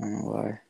I 0.00 0.04
don't 0.04 0.12
know 0.14 0.30
why. 0.32 0.69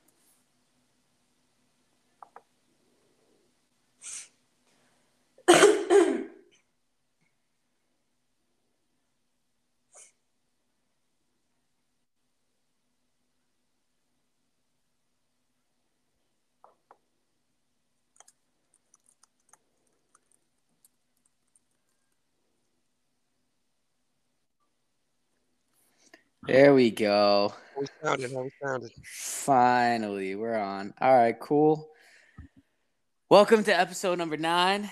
There 26.51 26.75
we 26.75 26.91
go. 26.91 27.55
How 27.77 27.81
we 27.81 27.87
sounded? 28.03 28.33
How 28.33 28.43
we 28.43 28.51
sounded? 28.61 28.91
Finally, 29.05 30.35
we're 30.35 30.59
on. 30.59 30.93
All 31.01 31.17
right, 31.17 31.39
cool. 31.39 31.89
Welcome 33.29 33.63
to 33.63 33.79
episode 33.79 34.19
number 34.19 34.37
nine, 34.37 34.91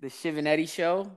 the 0.00 0.08
Shiv 0.08 0.38
and 0.38 0.48
Eddy 0.48 0.64
Show, 0.64 1.12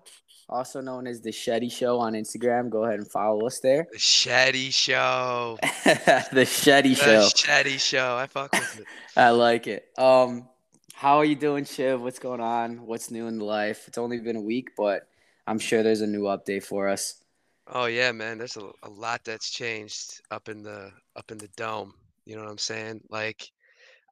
also 0.50 0.81
known 0.81 1.08
as 1.08 1.22
the 1.22 1.30
Sheddy 1.30 1.72
Show 1.72 2.00
on 2.00 2.16
Instagram. 2.16 2.70
Go 2.70 2.84
ahead 2.84 3.00
and 3.00 3.09
follow 3.09 3.48
us 3.48 3.62
there. 3.62 3.88
The 3.94 3.98
Sheddy 3.98 4.73
Show. 4.73 5.58
the 5.64 6.42
Sheddy 6.42 6.94
Show. 6.94 7.22
The 7.22 7.30
Show. 7.30 7.48
Sheddy 7.48 7.80
Show. 7.80 8.17
I 8.17 8.28
fuck 8.28 8.52
with 8.52 8.80
it. 8.81 8.86
I 9.16 9.30
like 9.30 9.67
it. 9.67 9.88
Um, 9.98 10.50
how 10.95 11.20
are 11.20 11.26
you 11.26 11.36
doing, 11.36 11.64
Shiv? 11.64 12.02
What's 12.02 12.20
going 12.20 12.42
on? 12.42 12.86
What's 12.86 13.09
new 13.09 13.28
in 13.28 13.40
life? 13.40 13.88
It's 13.88 13.98
only 13.98 14.20
been 14.20 14.36
a 14.36 14.42
week, 14.42 14.72
but 14.76 15.08
I'm 15.48 15.59
sure 15.59 15.81
there's 15.81 16.02
a 16.02 16.08
new 16.08 16.23
update 16.23 16.64
for 16.64 16.90
us. 16.90 17.23
Oh 17.70 17.85
yeah, 17.85 18.12
man. 18.12 18.38
There's 18.38 18.57
a, 18.57 18.70
a 18.84 18.89
lot 18.89 19.23
that's 19.26 19.49
changed 19.49 20.21
up 20.31 20.48
in 20.49 20.63
the 20.63 20.91
up 21.16 21.31
in 21.31 21.38
the 21.38 21.49
dome. 21.58 21.94
You 22.25 22.35
know 22.35 22.44
what 22.44 22.52
I'm 22.52 22.58
saying? 22.58 23.02
Like, 23.09 23.49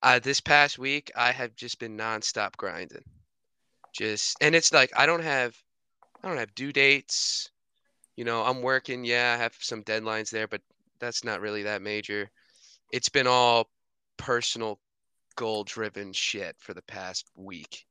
uh, 0.03 0.19
this 0.19 0.41
past 0.41 0.77
week 0.77 1.11
I 1.15 1.31
have 1.31 1.55
just 1.55 1.79
been 1.79 1.97
nonstop 1.97 2.57
grinding. 2.57 3.03
Just 3.93 4.37
and 4.41 4.55
it's 4.55 4.73
like 4.73 4.91
I 4.95 5.05
don't 5.05 5.23
have 5.23 5.55
I 6.23 6.27
don't 6.27 6.37
have 6.37 6.53
due 6.55 6.73
dates. 6.73 7.49
You 8.17 8.25
know, 8.25 8.43
I'm 8.43 8.61
working. 8.61 9.05
Yeah, 9.05 9.35
I 9.37 9.41
have 9.41 9.55
some 9.59 9.83
deadlines 9.83 10.29
there, 10.29 10.47
but 10.47 10.61
that's 10.99 11.23
not 11.23 11.41
really 11.41 11.63
that 11.63 11.81
major. 11.81 12.29
It's 12.91 13.09
been 13.09 13.27
all 13.27 13.69
personal 14.17 14.79
goal 15.35 15.63
driven 15.63 16.13
shit 16.13 16.55
for 16.59 16.73
the 16.73 16.81
past 16.83 17.29
week. 17.35 17.85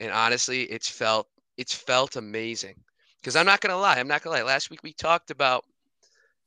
And 0.00 0.10
honestly, 0.10 0.62
it's 0.64 0.88
felt 0.88 1.28
it's 1.58 1.74
felt 1.74 2.16
amazing. 2.16 2.76
Because 3.22 3.36
I'm 3.36 3.46
not 3.46 3.60
gonna 3.60 3.78
lie, 3.78 3.98
I'm 3.98 4.08
not 4.08 4.22
gonna 4.22 4.36
lie. 4.36 4.42
Last 4.42 4.68
week 4.68 4.82
we 4.82 4.92
talked 4.92 5.30
about 5.30 5.64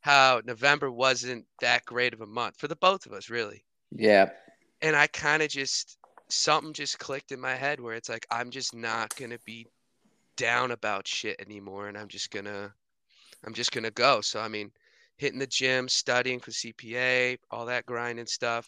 how 0.02 0.42
November 0.46 0.92
wasn't 0.92 1.46
that 1.62 1.86
great 1.86 2.14
of 2.14 2.20
a 2.22 2.28
month 2.28 2.58
for 2.58 2.68
the 2.68 2.76
both 2.76 3.06
of 3.06 3.14
us, 3.14 3.30
really. 3.30 3.64
Yeah. 3.92 4.30
And 4.82 4.96
I 4.96 5.08
kind 5.08 5.42
of 5.42 5.50
just 5.50 5.98
something 6.28 6.74
just 6.74 7.00
clicked 7.00 7.32
in 7.32 7.40
my 7.40 7.56
head 7.56 7.80
where 7.80 7.96
it's 7.96 8.10
like 8.10 8.28
I'm 8.30 8.52
just 8.52 8.76
not 8.76 9.16
gonna 9.16 9.40
be 9.46 9.68
down 10.36 10.72
about 10.72 11.08
shit 11.08 11.40
anymore, 11.40 11.88
and 11.88 11.98
I'm 11.98 12.10
just 12.10 12.30
gonna 12.30 12.74
I'm 13.46 13.54
just 13.54 13.72
gonna 13.72 13.92
go. 13.92 14.20
So 14.20 14.42
I 14.42 14.50
mean, 14.50 14.70
hitting 15.16 15.40
the 15.40 15.48
gym, 15.48 15.88
studying 15.88 16.42
for 16.42 16.52
CPA, 16.52 17.38
all 17.52 17.66
that 17.68 17.86
grinding 17.86 18.26
stuff. 18.26 18.68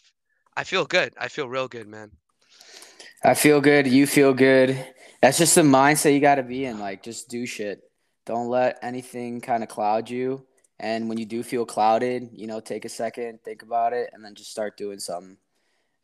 I 0.56 0.64
feel 0.64 0.86
good. 0.86 1.12
I 1.18 1.28
feel 1.28 1.48
real 1.48 1.68
good, 1.68 1.86
man. 1.86 2.10
I 3.22 3.34
feel 3.34 3.60
good. 3.60 3.86
You 3.86 4.06
feel 4.06 4.32
good. 4.32 4.82
That's 5.20 5.38
just 5.38 5.54
the 5.54 5.62
mindset 5.62 6.14
you 6.14 6.20
got 6.20 6.36
to 6.36 6.42
be 6.42 6.64
in. 6.64 6.78
Like, 6.78 7.02
just 7.02 7.28
do 7.28 7.46
shit. 7.46 7.87
Don't 8.28 8.48
let 8.48 8.78
anything 8.82 9.40
kind 9.40 9.62
of 9.62 9.70
cloud 9.70 10.10
you. 10.10 10.44
And 10.78 11.08
when 11.08 11.16
you 11.16 11.24
do 11.24 11.42
feel 11.42 11.64
clouded, 11.64 12.28
you 12.34 12.46
know, 12.46 12.60
take 12.60 12.84
a 12.84 12.88
second, 12.90 13.42
think 13.42 13.62
about 13.62 13.94
it, 13.94 14.10
and 14.12 14.22
then 14.22 14.34
just 14.34 14.50
start 14.50 14.76
doing 14.76 14.98
something. 14.98 15.38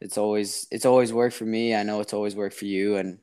It's 0.01 0.17
always 0.17 0.67
it's 0.71 0.87
always 0.87 1.13
worked 1.13 1.37
for 1.37 1.45
me. 1.45 1.75
I 1.75 1.83
know 1.83 2.01
it's 2.01 2.15
always 2.15 2.35
worked 2.35 2.57
for 2.57 2.65
you, 2.65 2.97
and 2.97 3.19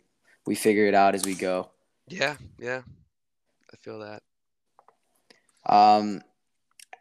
we 0.46 0.54
figure 0.54 0.86
it 0.86 0.94
out 0.94 1.16
as 1.16 1.26
we 1.26 1.34
go. 1.34 1.72
Yeah, 2.10 2.36
yeah. 2.60 2.84
I 3.74 3.78
feel 3.78 4.00
that. 4.02 4.22
Um, 5.66 6.22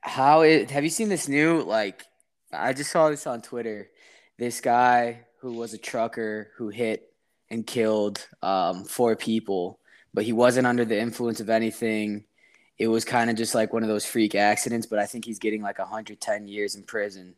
how 0.01 0.41
it? 0.41 0.71
Have 0.71 0.85
you 0.85 0.91
seen 0.91 1.11
this 1.11 1.29
new 1.29 1.61
like? 1.65 2.03
I 2.51 2.73
just 2.73 2.91
saw 2.91 3.11
this 3.11 3.27
on 3.27 3.43
Twitter. 3.43 3.91
This 4.39 4.63
guy 4.63 5.27
who 5.41 5.53
was 5.53 5.75
a 5.75 5.79
trucker 5.79 6.51
who 6.57 6.71
hit 6.71 7.13
and 7.51 7.67
killed 7.67 8.27
um, 8.41 8.85
four 8.85 9.17
people, 9.17 9.80
but 10.15 10.25
he 10.25 10.33
wasn't 10.33 10.67
under 10.67 10.85
the 10.85 10.99
influence 10.99 11.41
of 11.41 11.51
anything. 11.51 12.25
It 12.79 12.89
was 12.89 13.05
kind 13.05 13.31
of 13.31 13.37
just 13.37 13.55
like 13.55 13.73
one 13.73 13.83
of 13.83 13.89
those 13.89 14.07
freak 14.07 14.35
accidents, 14.35 14.87
but 14.87 14.99
I 14.99 15.07
think 15.07 15.25
he's 15.25 15.39
getting 15.39 15.63
like 15.63 15.79
110 15.79 16.49
years 16.49 16.75
in 16.75 16.83
prison. 16.85 17.35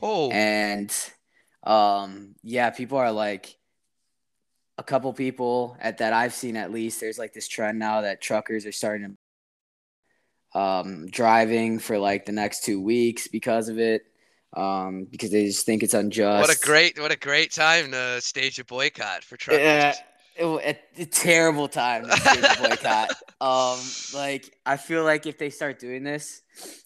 Oh, 0.00 0.30
And 0.30 0.94
um, 1.64 2.34
yeah, 2.42 2.70
people 2.70 2.98
are 2.98 3.12
like, 3.12 3.58
a 4.78 4.82
couple 4.82 5.12
people 5.12 5.76
at 5.80 5.98
that 5.98 6.12
I've 6.12 6.32
seen 6.32 6.56
at 6.56 6.72
least. 6.72 7.00
There's 7.00 7.18
like 7.18 7.32
this 7.32 7.48
trend 7.48 7.78
now 7.80 8.02
that 8.02 8.20
truckers 8.20 8.64
are 8.64 8.72
starting 8.72 9.16
to 10.54 10.58
um, 10.58 11.06
driving 11.08 11.78
for 11.78 11.98
like 11.98 12.24
the 12.24 12.32
next 12.32 12.64
two 12.64 12.80
weeks 12.80 13.28
because 13.28 13.68
of 13.68 13.78
it, 13.78 14.02
um, 14.56 15.06
because 15.10 15.30
they 15.30 15.46
just 15.46 15.66
think 15.66 15.82
it's 15.82 15.94
unjust. 15.94 16.48
what 16.48 16.56
a 16.56 16.60
great 16.60 16.98
what 17.00 17.10
a 17.10 17.18
great 17.18 17.52
time 17.52 17.90
to 17.90 18.20
stage 18.20 18.58
a 18.58 18.64
boycott 18.64 19.24
for 19.24 19.36
truckers. 19.36 19.64
Yeah, 19.64 19.94
it, 20.38 20.80
a, 20.96 21.04
terrible 21.06 21.68
time 21.68 22.04
to 22.04 22.56
boycott. 22.62 23.10
um, 23.40 23.78
like 24.14 24.56
I 24.64 24.76
feel 24.76 25.04
like 25.04 25.26
if 25.26 25.38
they 25.38 25.50
start 25.50 25.78
doing 25.78 26.04
this, 26.04 26.42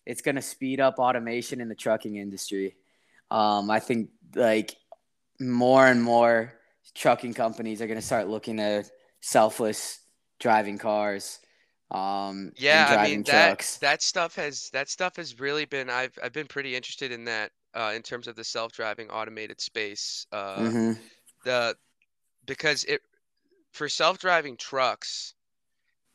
it's 0.06 0.22
gonna 0.22 0.42
speed 0.42 0.80
up 0.80 0.98
automation 0.98 1.60
in 1.60 1.68
the 1.68 1.74
trucking 1.74 2.16
industry. 2.16 2.76
Um, 3.30 3.70
I 3.70 3.80
think 3.80 4.10
like 4.34 4.76
more 5.40 5.86
and 5.86 6.02
more 6.02 6.52
trucking 6.94 7.34
companies 7.34 7.80
are 7.82 7.86
gonna 7.86 8.02
start 8.02 8.28
looking 8.28 8.60
at 8.60 8.90
selfless 9.20 10.00
driving 10.40 10.78
cars. 10.78 11.38
Um, 11.90 12.52
Yeah, 12.56 12.86
I 12.88 12.94
driving 12.94 13.12
mean 13.12 13.22
that 13.24 13.48
trucks. 13.48 13.76
that 13.78 14.02
stuff 14.02 14.34
has 14.36 14.70
that 14.70 14.88
stuff 14.88 15.16
has 15.16 15.38
really 15.38 15.64
been 15.66 15.90
I've 15.90 16.19
I've 16.22 16.32
been 16.32 16.46
pretty 16.46 16.74
interested 16.74 17.12
in 17.12 17.24
that 17.24 17.52
uh, 17.74 17.92
in 17.94 18.02
terms 18.02 18.28
of 18.28 18.36
the 18.36 18.44
self-driving 18.44 19.10
automated 19.10 19.60
space. 19.60 20.26
Uh, 20.32 20.56
Mhm. 20.58 20.98
the 21.44 21.76
because 22.46 22.84
it 22.84 23.00
for 23.72 23.88
self-driving 23.88 24.56
trucks 24.56 25.34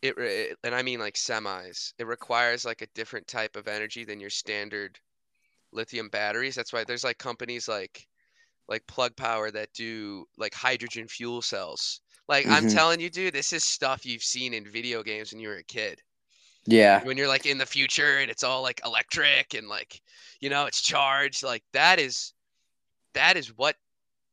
it, 0.01 0.17
re- 0.17 0.55
and 0.63 0.75
I 0.75 0.83
mean 0.83 0.99
like 0.99 1.15
semis 1.15 1.93
it 1.99 2.07
requires 2.07 2.65
like 2.65 2.81
a 2.81 2.87
different 2.95 3.27
type 3.27 3.55
of 3.55 3.67
energy 3.67 4.05
than 4.05 4.19
your 4.19 4.29
standard 4.29 4.99
lithium 5.71 6.09
batteries 6.09 6.55
that's 6.55 6.73
why 6.73 6.83
there's 6.83 7.03
like 7.05 7.17
companies 7.19 7.67
like 7.67 8.07
like 8.69 8.87
plug 8.87 9.15
power 9.17 9.51
that 9.51 9.73
do 9.73 10.25
like 10.37 10.53
hydrogen 10.55 11.07
fuel 11.07 11.41
cells 11.41 12.01
like 12.29 12.47
I'm 12.49 12.65
Mhm. 12.65 12.67
telling 12.67 12.99
you 13.01 13.09
dude 13.09 13.33
this 13.35 13.53
is 13.53 13.63
stuff 13.65 14.05
you've 14.05 14.23
seen 14.23 14.53
in 14.53 14.65
video 14.69 15.03
games 15.03 15.31
when 15.33 15.41
you 15.41 15.49
were 15.49 15.57
a 15.57 15.63
kid 15.63 16.01
Yeah. 16.67 17.01
when 17.01 17.17
you're 17.17 17.27
like 17.27 17.45
in 17.45 17.57
the 17.57 17.65
future 17.65 18.17
and 18.19 18.29
it's 18.31 18.43
all 18.43 18.61
like 18.61 18.81
electric 18.85 19.53
and 19.53 19.67
like 19.67 20.01
you 20.39 20.49
know 20.49 20.65
it's 20.65 20.81
charged 20.81 21.43
like 21.43 21.63
that 21.73 21.99
is 21.99 22.33
that 23.13 23.37
is 23.37 23.49
what 23.57 23.75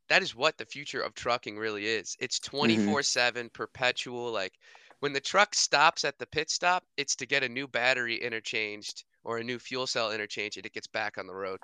that 0.08 0.22
is 0.22 0.34
what 0.34 0.56
the 0.58 0.66
future 0.66 1.00
of 1.00 1.14
trucking 1.14 1.58
really 1.58 1.86
is. 1.86 2.16
It's 2.20 2.38
24/7 2.40 3.52
perpetual 3.52 4.30
like 4.30 4.54
when 5.00 5.12
the 5.12 5.20
truck 5.20 5.54
stops 5.54 6.04
at 6.04 6.18
the 6.18 6.26
pit 6.26 6.50
stop 6.50 6.84
it's 6.96 7.16
to 7.16 7.26
get 7.26 7.42
a 7.42 7.48
new 7.48 7.66
battery 7.66 8.16
interchanged 8.16 9.04
or 9.22 9.38
a 9.38 9.44
new 9.44 9.58
fuel 9.58 9.86
cell 9.86 10.12
interchange 10.12 10.56
and 10.56 10.66
it 10.66 10.72
gets 10.72 10.86
back 10.86 11.18
on 11.18 11.26
the 11.26 11.34
road. 11.34 11.60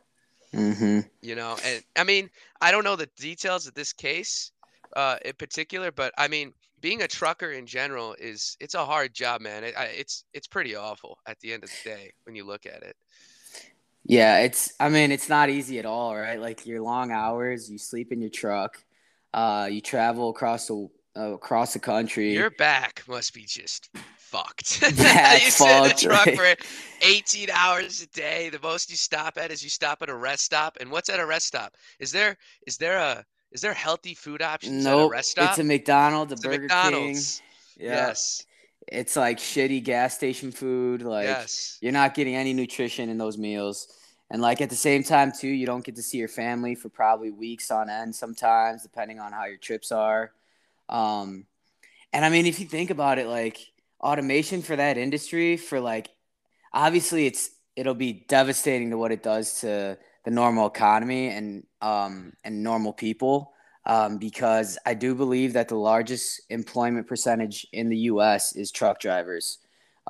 Mm-hmm. 0.52 1.00
you 1.22 1.36
know 1.36 1.56
and 1.64 1.84
i 1.94 2.02
mean 2.02 2.28
i 2.60 2.72
don't 2.72 2.82
know 2.82 2.96
the 2.96 3.08
details 3.16 3.68
of 3.68 3.74
this 3.74 3.92
case 3.92 4.50
uh 4.96 5.16
in 5.24 5.34
particular 5.34 5.92
but 5.92 6.12
i 6.18 6.26
mean 6.26 6.52
being 6.80 7.02
a 7.02 7.08
trucker 7.08 7.50
in 7.50 7.66
general 7.66 8.14
is 8.18 8.56
it's 8.60 8.74
a 8.74 8.84
hard 8.84 9.14
job 9.14 9.40
man. 9.40 9.64
It, 9.64 9.74
I, 9.76 9.84
it's 9.86 10.24
it's 10.32 10.46
pretty 10.46 10.74
awful 10.74 11.18
at 11.26 11.38
the 11.40 11.52
end 11.52 11.64
of 11.64 11.70
the 11.70 11.90
day 11.90 12.12
when 12.24 12.34
you 12.34 12.44
look 12.44 12.66
at 12.66 12.82
it 12.82 12.96
Yeah, 14.10 14.38
it's 14.40 14.72
I 14.80 14.88
mean, 14.88 15.12
it's 15.12 15.28
not 15.28 15.50
easy 15.50 15.78
at 15.78 15.86
all, 15.86 16.16
right? 16.16 16.40
Like 16.40 16.66
your 16.66 16.82
long 16.82 17.12
hours, 17.12 17.70
you 17.70 17.78
sleep 17.78 18.10
in 18.10 18.20
your 18.20 18.30
truck, 18.30 18.82
uh, 19.32 19.68
you 19.70 19.80
travel 19.80 20.30
across 20.30 20.66
the 20.66 20.88
uh, 21.16 21.32
across 21.34 21.74
the 21.74 21.78
country. 21.78 22.32
your 22.32 22.50
back 22.50 23.04
must 23.08 23.32
be 23.34 23.44
just 23.44 23.88
fucked 24.16 24.80
Back 24.96 25.42
you 25.44 25.50
sit 25.50 25.68
in 25.68 25.84
a 25.84 25.88
fucked, 25.88 26.02
truck 26.02 26.26
right. 26.26 26.60
for 26.62 26.66
18 27.02 27.50
hours 27.50 28.02
a 28.02 28.06
day 28.08 28.48
the 28.48 28.60
most 28.60 28.90
you 28.90 28.96
stop 28.96 29.36
at 29.36 29.50
is 29.50 29.62
you 29.62 29.70
stop 29.70 30.02
at 30.02 30.08
a 30.08 30.14
rest 30.14 30.44
stop 30.44 30.76
and 30.80 30.90
what's 30.90 31.08
at 31.08 31.18
a 31.18 31.26
rest 31.26 31.46
stop 31.46 31.74
is 31.98 32.12
there 32.12 32.36
is 32.66 32.76
there 32.76 32.96
a 32.96 33.24
is 33.52 33.60
there 33.60 33.74
healthy 33.74 34.14
food 34.14 34.40
options 34.40 34.86
at 34.86 34.92
a 34.92 35.08
rest 35.08 35.30
stop 35.32 35.50
it's 35.50 35.58
a 35.58 35.64
McDonald's, 35.64 36.32
a 36.32 36.34
It's 36.34 36.44
a 36.44 36.48
Burger 36.48 36.62
McDonald's. 36.62 37.42
King. 37.76 37.86
Yeah, 37.86 37.94
yes 38.06 38.44
it's 38.88 39.16
like 39.16 39.38
shitty 39.38 39.84
gas 39.84 40.14
station 40.16 40.50
food. 40.52 41.02
Like 41.02 41.26
yes 41.26 41.78
you're 41.80 41.92
not 41.92 42.14
getting 42.14 42.34
any 42.34 42.52
nutrition 42.52 43.08
in 43.08 43.18
those 43.18 43.38
meals. 43.38 43.88
And 44.30 44.40
like 44.40 44.60
at 44.60 44.70
the 44.70 44.76
same 44.76 45.02
time 45.02 45.32
too, 45.32 45.48
you 45.48 45.66
don't 45.66 45.84
get 45.84 45.96
to 45.96 46.02
see 46.02 46.18
your 46.18 46.28
family 46.28 46.74
for 46.74 46.88
probably 46.88 47.30
weeks 47.30 47.70
on 47.70 47.90
end 47.90 48.14
sometimes, 48.14 48.82
depending 48.82 49.18
on 49.18 49.32
how 49.32 49.46
your 49.46 49.56
trips 49.56 49.90
are. 49.90 50.32
Um, 50.88 51.46
and 52.12 52.24
I 52.24 52.28
mean, 52.28 52.46
if 52.46 52.60
you 52.60 52.66
think 52.66 52.90
about 52.90 53.18
it, 53.18 53.26
like 53.26 53.58
automation 54.00 54.62
for 54.62 54.76
that 54.76 54.96
industry, 54.98 55.56
for 55.56 55.80
like 55.80 56.10
obviously 56.72 57.26
it's 57.26 57.50
it'll 57.76 57.94
be 57.94 58.24
devastating 58.28 58.90
to 58.90 58.98
what 58.98 59.12
it 59.12 59.22
does 59.22 59.60
to 59.60 59.98
the 60.24 60.30
normal 60.30 60.66
economy 60.66 61.28
and 61.28 61.66
um, 61.80 62.32
and 62.44 62.62
normal 62.62 62.92
people 62.92 63.52
um, 63.86 64.18
because 64.18 64.78
I 64.84 64.94
do 64.94 65.14
believe 65.14 65.54
that 65.54 65.68
the 65.68 65.76
largest 65.76 66.42
employment 66.50 67.06
percentage 67.06 67.66
in 67.72 67.88
the 67.88 67.96
U.S. 67.98 68.54
is 68.54 68.70
truck 68.70 69.00
drivers. 69.00 69.58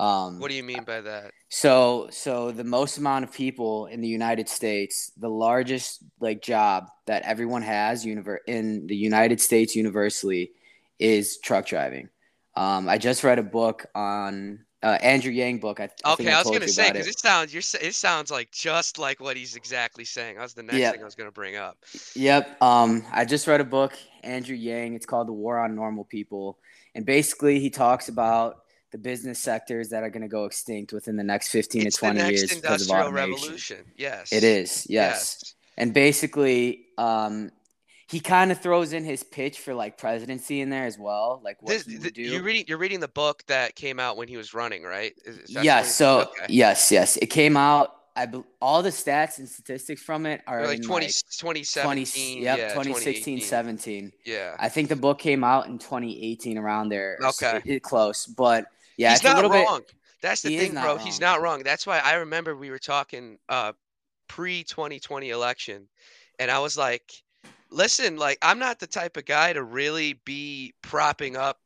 Um, 0.01 0.41
what 0.41 0.49
do 0.49 0.57
you 0.57 0.63
mean 0.63 0.85
by 0.85 1.03
that? 1.03 1.33
So, 1.51 2.09
so 2.11 2.53
the 2.53 2.65
most 2.65 2.97
amount 2.97 3.25
of 3.25 3.33
people 3.33 3.85
in 3.87 4.01
the 4.01 4.09
United 4.09 4.49
States, 4.49 5.13
the 5.19 5.29
largest 5.29 6.03
like 6.21 6.41
job 6.41 6.89
that 7.05 7.23
everyone 7.25 7.61
has 7.61 8.07
univer- 8.07 8.39
in 8.47 8.87
the 8.87 8.97
United 8.97 9.43
States 9.43 9.77
universally 9.77 10.53
is 10.99 11.39
truck 11.39 11.67
driving. 11.67 12.09
Um, 12.57 12.89
I 12.89 12.97
just 12.97 13.25
read 13.25 13.39
a 13.39 13.43
book 13.43 13.85
on 13.95 14.65
uh, 14.83 14.97
Andrew 15.03 15.33
Yang 15.33 15.59
book. 15.59 15.81
I, 15.81 15.91
okay, 16.07 16.31
I, 16.31 16.37
I 16.37 16.43
was 16.43 16.51
gonna 16.51 16.67
say 16.67 16.91
because 16.91 17.07
it. 17.07 17.11
it. 17.11 17.19
sounds 17.19 17.53
you're 17.53 17.83
it 17.83 17.95
sounds 17.95 18.31
like 18.31 18.51
just 18.53 18.99
like 18.99 19.21
what 19.21 19.37
he's 19.37 19.55
exactly 19.55 20.07
saying. 20.07 20.37
That 20.37 20.43
was 20.43 20.55
the 20.55 20.63
next 20.63 20.79
yep. 20.79 20.95
thing 20.95 21.03
I 21.03 21.05
was 21.05 21.15
gonna 21.15 21.31
bring 21.31 21.57
up. 21.57 21.77
Yep. 22.15 22.63
Um, 22.63 23.05
I 23.13 23.27
just 23.27 23.47
read 23.47 23.61
a 23.61 23.65
book, 23.65 23.93
Andrew 24.23 24.57
Yang. 24.57 24.95
It's 24.95 25.05
called 25.05 25.29
The 25.29 25.35
War 25.35 25.59
on 25.59 25.75
Normal 25.75 26.05
People, 26.05 26.59
and 26.95 27.05
basically 27.05 27.61
he 27.61 27.69
talks 27.69 28.09
about 28.09 28.63
the 28.93 28.99
business 28.99 29.39
sectors 29.39 29.89
that 29.91 30.03
are 30.03 30.11
going 30.11 30.23
to 30.23 30.29
go 30.29 30.45
extinct 30.45 30.93
within 30.93 31.17
the 31.17 31.25
next 31.25 31.49
15 31.49 31.87
it's 31.87 31.97
to 31.97 32.01
20 32.01 32.21
years 32.29 32.55
because 32.55 32.89
of 32.89 32.97
automation. 32.97 33.15
Revolution. 33.15 33.79
Yes. 33.97 34.33
It 34.33 34.45
is. 34.45 34.87
Yes. 34.89 35.39
yes. 35.43 35.55
And 35.77 35.95
basically, 35.95 36.87
um, 36.99 37.51
he 38.11 38.19
kind 38.19 38.51
of 38.51 38.61
throws 38.61 38.93
in 38.93 39.05
his 39.05 39.23
pitch 39.23 39.61
for 39.61 39.73
like 39.73 39.97
presidency 39.97 40.61
in 40.61 40.69
there 40.69 40.85
as 40.85 40.99
well, 40.99 41.41
like 41.45 41.63
what 41.63 41.71
this, 41.71 41.87
he 41.87 41.97
would 41.97 42.13
do. 42.13 42.23
You're 42.23 42.43
reading, 42.43 42.65
you're 42.67 42.79
reading 42.79 42.99
the 42.99 43.09
book 43.09 43.45
that 43.47 43.77
came 43.77 44.01
out 44.01 44.17
when 44.17 44.27
he 44.27 44.37
was 44.37 44.53
running, 44.53 44.83
right? 44.83 45.15
yes. 45.47 45.95
So 45.95 46.23
okay. 46.23 46.47
yes, 46.49 46.91
yes, 46.91 47.17
it 47.19 47.27
came 47.27 47.57
out. 47.57 47.95
I 48.17 48.27
be, 48.27 48.43
all 48.61 48.83
the 48.83 48.91
stats 48.91 49.39
and 49.39 49.49
statistics 49.49 50.03
from 50.03 50.27
it 50.27 50.43
are 50.49 50.67
like 50.67 50.83
20, 50.83 51.07
like 51.07 51.15
2017. 51.15 52.43
20, 52.43 52.45
yep, 52.45 52.59
yeah, 52.59 52.69
2016, 52.71 53.41
17. 53.41 54.13
Yeah. 54.27 54.57
I 54.59 54.69
think 54.69 54.89
the 54.89 54.97
book 54.97 55.21
came 55.21 55.45
out 55.45 55.69
in 55.69 55.79
2018 55.79 56.59
around 56.59 56.89
there. 56.89 57.17
Okay. 57.23 57.59
It, 57.65 57.77
it 57.77 57.83
close, 57.85 58.27
but 58.27 58.67
yeah, 59.01 59.11
he's 59.11 59.19
it's 59.19 59.25
not 59.25 59.43
a 59.43 59.49
little 59.49 59.65
wrong. 59.65 59.81
Bit, 59.81 59.95
That's 60.21 60.43
the 60.43 60.59
thing, 60.59 60.73
bro. 60.73 60.85
Wrong. 60.85 60.99
He's 60.99 61.21
not 61.21 61.41
wrong. 61.41 61.63
That's 61.63 61.87
why 61.87 62.01
I 62.01 62.15
remember 62.15 62.55
we 62.55 62.71
were 62.71 62.79
talking 62.79 63.39
uh, 63.49 63.73
pre 64.29 64.63
2020 64.63 65.31
election, 65.31 65.89
and 66.39 66.51
I 66.51 66.59
was 66.59 66.77
like, 66.77 67.11
listen, 67.71 68.19
like 68.19 68.37
I'm 68.43 68.59
not 68.59 68.79
the 68.79 68.87
type 68.87 69.17
of 69.17 69.25
guy 69.25 69.55
to 69.55 69.63
really 69.63 70.21
be 70.27 70.75
propping 70.83 71.37
up 71.37 71.59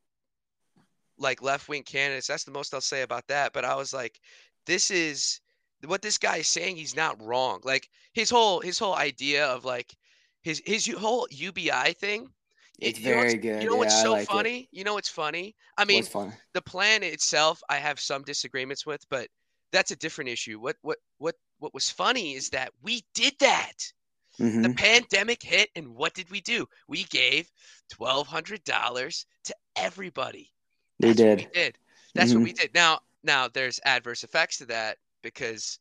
like 1.17 1.41
left 1.41 1.67
wing 1.67 1.83
candidates. 1.83 2.27
That's 2.27 2.45
the 2.45 2.51
most 2.51 2.73
I'll 2.73 2.79
say 2.79 3.01
about 3.01 3.27
that. 3.27 3.51
But 3.51 3.65
I 3.65 3.75
was 3.75 3.93
like, 3.93 4.19
this 4.65 4.89
is 4.89 5.41
what 5.85 6.01
this 6.01 6.17
guy 6.17 6.37
is 6.37 6.47
saying. 6.47 6.77
He's 6.77 6.95
not 6.95 7.21
wrong. 7.21 7.59
Like 7.65 7.89
his 8.13 8.29
whole 8.29 8.61
his 8.61 8.79
whole 8.79 8.95
idea 8.95 9.45
of 9.45 9.65
like 9.65 9.93
his 10.41 10.61
his 10.65 10.87
whole 10.87 11.27
UBI 11.31 11.95
thing 11.99 12.29
it's 12.79 12.99
you 12.99 13.05
very 13.05 13.35
good. 13.35 13.63
You 13.63 13.69
know 13.69 13.75
what's 13.75 13.95
yeah, 13.95 14.03
so 14.03 14.11
like 14.13 14.27
funny? 14.27 14.59
It. 14.59 14.67
You 14.71 14.83
know 14.83 14.95
what's 14.95 15.09
funny? 15.09 15.55
I 15.77 15.85
mean, 15.85 16.03
the 16.53 16.61
plan 16.61 17.03
itself, 17.03 17.61
I 17.69 17.77
have 17.77 17.99
some 17.99 18.23
disagreements 18.23 18.85
with, 18.85 19.03
but 19.09 19.27
that's 19.71 19.91
a 19.91 19.95
different 19.95 20.29
issue. 20.29 20.59
What 20.59 20.77
what 20.81 20.97
what 21.17 21.35
what 21.59 21.73
was 21.73 21.89
funny 21.89 22.33
is 22.33 22.49
that 22.49 22.71
we 22.81 23.03
did 23.13 23.33
that. 23.39 23.73
Mm-hmm. 24.39 24.63
The 24.63 24.69
pandemic 24.73 25.41
hit, 25.41 25.69
and 25.75 25.95
what 25.95 26.13
did 26.13 26.29
we 26.29 26.41
do? 26.41 26.67
We 26.87 27.03
gave 27.05 27.49
twelve 27.89 28.27
hundred 28.27 28.63
dollars 28.65 29.25
to 29.45 29.55
everybody. 29.75 30.51
They 30.99 31.13
did. 31.13 31.39
we 31.39 31.47
did. 31.53 31.77
That's 32.13 32.31
mm-hmm. 32.31 32.39
what 32.39 32.45
we 32.45 32.53
did. 32.53 32.73
Now, 32.73 32.99
now 33.23 33.47
there's 33.47 33.79
adverse 33.85 34.23
effects 34.23 34.57
to 34.57 34.65
that 34.67 34.97
because 35.21 35.79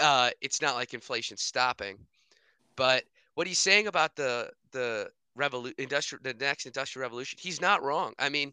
uh, 0.00 0.30
it's 0.40 0.62
not 0.62 0.74
like 0.74 0.94
inflation 0.94 1.36
stopping. 1.36 1.98
But 2.76 3.04
what 3.34 3.46
he's 3.46 3.58
saying 3.58 3.86
about 3.86 4.16
the 4.16 4.50
the 4.72 5.10
revolution, 5.38 5.74
industrial, 5.78 6.22
the 6.22 6.34
next 6.34 6.66
industrial 6.66 7.04
revolution. 7.04 7.38
He's 7.40 7.60
not 7.60 7.82
wrong. 7.82 8.12
I 8.18 8.28
mean, 8.28 8.52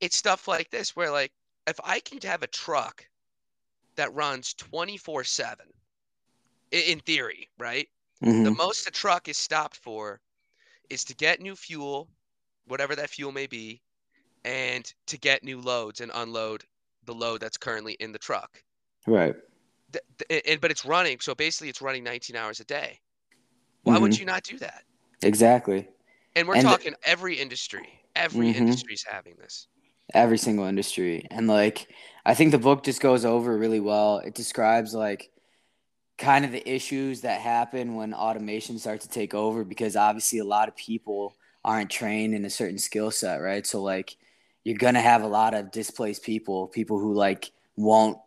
it's 0.00 0.16
stuff 0.16 0.48
like 0.48 0.70
this 0.70 0.96
where, 0.96 1.10
like, 1.10 1.32
if 1.66 1.78
I 1.84 2.00
can 2.00 2.18
have 2.22 2.42
a 2.42 2.48
truck 2.48 3.06
that 3.96 4.12
runs 4.14 4.54
24 4.54 5.24
7, 5.24 5.66
in 6.74 6.98
theory, 7.00 7.48
right? 7.58 7.88
Mm-hmm. 8.22 8.44
The 8.44 8.50
most 8.50 8.86
a 8.88 8.90
truck 8.90 9.28
is 9.28 9.36
stopped 9.36 9.76
for 9.76 10.20
is 10.90 11.04
to 11.04 11.14
get 11.14 11.40
new 11.40 11.54
fuel, 11.54 12.08
whatever 12.66 12.96
that 12.96 13.10
fuel 13.10 13.32
may 13.32 13.46
be, 13.46 13.80
and 14.44 14.92
to 15.06 15.18
get 15.18 15.44
new 15.44 15.60
loads 15.60 16.00
and 16.00 16.10
unload 16.14 16.64
the 17.04 17.14
load 17.14 17.40
that's 17.40 17.56
currently 17.56 17.94
in 18.00 18.12
the 18.12 18.18
truck. 18.18 18.62
Right. 19.06 19.34
and, 20.30 20.60
but 20.60 20.70
it's 20.70 20.84
running. 20.84 21.20
So 21.20 21.34
basically, 21.34 21.68
it's 21.68 21.82
running 21.82 22.04
19 22.04 22.36
hours 22.36 22.60
a 22.60 22.64
day. 22.64 22.98
Why 23.82 23.94
mm-hmm. 23.94 24.02
would 24.02 24.18
you 24.18 24.26
not 24.26 24.42
do 24.42 24.58
that? 24.58 24.82
Exactly. 25.22 25.88
And 26.36 26.48
we're 26.48 26.56
and 26.56 26.64
talking 26.64 26.92
the, 26.92 27.08
every 27.08 27.36
industry. 27.40 27.88
Every 28.16 28.48
mm-hmm. 28.48 28.58
industry's 28.58 29.04
having 29.08 29.34
this. 29.38 29.68
Every 30.12 30.38
single 30.38 30.66
industry. 30.66 31.26
And 31.30 31.46
like 31.46 31.88
I 32.24 32.34
think 32.34 32.50
the 32.50 32.58
book 32.58 32.84
just 32.84 33.00
goes 33.00 33.24
over 33.24 33.56
really 33.56 33.80
well. 33.80 34.18
It 34.18 34.34
describes 34.34 34.94
like 34.94 35.30
kind 36.16 36.44
of 36.44 36.52
the 36.52 36.68
issues 36.68 37.22
that 37.22 37.40
happen 37.40 37.94
when 37.94 38.14
automation 38.14 38.78
starts 38.78 39.06
to 39.06 39.12
take 39.12 39.34
over 39.34 39.64
because 39.64 39.96
obviously 39.96 40.38
a 40.38 40.44
lot 40.44 40.68
of 40.68 40.76
people 40.76 41.34
aren't 41.64 41.90
trained 41.90 42.34
in 42.34 42.44
a 42.44 42.50
certain 42.50 42.78
skill 42.78 43.10
set, 43.10 43.36
right? 43.38 43.66
So 43.66 43.82
like 43.82 44.16
you're 44.62 44.76
going 44.76 44.94
to 44.94 45.00
have 45.00 45.22
a 45.22 45.26
lot 45.26 45.54
of 45.54 45.70
displaced 45.70 46.22
people, 46.22 46.68
people 46.68 46.98
who 46.98 47.14
like 47.14 47.50
won't 47.76 48.18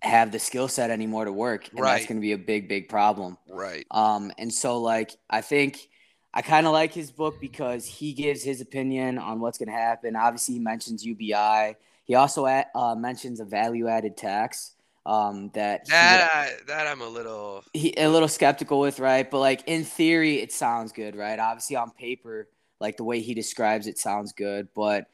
have 0.00 0.32
the 0.32 0.38
skill 0.38 0.68
set 0.68 0.90
anymore 0.90 1.24
to 1.24 1.32
work 1.32 1.68
and 1.70 1.80
right. 1.80 1.94
that's 1.94 2.06
going 2.06 2.16
to 2.16 2.22
be 2.22 2.32
a 2.32 2.38
big 2.38 2.68
big 2.68 2.88
problem. 2.88 3.38
Right. 3.48 3.86
Um 3.90 4.32
and 4.38 4.52
so 4.52 4.78
like 4.78 5.12
I 5.30 5.40
think 5.40 5.88
I 6.34 6.42
kind 6.42 6.66
of 6.66 6.72
like 6.72 6.92
his 6.94 7.10
book 7.10 7.40
because 7.40 7.84
he 7.84 8.12
gives 8.12 8.42
his 8.42 8.60
opinion 8.60 9.18
on 9.18 9.40
what's 9.40 9.58
going 9.58 9.68
to 9.68 9.74
happen. 9.74 10.16
Obviously, 10.16 10.54
he 10.54 10.60
mentions 10.60 11.04
UBI. 11.04 11.76
He 12.04 12.14
also 12.14 12.46
uh, 12.46 12.94
mentions 12.96 13.40
a 13.40 13.44
value-added 13.44 14.16
tax 14.16 14.72
um, 15.04 15.50
that 15.54 15.86
that 15.88 16.30
he, 16.30 16.38
I, 16.38 16.52
that 16.66 16.86
I'm 16.86 17.00
a 17.00 17.08
little 17.08 17.64
he, 17.72 17.94
a 17.96 18.08
little 18.08 18.28
skeptical 18.28 18.80
with, 18.80 19.00
right? 19.00 19.28
But 19.28 19.40
like 19.40 19.64
in 19.66 19.84
theory, 19.84 20.40
it 20.40 20.52
sounds 20.52 20.92
good, 20.92 21.16
right? 21.16 21.38
Obviously, 21.38 21.76
on 21.76 21.90
paper, 21.90 22.48
like 22.80 22.96
the 22.96 23.04
way 23.04 23.20
he 23.20 23.34
describes 23.34 23.86
it 23.86 23.98
sounds 23.98 24.32
good, 24.32 24.68
but 24.74 25.06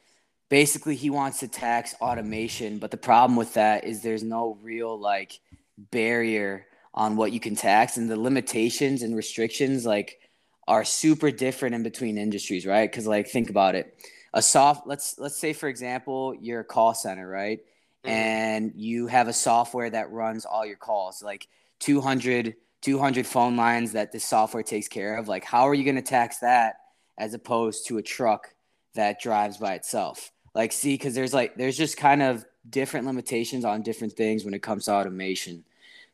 basically, 0.48 0.94
he 0.94 1.10
wants 1.10 1.40
to 1.40 1.48
tax 1.48 1.94
automation. 2.00 2.78
But 2.78 2.90
the 2.90 2.96
problem 2.96 3.36
with 3.36 3.54
that 3.54 3.84
is 3.84 4.02
there's 4.02 4.22
no 4.22 4.58
real 4.62 4.98
like 4.98 5.40
barrier 5.78 6.66
on 6.94 7.16
what 7.16 7.32
you 7.32 7.40
can 7.40 7.56
tax, 7.56 7.96
and 7.96 8.10
the 8.10 8.20
limitations 8.20 9.02
and 9.02 9.16
restrictions 9.16 9.86
like 9.86 10.20
are 10.68 10.84
super 10.84 11.30
different 11.30 11.74
in 11.74 11.82
between 11.82 12.18
industries, 12.18 12.66
right? 12.66 12.88
Because 12.88 13.06
like 13.06 13.26
think 13.26 13.48
about 13.48 13.74
it, 13.74 13.98
a 14.34 14.42
soft 14.42 14.86
let's 14.86 15.18
let's 15.18 15.38
say 15.38 15.54
for 15.54 15.66
example 15.66 16.36
you're 16.38 16.60
a 16.60 16.64
call 16.64 16.94
center, 16.94 17.26
right? 17.26 17.60
Mm-hmm. 18.04 18.10
And 18.10 18.72
you 18.76 19.06
have 19.06 19.28
a 19.28 19.32
software 19.32 19.88
that 19.88 20.12
runs 20.12 20.44
all 20.44 20.66
your 20.66 20.76
calls, 20.76 21.22
like 21.22 21.48
200 21.80 22.54
200 22.82 23.26
phone 23.26 23.56
lines 23.56 23.92
that 23.92 24.12
this 24.12 24.24
software 24.24 24.62
takes 24.62 24.86
care 24.86 25.16
of. 25.16 25.26
Like 25.26 25.42
how 25.42 25.66
are 25.66 25.74
you 25.74 25.84
going 25.84 25.96
to 25.96 26.02
tax 26.02 26.38
that 26.38 26.76
as 27.16 27.32
opposed 27.32 27.88
to 27.88 27.96
a 27.96 28.02
truck 28.02 28.54
that 28.94 29.20
drives 29.20 29.56
by 29.56 29.72
itself? 29.72 30.30
Like 30.54 30.72
see, 30.72 30.94
because 30.94 31.14
there's 31.14 31.32
like 31.32 31.56
there's 31.56 31.78
just 31.78 31.96
kind 31.96 32.22
of 32.22 32.44
different 32.68 33.06
limitations 33.06 33.64
on 33.64 33.80
different 33.80 34.12
things 34.12 34.44
when 34.44 34.52
it 34.52 34.62
comes 34.62 34.84
to 34.84 34.92
automation. 34.92 35.64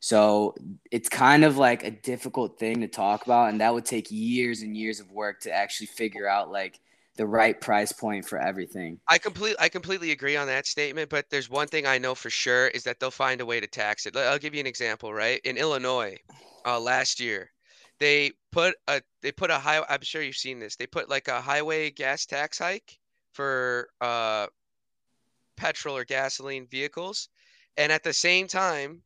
So 0.04 0.54
it's 0.90 1.08
kind 1.08 1.46
of 1.46 1.56
like 1.56 1.82
a 1.82 1.90
difficult 1.90 2.58
thing 2.58 2.82
to 2.82 2.88
talk 2.88 3.24
about, 3.24 3.48
and 3.48 3.62
that 3.62 3.72
would 3.72 3.86
take 3.86 4.10
years 4.10 4.60
and 4.60 4.76
years 4.76 5.00
of 5.00 5.10
work 5.10 5.40
to 5.40 5.50
actually 5.50 5.86
figure 5.86 6.28
out 6.28 6.52
like 6.52 6.78
the 7.16 7.26
right 7.26 7.58
price 7.58 7.90
point 7.90 8.26
for 8.26 8.38
everything. 8.38 9.00
I 9.08 9.16
completely 9.16 9.56
I 9.58 9.70
completely 9.70 10.10
agree 10.10 10.36
on 10.36 10.46
that 10.48 10.66
statement, 10.66 11.08
but 11.08 11.30
there's 11.30 11.48
one 11.48 11.68
thing 11.68 11.86
I 11.86 11.96
know 11.96 12.14
for 12.14 12.28
sure 12.28 12.68
is 12.68 12.82
that 12.82 13.00
they'll 13.00 13.10
find 13.10 13.40
a 13.40 13.46
way 13.46 13.60
to 13.60 13.66
tax 13.66 14.04
it. 14.04 14.14
I'll 14.14 14.38
give 14.38 14.52
you 14.52 14.60
an 14.60 14.66
example, 14.66 15.10
right? 15.14 15.40
In 15.42 15.56
Illinois, 15.56 16.18
uh, 16.66 16.78
last 16.78 17.18
year, 17.18 17.50
they 17.98 18.32
put 18.52 18.74
a 18.88 19.00
they 19.22 19.32
put 19.32 19.50
a 19.50 19.58
high 19.58 19.82
I'm 19.88 20.02
sure 20.02 20.20
you've 20.20 20.36
seen 20.36 20.58
this. 20.58 20.76
They 20.76 20.86
put 20.86 21.08
like 21.08 21.28
a 21.28 21.40
highway 21.40 21.88
gas 21.88 22.26
tax 22.26 22.58
hike 22.58 22.98
for 23.32 23.88
uh 24.02 24.48
petrol 25.56 25.96
or 25.96 26.04
gasoline 26.04 26.66
vehicles. 26.66 27.30
And 27.78 27.90
at 27.90 28.04
the 28.04 28.12
same 28.12 28.48
time, 28.48 29.00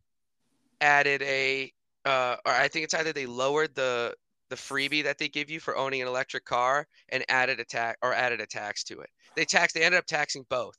added 0.80 1.22
a 1.22 1.72
uh, 2.04 2.36
or 2.44 2.52
I 2.52 2.68
think 2.68 2.84
it's 2.84 2.94
either 2.94 3.12
they 3.12 3.26
lowered 3.26 3.74
the 3.74 4.14
the 4.50 4.56
freebie 4.56 5.04
that 5.04 5.18
they 5.18 5.28
give 5.28 5.50
you 5.50 5.60
for 5.60 5.76
owning 5.76 6.00
an 6.00 6.08
electric 6.08 6.44
car 6.44 6.86
and 7.10 7.24
added 7.28 7.60
a 7.60 7.64
tax 7.64 7.98
or 8.02 8.14
added 8.14 8.40
a 8.40 8.46
tax 8.46 8.82
to 8.84 9.00
it. 9.00 9.10
They 9.36 9.44
tax 9.44 9.72
they 9.72 9.82
ended 9.82 9.98
up 9.98 10.06
taxing 10.06 10.46
both, 10.48 10.76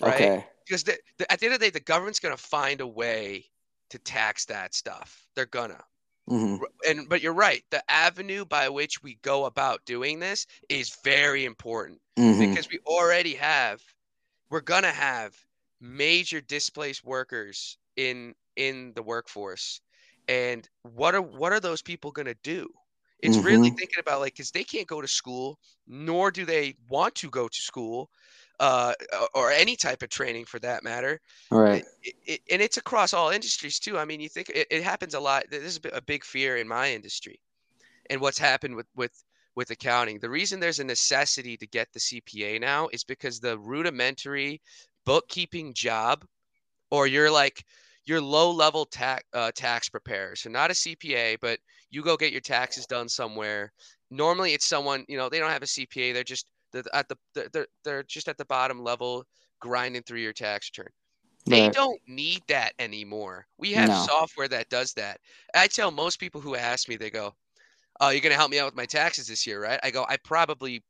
right? 0.00 0.14
Okay. 0.14 0.46
Because 0.64 0.84
the, 0.84 0.98
the, 1.18 1.32
at 1.32 1.40
the 1.40 1.46
end 1.46 1.54
of 1.54 1.60
the 1.60 1.66
day, 1.66 1.70
the 1.70 1.80
government's 1.80 2.20
gonna 2.20 2.36
find 2.36 2.80
a 2.80 2.86
way 2.86 3.44
to 3.90 3.98
tax 3.98 4.44
that 4.46 4.74
stuff. 4.74 5.26
They're 5.34 5.46
gonna. 5.46 5.82
Mm-hmm. 6.28 6.62
And 6.86 7.08
but 7.08 7.22
you're 7.22 7.32
right. 7.32 7.64
The 7.70 7.82
avenue 7.90 8.44
by 8.44 8.68
which 8.68 9.02
we 9.02 9.18
go 9.22 9.46
about 9.46 9.84
doing 9.86 10.18
this 10.18 10.46
is 10.68 10.96
very 11.02 11.44
important 11.44 12.00
mm-hmm. 12.18 12.38
because 12.38 12.68
we 12.68 12.78
already 12.86 13.34
have, 13.34 13.80
we're 14.50 14.60
gonna 14.60 14.92
have 14.92 15.34
major 15.80 16.40
displaced 16.40 17.02
workers 17.04 17.78
in 17.96 18.34
in 18.58 18.94
the 18.94 19.04
workforce. 19.04 19.82
And 20.28 20.68
what 20.84 21.14
are 21.16 21.22
what 21.22 21.52
are 21.54 21.60
those 21.60 21.82
people 21.82 22.12
going 22.12 22.26
to 22.28 22.36
do? 22.44 22.68
It's 23.20 23.40
really 23.42 23.70
Mhm. 23.70 23.78
thinking 23.78 24.00
about 24.00 24.20
like 24.20 24.34
because 24.34 24.52
they 24.52 24.64
can't 24.64 24.88
go 24.88 25.00
to 25.02 25.08
school 25.08 25.58
nor 25.86 26.30
do 26.32 26.46
they 26.46 26.76
want 26.88 27.14
to 27.16 27.30
go 27.30 27.48
to 27.48 27.62
school 27.62 28.10
uh, 28.60 28.94
or- 29.20 29.30
or 29.34 29.52
any 29.52 29.76
type 29.76 30.02
of 30.02 30.10
training 30.10 30.46
for 30.46 30.60
that 30.60 30.84
matter. 30.84 31.20
Right. 31.50 31.84
it, 32.02 32.14
it, 32.26 32.40
and 32.50 32.62
it's 32.62 32.76
across 32.78 33.12
all 33.14 33.30
industries 33.30 33.78
too. 33.80 33.98
I 33.98 34.06
mean 34.06 34.20
you 34.20 34.28
think 34.30 34.50
it, 34.50 34.68
it 34.70 34.82
happens 34.84 35.14
a 35.14 35.20
lot. 35.20 35.44
This 35.50 35.64
is 35.64 35.80
a 35.92 36.02
big 36.02 36.24
fear 36.24 36.56
in 36.58 36.68
my 36.68 36.92
industry 36.92 37.40
and 38.10 38.20
what's 38.20 38.38
happened 38.38 38.76
with 38.76 38.88
with 38.96 39.24
with 39.56 39.70
accounting. 39.70 40.20
The 40.20 40.30
reason 40.30 40.60
there's 40.60 40.80
a 40.80 40.84
necessity 40.84 41.56
to 41.58 41.66
get 41.66 41.92
the 41.92 42.00
cpa 42.00 42.60
now 42.60 42.88
is 42.92 43.04
because 43.04 43.40
the 43.40 43.58
rudimentary 43.58 44.62
bookkeeping 45.06 45.74
job 45.74 46.24
or 46.90 47.08
you're 47.08 47.30
like 47.32 47.64
your 48.08 48.20
low 48.20 48.50
level 48.50 48.86
tax 48.86 49.24
uh, 49.34 49.50
tax 49.54 49.88
preparer 49.88 50.34
so 50.36 50.50
not 50.50 50.70
a 50.70 50.74
cpa 50.74 51.36
but 51.40 51.58
you 51.90 52.02
go 52.02 52.16
get 52.16 52.32
your 52.32 52.40
taxes 52.42 52.86
done 52.86 53.08
somewhere. 53.08 53.72
Normally 54.10 54.52
it's 54.54 54.66
someone 54.68 55.04
you 55.08 55.16
know 55.16 55.28
they 55.28 55.38
don't 55.38 55.50
have 55.50 55.62
a 55.62 55.66
cpa 55.66 56.12
they're 56.14 56.24
just 56.24 56.50
they're 56.72 56.84
at 56.94 57.08
the 57.08 57.16
they're, 57.34 57.66
they're- 57.84 58.02
just 58.04 58.28
at 58.28 58.36
the 58.38 58.44
bottom 58.46 58.82
level 58.82 59.24
grinding 59.60 60.02
through 60.02 60.20
your 60.20 60.32
tax 60.34 60.70
return. 60.76 60.92
They 61.48 61.68
don't 61.68 62.00
need 62.06 62.42
that 62.48 62.74
anymore. 62.78 63.46
We 63.58 63.72
have 63.72 63.88
No. 63.88 63.94
software 63.94 64.48
that 64.48 64.68
does 64.68 64.92
that. 64.94 65.20
I 65.54 65.66
tell 65.66 65.90
most 65.90 66.20
people 66.20 66.40
who 66.42 66.56
ask 66.56 66.88
me 66.88 66.96
they 66.96 67.10
go 67.10 67.34
oh 68.00 68.10
you're 68.10 68.20
going 68.20 68.32
to 68.32 68.38
help 68.38 68.50
me 68.50 68.58
out 68.58 68.66
with 68.66 68.76
my 68.76 68.86
taxes 68.86 69.26
this 69.28 69.46
year 69.46 69.62
right? 69.62 69.80
I 69.82 69.90
go 69.90 70.04
i 70.08 70.16
probably 70.24 70.82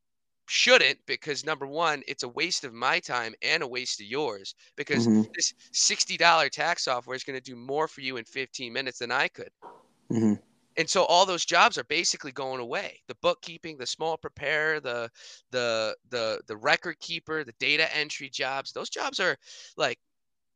shouldn't 0.49 0.99
because 1.07 1.45
number 1.45 1.67
one 1.67 2.02
it's 2.09 2.23
a 2.25 2.28
waste 2.28 2.64
of 2.64 2.73
my 2.75 3.00
time 3.00 3.35
and 3.43 3.62
a 3.62 3.69
waste 3.69 4.00
of 4.00 4.07
yours 4.07 4.55
because 4.76 5.09
Mhm. 5.09 5.28
this 5.37 5.52
$60 5.73 6.50
tax 6.50 6.85
software 6.85 7.17
is 7.17 7.25
going 7.25 7.37
to 7.38 7.40
do 7.50 7.57
more 7.57 7.88
for 7.88 8.00
you 8.02 8.17
in 8.17 8.25
15 8.25 8.73
minutes 8.73 8.99
than 9.00 9.11
I 9.12 9.28
could. 9.28 9.50
Mhm. 10.11 10.38
And 10.76 10.88
so 10.88 11.05
all 11.05 11.26
those 11.26 11.45
jobs 11.45 11.76
are 11.76 11.85
basically 11.85 12.33
going 12.33 12.61
away. 12.61 13.02
The 13.09 13.17
bookkeeping, 13.17 13.76
the 13.78 13.87
small 13.87 14.17
preparer, 14.17 14.81
the 14.81 15.11
the 15.50 15.97
the 16.09 16.43
the 16.47 16.57
record 16.57 17.00
keeper, 17.00 17.43
the 17.45 17.52
data 17.59 17.95
entry 17.95 18.31
jobs, 18.31 18.73
those 18.73 18.88
jobs 18.90 19.19
are 19.21 19.37
like 19.76 19.99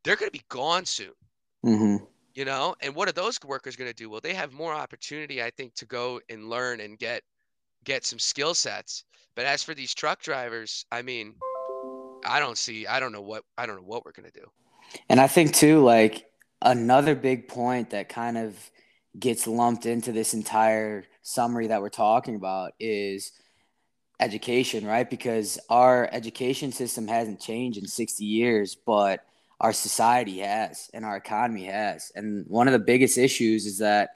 they're 0.05 0.17
going 0.17 0.31
to 0.33 0.39
be 0.39 0.47
gone 0.49 0.87
soon, 0.87 1.15
Mhm. 1.63 2.07
you 2.35 2.45
know? 2.45 2.75
And 2.81 2.95
what 2.95 3.09
are 3.09 3.13
those 3.13 3.39
workers 3.45 3.77
going 3.77 3.91
to 3.91 3.95
do? 3.95 4.09
Well, 4.11 4.21
they 4.21 4.35
have 4.35 4.53
more 4.53 4.75
opportunity 4.75 5.43
I 5.43 5.51
think 5.51 5.75
to 5.77 5.87
go 5.87 6.21
and 6.29 6.49
learn 6.49 6.81
and 6.81 6.99
get 6.99 7.23
get 7.85 8.05
some 8.05 8.19
skill 8.19 8.55
sets. 8.55 9.05
But 9.35 9.47
as 9.47 9.63
for 9.63 9.75
these 9.75 9.95
truck 9.95 10.21
drivers, 10.21 10.85
I 10.93 11.03
mean, 11.03 11.35
I 12.25 12.39
don't 12.39 12.59
see 12.59 12.87
I 12.87 13.01
don't 13.01 13.13
know 13.13 13.23
what 13.23 13.45
I 13.57 13.67
don't 13.67 13.77
know 13.77 13.83
what 13.83 14.05
we're 14.05 14.13
going 14.13 14.31
to 14.31 14.41
do. 14.41 14.47
And 15.09 15.21
I 15.21 15.27
think 15.27 15.55
too, 15.55 15.83
like 15.83 16.27
another 16.61 17.15
big 17.15 17.49
point 17.49 17.91
that 17.91 18.09
kind 18.09 18.39
of 18.39 18.57
gets 19.19 19.47
lumped 19.47 19.87
into 19.87 20.13
this 20.13 20.35
entire 20.35 21.05
summary 21.23 21.69
that 21.69 21.81
we're 21.83 21.89
talking 21.89 22.37
about 22.37 22.73
is 22.81 23.33
education, 24.21 24.87
right? 24.87 25.09
Because 25.09 25.59
our 25.69 26.09
education 26.13 26.73
system 26.73 27.09
hasn't 27.09 27.41
changed 27.41 27.79
in 27.79 27.87
60 27.87 28.25
years, 28.25 28.75
but 28.75 29.25
our 29.61 29.73
society 29.73 30.39
has 30.39 30.91
and 30.95 31.05
our 31.05 31.17
economy 31.17 31.65
has. 31.65 32.13
And 32.15 32.47
one 32.49 32.69
of 32.69 32.73
the 32.73 32.79
biggest 32.79 33.19
issues 33.19 33.67
is 33.67 33.79
that 33.79 34.11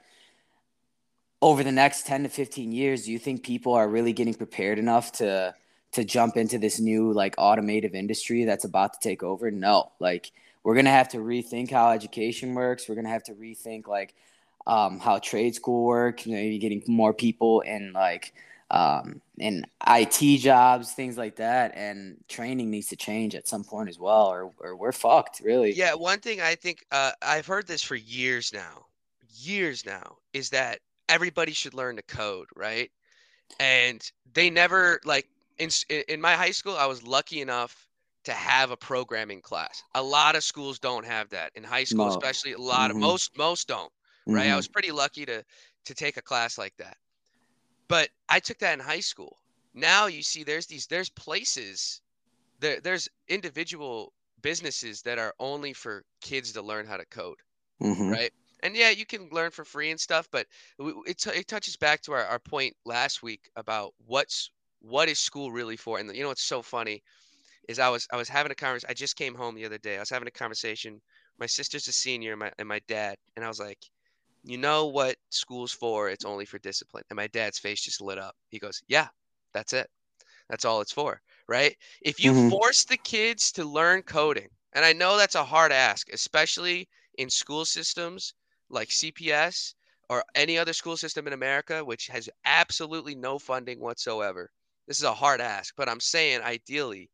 over 1.41 1.63
the 1.63 1.71
next 1.71 2.05
10 2.07 2.23
to 2.23 2.29
15 2.29 2.71
years, 2.71 3.05
do 3.05 3.11
you 3.11 3.19
think 3.19 3.43
people 3.43 3.73
are 3.73 3.87
really 3.87 4.13
getting 4.13 4.33
prepared 4.33 4.79
enough 4.79 5.11
to 5.13 5.53
to 5.93 6.03
jump 6.03 6.35
into 6.35 6.57
this 6.57 6.79
new 6.79 7.13
like 7.13 7.37
automotive 7.37 7.95
industry 7.95 8.43
that's 8.43 8.65
about 8.65 8.93
to 8.93 8.99
take 8.99 9.23
over? 9.23 9.51
No. 9.51 9.91
Like 9.99 10.31
we're 10.63 10.75
gonna 10.75 10.89
have 10.89 11.09
to 11.09 11.17
rethink 11.17 11.71
how 11.71 11.91
education 11.91 12.53
works. 12.53 12.89
We're 12.89 12.95
gonna 12.95 13.09
have 13.09 13.23
to 13.23 13.33
rethink 13.33 13.87
like 13.87 14.15
um, 14.65 14.99
how 14.99 15.19
trade 15.19 15.55
school 15.55 15.85
work. 15.85 16.25
You 16.25 16.33
know, 16.33 16.41
maybe 16.41 16.57
getting 16.57 16.83
more 16.87 17.13
people 17.13 17.61
in 17.61 17.93
like 17.93 18.33
um, 18.69 19.21
in 19.37 19.65
IT 19.87 20.39
jobs, 20.39 20.91
things 20.91 21.17
like 21.17 21.37
that, 21.37 21.73
and 21.75 22.17
training 22.27 22.69
needs 22.69 22.87
to 22.87 22.97
change 22.97 23.33
at 23.33 23.47
some 23.47 23.63
point 23.63 23.89
as 23.89 23.97
well, 23.97 24.27
or 24.27 24.51
or 24.59 24.75
we're 24.75 24.91
fucked, 24.91 25.39
really. 25.39 25.71
Yeah, 25.73 25.93
one 25.93 26.19
thing 26.19 26.41
I 26.41 26.55
think 26.55 26.85
uh, 26.91 27.11
I've 27.21 27.45
heard 27.45 27.67
this 27.67 27.81
for 27.81 27.95
years 27.95 28.51
now, 28.53 28.87
years 29.29 29.85
now, 29.85 30.17
is 30.33 30.49
that 30.49 30.79
everybody 31.09 31.53
should 31.53 31.73
learn 31.73 31.95
to 31.97 32.03
code, 32.03 32.47
right? 32.55 32.91
And 33.59 34.01
they 34.25 34.49
never 34.49 34.99
like 35.05 35.29
in 35.57 35.69
in 35.89 36.21
my 36.21 36.35
high 36.35 36.51
school, 36.51 36.77
I 36.77 36.85
was 36.87 37.03
lucky 37.03 37.41
enough 37.41 37.89
to 38.25 38.33
have 38.33 38.71
a 38.71 38.77
programming 38.77 39.41
class. 39.41 39.83
A 39.95 40.03
lot 40.03 40.35
of 40.35 40.43
schools 40.43 40.79
don't 40.79 41.05
have 41.05 41.29
that 41.29 41.51
in 41.55 41.63
high 41.63 41.85
school, 41.85 42.07
Mo- 42.07 42.07
especially 42.07 42.53
a 42.53 42.59
lot 42.59 42.91
of 42.91 42.97
Mhm. 42.97 43.01
most 43.01 43.37
most 43.37 43.67
don't, 43.67 43.93
right? 44.31 44.49
I 44.51 44.55
Mhm. 44.55 44.57
was 44.57 44.67
pretty 44.69 44.91
lucky 44.91 45.25
to 45.27 45.43
to 45.85 45.95
take 45.95 46.17
a 46.17 46.21
class 46.21 46.57
like 46.57 46.75
that. 46.77 46.97
But 47.89 48.11
I 48.29 48.39
took 48.39 48.59
that 48.59 48.73
in 48.73 48.79
high 48.79 49.01
school. 49.01 49.39
Now 49.73 50.05
you 50.07 50.23
see 50.23 50.43
there's 50.43 50.67
these 50.67 50.87
there's 50.87 51.09
places 51.09 52.01
there 52.59 52.81
there's 52.81 53.09
individual 53.27 54.13
businesses 54.41 55.03
that 55.03 55.19
are 55.19 55.35
only 55.39 55.73
for 55.73 56.05
kids 56.21 56.53
to 56.53 56.61
learn 56.63 56.87
how 56.87 56.97
to 56.97 57.05
code, 57.07 57.39
Mhm. 57.79 58.17
right? 58.17 58.31
And 58.63 58.75
yeah, 58.75 58.89
you 58.89 59.05
can 59.05 59.29
learn 59.29 59.51
for 59.51 59.65
free 59.65 59.91
and 59.91 59.99
stuff, 59.99 60.27
but 60.31 60.47
it, 60.79 61.25
it 61.27 61.47
touches 61.47 61.77
back 61.77 62.01
to 62.03 62.13
our, 62.13 62.25
our 62.25 62.39
point 62.39 62.75
last 62.85 63.23
week 63.23 63.49
about 63.55 63.93
what's 64.05 64.51
what 64.79 65.09
is 65.09 65.19
school 65.19 65.51
really 65.51 65.77
for. 65.77 65.99
And 65.99 66.15
you 66.15 66.21
know 66.23 66.29
what's 66.29 66.43
so 66.43 66.61
funny 66.61 67.01
is 67.67 67.79
I 67.79 67.89
was 67.89 68.07
I 68.11 68.17
was 68.17 68.29
having 68.29 68.51
a 68.51 68.55
conversation. 68.55 68.89
I 68.91 68.93
just 68.93 69.15
came 69.15 69.35
home 69.35 69.55
the 69.55 69.65
other 69.65 69.77
day. 69.77 69.97
I 69.97 69.99
was 69.99 70.09
having 70.09 70.27
a 70.27 70.31
conversation. 70.31 71.01
My 71.39 71.45
sister's 71.47 71.87
a 71.87 71.93
senior, 71.93 72.33
and 72.33 72.39
my 72.39 72.51
and 72.59 72.67
my 72.67 72.79
dad, 72.87 73.17
and 73.35 73.45
I 73.45 73.47
was 73.47 73.59
like, 73.59 73.79
you 74.43 74.57
know 74.57 74.87
what 74.87 75.17
school's 75.31 75.73
for? 75.73 76.09
It's 76.09 76.25
only 76.25 76.45
for 76.45 76.59
discipline. 76.59 77.03
And 77.09 77.17
my 77.17 77.27
dad's 77.27 77.59
face 77.59 77.81
just 77.83 78.01
lit 78.01 78.17
up. 78.19 78.35
He 78.49 78.59
goes, 78.59 78.81
yeah, 78.87 79.09
that's 79.53 79.73
it. 79.73 79.89
That's 80.49 80.65
all 80.65 80.81
it's 80.81 80.91
for, 80.91 81.21
right? 81.47 81.77
If 82.01 82.19
you 82.19 82.33
Mhm. 82.33 82.49
force 82.49 82.83
the 82.85 82.97
kids 82.97 83.51
to 83.53 83.63
learn 83.65 84.03
coding, 84.03 84.49
and 84.73 84.83
I 84.85 84.93
know 84.93 85.17
that's 85.17 85.35
a 85.35 85.45
hard 85.45 85.71
ask, 85.71 86.09
especially 86.11 86.89
in 87.17 87.29
school 87.29 87.65
systems 87.65 88.33
like 88.69 88.91
CPS 88.91 89.75
or 90.09 90.23
any 90.35 90.57
other 90.57 90.73
school 90.73 90.97
system 90.97 91.27
in 91.27 91.33
America, 91.33 91.83
which 91.83 92.07
has 92.07 92.29
absolutely 92.45 93.15
no 93.15 93.39
funding 93.39 93.79
whatsoever. 93.79 94.51
This 94.87 94.97
is 94.97 95.03
a 95.03 95.13
hard 95.13 95.41
ask, 95.41 95.75
but 95.75 95.89
I'm 95.89 95.99
saying 95.99 96.41
ideally, 96.41 97.09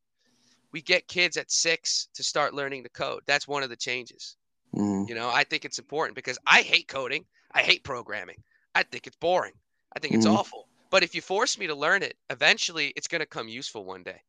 we 0.74 0.82
get 0.82 1.08
kids 1.08 1.38
at 1.38 1.52
six 1.52 2.10
to 2.16 2.24
start 2.24 2.54
learning 2.54 2.84
to 2.84 2.90
code. 2.90 3.24
That's 3.26 3.48
one 3.48 3.64
of 3.64 3.70
the 3.70 3.78
changes. 3.78 4.36
Mhm. 4.74 5.06
You 5.06 5.16
know, 5.16 5.30
I 5.30 5.44
think 5.46 5.66
it's 5.66 5.80
important 5.80 6.16
because 6.16 6.40
I 6.46 6.62
hate 6.62 6.88
coding. 6.90 7.26
I 7.54 7.64
hate 7.64 7.84
programming. 7.86 8.44
I 8.76 8.84
think 8.84 9.08
it's 9.08 9.18
boring. 9.18 9.54
I 9.96 10.00
think 10.00 10.14
it's 10.16 10.26
Mhm. 10.26 10.28
awful. 10.28 10.70
But 10.90 11.04
if 11.04 11.16
you 11.16 11.22
force 11.22 11.58
me 11.58 11.68
to 11.68 11.76
learn 11.76 12.04
it, 12.04 12.18
eventually 12.30 12.90
it's 12.96 13.08
going 13.08 13.22
to 13.22 13.26
come 13.28 13.48
useful 13.48 13.86
one 13.86 14.04
day. 14.04 14.22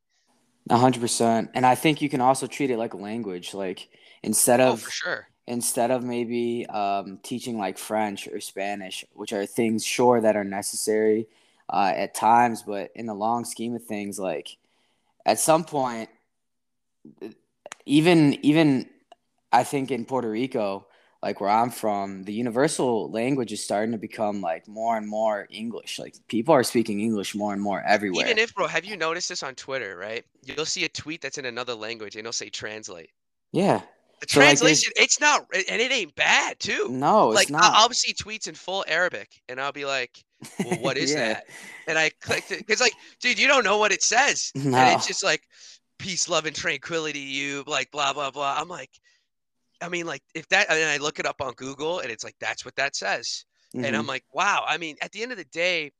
A 0.69 0.77
hundred 0.77 1.01
percent. 1.01 1.51
And 1.53 1.65
I 1.65 1.75
think 1.75 2.01
you 2.01 2.09
can 2.09 2.21
also 2.21 2.47
treat 2.47 2.71
it 2.71 2.77
like 2.77 2.93
a 2.93 2.97
language. 2.97 3.53
Like 3.53 3.89
instead 4.23 4.59
Oh, 4.65 4.75
of 4.75 4.75
for 4.75 4.91
sure. 4.91 5.29
Instead 5.47 5.91
of 5.91 6.03
maybe 6.03 6.65
um, 6.67 7.19
teaching 7.23 7.57
like 7.57 7.77
French 7.77 8.27
or 8.27 8.39
Spanish, 8.39 9.05
which 9.13 9.33
are 9.33 9.45
things 9.45 9.85
sure 9.85 10.21
that 10.21 10.35
are 10.35 10.43
necessary 10.43 11.27
uh, 11.69 11.93
at 11.95 12.15
times, 12.15 12.63
but 12.63 12.91
in 12.95 13.05
the 13.05 13.13
long 13.13 13.45
scheme 13.45 13.75
of 13.75 13.83
things, 13.83 14.19
like 14.19 14.57
at 15.25 15.39
some 15.39 15.63
point, 15.63 16.09
even 17.85 18.33
even 18.45 18.89
I 19.51 19.63
think 19.63 19.91
in 19.91 20.05
Puerto 20.05 20.29
Rico, 20.29 20.87
like 21.21 21.39
where 21.41 21.49
I'm 21.49 21.69
from, 21.69 22.23
the 22.23 22.33
universal 22.33 23.09
language 23.09 23.51
is 23.51 23.63
starting 23.63 23.91
to 23.93 23.97
become 23.97 24.41
like 24.41 24.67
more 24.67 24.97
and 24.97 25.07
more 25.07 25.47
English. 25.49 25.97
Like 25.99 26.15
people 26.27 26.53
are 26.53 26.63
speaking 26.63 27.01
English 27.01 27.35
more 27.35 27.53
and 27.53 27.61
more 27.61 27.81
everywhere. 27.83 28.25
Even 28.25 28.37
if, 28.37 28.53
bro, 28.53 28.67
have 28.67 28.85
you 28.85 28.97
noticed 28.97 29.29
this 29.29 29.41
on 29.41 29.55
Twitter, 29.55 29.97
right? 29.97 30.25
You'll 30.43 30.65
see 30.65 30.85
a 30.85 30.89
tweet 30.89 31.21
that's 31.21 31.37
in 31.37 31.45
another 31.45 31.73
language 31.73 32.15
and 32.15 32.21
it'll 32.21 32.33
say 32.33 32.49
translate. 32.49 33.09
yeah. 33.51 33.81
The 34.27 34.33
So, 34.33 34.39
like, 34.39 34.47
there's- 34.47 34.59
translation, 34.59 34.93
it's 34.95 35.19
not, 35.19 35.45
and 35.53 35.81
it 35.81 35.91
ain't 35.91 36.15
bad, 36.15 36.59
too. 36.59 36.87
No, 36.89 37.29
it's 37.31 37.35
like, 37.35 37.49
not. 37.49 37.63
I'll 37.75 37.89
see 37.91 38.13
tweets 38.13 38.47
in 38.47 38.55
full 38.55 38.83
Arabic 38.87 39.41
and 39.49 39.59
I'll 39.61 39.71
be 39.71 39.85
like, 39.85 40.23
well, 40.63 40.77
what 40.81 40.97
is 40.97 41.11
Yeah. 41.11 41.33
that? 41.33 41.45
And 41.87 41.97
I 41.97 42.09
clicked 42.21 42.51
it 42.51 42.59
because, 42.59 42.81
like, 42.81 42.93
dude, 43.21 43.39
you 43.39 43.47
don't 43.47 43.63
know 43.63 43.77
what 43.77 43.91
it 43.91 44.01
says. 44.03 44.51
No. 44.55 44.77
And 44.77 44.95
it's 44.97 45.07
just 45.07 45.23
like, 45.23 45.43
peace, 45.99 46.27
love, 46.27 46.45
and 46.45 46.55
tranquility, 46.55 47.19
to 47.23 47.31
you, 47.31 47.63
like, 47.67 47.91
blah, 47.91 48.13
blah, 48.13 48.31
blah. 48.31 48.55
I'm 48.57 48.67
like, 48.67 48.89
I 49.81 49.89
mean, 49.89 50.05
like, 50.05 50.23
if 50.33 50.47
that, 50.49 50.69
and 50.69 50.89
I 50.89 50.97
look 50.97 51.19
it 51.19 51.25
up 51.25 51.41
on 51.41 51.53
Google 51.53 51.99
and 51.99 52.09
it's 52.11 52.23
like, 52.23 52.35
that's 52.39 52.65
what 52.65 52.75
that 52.77 52.95
says. 52.95 53.45
And 53.73 53.85
I'm 53.95 54.05
Mhm. 54.05 54.07
like, 54.07 54.23
wow. 54.31 54.63
I 54.67 54.77
mean, 54.77 54.95
at 55.01 55.11
the 55.11 55.21
end 55.21 55.31
of 55.33 55.37
the 55.37 55.43
day, 55.45 55.91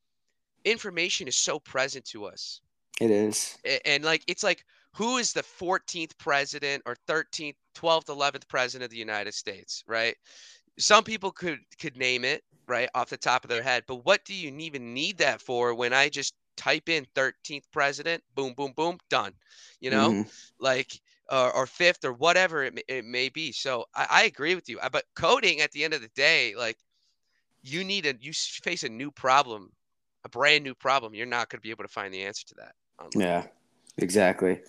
information 0.63 1.27
is 1.27 1.35
so 1.35 1.59
present 1.59 2.05
to 2.05 2.25
us. 2.25 2.61
It 3.01 3.11
is. 3.11 3.57
A- 3.65 3.85
And 3.87 4.03
like, 4.03 4.23
it's 4.27 4.43
like, 4.43 4.63
who 4.95 5.17
is 5.17 5.33
the 5.33 5.43
14th 5.43 6.17
president 6.17 6.81
or 6.85 6.95
13th, 7.07 7.55
12th, 7.75 8.05
11th 8.07 8.47
president 8.47 8.85
of 8.85 8.91
the 8.91 8.97
United 8.97 9.33
States, 9.33 9.83
right? 9.87 10.15
Some 10.79 11.03
people 11.03 11.31
could 11.31 11.59
could 11.79 11.97
name 11.97 12.23
it 12.25 12.43
right 12.67 12.89
off 12.95 13.09
the 13.09 13.17
top 13.17 13.43
of 13.43 13.49
their 13.49 13.61
head, 13.61 13.83
but 13.87 14.05
what 14.05 14.23
do 14.25 14.33
you 14.33 14.51
even 14.57 14.93
need 14.93 15.17
that 15.17 15.41
for 15.41 15.75
when 15.75 15.93
I 15.93 16.09
just 16.09 16.33
type 16.57 16.89
in 16.89 17.05
13th 17.15 17.65
president, 17.71 18.23
boom, 18.33 18.53
boom, 18.53 18.73
boom, 18.75 18.97
done, 19.09 19.33
you 19.81 19.89
know, 19.89 20.09
Mhm. 20.11 20.31
like 20.59 20.99
or, 21.29 21.51
or 21.53 21.67
fifth 21.67 22.05
or 22.05 22.13
whatever 22.13 22.63
it, 22.63 22.73
may- 22.73 22.83
it 22.87 23.03
may 23.03 23.29
be. 23.29 23.51
So 23.51 23.85
I, 23.93 24.07
I 24.09 24.23
agree 24.23 24.55
with 24.55 24.69
you. 24.69 24.79
Uh, 24.79 24.89
But 24.89 25.05
coding 25.15 25.59
at 25.61 25.71
the 25.71 25.83
end 25.83 25.93
of 25.93 26.01
the 26.01 26.09
day, 26.15 26.55
like 26.55 26.77
you 27.61 27.83
need 27.83 28.05
a 28.05 28.15
you 28.19 28.31
face 28.33 28.83
a 28.83 28.89
new 28.89 29.11
problem, 29.11 29.71
a 30.23 30.29
brand 30.29 30.63
new 30.63 30.75
problem. 30.75 31.13
You're 31.13 31.25
not 31.25 31.49
going 31.49 31.59
to 31.59 31.63
be 31.63 31.71
able 31.71 31.83
to 31.83 31.89
find 31.89 32.13
the 32.13 32.23
answer 32.23 32.45
to 32.47 32.55
that. 32.55 32.75
Online. 32.99 33.21
Yeah, 33.21 33.47
exactly. 33.97 34.61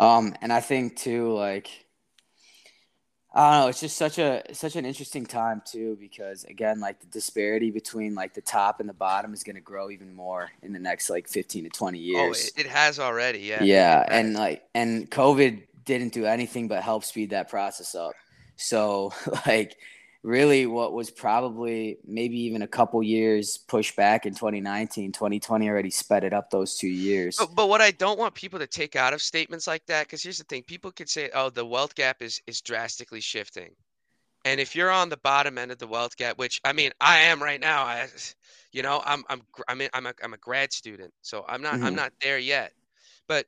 Um, 0.00 0.34
and 0.40 0.50
I 0.50 0.60
think 0.60 0.96
too, 0.96 1.32
like, 1.34 1.68
I 3.34 3.50
don't 3.52 3.60
know, 3.60 3.68
it's 3.68 3.80
just 3.80 3.98
such 3.98 4.18
a 4.18 4.42
such 4.52 4.74
an 4.74 4.86
interesting 4.86 5.26
time 5.26 5.62
too, 5.64 5.96
because 6.00 6.44
again, 6.44 6.80
like 6.80 7.00
the 7.00 7.06
disparity 7.06 7.70
between 7.70 8.14
like 8.14 8.32
the 8.32 8.40
top 8.40 8.80
and 8.80 8.88
the 8.88 8.94
bottom 8.94 9.34
is 9.34 9.44
going 9.44 9.56
to 9.56 9.60
grow 9.60 9.90
even 9.90 10.14
more 10.14 10.50
in 10.62 10.72
the 10.72 10.78
next 10.80 11.10
like 11.10 11.28
fifteen 11.28 11.64
to 11.64 11.70
twenty 11.70 11.98
years. 11.98 12.50
Oh, 12.56 12.60
it, 12.60 12.66
it 12.66 12.70
has 12.70 12.98
already, 12.98 13.40
yeah. 13.40 13.62
Yeah, 13.62 14.04
and 14.08 14.32
like, 14.34 14.64
and 14.74 15.08
COVID 15.10 15.64
didn't 15.84 16.14
do 16.14 16.24
anything 16.24 16.66
but 16.66 16.82
help 16.82 17.04
speed 17.04 17.30
that 17.30 17.50
process 17.50 17.94
up. 17.94 18.12
So, 18.56 19.12
like, 19.46 19.76
really 20.22 20.66
what 20.66 20.92
was 20.92 21.10
probably 21.10 21.98
maybe 22.06 22.38
even 22.40 22.62
a 22.62 22.68
couple 22.68 23.02
years 23.02 23.58
pushed 23.68 23.96
back 23.96 24.26
in 24.26 24.34
2019 24.34 25.12
2020 25.12 25.68
already 25.68 25.90
sped 25.90 26.24
it 26.24 26.32
up 26.32 26.50
those 26.50 26.76
two 26.76 26.88
years. 26.88 27.36
But, 27.38 27.54
but 27.54 27.68
what 27.68 27.80
i 27.80 27.90
don't 27.90 28.18
want 28.18 28.34
people 28.34 28.58
to 28.58 28.66
take 28.66 28.96
out 28.96 29.14
of 29.14 29.22
statements 29.22 29.66
like 29.66 29.84
that 29.86 30.06
because 30.06 30.22
here's 30.22 30.38
the 30.38 30.44
thing 30.44 30.62
people 30.62 30.92
could 30.92 31.08
say 31.08 31.30
oh 31.34 31.48
the 31.50 31.64
wealth 31.64 31.94
gap 31.94 32.22
is 32.22 32.40
is 32.46 32.60
drastically 32.60 33.20
shifting. 33.20 33.70
And 34.46 34.58
if 34.58 34.74
you're 34.74 34.90
on 34.90 35.10
the 35.10 35.18
bottom 35.18 35.58
end 35.58 35.70
of 35.70 35.78
the 35.78 35.86
wealth 35.86 36.16
gap 36.16 36.38
which 36.38 36.60
i 36.64 36.72
mean 36.72 36.92
i 37.00 37.18
am 37.18 37.42
right 37.42 37.60
now 37.60 37.82
i 37.82 38.06
you 38.72 38.82
know 38.82 39.02
i'm 39.04 39.24
i'm 39.28 39.42
i'm, 39.68 39.82
I'm, 39.94 40.06
a, 40.06 40.14
I'm 40.22 40.34
a 40.34 40.38
grad 40.38 40.72
student 40.72 41.12
so 41.22 41.44
i'm 41.48 41.62
not 41.62 41.74
mm-hmm. 41.74 41.84
i'm 41.84 41.94
not 41.94 42.12
there 42.22 42.38
yet. 42.38 42.72
But 43.26 43.46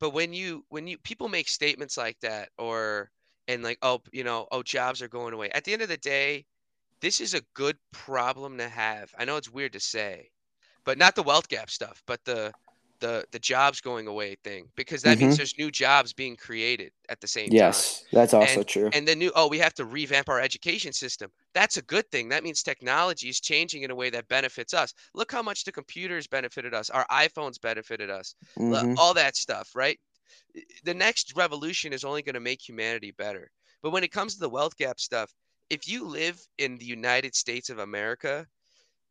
but 0.00 0.10
when 0.10 0.32
you 0.32 0.64
when 0.68 0.86
you 0.86 0.98
people 0.98 1.28
make 1.28 1.48
statements 1.48 1.96
like 1.96 2.18
that 2.20 2.50
or 2.58 3.10
and 3.48 3.62
like 3.62 3.78
oh 3.82 4.00
you 4.12 4.22
know 4.22 4.46
oh 4.52 4.62
jobs 4.62 5.02
are 5.02 5.08
going 5.08 5.34
away 5.34 5.50
at 5.50 5.64
the 5.64 5.72
end 5.72 5.82
of 5.82 5.88
the 5.88 5.96
day 5.96 6.44
this 7.00 7.20
is 7.20 7.34
a 7.34 7.40
good 7.54 7.76
problem 7.92 8.58
to 8.58 8.68
have 8.68 9.12
i 9.18 9.24
know 9.24 9.36
it's 9.36 9.50
weird 9.50 9.72
to 9.72 9.80
say 9.80 10.30
but 10.84 10.98
not 10.98 11.14
the 11.14 11.22
wealth 11.22 11.48
gap 11.48 11.70
stuff 11.70 12.02
but 12.06 12.24
the 12.24 12.52
the 13.00 13.24
the 13.32 13.38
jobs 13.38 13.80
going 13.80 14.06
away 14.06 14.36
thing 14.44 14.68
because 14.76 15.02
that 15.02 15.16
mm-hmm. 15.16 15.26
means 15.26 15.36
there's 15.36 15.56
new 15.58 15.70
jobs 15.70 16.12
being 16.12 16.36
created 16.36 16.92
at 17.08 17.20
the 17.20 17.26
same 17.26 17.48
yes, 17.50 18.00
time. 18.00 18.06
Yes, 18.10 18.12
that's 18.12 18.34
also 18.34 18.60
and, 18.60 18.66
true. 18.66 18.90
And 18.92 19.06
the 19.06 19.14
new 19.14 19.32
oh, 19.36 19.48
we 19.48 19.58
have 19.58 19.74
to 19.74 19.84
revamp 19.84 20.28
our 20.28 20.40
education 20.40 20.92
system. 20.92 21.30
That's 21.54 21.76
a 21.76 21.82
good 21.82 22.10
thing. 22.10 22.28
That 22.28 22.42
means 22.42 22.62
technology 22.62 23.28
is 23.28 23.40
changing 23.40 23.82
in 23.82 23.90
a 23.90 23.94
way 23.94 24.10
that 24.10 24.28
benefits 24.28 24.74
us. 24.74 24.92
Look 25.14 25.32
how 25.32 25.42
much 25.42 25.64
the 25.64 25.72
computers 25.72 26.26
benefited 26.26 26.74
us, 26.74 26.90
our 26.90 27.06
iPhones 27.10 27.60
benefited 27.60 28.10
us, 28.10 28.34
mm-hmm. 28.58 28.94
all 28.98 29.14
that 29.14 29.36
stuff, 29.36 29.70
right? 29.74 29.98
The 30.84 30.94
next 30.94 31.36
revolution 31.36 31.92
is 31.92 32.04
only 32.04 32.22
going 32.22 32.34
to 32.34 32.40
make 32.40 32.66
humanity 32.66 33.10
better. 33.12 33.50
But 33.82 33.90
when 33.90 34.04
it 34.04 34.12
comes 34.12 34.34
to 34.34 34.40
the 34.40 34.48
wealth 34.48 34.76
gap 34.76 34.98
stuff, 35.00 35.32
if 35.70 35.88
you 35.88 36.04
live 36.04 36.40
in 36.58 36.78
the 36.78 36.84
United 36.84 37.34
States 37.34 37.70
of 37.70 37.78
America, 37.78 38.46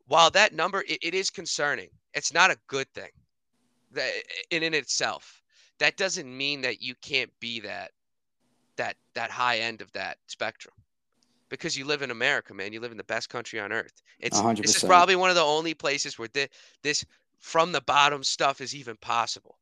while 0.07 0.31
that 0.31 0.53
number 0.53 0.83
it, 0.87 0.99
it 1.01 1.13
is 1.13 1.29
concerning, 1.29 1.89
it's 2.13 2.33
not 2.33 2.51
a 2.51 2.57
good 2.67 2.91
thing 2.93 3.11
that 3.91 4.11
in, 4.49 4.63
in 4.63 4.73
itself. 4.73 5.41
That 5.79 5.95
doesn't 5.95 6.35
mean 6.35 6.61
that 6.61 6.81
you 6.81 6.95
can't 7.01 7.31
be 7.39 7.59
that 7.61 7.91
that 8.77 8.95
that 9.13 9.29
high 9.29 9.59
end 9.59 9.81
of 9.81 9.91
that 9.93 10.17
spectrum 10.27 10.73
because 11.49 11.77
you 11.77 11.85
live 11.85 12.01
in 12.01 12.11
America, 12.11 12.53
man. 12.53 12.73
You 12.73 12.79
live 12.79 12.91
in 12.91 12.97
the 12.97 13.03
best 13.03 13.29
country 13.29 13.59
on 13.59 13.71
earth. 13.71 14.01
It's 14.19 14.39
100%. 14.39 14.61
this 14.61 14.77
is 14.77 14.83
probably 14.83 15.15
one 15.15 15.29
of 15.29 15.35
the 15.35 15.43
only 15.43 15.73
places 15.73 16.17
where 16.17 16.27
the, 16.33 16.49
this 16.83 17.05
from 17.39 17.71
the 17.71 17.81
bottom 17.81 18.23
stuff 18.23 18.61
is 18.61 18.75
even 18.75 18.97
possible. 18.97 19.57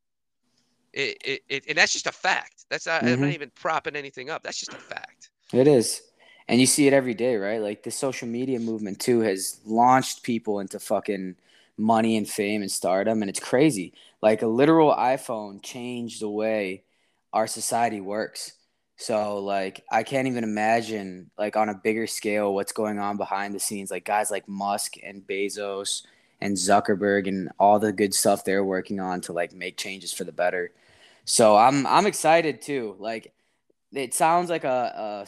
It, 0.95 1.17
it, 1.25 1.41
it, 1.49 1.65
and 1.67 1.77
that's 1.77 1.91
just 1.91 2.07
a 2.07 2.11
fact. 2.11 2.65
That's 2.69 2.87
not, 2.87 3.01
mm-hmm. 3.01 3.13
I'm 3.13 3.21
not 3.21 3.33
even 3.33 3.51
propping 3.53 3.97
anything 3.97 4.29
up. 4.29 4.43
That's 4.43 4.57
just 4.57 4.73
a 4.73 4.77
fact. 4.77 5.29
It 5.53 5.67
is. 5.67 6.01
And 6.47 6.59
you 6.59 6.65
see 6.65 6.87
it 6.87 6.93
every 6.93 7.13
day, 7.13 7.35
right? 7.35 7.61
Like 7.61 7.83
the 7.83 7.91
social 7.91 8.27
media 8.29 8.59
movement 8.59 9.01
too 9.01 9.19
has 9.19 9.59
launched 9.65 10.23
people 10.23 10.61
into 10.61 10.79
fucking 10.79 11.35
money 11.77 12.15
and 12.15 12.27
fame 12.27 12.61
and 12.61 12.71
stardom. 12.71 13.21
And 13.21 13.29
it's 13.29 13.41
crazy. 13.41 13.93
Like 14.21 14.41
a 14.41 14.47
literal 14.47 14.93
iPhone 14.95 15.61
changed 15.61 16.21
the 16.21 16.29
way 16.29 16.83
our 17.33 17.47
society 17.47 17.99
works. 17.99 18.53
So 18.95 19.39
like 19.39 19.83
I 19.91 20.03
can't 20.03 20.27
even 20.27 20.45
imagine 20.45 21.29
like 21.37 21.57
on 21.57 21.67
a 21.67 21.75
bigger 21.75 22.07
scale 22.07 22.53
what's 22.53 22.71
going 22.71 22.99
on 22.99 23.17
behind 23.17 23.53
the 23.53 23.59
scenes. 23.59 23.91
Like 23.91 24.05
guys 24.05 24.31
like 24.31 24.47
Musk 24.47 24.93
and 25.03 25.27
Bezos 25.27 26.03
and 26.39 26.55
Zuckerberg 26.55 27.27
and 27.27 27.49
all 27.59 27.79
the 27.79 27.91
good 27.91 28.13
stuff 28.13 28.45
they're 28.45 28.63
working 28.63 29.01
on 29.01 29.19
to 29.21 29.33
like 29.33 29.51
make 29.51 29.75
changes 29.75 30.13
for 30.13 30.23
the 30.23 30.31
better. 30.31 30.71
So 31.25 31.57
I'm 31.57 31.85
I'm 31.87 32.05
excited 32.05 32.61
too. 32.61 32.95
Like 32.99 33.33
it 33.91 34.13
sounds 34.13 34.49
like 34.49 34.63
a, 34.63 35.25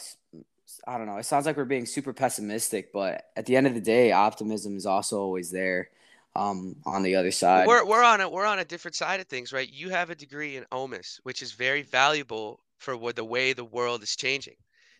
I 0.86 0.96
don't 0.96 1.06
know. 1.06 1.16
It 1.16 1.24
sounds 1.24 1.46
like 1.46 1.56
we're 1.56 1.64
being 1.64 1.86
super 1.86 2.12
pessimistic, 2.12 2.92
but 2.92 3.30
at 3.36 3.46
the 3.46 3.56
end 3.56 3.66
of 3.66 3.74
the 3.74 3.80
day, 3.80 4.12
optimism 4.12 4.76
is 4.76 4.86
also 4.86 5.20
always 5.20 5.50
there. 5.50 5.90
Um, 6.36 6.76
on 6.86 7.02
the 7.02 7.16
other 7.16 7.32
side, 7.32 7.66
we're 7.66 7.84
we're 7.84 8.04
on 8.04 8.20
a 8.20 8.28
we're 8.28 8.46
on 8.46 8.60
a 8.60 8.64
different 8.64 8.94
side 8.94 9.18
of 9.18 9.26
things, 9.26 9.52
right? 9.52 9.68
You 9.68 9.88
have 9.88 10.10
a 10.10 10.14
degree 10.14 10.56
in 10.56 10.64
OMIS, 10.70 11.20
which 11.24 11.42
is 11.42 11.52
very 11.52 11.82
valuable 11.82 12.60
for 12.78 12.96
what 12.96 13.16
the 13.16 13.24
way 13.24 13.52
the 13.52 13.64
world 13.64 14.02
is 14.04 14.14
changing. 14.14 14.54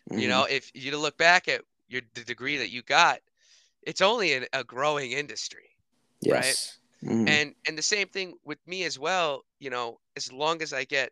Mm-hmm. 0.09 0.19
You 0.19 0.27
know, 0.27 0.45
if 0.49 0.69
you 0.73 0.97
look 0.97 1.17
back 1.17 1.47
at 1.47 1.61
your 1.87 2.01
the 2.13 2.25
degree 2.25 2.57
that 2.57 2.71
you 2.71 2.81
got, 2.81 3.19
it's 3.83 4.01
only 4.01 4.33
in 4.33 4.47
a 4.51 4.65
growing 4.65 5.11
industry, 5.11 5.69
yes. 6.19 6.78
Mm-hmm. 7.03 7.27
And 7.27 7.55
and 7.67 7.77
the 7.77 7.83
same 7.83 8.07
thing 8.07 8.33
with 8.43 8.59
me 8.67 8.83
as 8.83 8.99
well. 8.99 9.43
You 9.59 9.69
know, 9.69 9.99
as 10.17 10.31
long 10.31 10.61
as 10.61 10.73
I 10.73 10.83
get 10.83 11.11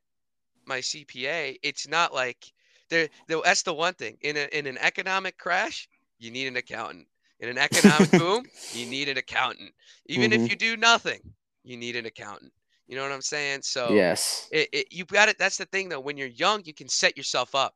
my 0.66 0.80
CPA, 0.80 1.58
it's 1.64 1.88
not 1.88 2.14
like 2.14 2.52
there. 2.90 3.08
That's 3.28 3.64
the 3.64 3.74
one 3.74 3.94
thing 3.94 4.18
in 4.22 4.36
a, 4.38 4.58
in 4.58 4.68
an 4.68 4.78
economic 4.80 5.38
crash, 5.38 5.88
you 6.20 6.32
need 6.32 6.48
an 6.48 6.58
accountant. 6.58 7.08
In 7.40 7.50
an 7.50 7.58
economic 7.58 8.12
boom, 8.20 8.46
you 8.74 8.86
need 8.88 9.10
an 9.10 9.18
accountant. 9.18 9.72
Even 10.08 10.32
mm-hmm. 10.32 10.44
if 10.44 10.50
you 10.50 10.58
do 10.58 10.76
nothing, 10.76 11.20
you 11.64 11.78
need 11.78 11.96
an 11.96 12.06
accountant. 12.06 12.52
You 12.88 12.96
know 12.96 13.04
what 13.04 13.12
I'm 13.12 13.22
saying? 13.22 13.62
So 13.64 13.90
yes, 13.92 14.50
it, 14.52 14.70
it, 14.74 14.88
you 14.92 15.06
got 15.06 15.30
it. 15.30 15.38
That's 15.38 15.58
the 15.58 15.66
thing 15.66 15.90
though. 15.90 16.00
When 16.00 16.18
you're 16.18 16.28
young, 16.28 16.64
you 16.66 16.74
can 16.74 16.90
set 16.90 17.16
yourself 17.16 17.56
up. 17.56 17.76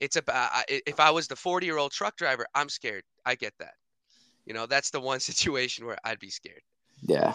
It's 0.00 0.16
about 0.16 0.50
if 0.68 1.00
I 1.00 1.10
was 1.10 1.28
the 1.28 1.36
40 1.36 1.66
year 1.66 1.78
old 1.78 1.92
truck 1.92 2.16
driver, 2.16 2.46
I'm 2.54 2.68
scared. 2.68 3.04
I 3.24 3.34
get 3.34 3.52
that. 3.58 3.74
You 4.46 4.54
know, 4.54 4.66
that's 4.66 4.90
the 4.90 5.00
one 5.00 5.20
situation 5.30 5.86
where 5.86 5.98
I'd 6.04 6.18
be 6.18 6.30
scared. 6.30 6.62
Yeah. 7.08 7.34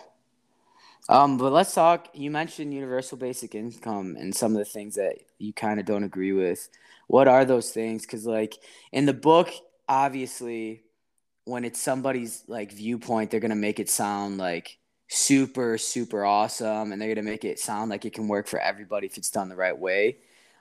Um, 1.09 1.38
but 1.38 1.51
let's 1.51 1.73
talk. 1.73 2.07
You 2.13 2.31
mentioned 2.31 2.73
universal 2.73 3.17
basic 3.17 3.55
income 3.55 4.15
and 4.17 4.33
some 4.33 4.53
of 4.53 4.59
the 4.59 4.65
things 4.65 4.95
that 4.95 5.15
you 5.38 5.51
kind 5.51 5.79
of 5.79 5.86
don't 5.86 6.03
agree 6.03 6.31
with. 6.31 6.69
What 7.07 7.27
are 7.27 7.43
those 7.43 7.71
things? 7.71 8.03
Because, 8.03 8.25
like, 8.25 8.57
in 8.93 9.05
the 9.05 9.13
book, 9.13 9.49
obviously, 9.89 10.83
when 11.45 11.65
it's 11.65 11.81
somebody's 11.81 12.43
like 12.47 12.71
viewpoint, 12.71 13.31
they're 13.31 13.41
gonna 13.41 13.55
make 13.55 13.79
it 13.79 13.89
sound 13.89 14.38
like 14.38 14.77
super, 15.09 15.77
super 15.77 16.23
awesome, 16.23 16.93
and 16.93 17.01
they're 17.01 17.13
gonna 17.13 17.29
make 17.29 17.43
it 17.43 17.59
sound 17.59 17.89
like 17.89 18.05
it 18.05 18.13
can 18.13 18.29
work 18.29 18.47
for 18.47 18.59
everybody 18.59 19.07
if 19.07 19.17
it's 19.17 19.29
done 19.29 19.49
the 19.49 19.55
right 19.55 19.77
way. 19.77 20.17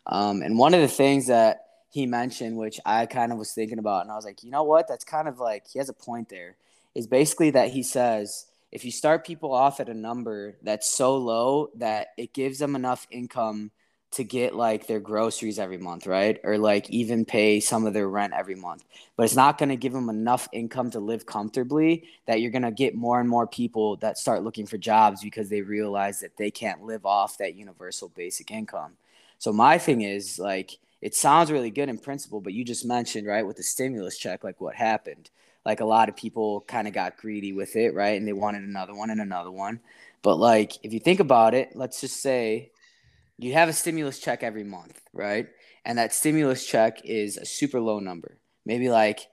Um, 0.07 0.43
and 0.43 0.59
one 0.59 0.75
of 0.75 0.81
the 0.81 0.89
things 0.89 1.29
that 1.29 1.67
he 1.91 2.07
mentioned, 2.07 2.57
which 2.57 2.81
I 2.85 3.07
kind 3.07 3.31
of 3.31 3.39
was 3.39 3.53
thinking 3.53 3.79
about, 3.79 4.03
and 4.03 4.11
I 4.11 4.17
was 4.17 4.25
like, 4.25 4.43
you 4.43 4.51
know 4.51 4.65
what? 4.65 4.89
That's 4.89 5.05
kind 5.05 5.29
of 5.29 5.39
like 5.39 5.69
he 5.69 5.79
has 5.79 5.89
a 5.89 5.95
point 5.95 6.29
there. 6.31 6.57
Is 6.95 7.07
basically 7.07 7.51
that 7.51 7.71
he 7.71 7.83
says 7.83 8.47
if 8.73 8.87
you 8.87 8.91
start 8.91 9.27
people 9.27 9.53
off 9.53 9.81
at 9.81 9.91
a 9.91 9.95
number 9.95 10.57
that's 10.63 10.91
so 10.91 11.17
low 11.17 11.69
that 11.77 12.09
it 12.17 12.33
gives 12.33 12.59
them 12.59 12.75
enough 12.75 13.07
income 13.11 13.71
to 14.13 14.25
get 14.25 14.55
like 14.55 14.87
their 14.87 15.01
groceries 15.01 15.59
every 15.59 15.79
month, 15.79 16.07
right? 16.07 16.39
Or 16.43 16.59
like 16.59 16.89
even 16.91 17.25
pay 17.25 17.61
some 17.61 17.87
of 17.87 17.95
their 17.95 18.09
rent 18.09 18.35
every 18.35 18.55
month. 18.55 18.85
But 19.17 19.25
it's 19.25 19.37
not 19.37 19.57
going 19.57 19.69
to 19.71 19.77
give 19.77 19.93
them 19.93 20.09
enough 20.09 20.49
income 20.53 20.91
to 20.91 21.01
live 21.01 21.25
comfortably 21.25 22.09
that 22.27 22.41
you're 22.41 22.51
going 22.51 22.63
to 22.63 22.71
get 22.71 22.95
more 22.95 23.21
and 23.21 23.29
more 23.29 23.47
people 23.47 23.97
that 23.97 24.19
start 24.19 24.43
looking 24.43 24.67
for 24.67 24.77
jobs 24.79 25.23
because 25.23 25.49
they 25.49 25.63
realize 25.63 26.21
that 26.21 26.37
they 26.37 26.51
can't 26.51 26.83
live 26.83 27.07
off 27.07 27.39
that 27.39 27.55
universal 27.55 28.09
basic 28.11 28.51
income. 28.51 28.93
So 29.39 29.53
my 29.53 29.79
thing 29.79 30.03
is 30.03 30.39
like 30.39 30.79
it 31.01 31.15
sounds 31.15 31.51
really 31.51 31.71
good 31.71 31.89
in 31.89 31.99
principle, 31.99 32.41
but 32.41 32.53
you 32.53 32.65
just 32.65 32.85
mentioned, 32.85 33.27
right, 33.27 33.47
with 33.47 33.57
the 33.57 33.63
stimulus 33.63 34.17
check 34.17 34.45
like 34.45 34.61
what 34.61 34.75
happened 34.75 35.31
like 35.65 35.81
a 35.81 35.85
lot 35.85 36.09
of 36.09 36.17
people 36.17 36.63
kind 36.63 36.89
of 36.89 36.95
got 36.95 37.17
greedy 37.17 37.53
with 37.53 37.77
it, 37.77 37.95
right? 37.95 38.19
And 38.19 38.27
they 38.27 38.33
wanted 38.33 38.63
another 38.63 38.95
one 38.95 39.11
and 39.11 39.21
another 39.21 39.51
one. 39.51 39.81
But 40.23 40.37
like 40.37 40.73
if 40.83 40.93
you 40.93 41.01
think 41.01 41.21
about 41.21 41.55
it, 41.55 41.71
let's 41.75 42.01
just 42.01 42.21
say 42.21 42.71
you 43.39 43.55
have 43.55 43.69
a 43.69 43.73
stimulus 43.73 44.19
check 44.19 44.43
every 44.43 44.65
month, 44.65 45.01
right? 45.13 45.49
And 45.85 45.99
that 45.99 46.15
stimulus 46.15 46.65
check 46.67 47.05
is 47.05 47.37
a 47.37 47.45
super 47.45 47.81
low 47.81 47.99
number, 47.99 48.39
maybe 48.65 48.89
like 48.89 49.27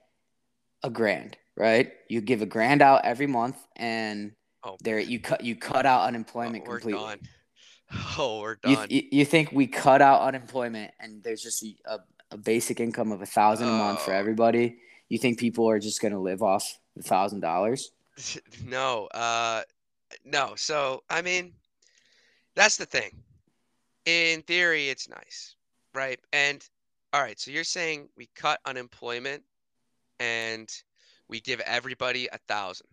a 0.82 0.90
grand, 0.90 1.36
right? 1.56 1.92
You 2.08 2.20
give 2.20 2.42
a 2.42 2.46
grand 2.46 2.82
out 2.82 3.04
every 3.04 3.28
month, 3.28 3.56
and 3.76 4.32
oh, 4.64 4.76
there 4.80 4.98
you 4.98 5.20
cut 5.20 5.44
you 5.44 5.54
cut 5.54 5.86
out 5.86 6.08
unemployment 6.08 6.64
oh, 6.66 6.70
completely. 6.70 7.00
Done. 7.00 7.20
Oh, 8.16 8.40
we're 8.40 8.54
done. 8.54 8.86
You, 8.88 9.02
you, 9.10 9.24
think 9.24 9.50
we 9.50 9.66
cut 9.66 10.00
out 10.00 10.20
unemployment, 10.20 10.92
and 11.00 11.24
there's 11.24 11.42
just 11.42 11.64
a, 11.86 11.98
a 12.30 12.36
basic 12.36 12.78
income 12.78 13.10
of 13.10 13.20
a 13.20 13.26
thousand 13.26 13.66
a 13.66 13.72
month 13.72 14.02
for 14.02 14.12
oh. 14.12 14.16
everybody? 14.16 14.78
You 15.10 15.18
think 15.18 15.38
people 15.38 15.68
are 15.68 15.78
just 15.78 16.00
going 16.00 16.12
to 16.12 16.18
live 16.18 16.42
off 16.42 16.78
the 16.96 17.02
thousand 17.02 17.40
dollars? 17.40 17.92
No, 18.66 19.06
uh, 19.14 19.62
no. 20.24 20.52
So 20.56 21.02
I 21.08 21.22
mean, 21.22 21.52
that's 22.54 22.76
the 22.76 22.84
thing. 22.84 23.12
In 24.04 24.42
theory, 24.42 24.88
it's 24.88 25.08
nice, 25.08 25.54
right? 25.94 26.20
And 26.32 26.66
all 27.12 27.22
right, 27.22 27.40
so 27.40 27.50
you're 27.50 27.64
saying 27.64 28.08
we 28.16 28.28
cut 28.34 28.60
unemployment, 28.66 29.42
and 30.18 30.70
we 31.28 31.40
give 31.40 31.60
everybody 31.60 32.28
a 32.30 32.38
thousand. 32.46 32.88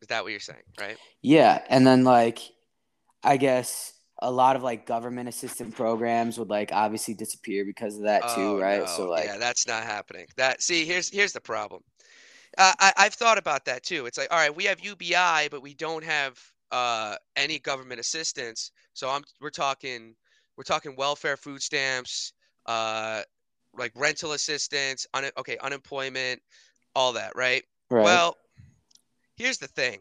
Is 0.00 0.08
that 0.08 0.22
what 0.22 0.30
you're 0.30 0.40
saying, 0.40 0.62
right? 0.80 0.96
Yeah, 1.20 1.60
and 1.68 1.86
then 1.86 2.04
like, 2.04 2.38
I 3.22 3.36
guess 3.36 3.92
a 4.22 4.30
lot 4.30 4.56
of 4.56 4.62
like 4.62 4.86
government 4.86 5.28
assistance 5.28 5.74
programs 5.74 6.38
would 6.38 6.50
like 6.50 6.70
obviously 6.72 7.14
disappear 7.14 7.64
because 7.64 7.96
of 7.96 8.02
that 8.02 8.28
too, 8.28 8.56
Oh, 8.56 8.60
right? 8.60 8.80
no. 8.80 8.86
So 8.86 9.08
like, 9.08 9.24
yeah, 9.26 9.38
that's 9.38 9.66
not 9.66 9.84
happening. 9.84 10.26
That 10.36 10.62
see, 10.62 10.84
here's 10.84 11.08
here's 11.10 11.32
the 11.32 11.40
problem. 11.40 11.82
Uh, 12.58 12.72
I 12.78 12.92
I've 12.96 13.14
thought 13.14 13.38
about 13.38 13.64
that 13.66 13.82
too. 13.82 14.06
It's 14.06 14.18
like, 14.18 14.28
all 14.30 14.38
right, 14.38 14.54
we 14.54 14.64
have 14.64 14.80
UBI, 14.80 15.48
but 15.50 15.62
we 15.62 15.74
don't 15.74 16.04
have 16.04 16.38
uh 16.70 17.16
any 17.36 17.58
government 17.58 18.00
assistance. 18.00 18.72
So 18.92 19.08
I'm 19.08 19.22
we're 19.40 19.50
talking 19.50 20.14
we're 20.56 20.64
talking 20.64 20.94
welfare, 20.96 21.36
food 21.36 21.62
stamps, 21.62 22.34
uh, 22.66 23.22
like 23.74 23.92
rental 23.94 24.32
assistance, 24.32 25.06
un, 25.14 25.30
okay, 25.38 25.56
unemployment, 25.62 26.42
all 26.94 27.14
that, 27.14 27.32
right? 27.34 27.62
right? 27.90 28.04
Well, 28.04 28.36
here's 29.36 29.56
the 29.58 29.68
thing. 29.68 30.00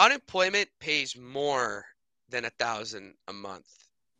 Unemployment 0.00 0.70
pays 0.80 1.16
more 1.16 1.86
than 2.28 2.44
a 2.46 2.50
thousand 2.50 3.16
a 3.28 3.34
month. 3.34 3.68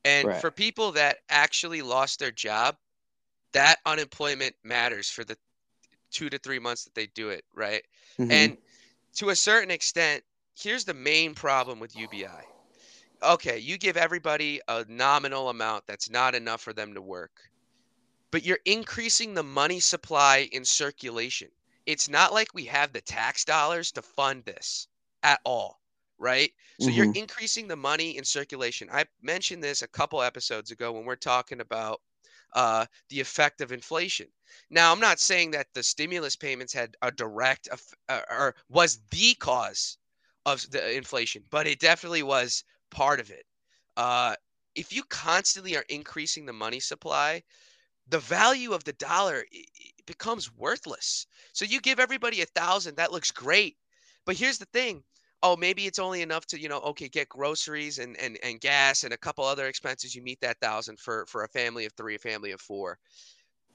And 0.04 0.26
Right. 0.26 0.40
for 0.40 0.52
people 0.52 0.92
that 0.92 1.18
actually 1.28 1.82
lost 1.82 2.20
their 2.20 2.32
job, 2.32 2.76
that 3.52 3.80
unemployment 3.86 4.56
matters 4.64 5.10
for 5.10 5.24
the 5.24 5.38
two 6.12 6.30
to 6.30 6.38
three 6.38 6.58
months 6.60 6.84
that 6.84 6.94
they 6.94 7.06
do 7.08 7.30
it, 7.30 7.44
right? 7.54 7.84
Mhm. 8.18 8.30
And 8.30 8.58
to 9.16 9.30
a 9.30 9.36
certain 9.36 9.70
extent, 9.70 10.24
here's 10.54 10.84
the 10.84 10.94
main 10.94 11.34
problem 11.34 11.80
with 11.80 11.96
UBI. 11.96 12.46
Okay, 13.22 13.58
you 13.58 13.78
give 13.78 13.96
everybody 13.96 14.60
a 14.68 14.84
nominal 14.88 15.48
amount 15.48 15.86
that's 15.86 16.10
not 16.10 16.34
enough 16.34 16.62
for 16.62 16.74
them 16.74 16.94
to 16.94 17.02
work, 17.02 17.50
but 18.32 18.44
you're 18.44 18.60
increasing 18.66 19.34
the 19.34 19.42
money 19.44 19.80
supply 19.80 20.48
in 20.52 20.64
circulation. 20.64 21.50
It's 21.86 22.08
not 22.08 22.32
like 22.32 22.54
we 22.54 22.66
have 22.66 22.92
the 22.92 23.02
tax 23.02 23.44
dollars 23.44 23.92
to 23.92 24.02
fund 24.02 24.44
this 24.44 24.88
at 25.22 25.40
all, 25.44 25.80
right? 26.18 26.52
So 26.78 26.90
you're 26.90 27.06
Mhm. 27.06 27.14
increasing 27.14 27.68
the 27.68 27.76
money 27.76 28.16
in 28.16 28.24
circulation. 28.24 28.88
I 28.90 29.06
mentioned 29.22 29.62
this 29.62 29.82
a 29.82 29.88
couple 29.88 30.22
episodes 30.22 30.70
ago 30.70 30.92
when 30.92 31.04
we're 31.04 31.16
talking 31.16 31.60
about 31.60 32.00
uh, 32.54 32.86
the 33.08 33.20
effect 33.20 33.60
of 33.60 33.72
inflation. 33.72 34.28
Now, 34.70 34.92
I'm 34.92 35.00
not 35.00 35.20
saying 35.20 35.52
that 35.52 35.68
the 35.74 35.82
stimulus 35.82 36.36
payments 36.36 36.72
had 36.72 36.96
a 37.02 37.10
direct 37.12 37.68
uh, 38.08 38.22
or 38.28 38.56
was 38.68 39.00
the 39.10 39.34
cause 39.34 39.98
of 40.46 40.68
the 40.70 40.96
inflation, 40.96 41.44
but 41.50 41.66
it 41.66 41.78
definitely 41.80 42.22
was 42.22 42.64
part 42.90 43.20
of 43.20 43.30
it. 43.30 43.46
Uh, 43.96 44.34
if 44.74 44.92
you 44.92 45.02
constantly 45.04 45.76
are 45.76 45.84
increasing 45.88 46.46
the 46.46 46.52
money 46.52 46.80
supply, 46.80 47.42
the 48.08 48.20
value 48.20 48.72
of 48.72 48.84
the 48.84 48.92
dollar 48.94 49.44
becomes 50.06 50.52
worthless. 50.52 51.26
So 51.52 51.64
you 51.64 51.80
give 51.80 52.00
everybody 52.00 52.42
a 52.42 52.46
thousand, 52.46 52.96
that 52.96 53.12
looks 53.12 53.30
great. 53.30 53.78
But 54.26 54.36
here's 54.36 54.58
the 54.58 54.66
thing. 54.66 55.02
Oh, 55.42 55.56
maybe 55.56 55.86
it's 55.86 55.98
only 55.98 56.20
enough 56.20 56.44
to, 56.46 56.60
you 56.60 56.68
know, 56.68 56.80
okay, 56.80 57.08
get 57.08 57.28
groceries 57.30 57.98
and, 57.98 58.16
and, 58.18 58.38
and 58.42 58.60
gas 58.60 59.04
and 59.04 59.14
a 59.14 59.18
couple 59.18 59.44
other 59.44 59.66
expenses. 59.66 60.14
You 60.14 60.22
meet 60.22 60.40
that 60.42 60.60
thousand 60.60 61.00
for, 61.00 61.24
for 61.26 61.44
a 61.44 61.48
family 61.48 61.86
of 61.86 61.92
three, 61.94 62.16
a 62.16 62.18
family 62.18 62.50
of 62.50 62.60
four. 62.60 62.98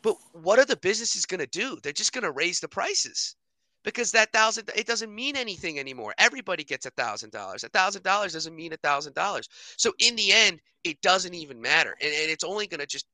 But 0.03 0.15
what 0.33 0.59
are 0.59 0.65
the 0.65 0.77
businesses 0.77 1.25
to 1.39 1.47
do? 1.47 1.79
They're 1.81 1.91
just 1.91 2.13
to 2.13 2.31
raise 2.31 2.59
the 2.59 2.67
prices 2.67 3.35
because 3.83 4.11
that 4.11 4.31
thousand, 4.31 4.69
it 4.75 4.85
doesn't 4.85 5.13
mean 5.13 5.35
anything 5.35 5.79
anymore. 5.79 6.13
Everybody 6.19 6.63
gets 6.63 6.85
a 6.85 6.91
thousand 6.91 7.31
dollars. 7.31 7.63
A 7.63 7.69
thousand 7.69 8.03
dollars 8.03 8.33
doesn't 8.33 8.55
mean 8.55 8.73
a 8.73 8.77
thousand 8.77 9.15
dollars. 9.15 9.49
So 9.77 9.93
in 9.97 10.15
the 10.15 10.31
end, 10.31 10.59
it 10.83 11.01
doesn't 11.01 11.33
even 11.33 11.59
matter. 11.59 11.95
And, 11.99 12.13
and 12.13 12.29
it's 12.29 12.43
only 12.43 12.67
going 12.67 12.81
to 12.81 12.85
just, 12.85 13.07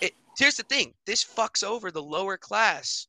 it, 0.00 0.12
here's 0.38 0.56
the 0.56 0.62
thing 0.62 0.94
this 1.04 1.22
fucks 1.22 1.62
over 1.62 1.90
the 1.90 2.02
lower 2.02 2.38
class 2.38 3.06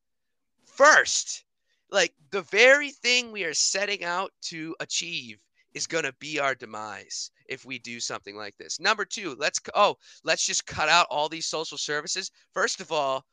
first. 0.66 1.45
Like 1.92 2.14
the 2.32 2.42
very 2.44 2.92
thing 2.92 3.32
we 3.32 3.44
are 3.44 3.54
setting 3.54 4.04
out 4.04 4.32
to 4.44 4.76
achieve 4.80 5.40
is 5.74 5.88
going 5.88 6.06
to 6.06 6.14
be 6.20 6.40
our 6.40 6.56
demise 6.56 7.32
if 7.48 7.66
we 7.66 7.78
do 7.80 8.00
something 8.00 8.36
like 8.36 8.56
this. 8.58 8.80
Number 8.80 9.06
2, 9.06 9.36
let's 9.38 9.60
oh, 9.76 9.96
let's 10.24 10.46
just 10.46 10.66
cut 10.66 10.90
out 10.90 11.08
all 11.10 11.30
these 11.30 11.46
social 11.46 11.78
services. 11.78 12.32
First 12.54 12.80
of 12.80 12.92
all, 12.92 13.24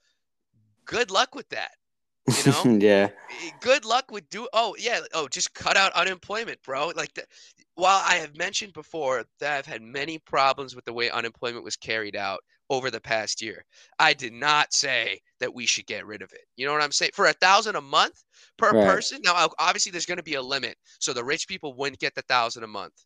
good 0.85 1.11
luck 1.11 1.35
with 1.35 1.49
that. 1.51 1.71
You 2.29 2.53
know? 2.53 2.79
yeah. 2.81 3.09
Eh, 3.45 3.51
good 3.61 3.85
luck 3.85 4.11
with 4.11 4.29
do 4.29 4.47
oh 4.53 4.77
yeah 4.79 5.01
oh 5.15 5.27
just 5.29 5.55
cut 5.55 5.77
out 5.77 5.93
unemployment 5.95 6.62
bro 6.62 6.93
like 6.95 7.12
the, 7.15 7.25
while 7.75 8.01
i 8.07 8.15
have 8.15 8.37
mentioned 8.37 8.73
before 8.73 9.25
that 9.41 9.59
i've 9.59 9.67
had 9.67 9.83
many 9.83 10.19
problems 10.19 10.77
with 10.77 10.85
the 10.85 10.93
way 10.93 11.11
unemployment 11.11 11.65
was 11.65 11.77
carried 11.77 12.15
out 12.15 12.41
over 12.70 12.90
the 12.90 13.01
past 13.01 13.42
year. 13.42 13.64
I 13.98 14.12
did 14.14 14.33
not 14.33 14.72
say 14.72 15.20
that 15.40 15.53
we 15.55 15.66
should 15.66 15.87
get 15.87 16.07
rid 16.07 16.22
of 16.22 16.33
it. 16.33 16.46
You 16.57 16.66
know 16.66 16.72
what 16.72 16.83
i'm 16.83 16.92
saying? 16.92 17.12
For 17.14 17.27
a 17.27 17.33
thousand 17.35 17.77
a 17.77 17.81
month 17.81 18.25
per 18.57 18.72
Right. 18.72 18.85
person? 18.85 19.20
Now 19.22 19.48
obviously 19.59 19.92
there's 19.92 20.07
going 20.07 20.18
to 20.18 20.22
be 20.22 20.35
a 20.35 20.42
limit 20.42 20.77
so 20.98 21.12
the 21.12 21.25
rich 21.25 21.48
people 21.48 21.75
wouldn't 21.75 22.01
get 22.01 22.14
the 22.14 22.22
thousand 22.22 22.64
a 22.64 22.68
month 22.68 23.05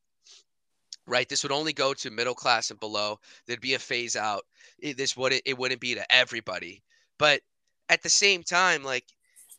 right? 1.06 1.28
This 1.28 1.42
would 1.42 1.52
only 1.52 1.72
go 1.72 1.94
to 1.94 2.10
middle 2.10 2.34
class 2.34 2.70
and 2.70 2.80
below. 2.80 3.18
There'd 3.46 3.60
be 3.60 3.74
a 3.74 3.78
phase 3.78 4.16
out. 4.16 4.42
It, 4.78 4.96
this 4.96 5.16
wouldn't 5.16 5.42
it 5.44 5.56
wouldn't 5.58 5.80
be 5.80 5.94
to 5.94 6.14
everybody. 6.14 6.82
But 7.18 7.40
at 7.88 8.02
the 8.02 8.08
same 8.08 8.42
time 8.42 8.82
like 8.82 9.04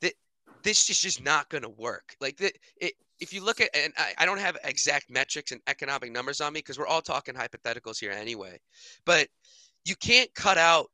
th- 0.01 0.15
this 0.63 0.89
is 0.89 0.99
just 1.01 1.23
not 1.23 1.49
going 1.49 1.63
to 1.63 1.69
work. 1.69 2.15
Like 2.19 2.37
the, 2.37 2.51
it, 2.77 2.93
if 3.19 3.33
you 3.33 3.43
look 3.43 3.61
at 3.61 3.69
and 3.75 3.93
I, 3.97 4.13
I 4.19 4.25
don't 4.25 4.39
have 4.39 4.57
exact 4.63 5.09
metrics 5.09 5.51
and 5.51 5.61
economic 5.67 6.11
numbers 6.11 6.41
on 6.41 6.53
me 6.53 6.59
because 6.59 6.77
we're 6.77 6.87
all 6.87 7.01
talking 7.01 7.33
hypotheticals 7.35 7.99
here 7.99 8.11
anyway. 8.11 8.59
But 9.05 9.27
you 9.87 9.95
can't 9.95 10.33
cut 10.35 10.57
out 10.57 10.87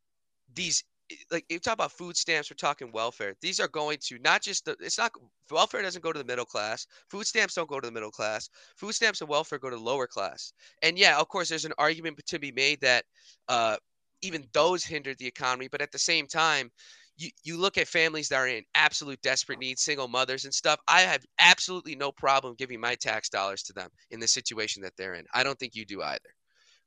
these 0.53 0.83
like 1.31 1.45
you 1.49 1.59
talk 1.59 1.73
about 1.73 1.91
food 1.91 2.15
stamps 2.15 2.49
we're 2.49 2.55
talking 2.55 2.91
welfare 2.91 3.35
these 3.41 3.59
are 3.59 3.67
going 3.67 3.97
to 4.01 4.17
not 4.19 4.41
just 4.41 4.65
the 4.65 4.75
it's 4.79 4.97
not 4.97 5.11
welfare 5.51 5.81
doesn't 5.81 6.03
go 6.03 6.13
to 6.13 6.19
the 6.19 6.25
middle 6.25 6.45
class 6.45 6.87
food 7.09 7.25
stamps 7.25 7.55
don't 7.55 7.69
go 7.69 7.79
to 7.79 7.87
the 7.87 7.91
middle 7.91 8.11
class 8.11 8.49
food 8.75 8.93
stamps 8.93 9.21
and 9.21 9.29
welfare 9.29 9.59
go 9.59 9.69
to 9.69 9.75
the 9.75 9.81
lower 9.81 10.07
class 10.07 10.53
and 10.81 10.97
yeah 10.97 11.19
of 11.19 11.27
course 11.27 11.49
there's 11.49 11.65
an 11.65 11.73
argument 11.77 12.19
to 12.25 12.39
be 12.39 12.51
made 12.51 12.79
that 12.81 13.03
uh, 13.49 13.75
even 14.21 14.45
those 14.53 14.83
hindered 14.83 15.17
the 15.17 15.27
economy 15.27 15.67
but 15.69 15.81
at 15.81 15.91
the 15.91 15.99
same 15.99 16.25
time 16.25 16.71
you, 17.17 17.29
you 17.43 17.57
look 17.57 17.77
at 17.77 17.87
families 17.87 18.29
that 18.29 18.37
are 18.37 18.47
in 18.47 18.63
absolute 18.75 19.21
desperate 19.21 19.59
need, 19.59 19.77
single 19.77 20.07
mothers 20.07 20.45
and 20.45 20.53
stuff. 20.53 20.79
I 20.87 21.01
have 21.01 21.23
absolutely 21.39 21.95
no 21.95 22.11
problem 22.11 22.55
giving 22.57 22.79
my 22.79 22.95
tax 22.95 23.29
dollars 23.29 23.61
to 23.63 23.73
them 23.73 23.89
in 24.11 24.19
the 24.19 24.27
situation 24.27 24.81
that 24.83 24.93
they're 24.97 25.13
in. 25.13 25.25
I 25.33 25.43
don't 25.43 25.57
think 25.59 25.75
you 25.75 25.85
do 25.85 26.01
either, 26.01 26.33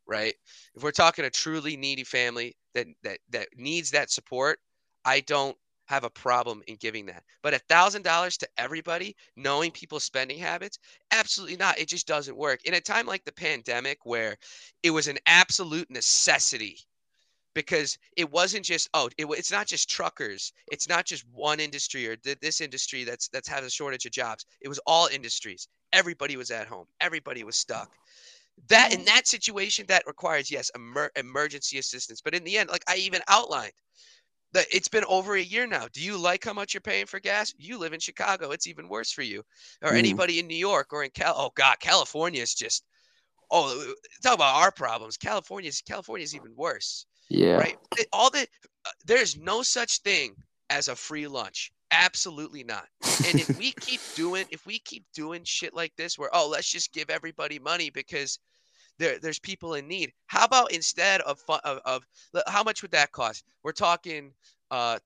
right? 0.06 0.34
If 0.74 0.82
we're 0.82 0.92
talking 0.92 1.24
a 1.24 1.30
truly 1.30 1.76
needy 1.76 2.04
family 2.04 2.56
that 2.74 2.86
that 3.02 3.18
that 3.30 3.48
needs 3.56 3.90
that 3.92 4.10
support, 4.10 4.58
I 5.04 5.20
don't 5.20 5.56
have 5.86 6.04
a 6.04 6.10
problem 6.10 6.62
in 6.66 6.76
giving 6.76 7.06
that. 7.06 7.22
But 7.42 7.54
a 7.54 7.60
thousand 7.60 8.02
dollars 8.02 8.36
to 8.38 8.48
everybody, 8.58 9.16
knowing 9.36 9.70
people's 9.70 10.04
spending 10.04 10.38
habits, 10.38 10.78
absolutely 11.12 11.56
not. 11.56 11.78
It 11.78 11.88
just 11.88 12.06
doesn't 12.06 12.36
work. 12.36 12.60
In 12.64 12.74
a 12.74 12.80
time 12.80 13.06
like 13.06 13.24
the 13.24 13.32
pandemic, 13.32 13.98
where 14.04 14.36
it 14.82 14.90
was 14.90 15.08
an 15.08 15.18
absolute 15.26 15.90
necessity 15.90 16.78
because 17.54 17.96
it 18.18 18.30
wasn't 18.30 18.64
just 18.64 18.88
oh 18.94 19.08
it, 19.16 19.26
it's 19.30 19.50
not 19.50 19.66
just 19.66 19.88
truckers 19.88 20.52
it's 20.70 20.88
not 20.88 21.06
just 21.06 21.24
one 21.32 21.58
industry 21.58 22.06
or 22.06 22.14
th- 22.16 22.38
this 22.40 22.60
industry 22.60 23.02
that's 23.02 23.28
that's 23.28 23.48
has 23.48 23.64
a 23.64 23.70
shortage 23.70 24.04
of 24.04 24.12
jobs 24.12 24.44
it 24.60 24.68
was 24.68 24.78
all 24.86 25.08
industries 25.08 25.66
everybody 25.92 26.36
was 26.36 26.50
at 26.50 26.66
home 26.66 26.84
everybody 27.00 27.44
was 27.44 27.56
stuck 27.56 27.90
that 28.68 28.92
in 28.92 29.04
that 29.04 29.26
situation 29.26 29.84
that 29.88 30.06
requires 30.06 30.50
yes 30.50 30.70
emer- 30.74 31.10
emergency 31.16 31.78
assistance 31.78 32.20
but 32.22 32.34
in 32.34 32.44
the 32.44 32.56
end 32.58 32.70
like 32.70 32.84
i 32.88 32.96
even 32.96 33.20
outlined 33.28 33.72
that 34.52 34.66
it's 34.72 34.88
been 34.88 35.04
over 35.08 35.34
a 35.34 35.40
year 35.42 35.66
now 35.66 35.86
do 35.92 36.02
you 36.02 36.16
like 36.16 36.44
how 36.44 36.52
much 36.52 36.74
you're 36.74 36.80
paying 36.80 37.06
for 37.06 37.20
gas 37.20 37.54
you 37.58 37.78
live 37.78 37.92
in 37.92 38.00
chicago 38.00 38.50
it's 38.50 38.66
even 38.66 38.88
worse 38.88 39.12
for 39.12 39.22
you 39.22 39.42
or 39.82 39.92
Mhm. 39.92 39.94
anybody 39.94 40.38
in 40.38 40.46
new 40.46 40.56
york 40.56 40.92
or 40.92 41.04
in 41.04 41.10
cal 41.10 41.34
oh 41.36 41.50
god 41.54 41.78
california 41.80 42.42
is 42.42 42.54
just 42.54 42.84
oh 43.50 43.92
talk 44.22 44.34
about 44.34 44.56
our 44.56 44.72
problems 44.72 45.16
california's 45.16 45.82
california's 45.82 46.34
even 46.34 46.54
worse 46.56 47.06
Yeah. 47.28 47.62
right? 47.62 47.76
All 48.12 48.30
the 48.30 48.46
uh, 48.86 48.90
there's 49.04 49.36
no 49.36 49.62
such 49.62 50.00
thing 50.00 50.36
as 50.70 50.88
a 50.88 50.96
free 50.96 51.26
lunch. 51.26 51.72
Absolutely 51.90 52.64
not. 52.64 52.88
And 53.02 53.38
if 53.38 53.56
we 53.58 53.72
keep 53.72 54.00
doing 54.14 54.46
if 54.50 54.66
we 54.66 54.78
keep 54.78 55.04
doing 55.14 55.42
shit 55.44 55.74
like 55.74 55.94
this 55.96 56.18
where 56.18 56.30
oh 56.32 56.48
let's 56.48 56.70
just 56.70 56.92
give 56.92 57.10
everybody 57.10 57.58
money 57.58 57.90
because 57.90 58.38
there 58.98 59.18
there's 59.18 59.38
people 59.38 59.74
in 59.74 59.86
need. 59.88 60.12
How 60.26 60.44
about 60.44 60.72
instead 60.72 61.20
of 61.22 61.42
of, 61.64 61.80
of 61.84 62.06
how 62.48 62.62
much 62.62 62.82
would 62.82 62.90
that 62.92 63.12
cost? 63.12 63.44
We're 63.62 63.72
talking 63.72 64.32
uh 64.70 64.98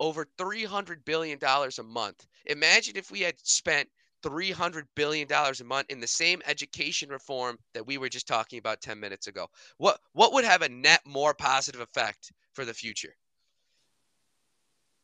over 0.00 0.26
300 0.38 1.04
billion 1.04 1.38
dollars 1.38 1.78
a 1.78 1.82
month. 1.82 2.26
Imagine 2.46 2.96
if 2.96 3.10
we 3.10 3.20
had 3.20 3.34
spent 3.42 3.88
300 4.22 4.86
billion 4.94 5.26
dollars 5.28 5.60
a 5.60 5.64
month 5.64 5.90
in 5.90 6.00
the 6.00 6.06
same 6.06 6.40
education 6.46 7.08
reform 7.08 7.58
that 7.74 7.86
we 7.86 7.98
were 7.98 8.08
just 8.08 8.26
talking 8.28 8.58
about 8.58 8.80
10 8.80 8.98
minutes 9.00 9.26
ago. 9.26 9.46
What 9.78 10.00
what 10.12 10.32
would 10.32 10.44
have 10.44 10.62
a 10.62 10.68
net 10.68 11.00
more 11.06 11.34
positive 11.34 11.80
effect 11.80 12.32
for 12.54 12.64
the 12.64 12.74
future? 12.74 13.14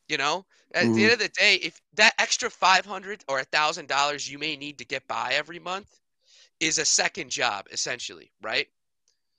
You 0.08 0.18
know, 0.18 0.46
at 0.74 0.92
the 0.94 1.02
Mhm. 1.02 1.04
end 1.04 1.12
of 1.14 1.18
the 1.18 1.28
day, 1.30 1.56
if 1.56 1.80
that 1.94 2.14
extra 2.18 2.50
500 2.50 3.24
or 3.28 3.40
a 3.40 3.44
thousand 3.44 3.88
dollars 3.88 4.28
you 4.30 4.38
may 4.38 4.56
need 4.56 4.78
to 4.78 4.84
get 4.84 5.06
by 5.08 5.32
every 5.34 5.58
month 5.58 6.00
is 6.60 6.78
a 6.78 6.84
second 6.86 7.30
job, 7.30 7.66
essentially, 7.72 8.32
right? 8.42 8.68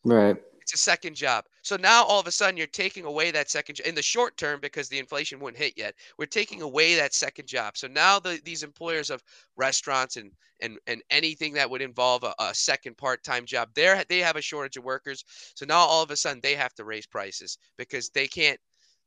Right. 0.06 0.42
It's 0.62 0.74
a 0.74 0.78
second 0.78 1.14
job. 1.16 1.46
So 1.62 1.76
now 1.76 2.04
all 2.04 2.20
of 2.20 2.26
a 2.26 2.32
sudden 2.32 2.58
you're 2.58 2.66
taking 2.66 3.06
away 3.06 3.30
that 3.30 3.52
second 3.52 3.80
in 3.82 3.94
the 3.94 4.02
short 4.02 4.36
term 4.36 4.60
because 4.60 4.90
the 4.90 4.98
inflation 4.98 5.40
wouldn't 5.40 5.62
hit 5.62 5.78
yet. 5.78 5.94
We're 6.18 6.26
taking 6.26 6.62
away 6.64 6.96
that 6.96 7.14
second 7.14 7.48
job. 7.48 7.78
So 7.78 7.88
now 7.88 8.20
the, 8.20 8.42
these 8.44 8.64
employers 8.64 9.12
of 9.12 9.24
restaurants 9.56 10.18
and 10.18 10.32
and 10.62 10.80
and 10.88 11.04
anything 11.12 11.54
that 11.54 11.70
would 11.70 11.84
involve 11.84 12.24
a, 12.24 12.34
a 12.40 12.56
second 12.56 12.98
part-time 12.98 13.46
job, 13.46 13.76
they 13.76 14.04
they 14.10 14.20
have 14.20 14.38
a 14.38 14.42
shortage 14.42 14.76
of 14.78 14.84
workers. 14.84 15.24
So 15.56 15.66
now 15.68 15.78
all 15.78 16.02
of 16.02 16.10
a 16.10 16.16
sudden 16.16 16.42
they 16.42 16.56
have 16.56 16.74
to 16.76 16.86
raise 16.86 17.06
prices 17.06 17.60
because 17.78 18.10
they 18.10 18.28
can't 18.28 18.60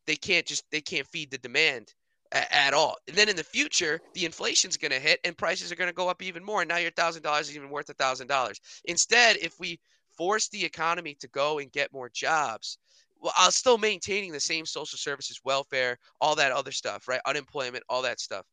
they 0.09 0.17
can't 0.17 0.47
just 0.47 0.65
they 0.73 0.81
can't 0.81 1.07
feed 1.07 1.31
the 1.31 1.39
demand 1.39 1.93
at 2.33 2.75
all. 2.75 2.97
And 3.07 3.17
then 3.17 3.29
in 3.29 3.37
the 3.37 3.45
future, 3.45 4.01
the 4.15 4.25
inflation's 4.25 4.77
going 4.77 4.91
to 4.91 4.99
hit 4.99 5.21
and 5.25 5.37
prices 5.37 5.71
are 5.71 5.77
going 5.77 5.91
to 5.91 5.95
go 5.95 6.09
up 6.09 6.23
even 6.23 6.45
more. 6.45 6.63
And 6.63 6.69
now 6.69 6.79
your 6.79 6.91
thousand 6.91 7.23
dollars 7.23 7.49
is 7.49 7.57
even 7.57 7.71
worth 7.71 7.89
a 7.89 7.95
thousand 7.95 8.27
dollars. 8.27 8.61
Instead, 8.87 9.37
if 9.37 9.55
we 9.61 9.79
force 10.17 10.49
the 10.49 10.65
economy 10.65 11.15
to 11.21 11.29
go 11.29 11.59
and 11.59 11.71
get 11.71 11.93
more 11.93 12.09
jobs, 12.09 12.79
while 13.21 13.51
still 13.51 13.79
maintaining 13.79 14.33
the 14.33 14.41
same 14.41 14.65
social 14.65 14.99
services, 14.99 15.41
welfare, 15.45 15.99
all 16.21 16.35
that 16.37 16.53
other 16.53 16.73
stuff, 16.73 17.09
right? 17.09 17.21
Unemployment, 17.27 17.85
all 17.89 18.03
that 18.03 18.21
stuff. 18.21 18.45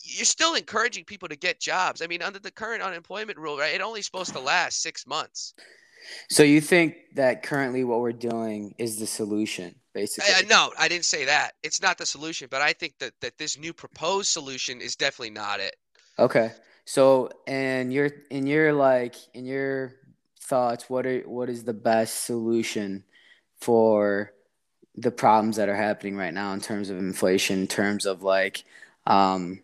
You're 0.00 0.24
still 0.24 0.54
encouraging 0.54 1.04
people 1.04 1.28
to 1.28 1.36
get 1.36 1.60
jobs. 1.60 2.02
I 2.02 2.06
mean, 2.06 2.22
under 2.22 2.38
the 2.38 2.50
current 2.50 2.82
unemployment 2.82 3.38
rule, 3.38 3.58
right? 3.58 3.74
It 3.74 3.80
only 3.80 4.02
supposed 4.02 4.32
to 4.32 4.40
last 4.40 4.82
six 4.82 5.06
months. 5.06 5.54
So 6.30 6.42
you 6.42 6.60
think 6.60 6.96
that 7.14 7.42
currently 7.42 7.84
what 7.84 8.00
we're 8.00 8.12
doing 8.12 8.74
is 8.78 8.98
the 8.98 9.06
solution, 9.06 9.74
basically? 9.94 10.30
Uh, 10.34 10.42
no, 10.48 10.72
I 10.78 10.88
didn't 10.88 11.06
say 11.06 11.24
that. 11.24 11.52
It's 11.62 11.80
not 11.80 11.96
the 11.96 12.04
solution, 12.04 12.48
but 12.50 12.60
I 12.60 12.72
think 12.72 12.98
that 12.98 13.12
that 13.20 13.38
this 13.38 13.58
new 13.58 13.72
proposed 13.72 14.28
solution 14.28 14.80
is 14.80 14.96
definitely 14.96 15.30
not 15.30 15.60
it. 15.60 15.76
Okay. 16.18 16.52
So, 16.84 17.30
and 17.46 17.92
your 17.92 18.10
in 18.30 18.46
your 18.46 18.74
like 18.74 19.14
in 19.32 19.46
your 19.46 19.94
thoughts, 20.40 20.90
what 20.90 21.06
are 21.06 21.20
what 21.20 21.48
is 21.48 21.64
the 21.64 21.72
best 21.72 22.24
solution 22.24 23.04
for 23.60 24.32
the 24.96 25.10
problems 25.10 25.56
that 25.56 25.68
are 25.68 25.76
happening 25.76 26.16
right 26.16 26.34
now 26.34 26.52
in 26.52 26.60
terms 26.60 26.90
of 26.90 26.98
inflation, 26.98 27.60
in 27.60 27.66
terms 27.66 28.04
of 28.04 28.22
like 28.22 28.64
um, 29.06 29.62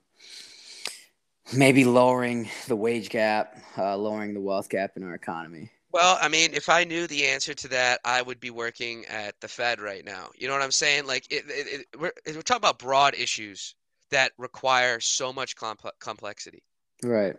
maybe 1.52 1.84
lowering 1.84 2.48
the 2.68 2.76
wage 2.76 3.10
gap, 3.10 3.56
uh, 3.76 3.96
lowering 3.96 4.34
the 4.34 4.40
wealth 4.40 4.68
gap 4.68 4.96
in 4.96 5.02
our 5.02 5.14
economy? 5.14 5.70
Well, 5.92 6.18
I 6.20 6.28
mean, 6.28 6.50
if 6.54 6.68
I 6.68 6.84
knew 6.84 7.06
the 7.06 7.26
answer 7.26 7.52
to 7.52 7.68
that, 7.68 8.00
I 8.04 8.22
would 8.22 8.38
be 8.38 8.50
working 8.50 9.06
at 9.06 9.40
the 9.40 9.48
Fed 9.48 9.80
right 9.80 10.04
now. 10.04 10.30
You 10.36 10.46
know 10.46 10.54
what 10.54 10.62
I'm 10.62 10.70
saying? 10.70 11.06
Like, 11.06 11.26
it, 11.30 11.44
it, 11.48 11.80
it, 11.80 12.00
we're, 12.00 12.12
we're 12.26 12.42
talking 12.42 12.58
about 12.58 12.78
broad 12.78 13.14
issues 13.14 13.74
that 14.10 14.32
require 14.38 15.00
so 15.00 15.32
much 15.32 15.56
compl- 15.56 15.90
complexity. 15.98 16.62
Right. 17.02 17.34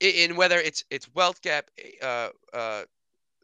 In, 0.00 0.30
in 0.30 0.36
whether 0.36 0.58
it's 0.58 0.84
it's 0.90 1.12
wealth 1.14 1.40
gap, 1.40 1.70
uh, 2.02 2.28
uh, 2.52 2.82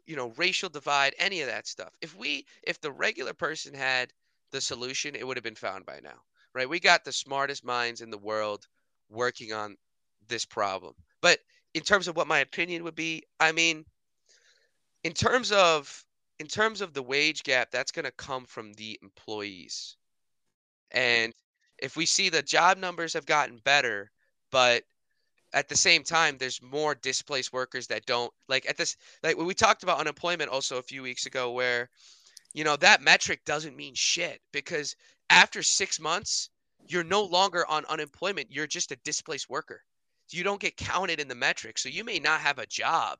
you 0.05 0.15
know, 0.15 0.31
racial 0.37 0.69
divide, 0.69 1.15
any 1.17 1.41
of 1.41 1.47
that 1.47 1.65
stuff. 1.65 1.93
If 2.01 2.15
we, 2.15 2.45
if 2.63 2.79
the 2.81 2.91
regular 2.91 3.33
person 3.33 3.73
had 3.73 4.13
the 4.51 4.61
solution, 4.61 5.15
it 5.15 5.25
would 5.25 5.37
have 5.37 5.43
been 5.43 5.55
found 5.55 5.87
by 5.87 5.99
now, 6.03 6.21
right? 6.53 6.69
We 6.69 6.79
got 6.79 7.03
the 7.03 7.11
smartest 7.11 7.65
minds 7.65 8.01
in 8.01 8.11
the 8.11 8.17
world 8.17 8.67
working 9.09 9.53
on 9.53 9.75
this 10.27 10.45
problem. 10.45 10.93
But 11.21 11.39
in 11.73 11.81
terms 11.81 12.07
of 12.07 12.15
what 12.15 12.27
my 12.27 12.39
opinion 12.39 12.83
would 12.83 12.95
be, 12.95 13.23
I 13.39 13.51
mean 13.51 13.85
in 15.05 15.13
terms 15.13 15.51
of 15.51 16.03
in 16.39 16.47
terms 16.47 16.81
of 16.81 16.93
the 16.93 17.03
wage 17.03 17.43
gap, 17.43 17.69
that's 17.71 17.91
going 17.91 18.05
to 18.05 18.11
come 18.11 18.43
from 18.43 18.73
the 18.73 18.99
employees. 19.03 19.95
And 20.91 21.31
if 21.77 21.95
we 21.95 22.07
see 22.07 22.27
the 22.27 22.41
job 22.41 22.79
numbers 22.79 23.13
have 23.13 23.27
gotten 23.27 23.61
better, 23.63 24.11
but 24.51 24.83
at 25.53 25.69
the 25.69 25.77
same 25.77 26.03
time 26.03 26.37
there's 26.37 26.59
more 26.61 26.95
displaced 26.95 27.53
workers 27.53 27.85
that 27.87 28.05
don't 28.07 28.33
like 28.49 28.67
at 28.67 28.77
this 28.77 28.97
like 29.23 29.37
we 29.37 29.53
talked 29.53 29.83
about 29.83 29.99
unemployment 29.99 30.49
also 30.49 30.79
a 30.79 30.83
few 30.83 31.03
weeks 31.03 31.27
ago 31.27 31.51
where 31.51 31.87
you 32.53 32.63
know 32.63 32.75
that 32.75 33.01
metric 33.01 33.39
doesn't 33.45 33.77
mean 33.77 33.93
shit 33.93 34.41
because 34.51 34.95
after 35.29 35.61
6 35.61 35.99
months 35.99 36.49
you're 36.87 37.05
no 37.05 37.23
longer 37.23 37.65
on 37.67 37.85
unemployment 37.85 38.51
you're 38.51 38.67
just 38.67 38.91
a 38.91 38.97
displaced 39.05 39.49
worker 39.49 39.81
you 40.31 40.43
don't 40.43 40.59
get 40.59 40.75
counted 40.75 41.19
in 41.19 41.27
the 41.27 41.35
metric 41.35 41.77
so 41.77 41.87
you 41.89 42.03
may 42.03 42.19
not 42.19 42.41
have 42.41 42.59
a 42.59 42.65
job 42.65 43.19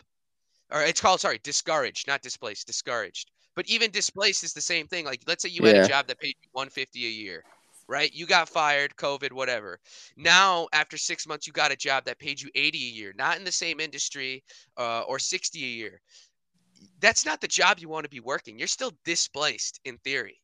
or 0.71 0.81
it's 0.83 1.01
called 1.01 1.21
sorry 1.21 1.39
discouraged 1.39 2.07
not 2.07 2.21
displaced 2.21 2.67
discouraged. 2.67 3.31
But 3.55 3.67
even 3.69 3.91
displaced 3.91 4.43
is 4.43 4.53
the 4.53 4.61
same 4.61 4.87
thing. 4.87 5.05
Like 5.05 5.23
let's 5.27 5.43
say 5.43 5.49
you 5.49 5.63
had 5.63 5.77
a 5.77 5.81
job 5.81 6.07
that 6.07 6.19
paid 6.19 6.35
you 6.41 6.49
150 6.51 7.05
a 7.05 7.09
year 7.09 7.45
right? 7.87 8.11
You 8.13 8.25
got 8.25 8.49
fired 8.49 8.95
covid 8.95 9.31
whatever. 9.31 9.79
Now 10.17 10.67
after 10.73 10.97
six 10.97 11.27
months 11.27 11.47
you 11.47 11.53
got 11.53 11.71
a 11.71 11.75
job 11.75 12.05
that 12.05 12.19
paid 12.19 12.41
you 12.41 12.49
80 12.55 12.77
a 12.79 12.91
year 12.91 13.13
not 13.15 13.37
in 13.37 13.43
the 13.43 13.51
same 13.51 13.79
industry 13.79 14.43
uh, 14.77 15.01
or 15.01 15.19
60 15.19 15.63
a 15.63 15.67
year. 15.67 16.01
That's 16.99 17.25
not 17.25 17.41
the 17.41 17.47
job 17.47 17.79
you 17.79 17.89
want 17.89 18.05
to 18.05 18.09
be 18.09 18.19
working. 18.19 18.57
You're 18.57 18.67
still 18.67 18.93
displaced 19.03 19.79
in 19.85 19.97
theory 19.99 20.41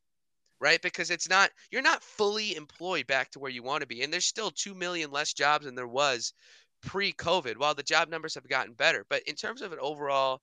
right? 0.61 0.81
Because 0.81 1.11
it's 1.11 1.29
not 1.29 1.51
you're 1.71 1.81
not 1.81 2.03
fully 2.03 2.55
employed 2.55 3.07
back 3.07 3.31
to 3.31 3.39
where 3.39 3.51
you 3.51 3.63
want 3.63 3.81
to 3.81 3.87
be 3.87 4.03
and 4.03 4.13
there's 4.13 4.25
still 4.25 4.51
2 4.51 4.75
million 4.75 5.11
less 5.11 5.33
jobs 5.33 5.65
than 5.65 5.75
there 5.75 5.87
was 5.87 6.33
pre-COVID, 6.81 7.57
while 7.57 7.75
the 7.75 7.83
job 7.83 8.09
numbers 8.09 8.35
have 8.35 8.47
gotten 8.47 8.73
better. 8.73 9.05
But 9.09 9.23
in 9.23 9.35
terms 9.35 9.61
of 9.61 9.71
an 9.71 9.79
overall 9.79 10.41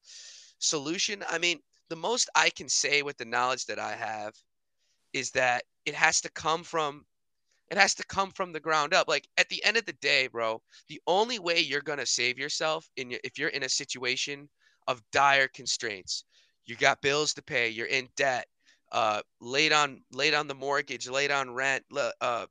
solution, 0.58 1.24
I 1.28 1.38
mean, 1.38 1.60
the 1.88 1.96
most 1.96 2.28
I 2.34 2.50
can 2.50 2.68
say 2.68 3.02
with 3.02 3.16
the 3.16 3.24
knowledge 3.24 3.66
that 3.66 3.78
I 3.78 3.92
have 3.92 4.34
is 5.12 5.30
that 5.32 5.64
it 5.84 5.94
has 5.94 6.20
to 6.22 6.30
come 6.30 6.62
from 6.62 7.04
it 7.70 7.76
has 7.76 7.94
to 7.96 8.06
come 8.06 8.30
from 8.30 8.52
the 8.52 8.60
ground 8.60 8.94
up. 8.94 9.08
Like 9.08 9.28
at 9.36 9.48
the 9.50 9.62
end 9.62 9.76
of 9.76 9.84
the 9.84 9.92
day, 9.94 10.26
bro, 10.26 10.62
the 10.88 11.00
only 11.06 11.38
way 11.38 11.58
you're 11.58 11.82
gonna 11.82 12.06
save 12.06 12.38
yourself 12.38 12.88
in 12.96 13.10
your, 13.10 13.20
if 13.24 13.38
you're 13.38 13.50
in 13.50 13.62
a 13.62 13.68
situation 13.68 14.48
of 14.86 15.02
dire 15.12 15.48
constraints, 15.48 16.24
you 16.64 16.76
got 16.76 17.02
bills 17.02 17.34
to 17.34 17.42
pay, 17.42 17.68
you're 17.68 17.86
in 17.86 18.08
debt, 18.16 18.46
uh, 18.92 19.20
late 19.40 19.72
on 19.72 20.02
late 20.12 20.32
on 20.34 20.46
the 20.46 20.54
mortgage, 20.54 21.08
late 21.08 21.30
on 21.30 21.50
rent, 21.50 21.84
uh, 22.20 22.46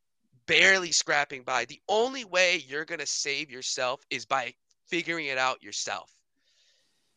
barely 0.47 0.91
scrapping 0.91 1.43
by. 1.43 1.65
The 1.65 1.79
only 1.87 2.25
way 2.25 2.63
you're 2.67 2.85
going 2.85 2.99
to 2.99 3.07
save 3.07 3.51
yourself 3.51 4.01
is 4.09 4.25
by 4.25 4.53
figuring 4.87 5.27
it 5.27 5.37
out 5.37 5.61
yourself. 5.61 6.11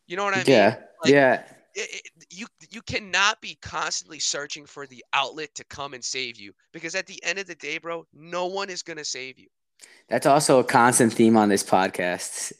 You 0.07 0.17
know 0.17 0.25
what 0.25 0.33
I 0.33 0.37
mean? 0.37 0.45
Yeah. 0.47 0.77
Like, 1.03 1.13
yeah. 1.13 1.43
It, 1.73 2.01
you 2.29 2.47
you 2.69 2.81
cannot 2.81 3.39
be 3.39 3.57
constantly 3.61 4.19
searching 4.19 4.65
for 4.65 4.85
the 4.85 5.05
outlet 5.13 5.55
to 5.55 5.63
come 5.63 5.93
and 5.93 6.03
save 6.03 6.37
you 6.37 6.51
because 6.73 6.95
at 6.95 7.07
the 7.07 7.23
end 7.23 7.39
of 7.39 7.47
the 7.47 7.55
day, 7.55 7.77
bro, 7.77 8.05
no 8.13 8.47
one 8.47 8.69
is 8.69 8.83
going 8.83 8.97
to 8.97 9.05
save 9.05 9.39
you. 9.39 9.47
That's 10.09 10.25
also 10.25 10.59
a 10.59 10.65
constant 10.65 11.13
theme 11.13 11.37
on 11.37 11.47
this 11.47 11.63
podcast, 11.63 12.51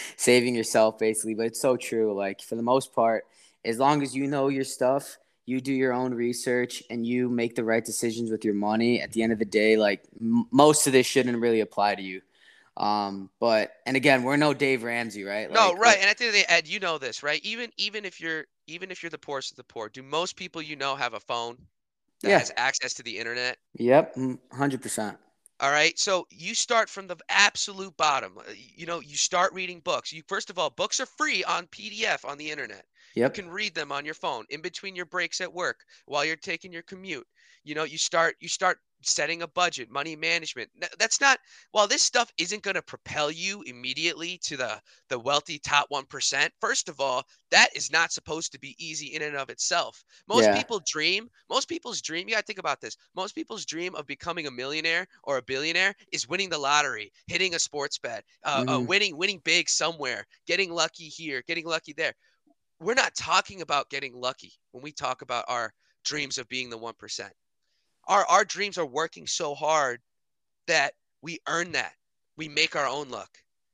saving 0.16 0.54
yourself 0.54 0.98
basically, 0.98 1.34
but 1.34 1.44
it's 1.44 1.60
so 1.60 1.76
true. 1.76 2.14
Like 2.14 2.40
for 2.40 2.54
the 2.54 2.62
most 2.62 2.94
part, 2.94 3.24
as 3.66 3.78
long 3.78 4.02
as 4.02 4.16
you 4.16 4.26
know 4.26 4.48
your 4.48 4.64
stuff, 4.64 5.18
you 5.46 5.60
do 5.60 5.72
your 5.72 5.92
own 5.92 6.14
research 6.14 6.82
and 6.90 7.06
you 7.06 7.28
make 7.28 7.54
the 7.54 7.64
right 7.64 7.84
decisions 7.84 8.30
with 8.30 8.44
your 8.44 8.54
money 8.54 9.00
at 9.00 9.12
the 9.12 9.22
end 9.22 9.32
of 9.32 9.38
the 9.38 9.44
day 9.44 9.76
like 9.76 10.02
m- 10.20 10.46
most 10.50 10.86
of 10.86 10.92
this 10.92 11.06
shouldn't 11.06 11.38
really 11.38 11.60
apply 11.60 11.94
to 11.94 12.02
you 12.02 12.20
um 12.76 13.28
but 13.38 13.72
and 13.86 13.96
again 13.96 14.22
we're 14.22 14.36
no 14.36 14.54
dave 14.54 14.82
ramsey 14.82 15.24
right 15.24 15.50
like, 15.50 15.54
no 15.54 15.74
right 15.74 15.98
and 16.00 16.08
at 16.08 16.16
the 16.16 16.24
end 16.24 16.34
of 16.34 16.40
the 16.40 16.50
ed 16.50 16.66
you 16.66 16.80
know 16.80 16.96
this 16.96 17.22
right 17.22 17.40
even 17.44 17.70
even 17.76 18.04
if 18.04 18.20
you're 18.20 18.44
even 18.66 18.90
if 18.90 19.02
you're 19.02 19.10
the 19.10 19.18
poorest 19.18 19.50
of 19.50 19.56
the 19.56 19.64
poor 19.64 19.88
do 19.88 20.02
most 20.02 20.36
people 20.36 20.62
you 20.62 20.76
know 20.76 20.96
have 20.96 21.14
a 21.14 21.20
phone 21.20 21.58
that 22.22 22.30
yeah. 22.30 22.38
has 22.38 22.52
access 22.56 22.94
to 22.94 23.02
the 23.02 23.18
internet 23.18 23.58
yep 23.74 24.14
100% 24.16 25.16
all 25.62 25.70
right. 25.70 25.96
So 25.96 26.26
you 26.28 26.56
start 26.56 26.88
from 26.90 27.06
the 27.06 27.16
absolute 27.28 27.96
bottom. 27.96 28.32
Uh, 28.36 28.50
you 28.74 28.84
know, 28.84 28.98
you 28.98 29.16
start 29.16 29.52
reading 29.52 29.78
books. 29.78 30.12
You 30.12 30.24
first 30.26 30.50
of 30.50 30.58
all, 30.58 30.70
books 30.70 30.98
are 30.98 31.06
free 31.06 31.44
on 31.44 31.68
PDF 31.68 32.28
on 32.28 32.36
the 32.36 32.50
internet. 32.50 32.84
Yep. 33.14 33.36
You 33.36 33.42
can 33.42 33.52
read 33.52 33.74
them 33.74 33.92
on 33.92 34.04
your 34.04 34.14
phone 34.14 34.44
in 34.50 34.60
between 34.60 34.96
your 34.96 35.06
breaks 35.06 35.40
at 35.40 35.52
work 35.52 35.80
while 36.06 36.24
you're 36.24 36.36
taking 36.36 36.72
your 36.72 36.82
commute. 36.82 37.26
You 37.64 37.74
know, 37.74 37.84
you 37.84 37.98
start 37.98 38.36
you 38.40 38.48
start 38.48 38.78
setting 39.04 39.42
a 39.42 39.48
budget, 39.48 39.90
money 39.90 40.16
management. 40.16 40.70
That's 40.98 41.20
not 41.20 41.38
while 41.72 41.86
this 41.86 42.02
stuff 42.02 42.32
isn't 42.38 42.62
going 42.62 42.74
to 42.74 42.82
propel 42.82 43.30
you 43.30 43.62
immediately 43.62 44.38
to 44.44 44.56
the 44.56 44.80
the 45.08 45.18
wealthy 45.18 45.58
top 45.58 45.88
1%. 45.90 46.48
First 46.60 46.88
of 46.88 47.00
all, 47.00 47.24
that 47.50 47.68
is 47.74 47.92
not 47.92 48.12
supposed 48.12 48.52
to 48.52 48.58
be 48.58 48.76
easy 48.78 49.14
in 49.14 49.22
and 49.22 49.36
of 49.36 49.50
itself. 49.50 50.04
Most 50.28 50.44
yeah. 50.44 50.56
people 50.56 50.80
dream, 50.86 51.28
most 51.50 51.68
people's 51.68 52.00
dream, 52.00 52.28
you 52.28 52.34
got 52.34 52.40
to 52.40 52.46
think 52.46 52.58
about 52.58 52.80
this. 52.80 52.96
Most 53.14 53.34
people's 53.34 53.64
dream 53.64 53.94
of 53.94 54.06
becoming 54.06 54.46
a 54.46 54.50
millionaire 54.50 55.06
or 55.24 55.38
a 55.38 55.42
billionaire 55.42 55.94
is 56.12 56.28
winning 56.28 56.48
the 56.48 56.58
lottery, 56.58 57.12
hitting 57.26 57.54
a 57.54 57.58
sports 57.58 57.98
bet, 57.98 58.24
uh, 58.44 58.60
mm-hmm. 58.60 58.68
uh, 58.68 58.80
winning 58.80 59.16
winning 59.16 59.40
big 59.44 59.68
somewhere, 59.68 60.26
getting 60.46 60.72
lucky 60.72 61.04
here, 61.04 61.42
getting 61.46 61.66
lucky 61.66 61.92
there. 61.92 62.14
We're 62.82 62.94
not 62.94 63.14
talking 63.14 63.62
about 63.62 63.90
getting 63.90 64.14
lucky 64.14 64.52
when 64.72 64.82
we 64.82 64.92
talk 64.92 65.22
about 65.22 65.44
our 65.48 65.72
dreams 66.04 66.38
of 66.38 66.48
being 66.48 66.68
the 66.68 66.78
1% 66.78 67.30
our 68.08 68.24
our 68.26 68.44
dreams 68.44 68.78
are 68.78 68.86
working 68.86 69.26
so 69.26 69.54
hard 69.54 70.00
that 70.66 70.94
we 71.22 71.38
earn 71.48 71.72
that. 71.72 71.92
We 72.36 72.48
make 72.48 72.76
our 72.76 72.86
own 72.86 73.08
luck 73.10 73.30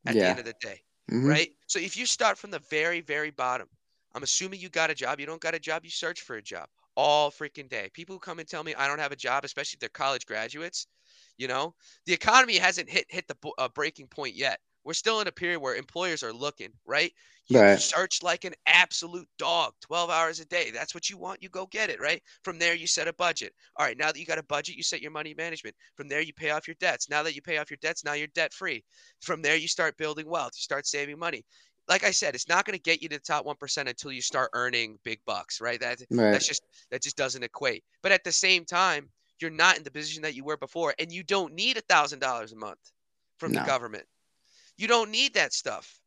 at 0.06 0.14
yeah. 0.14 0.22
the 0.22 0.28
end 0.28 0.38
of 0.40 0.44
the 0.44 0.54
day. 0.60 0.82
Mm-hmm. 1.10 1.26
Right? 1.26 1.50
So 1.66 1.78
if 1.78 1.96
you 1.96 2.06
start 2.06 2.36
from 2.36 2.50
the 2.50 2.60
very, 2.70 3.00
very 3.00 3.30
bottom, 3.30 3.68
I'm 4.14 4.22
assuming 4.22 4.60
you 4.60 4.68
got 4.68 4.90
a 4.90 4.94
job. 4.94 5.20
You 5.20 5.26
don't 5.26 5.40
got 5.40 5.54
a 5.54 5.58
job, 5.58 5.84
you 5.84 5.90
search 5.90 6.22
for 6.22 6.36
a 6.36 6.42
job 6.42 6.68
all 6.96 7.30
freaking 7.30 7.68
day. 7.68 7.88
People 7.94 8.14
who 8.14 8.20
come 8.20 8.40
and 8.40 8.48
tell 8.48 8.64
me 8.64 8.74
I 8.74 8.88
don't 8.88 8.98
have 8.98 9.12
a 9.12 9.16
job, 9.16 9.44
especially 9.44 9.76
if 9.76 9.80
they're 9.80 9.88
college 9.90 10.26
graduates, 10.26 10.86
you 11.38 11.48
know, 11.48 11.74
the 12.06 12.12
economy 12.12 12.56
hasn't 12.56 12.90
hit 12.90 13.06
hit 13.08 13.26
the 13.28 13.36
uh, 13.58 13.68
breaking 13.68 14.08
point 14.08 14.34
yet 14.34 14.60
We're 14.88 14.94
still 14.94 15.20
in 15.20 15.28
a 15.28 15.32
period 15.32 15.60
where 15.60 15.76
employers 15.76 16.22
are 16.22 16.32
looking, 16.32 16.72
right? 16.86 17.12
You 17.46 17.58
Right. 17.58 17.78
search 17.78 18.22
like 18.22 18.44
an 18.44 18.54
absolute 18.66 19.28
dog, 19.36 19.74
12 19.82 20.08
hours 20.08 20.40
a 20.40 20.46
day. 20.46 20.70
That's 20.70 20.94
what 20.94 21.10
you 21.10 21.18
want. 21.18 21.42
You 21.42 21.50
go 21.50 21.66
get 21.66 21.90
it, 21.90 22.00
right? 22.00 22.22
From 22.42 22.58
there, 22.58 22.74
you 22.74 22.86
set 22.86 23.06
a 23.06 23.12
budget. 23.12 23.54
All 23.76 23.84
right, 23.84 23.98
now 23.98 24.10
that 24.10 24.18
you 24.18 24.24
got 24.24 24.38
a 24.38 24.42
budget, 24.42 24.76
you 24.76 24.82
set 24.82 25.02
your 25.02 25.10
money 25.10 25.34
management. 25.34 25.76
From 25.94 26.08
there, 26.08 26.22
you 26.22 26.32
pay 26.32 26.50
off 26.50 26.66
your 26.66 26.76
debts. 26.80 27.10
Now 27.10 27.22
that 27.22 27.34
you 27.34 27.42
pay 27.42 27.58
off 27.58 27.70
your 27.70 27.76
debts, 27.82 28.02
now 28.02 28.14
you're 28.14 28.28
debt 28.28 28.54
free. 28.54 28.82
From 29.20 29.42
there, 29.42 29.56
you 29.56 29.68
start 29.68 29.98
building 29.98 30.26
wealth. 30.26 30.52
You 30.56 30.62
start 30.62 30.86
saving 30.86 31.18
money. 31.18 31.44
Like 31.86 32.02
I 32.04 32.10
said, 32.10 32.34
it's 32.34 32.48
not 32.48 32.64
going 32.64 32.78
to 32.78 32.82
get 32.82 33.02
you 33.02 33.10
to 33.10 33.16
the 33.16 33.22
top 33.22 33.44
1% 33.44 33.90
until 33.90 34.12
you 34.12 34.22
start 34.22 34.50
earning 34.54 34.98
big 35.04 35.20
bucks, 35.26 35.60
right? 35.60 35.78
That, 35.80 36.00
Right. 36.10 36.32
That's 36.32 36.46
just, 36.48 36.62
that 36.90 37.02
just 37.02 37.16
doesn't 37.18 37.44
equate. 37.44 37.84
But 38.02 38.12
at 38.12 38.24
the 38.24 38.32
same 38.32 38.64
time, 38.64 39.10
you're 39.38 39.50
not 39.50 39.76
in 39.76 39.82
the 39.82 39.90
position 39.90 40.22
that 40.22 40.34
you 40.34 40.44
were 40.44 40.56
before, 40.56 40.94
and 40.98 41.12
you 41.12 41.22
don't 41.22 41.52
need 41.54 41.76
a 41.76 41.82
$1,000 41.82 42.52
a 42.52 42.56
month 42.56 42.92
from 43.38 43.52
the 43.52 43.60
government. 43.60 44.06
You 44.78 44.88
don't 44.88 45.10
need 45.10 45.34
that 45.34 45.52
stuff 45.52 46.00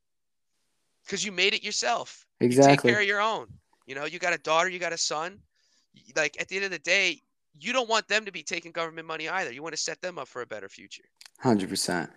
because 1.05 1.23
you 1.23 1.31
made 1.31 1.53
it 1.53 1.63
yourself. 1.63 2.25
You 2.39 2.47
take 2.49 2.57
Exactly. 2.57 2.91
care 2.91 3.01
of 3.01 3.07
your 3.07 3.21
own. 3.21 3.47
You 3.85 3.95
know, 3.95 4.05
you 4.05 4.17
got 4.17 4.33
a 4.33 4.37
daughter, 4.39 4.69
you 4.69 4.79
got 4.79 4.93
a 4.93 4.97
son. 4.97 5.39
Like 6.15 6.39
at 6.39 6.47
the 6.47 6.55
end 6.55 6.65
of 6.65 6.71
the 6.71 6.79
day, 6.79 7.21
you 7.59 7.73
don't 7.73 7.89
want 7.89 8.07
them 8.07 8.25
to 8.25 8.31
be 8.31 8.43
taking 8.43 8.71
government 8.71 9.05
money 9.07 9.27
either. 9.27 9.51
You 9.51 9.61
want 9.61 9.75
to 9.75 9.81
set 9.81 10.01
them 10.01 10.17
up 10.17 10.27
for 10.29 10.41
a 10.41 10.45
better 10.45 10.69
future. 10.69 11.03
Hundred 11.39 11.69
percent. 11.69 12.09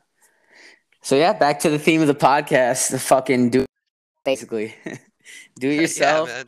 So 1.02 1.16
yeah, 1.16 1.32
back 1.32 1.58
to 1.60 1.70
the 1.70 1.78
theme 1.78 2.00
of 2.00 2.06
the 2.06 2.14
podcast. 2.14 2.90
The 2.90 2.98
fucking 3.00 3.50
do 3.50 3.66
basically. 4.24 4.74
do 5.58 5.68
it 5.70 5.80
yourself. 5.80 6.28
yeah, 6.28 6.34
man. 6.36 6.46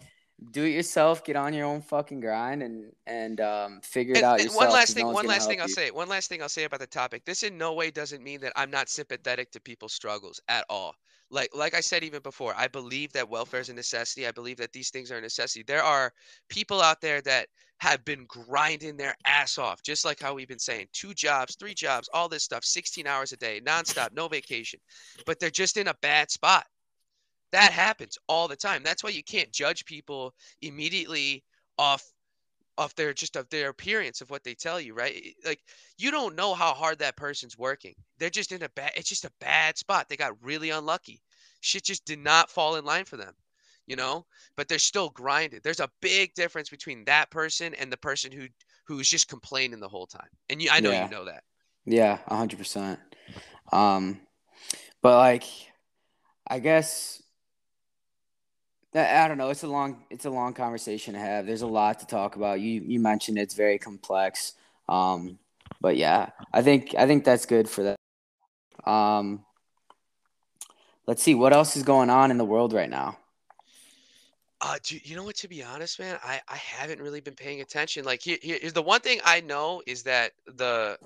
Do 0.51 0.65
it 0.65 0.71
yourself. 0.71 1.25
Get 1.25 1.37
on 1.37 1.55
your 1.55 1.67
own 1.67 1.81
fucking 1.83 2.21
grind 2.21 2.63
and 2.63 2.93
and 3.07 3.41
um, 3.41 3.81
figure 3.83 4.17
it 4.17 4.23
And, 4.23 4.25
out 4.25 4.41
and 4.41 4.45
yourself. 4.45 4.55
one 4.55 4.71
last 4.71 4.95
thing, 4.95 5.07
no 5.07 5.13
one 5.13 5.27
last 5.27 5.47
thing 5.49 5.61
I'll 5.61 5.69
you. 5.69 5.69
say. 5.69 5.91
One 5.91 6.09
last 6.09 6.29
thing 6.29 6.43
I'll 6.43 6.49
say 6.49 6.65
about 6.65 6.81
the 6.81 6.87
topic. 6.87 7.25
This 7.25 7.43
in 7.43 7.59
no 7.59 7.75
way 7.75 7.91
doesn't 7.91 8.23
mean 8.23 8.41
that 8.41 8.53
I'm 8.57 8.71
not 8.71 8.89
sympathetic 8.89 9.51
to 9.53 9.61
people's 9.61 9.93
struggles 9.93 10.41
at 10.49 10.65
all. 10.71 10.95
Like 11.31 11.51
like 11.55 11.75
I 11.75 11.81
said 11.81 12.03
even 12.05 12.23
before, 12.23 12.55
I 12.57 12.69
believe 12.69 13.13
that 13.13 13.29
welfare 13.29 13.61
is 13.61 13.69
a 13.69 13.75
necessity. 13.75 14.27
I 14.27 14.31
believe 14.33 14.57
that 14.59 14.73
these 14.73 14.91
things 14.91 15.11
are 15.13 15.19
a 15.19 15.21
necessity. 15.21 15.65
There 15.65 15.83
are 15.83 16.13
people 16.49 16.81
out 16.81 17.01
there 17.01 17.21
that 17.23 17.49
have 17.81 18.05
been 18.05 18.25
grinding 18.27 18.97
their 18.97 19.15
ass 19.27 19.59
off, 19.59 19.83
just 19.83 20.05
like 20.05 20.21
how 20.21 20.35
we've 20.35 20.49
been 20.49 20.59
saying, 20.59 20.87
two 20.93 21.13
jobs, 21.15 21.57
three 21.57 21.75
jobs, 21.75 22.09
all 22.15 22.29
this 22.29 22.43
stuff, 22.45 22.65
16 22.65 23.07
hours 23.07 23.33
a 23.33 23.37
day, 23.37 23.61
nonstop, 23.61 24.13
no 24.13 24.29
vacation. 24.29 24.81
But 25.27 25.39
they're 25.41 25.51
just 25.51 25.77
in 25.77 25.89
a 25.89 25.95
bad 26.01 26.31
spot. 26.31 26.67
That 27.53 27.73
happens 27.73 28.19
all 28.29 28.49
the 28.49 28.57
time. 28.57 28.83
That's 28.83 29.05
why 29.05 29.11
you 29.11 29.23
can't 29.23 29.53
judge 29.53 29.85
people 29.85 30.35
immediately 30.63 31.45
off 31.79 32.05
off 32.79 32.95
their 32.95 33.15
just 33.15 33.37
of 33.37 33.49
their 33.49 33.71
appearance 33.71 34.21
of 34.21 34.29
what 34.29 34.45
they 34.45 34.55
tell 34.55 34.79
you, 34.81 34.93
right? 34.93 35.35
Like 35.45 35.61
you 35.97 36.11
don't 36.11 36.37
know 36.37 36.55
how 36.55 36.75
hard 36.75 36.99
that 36.99 37.17
person's 37.17 37.57
working. 37.57 37.95
They're 38.19 38.31
just 38.31 38.53
in 38.53 38.63
a 38.63 38.69
bad 38.71 38.93
it's 38.97 39.09
just 39.09 39.25
a 39.25 39.33
bad 39.41 39.79
spot. 39.79 40.09
They 40.09 40.17
got 40.17 40.43
really 40.43 40.71
unlucky. 40.71 41.23
Shit 41.61 41.85
just 41.85 42.05
did 42.05 42.19
not 42.19 42.51
fall 42.51 42.77
in 42.77 42.85
line 42.85 43.05
for 43.07 43.17
them, 43.17 43.33
you 43.87 43.97
know? 43.97 44.27
But 44.57 44.69
they're 44.69 44.79
still 44.79 45.09
grinding. 45.11 45.61
There's 45.63 45.81
a 45.81 45.91
big 46.03 46.35
difference 46.35 46.69
between 46.69 47.05
that 47.07 47.31
person 47.31 47.75
and 47.75 47.91
the 47.91 47.97
person 47.97 48.31
who 48.31 48.47
who's 48.85 49.09
just 49.09 49.29
complaining 49.29 49.81
the 49.81 49.89
whole 49.89 50.07
time. 50.07 50.29
And 50.51 50.61
you 50.61 50.69
I 50.71 50.81
know 50.81 50.91
Yeah. 50.91 51.05
you 51.05 51.11
know 51.11 51.25
that. 51.25 51.45
Yeah, 51.87 52.19
a 52.27 52.37
hundred 52.37 52.59
percent. 52.59 52.99
Um, 53.73 54.21
but 55.03 55.17
like, 55.17 55.45
I 56.49 56.59
guess 56.59 57.23
I 58.97 59.29
don't 59.29 59.39
know. 59.39 59.51
It's 59.51 59.63
a 59.63 59.69
long, 59.69 60.05
it's 60.11 60.25
a 60.25 60.31
long 60.31 60.55
conversation 60.55 61.15
to 61.15 61.21
have. 61.21 61.47
There's 61.47 61.63
a 61.63 61.67
lot 61.67 62.01
to 62.01 62.07
talk 62.07 62.37
about. 62.37 62.61
You 62.61 62.83
you 62.87 62.99
mentioned 63.01 63.39
it's 63.39 63.55
very 63.55 63.79
complex. 63.79 64.55
Um, 64.89 65.39
but 65.81 65.97
yeah, 65.97 66.31
I 66.53 66.63
think 66.63 66.95
I 66.97 67.07
think 67.07 67.25
that's 67.25 67.47
good 67.47 67.69
for 67.69 67.83
that. 67.83 68.91
Um, 68.91 69.45
let's 71.07 71.23
see 71.23 71.35
what 71.35 71.53
else 71.53 71.77
is 71.77 71.83
going 71.83 72.11
on 72.11 72.31
in 72.31 72.39
the 72.39 72.45
world 72.45 72.73
right 72.73 72.91
now. 72.91 73.19
Uh, 74.61 74.79
do, 74.83 74.99
you 75.03 75.17
know 75.17 75.25
what? 75.25 75.37
To 75.37 75.49
be 75.49 75.63
honest, 75.63 75.99
man, 75.99 76.19
I, 76.25 76.41
I 76.49 76.57
haven't 76.57 77.01
really 77.01 77.21
been 77.21 77.35
paying 77.35 77.61
attention. 77.61 78.05
Like, 78.05 78.23
here's 78.23 78.73
the 78.73 78.83
one 78.83 79.01
thing 79.01 79.21
I 79.25 79.41
know 79.41 79.83
is 79.87 80.05
that 80.05 80.33
the 80.47 80.99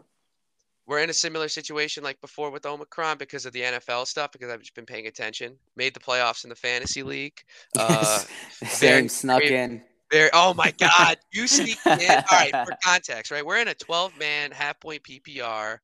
we're 0.90 0.98
in 0.98 1.09
a 1.09 1.14
similar 1.14 1.48
situation 1.48 2.03
like 2.03 2.20
before 2.20 2.50
with 2.50 2.66
Omicron 2.66 3.16
because 3.16 3.46
of 3.46 3.53
the 3.53 3.61
NFL 3.61 4.09
stuff. 4.09 4.33
Because 4.33 4.50
I've 4.50 4.59
just 4.61 4.74
been 4.74 4.85
paying 4.85 5.07
attention. 5.07 5.55
Made 5.76 5.94
the 5.94 6.00
playoffs 6.00 6.42
in 6.42 6.50
the 6.50 6.57
fantasy 6.57 7.03
league. 7.05 7.40
Uh, 7.79 8.18
Same 8.64 8.90
very- 8.90 9.09
snuck 9.09 9.42
very- 9.42 9.55
in. 9.57 9.83
There. 10.11 10.29
Oh 10.33 10.53
my 10.55 10.72
God, 10.72 11.18
you 11.33 11.46
sneaked 11.46 11.87
in. 11.87 12.11
All 12.11 12.24
right, 12.33 12.50
for 12.66 12.74
context, 12.85 13.31
right? 13.31 13.46
We're 13.46 13.61
in 13.61 13.68
a 13.68 13.74
12-man 13.74 14.50
half-point 14.50 15.05
PPR, 15.05 15.79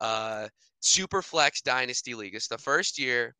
uh, 0.00 0.46
super 0.78 1.20
flex 1.20 1.62
dynasty 1.62 2.14
league. 2.14 2.36
It's 2.36 2.46
the 2.46 2.58
first 2.58 2.96
year, 3.00 3.34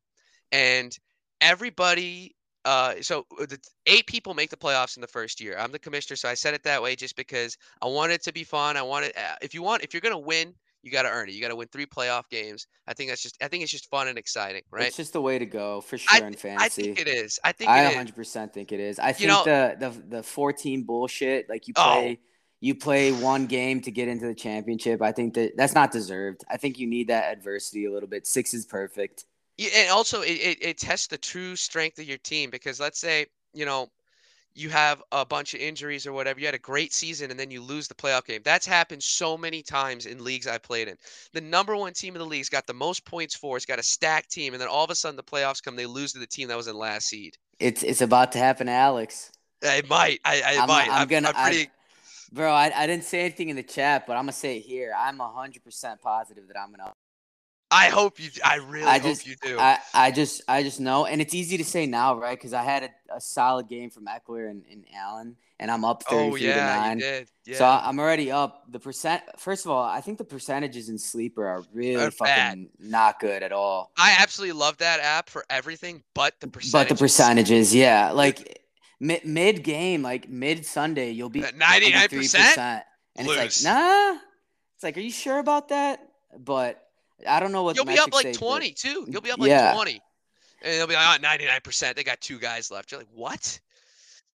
and 0.51 0.93
everybody. 1.39 2.35
Uh, 2.65 2.95
so 3.01 3.25
the 3.39 3.57
eight 3.87 4.05
people 4.07 4.33
make 4.33 4.49
the 4.49 4.57
playoffs 4.57 4.97
in 4.97 5.01
the 5.01 5.07
first 5.07 5.39
year. 5.39 5.55
I'm 5.57 5.71
the 5.71 5.79
commissioner, 5.79 6.17
so 6.17 6.27
I 6.27 6.33
said 6.33 6.53
it 6.53 6.63
that 6.63 6.81
way 6.83 6.97
just 6.97 7.15
because 7.15 7.57
I 7.81 7.87
want 7.87 8.11
it 8.11 8.21
to 8.23 8.33
be 8.33 8.43
fun. 8.43 8.75
I 8.75 8.81
want 8.81 9.05
it. 9.05 9.17
Uh, 9.17 9.35
if 9.41 9.53
you 9.53 9.63
want, 9.63 9.81
if 9.83 9.93
you're 9.93 10.01
gonna 10.01 10.17
win, 10.17 10.53
you 10.83 10.91
got 10.91 11.03
to 11.03 11.09
earn 11.09 11.29
it. 11.29 11.33
You 11.33 11.41
got 11.41 11.47
to 11.47 11.55
win 11.55 11.67
three 11.69 11.85
playoff 11.85 12.29
games. 12.29 12.67
I 12.85 12.93
think 12.93 13.09
that's 13.09 13.23
just. 13.23 13.41
I 13.41 13.47
think 13.47 13.63
it's 13.63 13.71
just 13.71 13.89
fun 13.89 14.07
and 14.09 14.17
exciting, 14.17 14.61
right? 14.69 14.87
It's 14.87 14.97
just 14.97 15.13
the 15.13 15.21
way 15.21 15.39
to 15.39 15.45
go 15.45 15.81
for 15.81 15.97
sure 15.97 16.27
in 16.27 16.35
I 16.45 16.69
think 16.69 16.99
it 16.99 17.07
is. 17.07 17.39
I 17.43 17.53
think 17.53 17.69
I 17.69 17.83
it 17.83 17.87
is. 17.87 17.95
100 17.95 18.15
percent 18.15 18.53
think 18.53 18.71
it 18.71 18.79
is. 18.79 18.99
I 18.99 19.13
think 19.13 19.29
know- 19.29 19.43
the 19.45 19.75
the 19.79 20.17
the 20.17 20.23
14 20.23 20.83
bullshit 20.83 21.49
like 21.49 21.67
you 21.67 21.73
Oh. 21.77 21.83
play 21.83 22.19
you 22.59 22.75
play 22.75 23.11
one 23.11 23.45
game 23.47 23.81
to 23.81 23.91
get 23.91 24.07
into 24.07 24.25
the 24.25 24.33
championship. 24.35 25.01
I 25.01 25.11
think 25.11 25.33
that 25.33 25.57
that's 25.57 25.73
not 25.73 25.91
deserved. 25.91 26.45
I 26.49 26.55
think 26.57 26.79
you 26.79 26.87
need 26.87 27.07
that 27.09 27.31
adversity 27.31 27.85
a 27.85 27.91
little 27.91 28.07
bit. 28.07 28.25
Six 28.25 28.53
is 28.53 28.65
perfect. 28.65 29.25
Yeah, 29.57 29.69
and 29.75 29.89
also 29.89 30.21
it, 30.21 30.31
it, 30.31 30.63
it 30.63 30.77
tests 30.77 31.07
the 31.07 31.17
true 31.17 31.55
strength 31.55 31.99
of 31.99 32.05
your 32.05 32.17
team 32.19 32.49
because 32.49 32.79
let's 32.79 32.99
say 32.99 33.25
you 33.53 33.65
know 33.65 33.89
you 34.55 34.69
have 34.69 35.01
a 35.11 35.25
bunch 35.25 35.53
of 35.53 35.59
injuries 35.59 36.05
or 36.07 36.13
whatever 36.13 36.39
you 36.39 36.45
had 36.45 36.55
a 36.55 36.59
great 36.59 36.93
season 36.93 37.31
and 37.31 37.39
then 37.39 37.51
you 37.51 37.61
lose 37.61 37.87
the 37.87 37.95
playoff 37.95 38.25
game 38.25 38.41
that's 38.43 38.65
happened 38.65 39.01
so 39.01 39.37
many 39.37 39.61
times 39.61 40.05
in 40.05 40.23
leagues 40.23 40.47
i've 40.47 40.63
played 40.63 40.87
in 40.87 40.95
the 41.33 41.41
number 41.41 41.75
one 41.75 41.93
team 41.93 42.15
in 42.15 42.19
the 42.19 42.25
league's 42.25 42.49
got 42.49 42.67
the 42.67 42.73
most 42.73 43.05
points 43.05 43.35
for 43.35 43.57
it's 43.57 43.65
got 43.65 43.79
a 43.79 43.83
stacked 43.83 44.31
team 44.31 44.53
and 44.53 44.61
then 44.61 44.67
all 44.67 44.83
of 44.83 44.89
a 44.91 44.95
sudden 44.95 45.15
the 45.15 45.23
playoffs 45.23 45.61
come 45.63 45.75
they 45.75 45.85
lose 45.85 46.13
to 46.13 46.19
the 46.19 46.27
team 46.27 46.47
that 46.47 46.57
was 46.57 46.67
in 46.67 46.75
last 46.75 47.07
seed 47.07 47.37
It's 47.59 47.83
it's 47.83 48.01
about 48.01 48.31
to 48.33 48.39
happen, 48.39 48.67
to 48.67 48.73
Alex. 48.73 49.31
it 49.61 49.87
might 49.89 50.19
i, 50.25 50.41
I 50.41 50.57
I'm, 50.57 50.67
might 50.67 50.89
I'm 50.89 51.03
I'm, 51.03 51.07
gonna, 51.07 51.29
I'm 51.29 51.35
pretty 51.35 51.63
I, 51.63 51.71
bro. 52.31 52.53
I, 52.53 52.71
I 52.75 52.87
didn't 52.87 53.03
say 53.05 53.21
anything 53.21 53.49
in 53.49 53.55
the 53.55 53.63
chat, 53.63 54.05
but 54.07 54.13
I'm 54.15 54.23
gonna 54.23 54.31
say 54.33 54.57
it 54.57 54.61
here. 54.61 54.93
I'm 54.97 55.17
100 55.17 55.63
percent 55.63 56.01
positive 56.01 56.47
that 56.47 56.57
I'm 56.59 56.71
gonna. 56.71 56.93
I 57.73 57.85
hope 57.89 58.19
you 58.19 58.29
i 58.45 58.55
really 58.57 58.85
I 58.85 58.99
hope 58.99 59.03
just, 59.11 59.27
you 59.27 59.35
do 59.41 59.57
I, 59.59 59.79
I 59.93 60.11
just, 60.11 60.41
I 60.47 60.63
just 60.63 60.79
know, 60.79 61.05
and 61.05 61.19
it's 61.21 61.33
easy 61.33 61.57
to 61.57 61.63
say 61.65 61.85
now, 61.87 62.15
right? 62.15 62.37
Because 62.37 62.53
I 62.53 62.63
had 62.63 62.83
a, 62.83 63.15
a 63.17 63.21
solid 63.21 63.67
game 63.67 63.89
from 63.89 64.05
Ekeler 64.05 64.49
and, 64.49 64.63
and 64.71 64.85
Allen, 64.95 65.35
and 65.59 65.71
I'm 65.71 65.83
up 65.83 66.03
33 66.03 66.29
oh 66.33 66.37
to 66.37 66.43
yeah 66.43 66.75
nine. 66.77 66.97
you 66.99 67.03
did 67.03 67.27
yeah 67.45 67.57
So 67.57 67.65
I- 67.65 67.87
I'm 67.87 67.99
already 67.99 68.31
up. 68.31 68.63
The 68.71 68.79
percent. 68.79 69.23
First 69.37 69.65
of 69.65 69.71
all, 69.71 69.83
I 69.83 70.01
think 70.01 70.17
the 70.17 70.23
percentages 70.25 70.89
in 70.89 70.97
sleeper 70.99 71.45
are 71.47 71.63
really 71.73 72.03
Are 72.03 72.11
fucking 72.11 72.33
bad. 72.35 72.67
not 72.79 73.19
good 73.19 73.41
at 73.43 73.51
all. 73.51 73.91
i 73.97 74.15
absolutely 74.19 74.53
love 74.59 74.77
that 74.77 74.99
app 74.99 75.29
for 75.29 75.43
everything 75.49 76.03
but 76.13 76.39
the 76.41 76.47
percentage 76.47 76.71
But 76.73 76.89
the 76.89 76.95
percentages, 77.03 77.73
yeah, 77.73 78.11
like 78.11 78.61
mid 78.99 79.25
mid 79.25 79.63
game, 79.63 80.01
like 80.03 80.29
mid 80.29 80.65
Sunday, 80.65 81.11
you'll 81.11 81.29
be 81.29 81.41
99%? 81.41 82.09
93%. 82.09 82.81
and 83.15 83.27
Lose. 83.27 83.37
it's 83.37 83.63
like 83.65 83.73
nah. 83.73 84.19
It's 84.75 84.83
like, 84.83 84.97
are 84.97 85.01
you 85.01 85.11
sure 85.11 85.39
about 85.39 85.69
that? 85.69 85.99
But 86.37 86.81
I 87.27 87.39
don't 87.39 87.51
know 87.51 87.63
what 87.63 87.75
You'll 87.75 87.85
be 87.85 87.97
up 87.97 88.13
like 88.13 88.33
20 88.33 88.71
too. 88.73 89.05
You'll 89.07 89.21
be 89.21 89.31
up 89.31 89.39
like 89.39 89.49
Yeah. 89.49 89.73
20. 89.73 90.01
And 90.63 90.73
they'll 90.73 90.87
be 90.87 90.93
like, 90.93 91.19
oh, 91.21 91.23
99%. 91.23 91.95
They 91.95 92.03
got 92.03 92.21
two 92.21 92.39
guys 92.39 92.71
left. 92.71 92.91
You're 92.91 93.01
like, 93.01 93.09
what? 93.13 93.59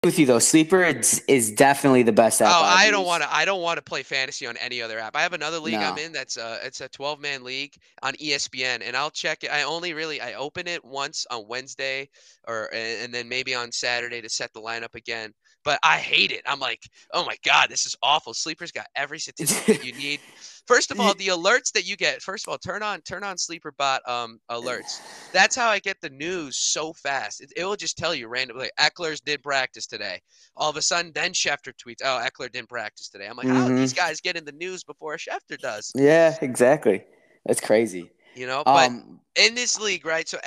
With 0.05 0.17
you 0.17 0.27
though, 0.27 0.39
sleeper 0.39 0.85
is, 0.85 1.25
is 1.27 1.51
definitely 1.51 2.05
the 2.05 2.13
best 2.13 2.41
app. 2.41 2.55
Oh, 2.55 2.63
I 2.63 2.89
don't 2.93 3.05
want 3.05 3.25
to. 3.25 3.35
I 3.35 3.45
don't 3.45 3.63
want 3.63 3.79
to 3.79 3.83
play 3.83 4.05
fantasy 4.05 4.47
on 4.47 4.57
any 4.59 4.81
other 4.81 5.01
app. 5.01 5.17
I 5.17 5.23
have 5.23 5.33
another 5.33 5.59
league 5.59 5.75
I'm 5.75 5.99
in. 5.99 6.13
That's 6.13 6.37
uh, 6.37 6.61
it's 6.63 6.81
a 6.81 6.89
12 6.89 7.19
man 7.19 7.43
league 7.43 7.75
on 8.05 8.13
ESPN, 8.13 8.87
and 8.87 8.97
I'll 8.97 9.11
check 9.11 9.43
it. 9.43 9.51
I 9.51 9.65
only 9.65 9.95
really 9.95 10.21
I 10.21 10.35
open 10.35 10.69
it 10.69 10.85
once 10.85 11.27
on 11.33 11.49
Wednesday, 11.49 12.09
or 12.47 12.73
and 12.73 13.07
and 13.07 13.13
then 13.13 13.29
maybe 13.29 13.57
on 13.57 13.73
Saturday 13.73 14.21
to 14.21 14.29
set 14.29 14.53
the 14.53 14.61
lineup 14.61 14.95
again. 14.95 15.35
But 15.65 15.81
I 15.83 15.97
hate 15.97 16.31
it. 16.31 16.43
I'm 16.47 16.61
like, 16.61 16.85
oh 17.13 17.25
my 17.25 17.37
god, 17.45 17.69
this 17.69 17.85
is 17.85 17.97
awful. 18.01 18.35
Sleeper's 18.35 18.71
got 18.71 18.87
every 18.95 19.19
statistic 19.19 19.67
that 19.67 19.85
you 19.85 19.95
need. 19.95 20.21
First 20.69 20.91
of 20.91 21.01
all, 21.01 21.15
the 21.15 21.29
alerts 21.29 21.73
that 21.73 21.89
you 21.89 21.97
get. 21.97 22.21
First 22.21 22.47
of 22.47 22.53
all, 22.53 22.59
turn 22.59 22.83
on 22.83 23.01
turn 23.01 23.25
on 23.25 23.39
Sleeper 23.39 23.73
Bot 23.73 24.07
um 24.07 24.39
alerts. 24.51 25.01
That's 25.33 25.57
how 25.57 25.71
I 25.71 25.79
get 25.79 26.01
the 26.03 26.11
news 26.11 26.57
so 26.59 26.93
fast. 26.93 27.41
It, 27.41 27.53
it 27.57 27.65
will 27.65 27.75
just 27.77 27.97
tell 27.97 28.15
you 28.15 28.29
randomly. 28.29 28.71
Ekeler's 28.79 29.21
did 29.21 29.43
practice 29.43 29.87
today. 29.87 30.21
All 30.57 30.69
of 30.69 30.77
a 30.77 30.83
sudden, 30.83 31.11
then 31.15 31.33
Schefter 31.33 31.73
tweets, 31.73 32.03
"Oh, 32.05 32.23
Ekeler 32.23 32.53
didn't 32.53 32.69
practice 32.69 33.09
today." 33.09 33.27
I'm 33.27 33.37
like, 33.37 33.49
how 33.49 33.67
are 33.67 33.75
these 33.75 33.95
guys 33.95 34.21
getting 34.21 34.45
the 34.45 34.53
news 34.53 34.85
before 34.85 35.17
Schefter 35.17 35.59
does? 35.59 35.91
Yeah, 35.95 36.37
exactly. 36.43 37.03
That's 37.47 37.61
crazy. 37.61 38.11
You 38.35 38.47
know, 38.47 38.63
but 38.65 38.91
Um, 38.91 39.21
in 39.37 39.55
this 39.55 39.81
league, 39.81 40.05
right? 40.05 40.29
So 40.29 40.39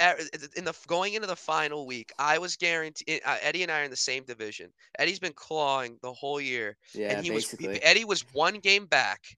in 0.56 0.66
the 0.66 0.74
going 0.88 1.14
into 1.16 1.28
the 1.28 1.36
final 1.36 1.86
week, 1.88 2.12
I 2.20 2.38
was 2.38 2.56
guaranteed. 2.56 3.22
Uh, 3.26 3.38
Eddie 3.42 3.64
and 3.64 3.72
I 3.72 3.82
are 3.82 3.84
in 3.84 3.92
the 3.92 3.98
same 3.98 4.24
division. 4.24 4.72
Eddie's 5.00 5.20
been 5.20 5.34
clawing 5.34 5.98
the 6.02 6.14
whole 6.14 6.40
year, 6.40 6.78
yeah, 6.94 7.10
and 7.10 7.26
he 7.26 7.32
was 7.32 7.46
basically. 7.46 7.82
Eddie 7.84 8.06
was 8.06 8.22
one 8.34 8.60
game 8.60 8.86
back, 8.86 9.36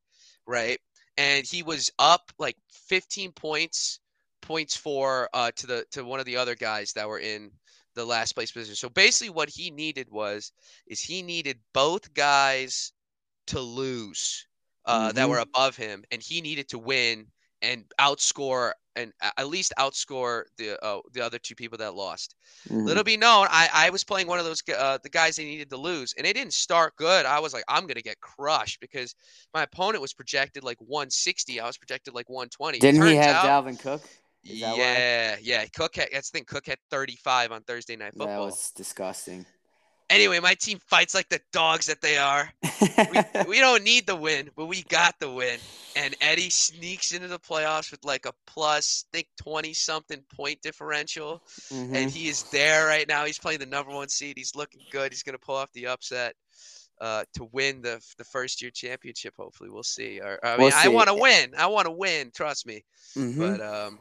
right? 0.48 0.80
And 1.18 1.46
he 1.46 1.64
was 1.64 1.91
up 2.00 2.32
like 2.38 2.58
15 2.70 3.32
points 3.32 4.00
points 4.41 4.76
for 4.76 5.30
uh, 5.34 5.52
to 5.56 5.68
the 5.68 5.86
to 5.91 6.04
one 6.04 6.20
of 6.20 6.26
the 6.26 6.38
other 6.38 6.56
guys 6.56 6.94
that 6.94 7.08
were 7.08 7.20
in 7.20 7.52
the 7.96 8.06
last 8.06 8.34
place 8.34 8.52
position. 8.52 8.76
So 8.76 8.89
basically, 8.89 9.30
what 9.30 9.50
he 9.50 9.72
needed 9.72 10.08
was 10.12 10.52
is 10.88 11.02
he 11.02 11.22
needed 11.22 11.60
both 11.74 12.14
guys 12.14 12.94
to 13.48 13.60
lose 13.60 14.48
uh, 14.86 15.12
Mm-hmm. 15.12 15.14
that 15.14 15.30
were 15.30 15.39
above 15.39 15.76
him, 15.78 16.04
and 16.12 16.22
he 16.22 16.41
needed 16.41 16.70
to 16.70 16.80
win 16.80 17.28
and 17.62 17.86
outscore 18.00 18.72
and 18.96 19.12
at 19.38 19.48
least 19.48 19.74
outscore 19.80 20.44
the 20.58 20.82
uh, 20.84 21.00
the 21.14 21.22
other 21.22 21.39
two 21.39 21.56
people 21.56 21.78
that 21.78 21.96
lost. 21.96 22.36
Mhm. 22.70 22.86
Little 22.86 23.04
be 23.04 23.18
known, 23.18 23.48
I, 23.50 23.70
I 23.74 23.89
was 23.89 24.04
playing 24.04 24.28
one 24.28 24.39
of 24.39 24.46
those 24.46 24.62
uh, 24.76 24.98
the 25.04 25.10
guys 25.10 25.36
they 25.36 25.46
needed 25.46 25.70
to 25.72 25.78
lose, 25.78 26.14
and 26.18 26.28
it 26.28 26.34
didn't 26.34 26.54
start 26.54 26.96
good. 26.96 27.26
I 27.26 27.39
was 27.39 27.54
like, 27.54 27.64
I'm 27.68 27.88
gonna 27.88 28.02
get 28.02 28.20
crushed 28.22 28.80
because 28.80 29.16
my 29.54 29.64
opponent 29.64 30.02
was 30.02 30.14
projected 30.14 30.64
like 30.64 30.78
160. 30.80 31.60
I 31.60 31.68
was 31.68 31.78
projected 31.78 32.14
like 32.14 32.30
120. 32.30 32.80
Didn't 32.80 33.06
he 33.06 33.16
have 33.16 33.46
out, 33.46 33.66
Dalvin 33.66 33.80
Cook? 33.80 34.02
That 34.44 34.72
why? 34.72 34.78
yeah, 34.78 35.36
yeah. 35.41 35.66
Cook 35.76 35.96
had 35.96 36.10
that's 36.12 36.30
the 36.30 36.39
thing. 36.39 36.46
Cook 36.46 36.68
had 36.68 36.78
35 36.91 37.52
on 37.52 37.64
Thursday 37.64 37.96
night 37.96 38.14
football. 38.14 38.28
That 38.28 38.39
was 38.39 38.72
disgusting. 38.72 39.46
Anyway, 40.14 40.39
my 40.39 40.53
team 40.53 40.80
fights 40.88 41.14
like 41.16 41.28
the 41.30 41.39
dogs 41.51 41.86
that 41.88 42.01
they 42.01 42.18
are. 42.18 42.51
We, 42.82 43.43
we 43.47 43.59
don't 43.59 43.84
need 43.84 44.05
the 44.07 44.16
win, 44.16 44.49
but 44.55 44.66
we 44.68 44.84
got 44.84 45.16
the 45.20 45.32
win. 45.32 45.59
And 45.95 46.16
Eddie 46.22 46.49
sneaks 46.49 47.11
into 47.11 47.28
the 47.28 47.39
playoffs 47.39 47.91
with 47.91 48.03
like 48.05 48.26
a 48.26 48.34
plus, 48.47 49.05
think 49.11 49.28
20 49.41 49.74
something 49.74 50.22
point 50.36 50.61
differential. 50.61 51.41
Mhm. 51.72 51.95
and 51.95 52.11
he 52.11 52.28
is 52.28 52.43
there 52.51 52.86
right 52.88 53.07
now. 53.07 53.26
He's 53.26 53.39
playing 53.39 53.59
the 53.59 53.66
number 53.66 53.91
one 53.91 54.09
seed. 54.09 54.38
He's 54.38 54.55
looking 54.55 54.82
good. 54.91 55.11
He's 55.11 55.24
going 55.24 55.38
to 55.38 55.45
pull 55.45 55.55
off 55.55 55.72
the 55.74 55.88
upset 55.88 56.36
uh, 57.01 57.24
to 57.36 57.45
win 57.51 57.82
the 57.82 58.01
the 58.18 58.24
first 58.24 58.61
year 58.61 58.72
championship. 58.72 59.34
Hopefully, 59.38 59.70
we'll 59.70 59.84
see. 59.84 60.20
Or, 60.22 60.39
I 60.43 60.57
mean, 60.57 60.66
We'll 60.68 60.72
I 60.76 60.88
want 60.89 61.07
to 61.09 61.16
win. 61.16 61.53
I 61.57 61.68
want 61.68 61.86
to 61.86 61.91
win. 61.91 62.32
Trust 62.34 62.66
me. 62.66 62.86
Mhm. 63.16 63.38
But 63.38 63.61
um, 63.61 63.99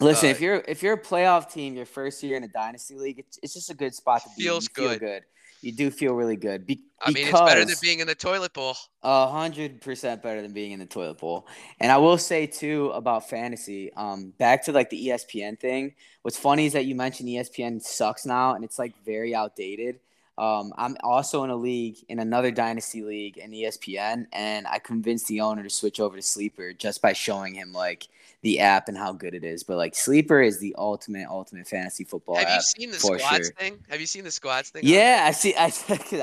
Listen, 0.00 0.28
uh, 0.28 0.30
if 0.30 0.40
you're 0.40 0.62
if 0.68 0.82
you're 0.82 0.94
a 0.94 1.00
playoff 1.00 1.50
team, 1.50 1.74
your 1.74 1.86
first 1.86 2.22
year 2.22 2.36
in 2.36 2.44
a 2.44 2.48
dynasty 2.48 2.96
league, 2.96 3.18
it's, 3.18 3.38
it's 3.42 3.54
just 3.54 3.70
a 3.70 3.74
good 3.74 3.94
spot 3.94 4.22
to 4.22 4.28
be. 4.36 4.44
Feels 4.44 4.64
you 4.64 4.82
feel 4.82 4.90
good. 4.90 5.00
good. 5.00 5.22
You 5.62 5.72
do 5.72 5.90
feel 5.90 6.14
really 6.14 6.36
good. 6.36 6.66
Be- 6.66 6.82
I 7.00 7.10
mean, 7.10 7.28
it's 7.28 7.40
better 7.40 7.64
than 7.64 7.74
being 7.80 8.00
in 8.00 8.06
the 8.06 8.14
toilet 8.14 8.52
bowl. 8.52 8.76
A 9.02 9.26
hundred 9.26 9.80
percent 9.80 10.22
better 10.22 10.42
than 10.42 10.52
being 10.52 10.72
in 10.72 10.78
the 10.78 10.86
toilet 10.86 11.18
bowl. 11.18 11.46
And 11.80 11.90
I 11.90 11.96
will 11.96 12.18
say 12.18 12.46
too 12.46 12.90
about 12.90 13.28
fantasy. 13.28 13.92
Um, 13.94 14.32
back 14.38 14.64
to 14.66 14.72
like 14.72 14.90
the 14.90 15.08
ESPN 15.08 15.58
thing. 15.58 15.94
What's 16.22 16.38
funny 16.38 16.66
is 16.66 16.74
that 16.74 16.84
you 16.84 16.94
mentioned 16.94 17.28
ESPN 17.30 17.82
sucks 17.82 18.26
now, 18.26 18.54
and 18.54 18.64
it's 18.64 18.78
like 18.78 18.92
very 19.04 19.34
outdated. 19.34 19.98
Um, 20.38 20.74
I'm 20.76 20.96
also 21.02 21.44
in 21.44 21.50
a 21.50 21.56
league 21.56 21.96
in 22.08 22.18
another 22.18 22.50
dynasty 22.50 23.02
league 23.02 23.38
in 23.38 23.52
ESPN, 23.52 24.26
and 24.32 24.66
I 24.66 24.78
convinced 24.78 25.28
the 25.28 25.40
owner 25.40 25.62
to 25.62 25.70
switch 25.70 25.98
over 25.98 26.16
to 26.16 26.22
Sleeper 26.22 26.74
just 26.74 27.00
by 27.00 27.14
showing 27.14 27.54
him 27.54 27.72
like 27.72 28.08
the 28.46 28.60
app 28.60 28.88
and 28.88 28.96
how 28.96 29.12
good 29.12 29.34
it 29.34 29.42
is. 29.42 29.64
But 29.64 29.76
like 29.76 29.96
Sleeper 29.96 30.40
is 30.40 30.60
the 30.60 30.72
ultimate, 30.78 31.26
ultimate 31.28 31.66
fantasy 31.66 32.04
football 32.04 32.38
app. 32.38 32.46
Have 32.46 32.56
you 32.58 32.62
seen 32.62 32.90
the 32.92 32.98
squads 32.98 33.46
sure. 33.46 33.54
thing? 33.58 33.78
Have 33.88 34.00
you 34.00 34.06
seen 34.06 34.22
the 34.22 34.30
squads 34.30 34.70
thing? 34.70 34.82
Yeah, 34.84 35.24
I 35.26 35.32
see. 35.32 35.52
I, 35.56 35.72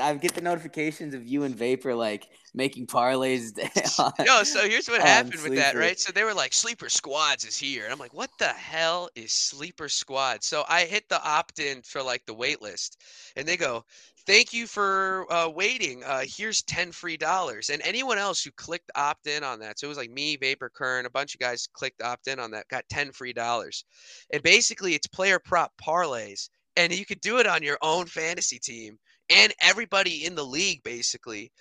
I 0.00 0.14
get 0.14 0.34
the 0.34 0.40
notifications 0.40 1.12
of 1.12 1.26
you 1.26 1.42
and 1.42 1.54
Vapor 1.54 1.94
like 1.94 2.28
making 2.54 2.86
parlays. 2.86 3.52
on- 3.98 4.12
Yo, 4.24 4.42
so 4.42 4.66
here's 4.66 4.88
what 4.88 5.02
happened 5.02 5.42
with 5.42 5.54
that, 5.56 5.76
right? 5.76 6.00
So 6.00 6.12
they 6.12 6.24
were 6.24 6.32
like, 6.32 6.54
Sleeper 6.54 6.88
Squads 6.88 7.44
is 7.44 7.58
here. 7.58 7.84
And 7.84 7.92
I'm 7.92 7.98
like, 7.98 8.14
what 8.14 8.30
the 8.38 8.48
hell 8.48 9.10
is 9.14 9.30
Sleeper 9.30 9.90
Squad? 9.90 10.42
So 10.42 10.64
I 10.66 10.84
hit 10.84 11.10
the 11.10 11.22
opt 11.22 11.58
in 11.58 11.82
for 11.82 12.02
like 12.02 12.24
the 12.24 12.34
wait 12.34 12.62
list. 12.62 13.02
And 13.36 13.46
they 13.46 13.58
go, 13.58 13.84
thank 14.26 14.52
you 14.52 14.66
for 14.66 15.26
uh, 15.32 15.48
waiting. 15.48 16.02
Uh, 16.04 16.22
here's 16.24 16.62
10 16.62 16.92
free 16.92 17.16
dollars. 17.16 17.70
And 17.70 17.82
anyone 17.82 18.18
else 18.18 18.42
who 18.42 18.50
clicked 18.52 18.90
opt 18.94 19.26
in 19.26 19.44
on 19.44 19.58
that, 19.60 19.78
so 19.78 19.86
it 19.86 19.88
was 19.88 19.98
like 19.98 20.10
me, 20.10 20.36
Vapor 20.36 20.70
Kern, 20.74 21.06
a 21.06 21.10
bunch 21.10 21.34
of 21.34 21.40
guys 21.40 21.68
clicked 21.72 22.02
opt 22.02 22.28
in 22.28 22.38
on 22.38 22.50
that, 22.52 22.68
got 22.68 22.88
10 22.88 23.12
free 23.12 23.32
dollars. 23.32 23.84
And 24.32 24.42
basically, 24.42 24.94
it's 24.94 25.06
player 25.06 25.38
prop 25.38 25.72
parlays. 25.82 26.48
And 26.76 26.92
you 26.96 27.06
could 27.06 27.20
do 27.20 27.38
it 27.38 27.46
on 27.46 27.62
your 27.62 27.78
own 27.82 28.06
fantasy 28.06 28.58
team 28.58 28.98
and 29.30 29.54
everybody 29.60 30.24
in 30.24 30.34
the 30.34 30.44
league, 30.44 30.82
basically. 30.82 31.52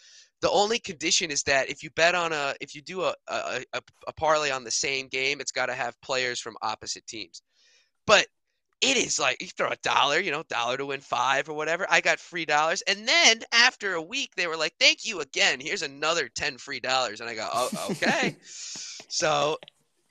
The 0.41 0.49
only 0.49 0.79
condition 0.79 1.31
is 1.31 1.43
that 1.43 1.69
if 1.69 1.83
you 1.83 1.89
bet 1.95 2.15
on 2.15 2.33
a, 2.33 2.55
if 2.59 2.75
you 2.75 2.81
do 2.81 3.03
a 3.03 3.13
a, 3.27 3.63
a, 3.73 3.81
a 4.07 4.13
parlay 4.13 4.49
on 4.49 4.63
the 4.63 4.71
same 4.71 5.07
game, 5.07 5.39
it's 5.39 5.51
got 5.51 5.67
to 5.67 5.73
have 5.73 5.99
players 6.01 6.39
from 6.39 6.57
opposite 6.61 7.05
teams. 7.07 7.43
But 8.07 8.27
it 8.83 8.97
is 8.97 9.17
like 9.17 9.41
you 9.41 9.47
throw 9.47 9.69
a 9.69 9.77
dollar, 9.77 10.19
you 10.19 10.31
know, 10.31 10.43
dollar 10.43 10.77
to 10.77 10.85
win 10.85 10.99
five 10.99 11.47
or 11.47 11.53
whatever. 11.53 11.87
I 11.89 12.01
got 12.01 12.19
free 12.19 12.45
dollars, 12.45 12.81
and 12.83 13.07
then 13.07 13.41
after 13.53 13.93
a 13.93 14.01
week, 14.01 14.35
they 14.35 14.47
were 14.47 14.57
like, 14.57 14.73
"Thank 14.79 15.05
you 15.05 15.21
again. 15.21 15.59
Here's 15.61 15.81
another 15.81 16.29
ten 16.29 16.57
free 16.57 16.81
dollars." 16.81 17.21
And 17.21 17.29
I 17.29 17.35
go, 17.35 17.47
"Oh, 17.51 17.69
okay." 17.91 18.35
so, 19.07 19.57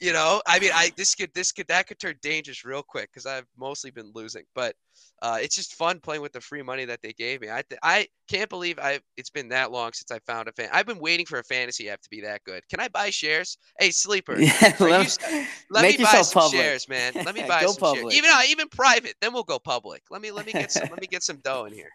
you 0.03 0.13
know, 0.13 0.43
I 0.49 0.59
mean, 0.59 0.73
I 0.75 0.91
this 0.97 1.15
could 1.15 1.33
this 1.33 1.53
could 1.53 1.69
that 1.69 1.87
could 1.87 2.01
turn 2.01 2.17
dangerous 2.23 2.65
real 2.65 2.83
quick 2.83 3.11
because 3.13 3.25
I've 3.25 3.47
mostly 3.57 3.93
been 3.93 4.11
losing, 4.13 4.43
but 4.53 4.75
uh, 5.23 5.39
it's 5.41 5.55
just 5.55 5.75
fun 5.75 6.01
playing 6.01 6.23
with 6.23 6.33
the 6.33 6.41
free 6.41 6.61
money 6.61 6.85
that 6.85 7.01
they 7.03 7.13
gave 7.13 7.41
me. 7.41 7.49
I 7.49 7.63
th- 7.63 7.79
I 7.85 8.09
can't 8.29 8.51
believe 8.51 8.81
I 8.81 8.99
it's 9.17 9.31
been 9.31 9.49
that 9.51 9.71
long 9.71 9.93
since 9.93 10.11
I 10.11 10.19
found 10.27 10.49
a 10.49 10.53
fan. 10.53 10.69
I've 10.73 10.87
been 10.87 10.99
waiting 10.99 11.25
for 11.25 11.39
a 11.39 11.45
fantasy 11.45 11.89
app 11.89 12.03
to 12.03 12.11
be 12.11 12.21
that 12.23 12.43
good. 12.43 12.67
Can 12.69 12.81
I 12.81 12.89
buy 12.89 13.11
shares? 13.11 13.59
Hey, 13.79 13.93
sleeper. 13.93 14.41
Yeah, 14.41 14.75
Are 14.81 14.89
you 15.03 15.09
let, 15.71 15.83
me 15.83 16.03
buy 16.03 16.23
some 16.23 16.43
public. 16.43 16.61
shares, 16.61 16.89
man. 16.89 17.13
Let 17.15 17.37
me 17.37 17.43
buy 17.49 17.65
some 17.65 17.77
public. 17.77 18.13
shares. 18.13 18.15
Even 18.17 18.31
uh, 18.35 18.43
even 18.49 18.69
private, 18.69 19.15
then 19.21 19.33
we'll 19.33 19.45
go 19.45 19.61
public. 19.61 20.03
Let 20.11 20.21
me 20.21 20.33
let 20.33 20.47
me 20.47 20.53
get 20.53 20.73
some 20.73 20.89
let 20.91 21.01
me 21.01 21.07
get 21.07 21.23
some 21.23 21.37
dough 21.45 21.67
in 21.67 21.73
here. 21.73 21.91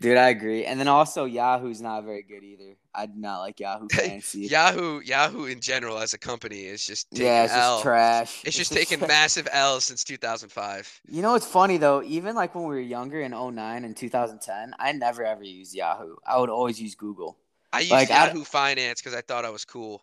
Dude, 0.00 0.16
I 0.16 0.28
agree. 0.30 0.64
And 0.64 0.80
then 0.80 0.88
also 0.88 1.24
Yahoo's 1.26 1.80
not 1.80 2.04
very 2.04 2.22
good 2.22 2.42
either. 2.42 2.76
I 2.94 3.06
do 3.06 3.12
not 3.16 3.40
like 3.40 3.60
Yahoo 3.60 3.86
Fantasy. 3.92 4.40
Yahoo 4.46 5.00
Yahoo 5.00 5.44
in 5.44 5.60
general 5.60 5.98
as 5.98 6.14
a 6.14 6.18
company 6.18 6.60
is 6.64 6.84
just 6.84 7.06
yeah, 7.12 7.44
it's 7.44 7.52
L. 7.52 7.76
just 7.76 7.82
trash. 7.82 8.42
It's 8.44 8.56
just 8.56 8.72
taking 8.72 9.00
massive 9.00 9.46
L's 9.52 9.84
since 9.84 10.02
2005. 10.04 11.00
You 11.08 11.22
know 11.22 11.32
what's 11.32 11.46
funny 11.46 11.76
though? 11.76 12.02
Even 12.02 12.34
like 12.34 12.54
when 12.54 12.64
we 12.64 12.74
were 12.74 12.80
younger 12.80 13.20
in 13.20 13.32
09 13.32 13.84
and 13.84 13.96
2010, 13.96 14.74
I 14.78 14.92
never 14.92 15.24
ever 15.24 15.44
used 15.44 15.74
Yahoo. 15.74 16.16
I 16.26 16.38
would 16.38 16.50
always 16.50 16.80
use 16.80 16.94
Google. 16.94 17.38
I 17.72 17.80
used 17.80 17.92
Like, 17.92 18.10
I- 18.10 18.26
Yahoo 18.26 18.42
Finance 18.44 19.00
because 19.00 19.14
I 19.14 19.20
thought 19.20 19.44
I 19.44 19.50
was 19.50 19.64
cool. 19.64 20.02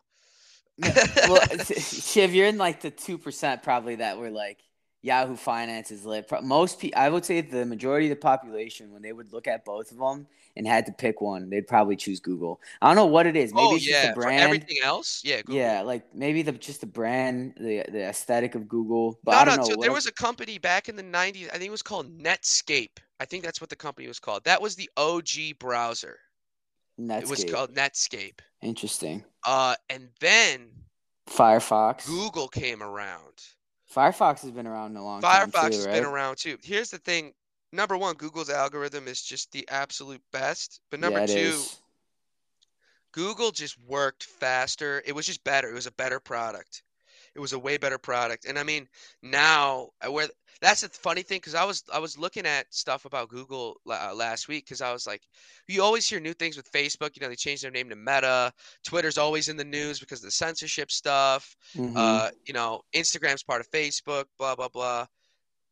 well, 0.77 1.41
Shiv, 1.79 2.33
you're 2.35 2.47
in 2.47 2.57
like 2.57 2.81
the 2.81 2.91
two 2.91 3.17
percent 3.17 3.63
probably 3.63 3.95
that 3.95 4.17
were 4.19 4.29
like 4.29 4.59
Yahoo 5.01 5.35
Finance 5.35 5.91
is 5.91 6.05
lit. 6.05 6.29
Most 6.43 6.79
people, 6.79 6.99
I 6.99 7.09
would 7.09 7.23
say, 7.23 7.41
the 7.41 7.65
majority 7.65 8.07
of 8.07 8.09
the 8.09 8.15
population, 8.21 8.91
when 8.91 9.01
they 9.01 9.13
would 9.13 9.31
look 9.31 9.47
at 9.47 9.63
both 9.63 9.91
of 9.91 9.97
them 9.97 10.27
and 10.55 10.67
had 10.67 10.85
to 10.87 10.91
pick 10.91 11.21
one, 11.21 11.49
they'd 11.49 11.67
probably 11.67 11.95
choose 11.95 12.19
Google. 12.19 12.59
I 12.81 12.87
don't 12.87 12.95
know 12.95 13.05
what 13.05 13.27
it 13.27 13.35
is. 13.35 13.53
Maybe 13.53 13.67
oh 13.67 13.75
it's 13.75 13.85
just 13.85 14.03
yeah, 14.03 14.13
the 14.13 14.21
for 14.21 14.29
everything 14.29 14.77
else, 14.83 15.21
yeah. 15.23 15.37
Google. 15.37 15.55
Yeah, 15.55 15.81
like 15.81 16.03
maybe 16.15 16.41
the 16.41 16.51
just 16.51 16.81
the 16.81 16.87
brand, 16.87 17.53
the 17.57 17.85
the 17.89 18.03
aesthetic 18.03 18.55
of 18.55 18.67
Google. 18.67 19.19
But 19.23 19.33
no, 19.33 19.37
I 19.37 19.45
don't 19.45 19.57
no. 19.57 19.63
know. 19.63 19.69
So 19.69 19.75
there 19.81 19.93
was 19.93 20.07
a 20.07 20.13
company 20.13 20.57
back 20.57 20.89
in 20.89 20.95
the 20.95 21.03
90s. 21.03 21.47
I 21.49 21.53
think 21.53 21.65
it 21.65 21.71
was 21.71 21.83
called 21.83 22.17
Netscape. 22.19 22.97
I 23.19 23.25
think 23.25 23.43
that's 23.43 23.61
what 23.61 23.69
the 23.69 23.75
company 23.75 24.07
was 24.07 24.19
called. 24.19 24.43
That 24.45 24.61
was 24.61 24.75
the 24.75 24.89
OG 24.97 25.59
browser. 25.59 26.19
Netscape. 26.99 27.21
It 27.21 27.29
was 27.29 27.43
called 27.45 27.75
Netscape. 27.75 28.39
Interesting. 28.61 29.23
Uh, 29.45 29.75
and 29.89 30.09
then 30.19 30.69
Firefox. 31.29 32.07
Google 32.07 32.47
came 32.47 32.81
around. 32.81 33.43
Firefox 33.93 34.41
has 34.41 34.51
been 34.51 34.67
around 34.67 34.95
a 34.97 35.03
long 35.03 35.21
time 35.21 35.49
Firefox 35.51 35.73
has 35.73 35.85
right? 35.85 35.93
been 35.93 36.05
around 36.05 36.37
too. 36.37 36.57
Here's 36.63 36.89
the 36.89 36.97
thing. 36.97 37.33
Number 37.71 37.97
one, 37.97 38.15
Google's 38.15 38.49
algorithm 38.49 39.07
is 39.07 39.21
just 39.21 39.51
the 39.51 39.67
absolute 39.69 40.21
best. 40.31 40.81
But 40.89 40.99
number 40.99 41.19
yeah, 41.19 41.25
two, 41.25 41.33
is. 41.33 41.79
Google 43.11 43.51
just 43.51 43.77
worked 43.87 44.23
faster. 44.23 45.01
It 45.05 45.13
was 45.13 45.25
just 45.25 45.43
better. 45.43 45.69
It 45.69 45.73
was 45.73 45.87
a 45.87 45.91
better 45.93 46.19
product. 46.19 46.83
It 47.37 47.39
was 47.39 47.53
a 47.53 47.59
way 47.59 47.77
better 47.77 47.99
product. 47.99 48.45
And 48.45 48.57
I 48.57 48.63
mean, 48.63 48.87
now 49.21 49.89
uh, 50.03 50.11
where 50.11 50.27
that's 50.59 50.81
the 50.81 50.89
funny 50.89 51.21
thing 51.21 51.37
because 51.37 51.53
I 51.53 51.63
was 51.65 51.83
I 51.93 51.99
was 51.99 52.17
looking 52.17 52.47
at 52.47 52.65
stuff 52.73 53.05
about 53.05 53.29
Google 53.29 53.79
uh, 53.87 54.11
last 54.15 54.47
week 54.47 54.65
because 54.65 54.81
I 54.81 54.91
was 54.91 55.05
like, 55.05 55.21
you 55.67 55.83
always 55.83 56.09
hear 56.09 56.19
new 56.19 56.33
things 56.33 56.57
with 56.57 56.71
Facebook. 56.71 57.15
You 57.15 57.21
know, 57.21 57.29
they 57.29 57.35
changed 57.35 57.63
their 57.63 57.69
name 57.69 57.89
to 57.89 57.95
Meta. 57.95 58.51
Twitter's 58.83 59.19
always 59.19 59.49
in 59.49 59.55
the 59.55 59.63
news 59.63 59.99
because 59.99 60.19
of 60.21 60.25
the 60.25 60.31
censorship 60.31 60.89
stuff. 60.89 61.55
Mhm. 61.75 61.93
Uh, 61.95 62.31
you 62.43 62.55
know, 62.55 62.81
Instagram's 62.95 63.43
part 63.43 63.61
of 63.61 63.69
Facebook. 63.69 64.25
Blah 64.39 64.55
blah 64.55 64.69
blah. 64.69 65.05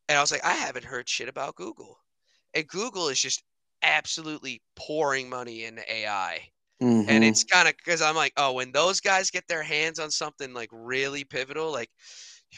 And 0.08 0.16
I 0.16 0.20
was 0.20 0.30
like, 0.30 0.44
I 0.44 0.52
haven't 0.52 0.84
heard 0.84 1.08
shit 1.08 1.28
about 1.28 1.56
Google. 1.56 1.98
And 2.54 2.68
Google 2.68 3.08
is 3.08 3.20
just 3.20 3.42
absolutely 3.82 4.62
pouring 4.76 5.28
money 5.28 5.64
into 5.64 5.82
AI 5.92 6.48
and 6.80 7.22
Mhm. 7.24 7.28
it's 7.28 7.44
kind 7.44 7.68
of 7.68 7.76
because 7.76 8.02
I'm 8.02 8.16
like, 8.16 8.32
oh, 8.36 8.52
when 8.52 8.72
those 8.72 9.00
guys 9.00 9.30
get 9.30 9.46
their 9.48 9.62
hands 9.62 9.98
on 9.98 10.10
something 10.10 10.52
like 10.52 10.68
really 10.72 11.24
pivotal, 11.24 11.72
like 11.72 11.90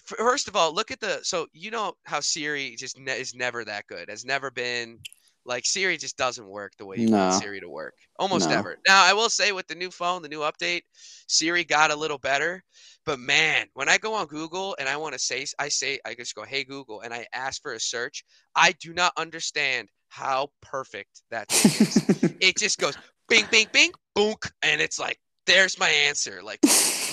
first 0.04 0.48
of 0.48 0.56
all, 0.56 0.74
look 0.74 0.90
at 0.90 1.00
the 1.00 1.20
so 1.22 1.46
you 1.52 1.70
know 1.70 1.92
how 2.04 2.20
Siri 2.20 2.74
just 2.76 2.98
ne- 2.98 3.20
is 3.20 3.34
never 3.34 3.64
that 3.64 3.86
good, 3.86 4.08
has 4.08 4.24
never 4.24 4.50
been 4.50 4.98
like 5.44 5.64
Siri 5.64 5.96
just 5.96 6.16
doesn't 6.18 6.46
work 6.46 6.72
the 6.76 6.84
way 6.84 6.98
you 6.98 7.10
want 7.10 7.32
Siri 7.32 7.60
to 7.60 7.68
work, 7.68 7.94
almost 8.18 8.48
No. 8.48 8.56
never. 8.56 8.76
Now 8.86 9.02
I 9.02 9.12
will 9.12 9.30
say 9.30 9.52
with 9.52 9.66
the 9.66 9.74
new 9.74 9.90
phone, 9.90 10.22
the 10.22 10.28
new 10.28 10.40
update, 10.40 10.82
Siri 11.26 11.64
got 11.64 11.90
a 11.90 11.96
little 11.96 12.18
better, 12.18 12.62
but 13.06 13.18
man, 13.18 13.66
when 13.74 13.88
I 13.88 13.96
go 13.98 14.14
on 14.14 14.26
Google 14.26 14.76
and 14.78 14.88
I 14.88 14.96
want 14.96 15.14
to 15.14 15.18
say, 15.18 15.46
I 15.58 15.68
say, 15.68 15.98
I 16.04 16.14
just 16.14 16.34
go, 16.34 16.44
hey 16.44 16.64
Google, 16.64 17.00
and 17.00 17.14
I 17.14 17.26
ask 17.32 17.62
for 17.62 17.72
a 17.72 17.80
search, 17.80 18.24
I 18.54 18.72
do 18.72 18.92
not 18.92 19.12
understand 19.16 19.88
how 20.08 20.50
perfect 20.60 21.22
that 21.30 21.50
is. 21.52 22.04
it 22.40 22.56
just 22.58 22.78
goes 22.78 22.94
bing, 23.28 23.44
bing, 23.50 23.66
bing, 23.72 23.92
boonk, 24.16 24.50
and 24.62 24.80
it's 24.80 24.98
like, 24.98 25.18
there's 25.46 25.78
my 25.78 25.88
answer, 25.88 26.42
like 26.42 26.60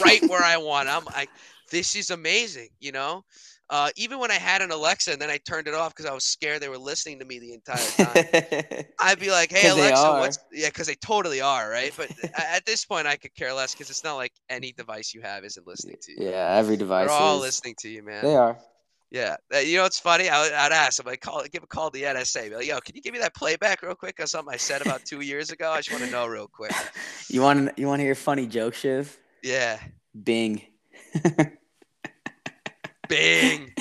right 0.03 0.21
where 0.27 0.43
I 0.43 0.57
want. 0.57 0.89
I'm 0.89 1.05
like, 1.05 1.29
this 1.71 1.95
is 1.95 2.09
amazing, 2.09 2.69
you 2.79 2.91
know. 2.91 3.23
Uh, 3.67 3.89
even 3.95 4.19
when 4.19 4.29
I 4.29 4.35
had 4.35 4.61
an 4.61 4.69
Alexa 4.69 5.11
and 5.11 5.19
then 5.19 5.31
I 5.31 5.39
turned 5.47 5.67
it 5.67 5.73
off 5.73 5.95
because 5.95 6.05
I 6.05 6.13
was 6.13 6.23
scared 6.23 6.61
they 6.61 6.69
were 6.69 6.77
listening 6.77 7.17
to 7.19 7.25
me 7.25 7.39
the 7.39 7.53
entire 7.53 7.77
time, 7.77 8.83
I'd 8.99 9.19
be 9.19 9.31
like, 9.31 9.51
"Hey 9.51 9.69
Alexa, 9.69 10.11
what's 10.19 10.37
yeah?" 10.51 10.67
Because 10.67 10.85
they 10.85 10.93
totally 10.95 11.41
are, 11.41 11.67
right? 11.67 11.91
But 11.97 12.11
at 12.37 12.63
this 12.65 12.85
point, 12.85 13.07
I 13.07 13.15
could 13.15 13.33
care 13.33 13.53
less 13.53 13.73
because 13.73 13.89
it's 13.89 14.03
not 14.03 14.17
like 14.17 14.33
any 14.51 14.71
device 14.71 15.15
you 15.15 15.21
have 15.21 15.43
isn't 15.43 15.65
listening 15.65 15.95
to 16.03 16.11
you. 16.11 16.29
yeah, 16.29 16.55
every 16.59 16.77
device 16.77 17.07
They're 17.07 17.17
all 17.17 17.37
is. 17.37 17.41
listening 17.41 17.75
to 17.79 17.89
you, 17.89 18.03
man. 18.03 18.23
They 18.23 18.35
are. 18.35 18.59
Yeah, 19.11 19.35
Uh, 19.53 19.59
you 19.59 19.77
know 19.77 19.83
what's 19.83 19.99
funny? 19.99 20.27
I 20.29 20.41
would, 20.41 20.51
I'd 20.51 20.71
ask. 20.71 20.99
I'm 20.99 21.05
like, 21.05 21.21
call, 21.21 21.43
give 21.51 21.63
a 21.63 21.67
call 21.67 21.89
to 21.91 21.97
the 21.99 22.05
NSA. 22.05 22.49
Be 22.49 22.55
like, 22.55 22.67
yo, 22.67 22.79
can 22.79 22.95
you 22.95 23.01
give 23.01 23.13
me 23.13 23.19
that 23.19 23.33
playback 23.35 23.81
real 23.81 23.95
quick 23.95 24.19
on 24.19 24.27
something 24.27 24.53
I 24.53 24.57
said 24.57 24.81
about 24.81 25.05
two 25.05 25.21
years 25.21 25.51
ago? 25.51 25.71
I 25.71 25.77
just 25.77 25.91
want 25.91 26.03
to 26.03 26.11
know 26.11 26.25
real 26.27 26.47
quick. 26.47 26.73
You 27.29 27.41
want 27.41 27.77
you 27.77 27.87
want 27.87 27.99
to 27.99 28.03
hear 28.03 28.11
a 28.13 28.15
funny 28.15 28.45
joke, 28.47 28.73
Shiv? 28.75 29.17
Yeah, 29.41 29.79
Bing. 30.23 30.61
Bing, 33.07 33.71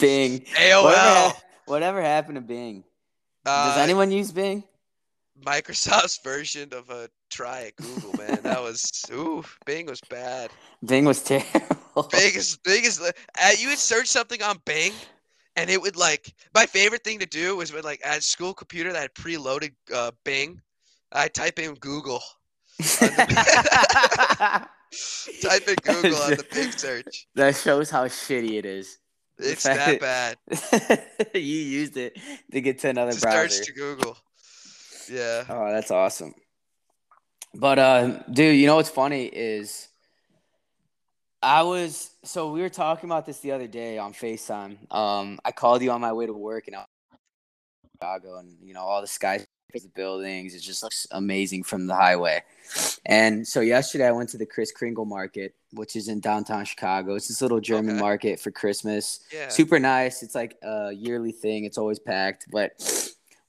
Bing. 0.00 0.40
Whatever, 0.40 0.48
AOL, 0.58 0.94
hap- 0.94 1.42
whatever 1.66 2.02
happened 2.02 2.34
to 2.36 2.40
Bing? 2.40 2.84
Does 3.44 3.76
uh, 3.76 3.80
anyone 3.80 4.10
use 4.10 4.32
Bing? 4.32 4.64
Microsoft's 5.44 6.18
version 6.24 6.72
of 6.72 6.88
a 6.90 7.08
try 7.30 7.64
at 7.66 7.76
Google, 7.76 8.12
man. 8.18 8.38
That 8.42 8.62
was 8.62 9.04
ooh, 9.12 9.44
Bing 9.64 9.86
was 9.86 10.00
bad. 10.08 10.50
Bing 10.84 11.04
was 11.04 11.22
terrible. 11.22 11.76
Bing 12.10 12.34
is 12.34 12.56
Bing 12.64 12.84
is. 12.84 13.00
Uh, 13.00 13.12
you 13.58 13.68
would 13.68 13.78
search 13.78 14.06
something 14.08 14.42
on 14.42 14.58
Bing, 14.64 14.92
and 15.56 15.70
it 15.70 15.80
would 15.80 15.96
like. 15.96 16.32
My 16.54 16.66
favorite 16.66 17.04
thing 17.04 17.18
to 17.20 17.26
do 17.26 17.56
was 17.56 17.72
when 17.72 17.82
like 17.84 18.00
at 18.04 18.22
school 18.22 18.54
computer 18.54 18.92
that 18.92 19.00
had 19.00 19.14
preloaded 19.14 19.72
uh, 19.94 20.10
Bing, 20.24 20.60
I 21.12 21.28
type 21.28 21.58
in 21.58 21.74
Google. 21.74 22.22
Type 25.42 25.66
in 25.68 25.74
Google 25.82 26.16
on 26.22 26.30
the 26.30 26.46
Bing 26.52 26.70
search. 26.72 27.26
that 27.34 27.56
shows 27.56 27.90
how 27.90 28.06
shitty 28.06 28.52
it 28.58 28.64
is. 28.64 28.98
It's 29.38 29.64
that 29.64 30.00
bad. 30.00 30.36
you 31.34 31.40
used 31.40 31.96
it 31.96 32.16
to 32.52 32.60
get 32.60 32.78
to 32.80 32.88
another 32.90 33.12
To 33.12 33.20
browser. 33.20 33.48
search 33.48 33.66
to 33.66 33.72
Google. 33.72 34.16
Yeah. 35.10 35.44
Oh, 35.48 35.70
that's 35.70 35.90
awesome. 35.90 36.34
But 37.54 37.78
uh, 37.78 38.22
dude, 38.30 38.56
you 38.56 38.66
know 38.66 38.76
what's 38.76 38.90
funny 38.90 39.24
is 39.26 39.88
I 41.42 41.62
was 41.62 42.10
so 42.24 42.50
we 42.52 42.60
were 42.60 42.68
talking 42.68 43.08
about 43.08 43.24
this 43.26 43.40
the 43.40 43.52
other 43.52 43.66
day 43.66 43.98
on 43.98 44.12
FaceTime. 44.12 44.92
Um, 44.92 45.38
I 45.44 45.52
called 45.52 45.82
you 45.82 45.90
on 45.90 46.00
my 46.00 46.12
way 46.12 46.26
to 46.26 46.32
work 46.32 46.66
and 46.66 46.76
I 46.76 46.80
was 46.80 46.86
in 47.84 47.90
Chicago 47.94 48.38
and 48.38 48.56
you 48.62 48.74
know 48.74 48.80
all 48.80 49.00
the 49.00 49.06
skyscrapers, 49.06 49.48
the 49.82 49.88
buildings, 49.94 50.54
it 50.54 50.60
just 50.60 50.82
looks 50.82 51.06
amazing 51.12 51.62
from 51.62 51.86
the 51.86 51.94
highway. 51.94 52.42
And 53.06 53.46
so 53.46 53.60
yesterday 53.60 54.06
I 54.08 54.12
went 54.12 54.28
to 54.30 54.38
the 54.38 54.46
Chris 54.46 54.72
Kringle 54.72 55.04
Market, 55.04 55.54
which 55.72 55.94
is 55.96 56.08
in 56.08 56.20
downtown 56.20 56.64
Chicago. 56.64 57.14
It's 57.14 57.28
this 57.28 57.40
little 57.40 57.60
German 57.60 57.94
Okay. 57.94 58.00
market 58.00 58.40
for 58.40 58.50
Christmas 58.50 59.20
Yeah. 59.32 59.48
super 59.48 59.78
nice. 59.78 60.22
It's 60.22 60.34
like 60.34 60.56
a 60.62 60.92
yearly 60.92 61.32
thing. 61.32 61.64
It's 61.64 61.78
always 61.78 61.98
packed. 61.98 62.46
But 62.50 62.72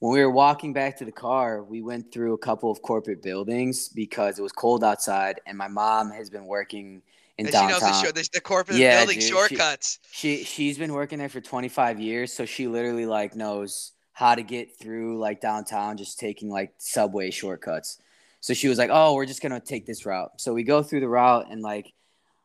when 0.00 0.12
we 0.12 0.20
were 0.20 0.30
walking 0.30 0.72
back 0.72 0.96
to 0.98 1.04
the 1.04 1.12
car, 1.12 1.62
we 1.62 1.82
went 1.82 2.12
through 2.12 2.34
a 2.34 2.38
couple 2.38 2.70
of 2.70 2.80
corporate 2.82 3.22
buildings 3.22 3.88
because 3.88 4.38
it 4.38 4.42
was 4.42 4.52
cold 4.52 4.84
outside, 4.84 5.40
and 5.46 5.58
my 5.58 5.68
mom 5.68 6.10
has 6.10 6.30
been 6.30 6.46
working 6.46 7.02
in 7.38 7.46
and 7.46 7.54
she 7.54 7.66
knows 7.66 7.80
downtown. 7.80 7.92
the, 7.92 8.02
short, 8.02 8.14
the, 8.14 8.28
the 8.34 8.40
corporate 8.40 8.78
Yeah, 8.78 8.98
building 8.98 9.16
dude, 9.16 9.22
she- 9.24 9.28
shortcuts. 9.28 9.98
She 10.10 10.44
she's 10.44 10.78
been 10.78 10.92
working 10.92 11.18
there 11.18 11.28
for 11.28 11.40
25 11.40 12.00
years, 12.00 12.32
so 12.32 12.44
she 12.44 12.66
literally 12.66 13.06
like 13.06 13.36
knows 13.36 13.92
how 14.12 14.34
to 14.34 14.42
get 14.42 14.76
through 14.78 15.18
like 15.18 15.40
downtown 15.40 15.96
just 15.96 16.18
taking 16.18 16.48
like 16.48 16.72
subway 16.78 17.30
shortcuts. 17.30 17.98
So 18.40 18.54
she 18.54 18.68
was 18.68 18.78
like, 18.78 18.90
"Oh, 18.92 19.14
we're 19.14 19.26
just 19.26 19.42
going 19.42 19.52
to 19.52 19.60
take 19.60 19.86
this 19.86 20.04
route." 20.06 20.40
So 20.40 20.54
we 20.54 20.62
go 20.64 20.82
through 20.82 21.00
the 21.00 21.08
route 21.08 21.46
and 21.50 21.62
like 21.62 21.92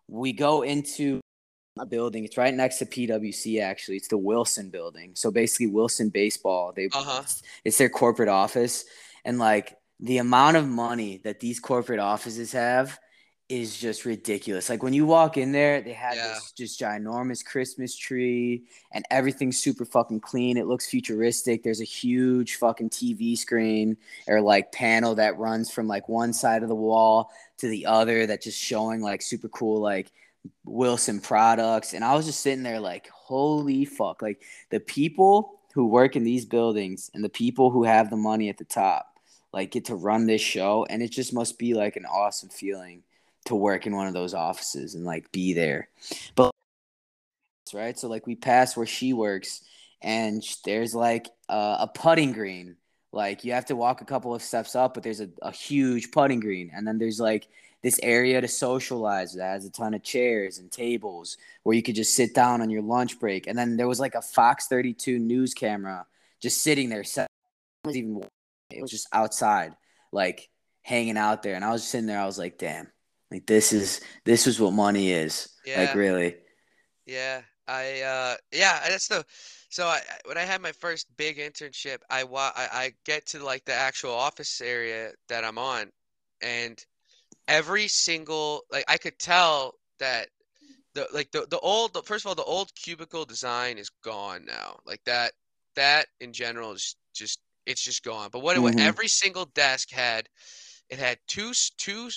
we 0.07 0.33
go 0.33 0.61
into 0.63 1.19
a 1.79 1.85
building. 1.85 2.23
It's 2.23 2.37
right 2.37 2.53
next 2.53 2.77
to 2.79 2.85
PwC 2.85 3.59
actually. 3.61 3.97
It's 3.97 4.07
the 4.07 4.17
Wilson 4.17 4.69
building. 4.69 5.11
So 5.15 5.31
basically 5.31 5.67
Wilson 5.67 6.09
Baseball, 6.09 6.71
they 6.75 6.87
Uh-huh. 6.93 7.23
it's 7.63 7.77
their 7.77 7.89
corporate 7.89 8.29
office 8.29 8.85
and 9.25 9.39
like 9.39 9.77
the 9.99 10.17
amount 10.19 10.57
of 10.57 10.67
money 10.67 11.17
that 11.23 11.39
these 11.39 11.59
corporate 11.59 11.99
offices 11.99 12.51
have 12.51 12.99
is 13.49 13.77
just 13.77 14.05
ridiculous. 14.05 14.69
Like 14.69 14.81
when 14.83 14.93
you 14.93 15.05
walk 15.05 15.37
in 15.37 15.51
there, 15.51 15.81
they 15.81 15.93
have 15.93 16.15
Yeah. 16.15 16.27
this 16.35 16.51
just 16.53 16.79
ginormous 16.79 17.43
Christmas 17.43 17.95
tree 17.95 18.63
and 18.91 19.05
everything's 19.11 19.57
super 19.59 19.85
fucking 19.85 20.21
clean. 20.21 20.57
It 20.57 20.65
looks 20.67 20.87
futuristic. 20.87 21.61
There's 21.63 21.81
a 21.81 21.85
huge 21.85 22.55
fucking 22.55 22.89
TV 22.91 23.35
screen 23.35 23.97
or 24.27 24.41
like 24.41 24.71
panel 24.71 25.15
that 25.15 25.37
runs 25.37 25.69
from 25.71 25.87
like 25.87 26.07
one 26.07 26.33
side 26.33 26.63
of 26.63 26.69
the 26.69 26.75
wall 26.75 27.31
to 27.57 27.67
the 27.67 27.85
other 27.85 28.25
that 28.27 28.41
just 28.41 28.59
showing 28.61 29.01
like 29.01 29.21
super 29.21 29.49
cool 29.49 29.79
like 29.81 30.11
Wilson 30.65 31.19
products. 31.19 31.93
And 31.93 32.03
I 32.03 32.15
was 32.15 32.25
just 32.25 32.41
sitting 32.41 32.63
there 32.63 32.79
like, 32.79 33.09
holy 33.09 33.85
fuck. 33.85 34.21
Like 34.21 34.41
the 34.69 34.79
people 34.79 35.59
who 35.73 35.87
work 35.87 36.15
in 36.15 36.23
these 36.23 36.45
buildings 36.45 37.09
and 37.13 37.23
the 37.23 37.29
people 37.29 37.71
who 37.71 37.83
have 37.83 38.09
the 38.09 38.17
money 38.17 38.49
at 38.49 38.57
the 38.57 38.65
top 38.65 39.13
like 39.53 39.71
get 39.71 39.85
to 39.85 39.95
run 39.95 40.25
this 40.25 40.41
show 40.41 40.85
and 40.89 41.01
it 41.01 41.11
just 41.11 41.33
must 41.33 41.59
be 41.59 41.73
like 41.73 41.95
an 41.95 42.05
awesome 42.05 42.49
feeling 42.49 43.03
to 43.45 43.55
work 43.55 43.85
in 43.85 43.95
one 43.95 44.07
of 44.07 44.13
those 44.13 44.33
offices 44.33 44.95
and 44.95 45.05
like 45.05 45.31
be 45.31 45.53
there 45.53 45.89
but 46.35 46.51
right 47.73 47.97
so 47.97 48.07
like 48.07 48.27
we 48.27 48.35
pass 48.35 48.77
where 48.77 48.85
she 48.85 49.13
works 49.13 49.63
and 50.01 50.43
there's 50.63 50.93
like 50.93 51.27
a, 51.49 51.77
a 51.79 51.91
putting 51.93 52.31
green 52.31 52.75
like 53.11 53.43
you 53.43 53.53
have 53.53 53.65
to 53.65 53.75
walk 53.75 54.01
a 54.01 54.05
couple 54.05 54.35
of 54.35 54.41
steps 54.41 54.75
up 54.75 54.93
but 54.93 55.01
there's 55.01 55.21
a, 55.21 55.29
a 55.41 55.51
huge 55.51 56.11
putting 56.11 56.39
green 56.39 56.71
and 56.75 56.87
then 56.87 56.97
there's 56.99 57.19
like 57.19 57.47
this 57.83 57.99
area 58.01 58.39
to 58.41 58.47
socialize 58.47 59.33
that 59.33 59.43
has 59.43 59.65
a 59.65 59.69
ton 59.69 59.93
of 59.93 60.01
chairs 60.01 60.57
and 60.57 60.71
tables 60.71 61.37
where 61.63 61.75
you 61.75 61.83
could 61.83 61.95
just 61.95 62.15
sit 62.15 62.33
down 62.33 62.61
on 62.61 62.69
your 62.69 62.81
lunch 62.81 63.19
break. 63.19 63.45
And 63.45 63.57
then 63.57 63.75
there 63.75 63.87
was 63.87 63.99
like 63.99 64.15
a 64.15 64.21
fox 64.21 64.67
32 64.67 65.19
news 65.19 65.53
camera 65.53 66.05
just 66.41 66.61
sitting 66.61 66.89
there. 66.89 67.03
Set- 67.03 67.27
it 67.83 67.87
was 67.87 67.97
even 67.97 68.23
it 68.71 68.81
was 68.81 68.89
just 68.89 69.07
outside 69.11 69.75
like 70.11 70.49
hanging 70.81 71.17
out 71.17 71.43
there. 71.43 71.55
And 71.55 71.65
i 71.65 71.71
was 71.71 71.85
sitting 71.85 72.07
there 72.07 72.19
i 72.19 72.25
was 72.25 72.39
like 72.39 72.57
damn 72.57 72.87
like 73.33 73.45
this 73.47 73.73
is 73.73 73.99
this 74.25 74.47
is 74.47 74.59
what 74.59 74.73
money 74.73 75.11
is. 75.11 75.49
Like 75.87 75.95
really. 75.95 76.35
Yeah, 77.05 77.41
I 77.67 78.01
uh 78.01 78.35
yeah, 78.51 78.79
that's 78.87 79.07
the 79.07 79.25
so 79.69 79.87
I 79.87 79.95
I- 79.97 80.27
when 80.27 80.37
I 80.37 80.41
had 80.41 80.61
my 80.61 80.71
first 80.71 81.07
big 81.17 81.37
internship, 81.37 81.97
I 82.09 82.23
wa 82.23 82.51
I, 82.55 82.67
I 82.71 82.93
get 83.05 83.25
to 83.27 83.43
like 83.43 83.65
the 83.65 83.73
actual 83.73 84.11
office 84.11 84.61
area 84.61 85.11
that 85.29 85.43
I'm 85.43 85.57
on, 85.57 85.91
and 86.41 86.83
every 87.47 87.87
single 87.87 88.63
like 88.71 88.85
I 88.87 88.97
could 88.97 89.19
tell 89.19 89.75
that 89.99 90.29
the 90.93 91.07
like 91.13 91.31
the 91.31 91.47
the 91.49 91.59
old 91.59 91.93
the, 91.93 92.03
first 92.03 92.25
of 92.25 92.29
all 92.29 92.35
the 92.35 92.43
old 92.43 92.73
cubicle 92.75 93.25
design 93.25 93.77
is 93.77 93.89
gone 94.03 94.45
now. 94.45 94.79
Like 94.85 95.03
that 95.05 95.33
that 95.75 96.07
in 96.19 96.33
general 96.33 96.73
is 96.73 96.95
just 97.13 97.39
it's 97.65 97.83
just 97.83 98.03
gone. 98.03 98.29
But 98.31 98.41
what 98.41 98.57
Mhm. 98.57 98.77
every 98.77 99.07
single 99.07 99.45
desk 99.45 99.91
had 99.91 100.29
it 100.89 100.99
had 100.99 101.19
two 101.27 101.53
two 101.77 102.09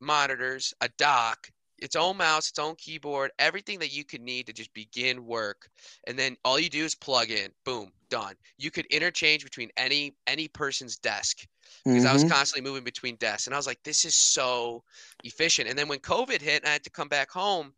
monitors, 0.00 0.74
a 0.80 0.88
dock, 0.98 1.50
its 1.84 1.96
own 1.96 2.16
mouse, 2.16 2.48
its 2.50 2.58
own 2.58 2.74
keyboard, 2.76 3.30
everything 3.38 3.78
that 3.80 3.92
you 3.92 4.04
could 4.04 4.20
need 4.20 4.46
to 4.46 4.52
just 4.52 4.72
begin 4.74 5.24
work. 5.26 5.68
And 6.06 6.18
then 6.18 6.36
all 6.44 6.58
you 6.58 6.68
do 6.70 6.84
is 6.84 6.94
plug 6.94 7.30
in, 7.30 7.52
boom, 7.64 7.92
done. 8.08 8.36
You 8.58 8.70
could 8.70 8.86
interchange 8.86 9.44
between 9.44 9.70
any 9.76 10.16
any 10.26 10.48
person's 10.48 10.98
desk 10.98 11.46
because 11.90 12.04
I 12.04 12.12
was 12.12 12.24
Mhm. 12.24 12.24
constantly 12.24 12.68
moving 12.68 12.84
between 12.84 13.16
desks. 13.16 13.46
And 13.46 13.54
I 13.54 13.58
was 13.58 13.66
like, 13.66 13.82
this 13.84 14.04
is 14.04 14.14
so 14.16 14.84
efficient. 15.22 15.68
And 15.68 15.78
then 15.78 15.88
when 15.88 16.00
COVID 16.00 16.40
hit 16.40 16.62
and 16.62 16.68
I 16.68 16.72
had 16.72 16.84
to 16.84 16.90
come 16.90 17.08
back 17.08 17.30
home, 17.30 17.74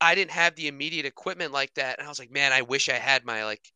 I 0.00 0.14
didn't 0.14 0.32
have 0.32 0.54
the 0.56 0.68
immediate 0.68 1.06
equipment 1.06 1.52
like 1.52 1.74
that. 1.74 1.98
And 1.98 2.06
I 2.06 2.10
was 2.10 2.18
like, 2.18 2.30
man, 2.30 2.52
I 2.52 2.62
wish 2.62 2.88
I 2.88 2.94
had 2.94 3.24
my 3.24 3.44
like, 3.44 3.72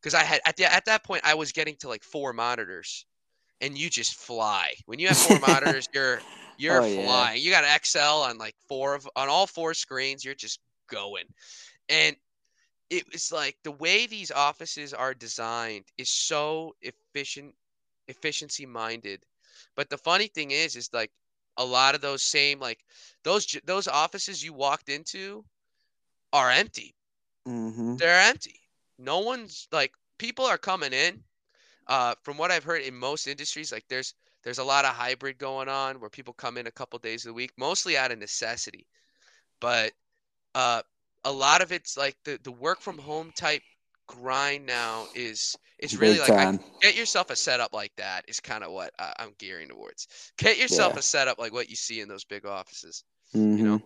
because 0.00 0.14
I 0.14 0.24
had 0.24 0.40
at 0.46 0.56
the, 0.56 0.72
at 0.72 0.86
that 0.86 1.04
point 1.04 1.24
I 1.24 1.34
was 1.34 1.52
getting 1.52 1.76
to 1.78 1.88
like 1.88 2.04
four 2.04 2.32
monitors, 2.32 3.06
and 3.60 3.76
you 3.78 3.88
just 3.90 4.14
fly 4.16 4.74
when 4.86 4.98
you 4.98 5.08
have 5.08 5.16
four 5.16 5.38
monitors. 5.48 5.88
You're 5.94 6.20
you're 6.56 6.82
Oh, 6.82 6.86
yeah. 6.86 7.04
flying. 7.04 7.42
You 7.42 7.50
got 7.50 7.64
Excel 7.64 8.22
on 8.22 8.38
like 8.38 8.54
four 8.68 8.94
of 8.94 9.08
on 9.16 9.28
all 9.28 9.46
four 9.46 9.74
screens. 9.74 10.24
You're 10.24 10.34
just 10.34 10.60
going, 10.88 11.24
and 11.88 12.16
it 12.90 13.04
was 13.12 13.32
like 13.32 13.56
the 13.64 13.72
way 13.72 14.06
these 14.06 14.30
offices 14.30 14.92
are 14.94 15.14
designed 15.14 15.84
is 15.98 16.10
so 16.10 16.74
efficient, 16.82 17.54
efficiency 18.08 18.66
minded. 18.66 19.22
But 19.74 19.90
the 19.90 19.98
funny 19.98 20.28
thing 20.28 20.50
is, 20.52 20.76
is 20.76 20.90
like 20.92 21.10
a 21.56 21.64
lot 21.64 21.94
of 21.94 22.00
those 22.00 22.22
same 22.22 22.60
like 22.60 22.84
those 23.24 23.46
those 23.64 23.88
offices 23.88 24.42
you 24.44 24.52
walked 24.52 24.88
into 24.88 25.44
are 26.32 26.50
empty. 26.50 26.94
Mhm. 27.46 27.98
They're 27.98 28.20
empty. 28.28 28.60
No 28.98 29.20
one's 29.20 29.66
like 29.72 29.92
people 30.18 30.44
are 30.44 30.58
coming 30.58 30.92
in. 30.92 31.22
Uh, 31.86 32.14
from 32.22 32.38
what 32.38 32.50
I've 32.50 32.64
heard 32.64 32.82
in 32.82 32.94
most 32.94 33.26
industries, 33.26 33.72
like 33.72 33.84
there's 33.88 34.14
there's 34.42 34.58
a 34.58 34.64
lot 34.64 34.84
of 34.84 34.94
hybrid 34.94 35.38
going 35.38 35.68
on 35.68 36.00
where 36.00 36.10
people 36.10 36.34
come 36.34 36.58
in 36.58 36.66
a 36.66 36.70
couple 36.72 36.98
days 36.98 37.24
of 37.24 37.30
the 37.30 37.34
week, 37.34 37.52
mostly 37.58 37.96
out 37.96 38.12
of 38.12 38.18
necessity. 38.18 38.86
But 39.60 39.92
uh, 40.54 40.82
a 41.24 41.32
lot 41.32 41.62
of 41.62 41.72
it's 41.72 41.96
like 41.96 42.16
the 42.24 42.40
the 42.44 42.52
work 42.52 42.80
from 42.80 42.98
home 42.98 43.32
type 43.32 43.62
grind 44.08 44.66
now 44.66 45.08
is 45.14 45.58
it's 45.78 45.98
really 45.98 46.18
Big 46.18 46.20
like 46.20 46.36
I, 46.38 46.48
get 46.82 46.96
yourself 46.96 47.30
a 47.30 47.36
setup 47.36 47.72
like 47.74 47.92
that 47.96 48.24
is 48.28 48.40
kind 48.40 48.64
of 48.64 48.72
what 48.72 48.92
I, 48.98 49.14
I'm 49.20 49.34
gearing 49.38 49.68
towards. 49.70 50.08
Get 50.38 50.58
yourself 50.58 50.96
Yeah. 50.96 50.98
a 50.98 51.02
setup 51.02 51.38
like 51.38 51.52
what 51.52 51.70
you 51.70 51.76
see 51.76 52.00
in 52.00 52.08
those 52.08 52.24
big 52.24 52.46
offices. 52.46 53.04
Mhm. 53.34 53.64
know, 53.64 53.80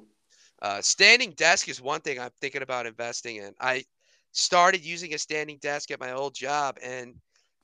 Uh, 0.62 0.80
standing 0.82 1.32
desk 1.32 1.68
is 1.68 1.80
one 1.80 2.00
thing 2.00 2.18
I'm 2.18 2.30
thinking 2.40 2.62
about 2.62 2.86
investing 2.86 3.36
in. 3.36 3.54
I 3.60 3.84
started 4.32 4.84
using 4.84 5.14
a 5.14 5.18
standing 5.18 5.58
desk 5.58 5.90
at 5.90 6.00
my 6.00 6.12
old 6.12 6.34
job, 6.34 6.78
and 6.82 7.14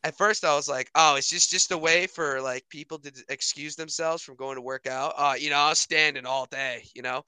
at 0.04 0.16
first 0.16 0.44
I 0.44 0.54
was 0.54 0.68
like, 0.68 0.90
"Oh, 0.94 1.16
it's 1.16 1.28
just 1.30 1.50
just 1.50 1.72
a 1.72 1.78
way 1.78 2.06
for 2.06 2.40
like 2.42 2.68
people 2.68 2.98
to 3.00 3.12
excuse 3.28 3.76
themselves 3.76 4.22
from 4.22 4.36
going 4.36 4.56
to 4.56 4.62
work 4.62 4.86
out." 4.86 5.14
Uh, 5.16 5.34
you 5.38 5.50
know, 5.50 5.56
I 5.56 5.70
was 5.70 5.80
standing 5.80 6.26
all 6.26 6.46
day. 6.46 6.84
You 6.94 7.02
know, 7.02 7.22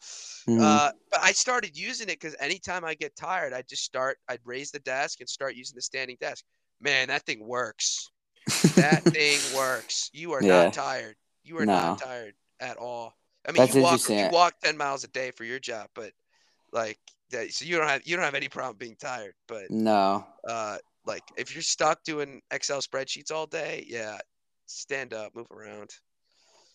Mhm. 0.48 0.60
uh, 0.62 0.90
but 1.10 1.20
I 1.22 1.32
started 1.32 1.76
using 1.76 2.08
it 2.08 2.20
because 2.20 2.36
anytime 2.40 2.84
I 2.84 2.94
get 2.94 3.16
tired, 3.16 3.52
I 3.52 3.62
just 3.62 3.84
start. 3.84 4.18
I'd 4.28 4.40
raise 4.44 4.70
the 4.70 4.80
desk 4.80 5.20
and 5.20 5.28
start 5.28 5.56
using 5.56 5.74
the 5.76 5.82
standing 5.82 6.16
desk. 6.20 6.44
Man, 6.80 7.08
that 7.08 7.24
thing 7.24 7.46
works. 7.46 8.10
That 8.76 9.04
thing 9.12 9.50
works. 9.50 10.10
You 10.12 10.32
are 10.32 10.42
Yeah. 10.42 10.64
not 10.64 10.72
tired. 10.74 11.16
You 11.44 11.58
are 11.58 11.66
No. 11.66 11.72
not 11.74 11.98
tired 11.98 12.34
at 12.60 12.76
all. 12.76 13.14
I 13.48 13.52
mean, 13.52 13.62
That's 13.62 13.74
you 13.74 13.82
walk 13.82 14.00
you 14.10 14.28
walk 14.30 14.60
ten 14.60 14.76
miles 14.76 15.04
a 15.04 15.08
day 15.08 15.30
for 15.30 15.44
your 15.44 15.58
job, 15.60 15.88
but 15.94 16.12
like 16.72 16.98
that, 17.30 17.52
so 17.52 17.64
you 17.64 17.76
don't 17.78 17.88
have 17.88 18.06
you 18.06 18.16
don't 18.16 18.24
have 18.24 18.34
any 18.34 18.48
problem 18.48 18.76
being 18.78 18.96
tired. 18.96 19.34
But 19.48 19.70
no. 19.70 20.26
uh, 20.48 20.78
like 21.06 21.22
if 21.36 21.54
you're 21.54 21.62
stuck 21.62 22.02
doing 22.04 22.40
Excel 22.50 22.80
spreadsheets 22.80 23.30
all 23.32 23.46
day, 23.46 23.84
yeah, 23.88 24.18
stand 24.66 25.14
up, 25.14 25.34
move 25.34 25.50
around. 25.50 25.90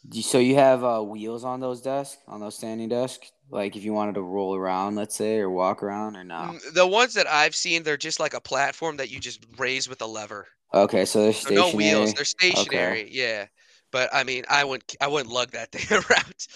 Do- 0.10 0.22
So 0.22 0.40
you 0.40 0.56
have 0.56 0.84
uh, 0.84 1.02
wheels 1.02 1.44
on 1.44 1.60
those 1.60 1.82
desks, 1.82 2.18
on 2.28 2.40
those 2.40 2.56
standing 2.56 2.90
desks? 2.90 3.32
Like 3.50 3.76
if 3.76 3.84
you 3.84 3.94
wanted 3.94 4.16
to 4.16 4.22
roll 4.22 4.56
around, 4.56 4.96
let's 4.96 5.16
say, 5.16 5.40
or 5.40 5.50
walk 5.50 5.84
around, 5.84 6.16
or 6.16 6.24
no? 6.24 6.36
Mm, 6.54 6.74
The 6.74 6.88
ones 6.88 7.14
that 7.16 7.28
I've 7.28 7.56
seen, 7.56 7.84
they're 7.84 7.98
just 7.98 8.20
like 8.20 8.34
a 8.34 8.42
platform 8.42 8.98
that 8.98 9.10
you 9.12 9.20
just 9.20 9.46
raise 9.58 9.88
with 9.90 10.02
a 10.02 10.08
lever. 10.08 10.48
Okay, 10.74 11.04
so 11.06 11.24
they're 11.24 11.34
So 11.34 11.50
stationary. 11.50 11.72
no 11.72 11.78
wheels, 11.78 12.14
they're 12.14 12.26
stationary. 12.26 13.10
Yeah, 13.12 13.48
but 13.92 14.10
I 14.14 14.24
mean, 14.24 14.46
I 14.50 14.64
wouldn't 14.64 14.96
I 15.02 15.08
wouldn't 15.08 15.34
lug 15.34 15.52
that 15.52 15.72
thing 15.74 15.86
around. 16.10 16.48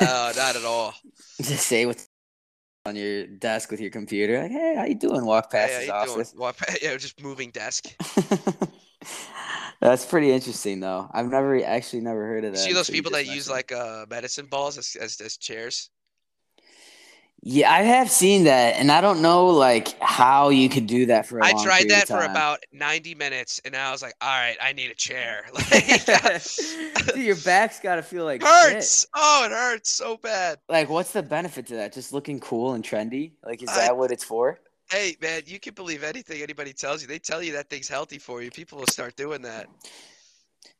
Uh, 0.00 0.32
not 0.36 0.56
at 0.56 0.64
all. 0.64 0.94
Just 1.42 1.66
say 1.66 1.84
what's 1.86 2.07
on 2.88 2.96
your 2.96 3.26
desk 3.26 3.70
with 3.70 3.80
your 3.80 3.90
computer. 3.90 4.42
Like, 4.42 4.50
hey, 4.50 4.74
how 4.76 4.84
you 4.84 4.94
doing? 4.94 5.24
Walk 5.24 5.50
past 5.50 5.72
Hey, 5.74 5.78
his 5.80 5.86
doing? 5.86 6.00
office. 6.00 6.34
Walk 6.36 6.56
pa- 6.56 6.74
yeah, 6.82 6.96
just 6.96 7.22
moving 7.22 7.50
desk. 7.50 7.86
That's 9.80 10.04
pretty 10.04 10.32
interesting, 10.32 10.80
though. 10.80 11.08
I've 11.12 11.30
never 11.30 11.62
actually 11.64 12.00
never 12.02 12.26
heard 12.26 12.44
of 12.44 12.52
that. 12.52 12.58
see 12.58 12.72
those 12.72 12.90
people 12.90 13.12
that 13.12 13.26
use 13.26 13.48
like 13.48 13.70
uh 13.70 14.06
medicine 14.10 14.46
balls 14.46 14.76
as, 14.76 14.96
as 15.00 15.20
as 15.20 15.36
chairs? 15.36 15.90
Yeah, 17.42 17.70
I 17.72 17.82
have 17.82 18.10
seen 18.10 18.44
that, 18.44 18.74
and 18.76 18.90
I 18.90 19.00
don't 19.00 19.22
know 19.22 19.46
like 19.46 19.98
how 20.02 20.48
you 20.48 20.68
could 20.68 20.86
do 20.88 21.06
that 21.06 21.24
for 21.26 21.38
a 21.38 21.46
I 21.46 21.52
tried 21.62 21.88
that 21.88 22.08
for 22.08 22.22
about 22.22 22.64
90 22.72 23.14
minutes 23.14 23.60
and 23.64 23.76
I 23.76 23.92
was 23.92 24.02
like, 24.02 24.14
all 24.20 24.28
right, 24.28 24.56
I 24.60 24.72
need 24.72 24.90
a 24.90 24.94
chair. 24.94 25.46
Like 25.54 26.04
Dude, 27.14 27.24
your 27.24 27.36
back's 27.36 27.78
got 27.80 27.96
to 27.96 28.02
feel 28.02 28.24
like 28.24 28.42
shit. 28.42 28.50
hurts. 28.50 29.06
Oh, 29.14 29.44
it 29.46 29.52
hurts 29.52 29.90
so 29.90 30.16
bad. 30.16 30.58
Like, 30.68 30.88
what's 30.88 31.12
the 31.12 31.22
benefit 31.22 31.66
to 31.68 31.76
that? 31.76 31.92
Just 31.92 32.12
looking 32.12 32.40
cool 32.40 32.72
and 32.74 32.82
trendy? 32.84 33.32
Like, 33.44 33.62
is 33.62 33.68
I- 33.68 33.86
that 33.86 33.96
what 33.96 34.10
it's 34.10 34.24
for? 34.24 34.58
Hey 34.90 35.16
man, 35.20 35.42
you 35.46 35.60
can 35.60 35.74
believe 35.74 36.02
anything 36.02 36.42
anybody 36.42 36.72
tells 36.72 37.02
you. 37.02 37.08
They 37.08 37.18
tell 37.18 37.42
you 37.42 37.52
that 37.52 37.68
thing's 37.68 37.88
healthy 37.88 38.18
for 38.18 38.42
you. 38.42 38.50
People 38.50 38.78
will 38.78 38.86
start 38.86 39.16
doing 39.16 39.42
that. 39.42 39.66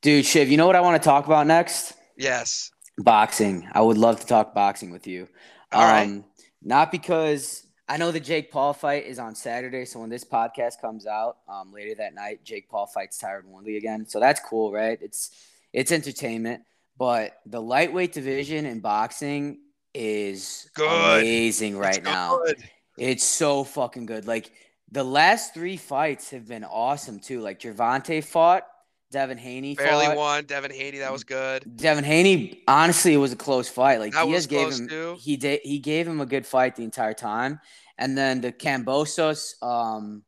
Dude, 0.00 0.24
Shiv, 0.24 0.48
you 0.50 0.56
know 0.56 0.66
what 0.66 0.76
I 0.76 0.80
want 0.80 1.00
to 1.00 1.06
talk 1.06 1.26
about 1.26 1.46
next? 1.46 1.92
Yes. 2.16 2.70
Boxing. 2.96 3.68
I 3.72 3.82
would 3.82 3.98
love 3.98 4.18
to 4.20 4.26
talk 4.26 4.54
boxing 4.54 4.90
with 4.90 5.06
you. 5.06 5.28
All 5.72 5.82
right. 5.84 6.04
Um, 6.08 6.24
Not 6.62 6.90
because 6.90 7.66
I 7.88 7.96
know 7.96 8.10
the 8.10 8.20
Jake 8.20 8.50
Paul 8.50 8.72
fight 8.74 9.06
is 9.06 9.18
on 9.18 9.34
Saturday. 9.34 9.84
So 9.84 10.00
when 10.00 10.10
this 10.10 10.24
podcast 10.24 10.80
comes 10.80 11.06
out 11.06 11.38
um, 11.48 11.72
later 11.72 11.94
that 11.96 12.14
night, 12.14 12.44
Jake 12.44 12.68
Paul 12.68 12.86
fights 12.86 13.20
Tyron 13.22 13.44
Woodley 13.46 13.76
again. 13.76 14.06
So 14.06 14.20
that's 14.20 14.40
cool, 14.40 14.72
right? 14.72 14.98
It's 15.00 15.30
it's 15.72 15.92
entertainment. 15.92 16.62
But 16.98 17.38
the 17.46 17.62
lightweight 17.62 18.12
division 18.12 18.66
in 18.66 18.80
boxing 18.80 19.58
is 19.94 20.68
Good. 20.74 21.20
amazing 21.20 21.78
right 21.78 21.96
It's 21.96 22.04
now. 22.04 22.38
good. 22.44 22.62
It's 22.98 23.24
so 23.24 23.62
fucking 23.64 24.06
good. 24.06 24.26
Like 24.26 24.50
the 24.90 25.04
last 25.04 25.54
three 25.54 25.76
fights 25.76 26.30
have 26.30 26.48
been 26.48 26.64
awesome 26.64 27.20
too. 27.20 27.40
Like 27.40 27.60
Gervonta 27.60 28.22
fought, 28.24 28.66
Devin 29.10 29.38
Haney 29.38 29.74
Barely 29.74 30.06
fought. 30.06 30.16
won. 30.16 30.44
Devin 30.44 30.70
Haney, 30.70 30.98
that 30.98 31.10
was 31.12 31.24
good. 31.24 31.64
Devin 31.76 32.04
Haney, 32.04 32.62
honestly, 32.68 33.14
it 33.14 33.18
was 33.18 33.32
a 33.32 33.36
close 33.36 33.68
fight. 33.68 34.00
Like 34.00 34.12
That 34.12 34.26
Diaz 34.26 34.46
gave 34.46 34.70
him, 34.72 34.88
too. 34.88 35.16
he 35.20 35.36
did, 35.36 35.60
he 35.64 35.78
gave 35.78 36.06
him 36.06 36.20
a 36.20 36.26
good 36.26 36.46
fight 36.46 36.76
the 36.76 36.84
entire 36.84 37.14
time. 37.14 37.60
And 37.96 38.16
then 38.16 38.40
the 38.42 38.52
Kambosos, 38.52 39.60
um, 39.62 40.22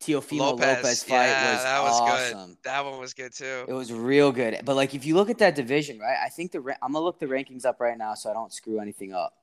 Teofimo 0.00 0.38
Lopez, 0.38 0.76
Lopez, 0.82 1.04
fight 1.04 1.26
yeah, 1.26 1.54
was, 1.54 1.62
that 1.62 1.82
was 1.82 2.00
good. 2.00 2.36
awesome. 2.36 2.58
That 2.64 2.84
one 2.84 2.98
was 2.98 3.14
good 3.14 3.32
too. 3.32 3.64
It 3.68 3.72
was 3.72 3.92
real 3.92 4.32
good. 4.32 4.60
But 4.64 4.74
like, 4.76 4.94
if 4.94 5.04
you 5.04 5.14
look 5.14 5.30
at 5.30 5.38
that 5.38 5.54
division, 5.54 6.00
right? 6.00 6.16
I 6.24 6.28
think 6.28 6.50
the 6.50 6.60
ra- 6.60 6.74
I'm 6.82 6.92
gonna 6.92 7.04
look 7.04 7.20
the 7.20 7.26
rankings 7.26 7.64
up 7.64 7.80
right 7.80 7.96
now 7.96 8.14
so 8.14 8.28
I 8.28 8.32
don't 8.32 8.52
screw 8.52 8.80
anything 8.80 9.12
up. 9.12 9.34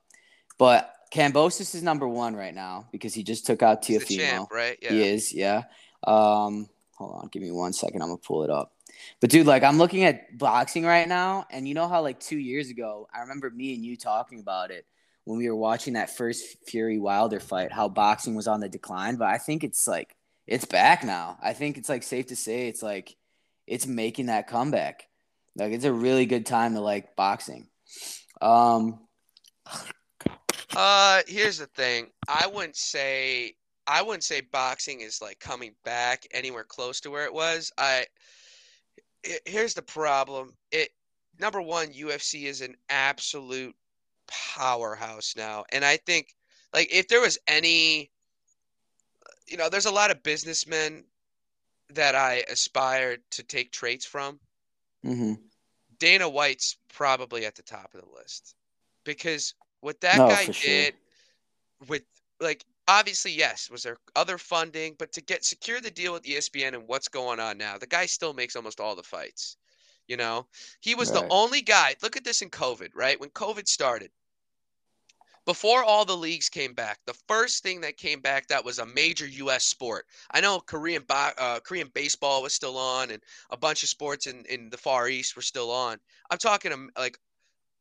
But 0.58 0.92
Kambosos 1.14 1.74
is 1.74 1.82
number 1.82 2.06
one 2.06 2.36
right 2.36 2.54
now 2.54 2.88
because 2.92 3.14
he 3.14 3.22
just 3.22 3.46
took 3.46 3.62
out 3.62 3.82
Teofimo. 3.82 4.18
champ, 4.18 4.50
right? 4.52 4.76
Yeah. 4.82 4.90
He 4.90 5.08
is, 5.08 5.32
yeah. 5.32 5.62
Um, 6.04 6.68
hold 6.96 7.22
on, 7.22 7.28
give 7.32 7.40
me 7.40 7.50
one 7.50 7.72
second. 7.72 8.02
I'm 8.02 8.08
gonna 8.08 8.18
pull 8.18 8.44
it 8.44 8.50
up. 8.50 8.72
But 9.20 9.30
dude, 9.30 9.46
like 9.46 9.62
I'm 9.62 9.78
looking 9.78 10.04
at 10.04 10.36
boxing 10.36 10.84
right 10.84 11.08
now, 11.08 11.46
and 11.50 11.66
you 11.66 11.74
know 11.74 11.88
how 11.88 12.02
like 12.02 12.20
two 12.20 12.38
years 12.38 12.70
ago, 12.70 13.08
I 13.14 13.20
remember 13.20 13.50
me 13.50 13.74
and 13.74 13.84
you 13.84 13.96
talking 13.96 14.40
about 14.40 14.70
it 14.70 14.86
when 15.24 15.38
we 15.38 15.48
were 15.48 15.56
watching 15.56 15.94
that 15.94 16.16
first 16.16 16.56
Fury 16.66 16.98
Wilder 16.98 17.40
fight, 17.40 17.72
how 17.72 17.88
boxing 17.88 18.34
was 18.34 18.48
on 18.48 18.60
the 18.60 18.68
decline. 18.68 19.16
But 19.16 19.28
I 19.28 19.38
think 19.38 19.64
it's 19.64 19.86
like 19.86 20.16
it's 20.46 20.64
back 20.64 21.04
now. 21.04 21.38
I 21.42 21.52
think 21.52 21.78
it's 21.78 21.88
like 21.88 22.02
safe 22.02 22.26
to 22.26 22.36
say 22.36 22.68
it's 22.68 22.82
like 22.82 23.16
it's 23.66 23.86
making 23.86 24.26
that 24.26 24.48
comeback. 24.48 25.06
Like 25.56 25.72
it's 25.72 25.84
a 25.84 25.92
really 25.92 26.26
good 26.26 26.46
time 26.46 26.74
to 26.74 26.80
like 26.80 27.16
boxing. 27.16 27.68
Um, 28.40 29.00
Uh, 30.76 31.22
here's 31.26 31.58
the 31.58 31.66
thing. 31.66 32.08
I 32.28 32.46
wouldn't 32.46 32.76
say 32.76 33.54
I 33.86 34.02
wouldn't 34.02 34.24
say 34.24 34.40
boxing 34.40 35.00
is 35.00 35.20
like 35.20 35.40
coming 35.40 35.74
back 35.84 36.26
anywhere 36.32 36.64
close 36.64 37.00
to 37.00 37.10
where 37.10 37.24
it 37.24 37.34
was. 37.34 37.72
I 37.76 38.06
he- 39.24 39.40
here's 39.46 39.74
the 39.74 39.82
problem. 39.82 40.56
It 40.70 40.90
number 41.38 41.60
one, 41.62 41.92
UFC 41.92 42.46
is 42.46 42.60
an 42.60 42.76
absolute 42.88 43.76
powerhouse 44.26 45.34
now, 45.36 45.64
and 45.72 45.84
I 45.84 45.96
think 45.96 46.34
like 46.72 46.88
if 46.92 47.08
there 47.08 47.20
was 47.20 47.38
any, 47.46 48.10
you 49.46 49.56
know, 49.56 49.68
there's 49.68 49.86
a 49.86 49.90
lot 49.90 50.10
of 50.10 50.22
businessmen 50.22 51.04
that 51.90 52.14
I 52.14 52.44
aspire 52.48 53.18
to 53.30 53.42
take 53.42 53.72
traits 53.72 54.04
from. 54.06 54.40
mhm. 55.04 55.38
Dana 55.98 56.28
White's 56.28 56.76
probably 56.88 57.44
at 57.44 57.54
the 57.56 57.62
top 57.62 57.94
of 57.94 58.00
the 58.02 58.10
list 58.16 58.54
because 59.04 59.54
what 59.80 60.00
that 60.00 60.18
No, 60.18 60.28
guy 60.28 60.46
for 60.46 60.52
sure. 60.52 60.72
did 60.72 60.94
with 61.88 62.04
like 62.40 62.64
obviously 62.90 63.30
yes 63.30 63.70
was 63.70 63.84
there 63.84 63.96
other 64.16 64.36
funding 64.36 64.96
but 64.98 65.12
to 65.12 65.20
get 65.20 65.44
secure 65.44 65.80
the 65.80 65.92
deal 65.92 66.12
with 66.12 66.24
ESPN 66.24 66.74
and 66.74 66.88
what's 66.88 67.06
going 67.06 67.38
on 67.38 67.56
now 67.56 67.78
the 67.78 67.86
guy 67.86 68.04
still 68.04 68.34
makes 68.34 68.56
almost 68.56 68.80
all 68.80 68.96
the 68.96 69.02
fights 69.02 69.56
you 70.08 70.16
know? 70.16 70.48
He 70.80 70.96
was 70.96 71.12
the 71.12 71.24
only 71.30 71.62
guy 71.62 71.94
look 72.02 72.16
at 72.16 72.24
this 72.24 72.42
in 72.42 72.50
covid 72.50 72.90
right? 72.96 73.18
When 73.20 73.30
covid 73.30 73.68
started 73.68 74.10
before 75.46 75.84
all 75.84 76.04
the 76.04 76.16
leagues 76.16 76.48
came 76.48 76.74
back 76.74 76.98
the 77.06 77.18
first 77.28 77.62
thing 77.62 77.80
that 77.82 77.96
came 77.96 78.20
back 78.20 78.48
that 78.48 78.64
was 78.64 78.80
a 78.80 78.86
major 78.86 79.26
US 79.26 79.64
sport 79.64 80.04
I 80.32 80.40
know 80.40 80.58
Korean 80.58 81.04
uh, 81.08 81.60
Korean 81.60 81.90
baseball 81.94 82.42
was 82.42 82.54
still 82.54 82.76
on 82.76 83.12
and 83.12 83.22
a 83.50 83.56
bunch 83.56 83.84
of 83.84 83.88
sports 83.88 84.26
in, 84.26 84.44
in 84.46 84.68
the 84.68 84.76
Far 84.76 85.08
East 85.08 85.36
were 85.36 85.42
still 85.42 85.70
on. 85.70 85.98
I'm 86.28 86.38
talking 86.38 86.72
um, 86.72 86.90
like 86.98 87.16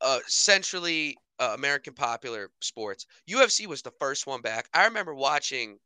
uh, 0.02 0.20
centrally 0.28 1.18
uh, 1.40 1.54
American 1.58 1.94
popular 1.94 2.52
sports. 2.62 3.06
UFC 3.30 3.68
was 3.68 3.82
the 3.82 3.92
first 4.00 4.28
one 4.28 4.42
back. 4.42 4.68
I 4.74 4.86
remember 4.86 5.14
watching 5.14 5.80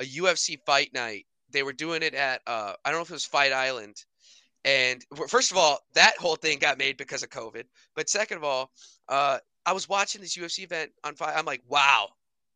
a 0.00 0.04
UFC 0.04 0.58
fight 0.66 0.92
night. 0.94 1.26
They 1.50 1.62
were 1.62 1.72
doing 1.72 2.02
it 2.02 2.14
at 2.14 2.42
uh, 2.46 2.74
I 2.84 2.90
don't 2.90 2.98
know 2.98 3.02
if 3.02 3.10
it 3.10 3.14
was 3.14 3.24
Fight 3.24 3.52
Island. 3.52 4.04
And 4.64 5.04
first 5.28 5.52
of 5.52 5.56
all, 5.58 5.78
that 5.94 6.16
whole 6.18 6.34
thing 6.36 6.58
got 6.58 6.78
made 6.78 6.96
because 6.96 7.22
of 7.22 7.30
COVID. 7.30 7.64
But 7.94 8.08
second 8.08 8.38
of 8.38 8.44
all, 8.44 8.72
uh, 9.08 9.38
I 9.64 9.72
was 9.72 9.88
watching 9.88 10.20
this 10.20 10.36
UFC 10.36 10.64
event 10.64 10.90
on 11.04 11.14
Fight. 11.14 11.34
I'm 11.36 11.44
like, 11.44 11.62
wow, 11.68 12.08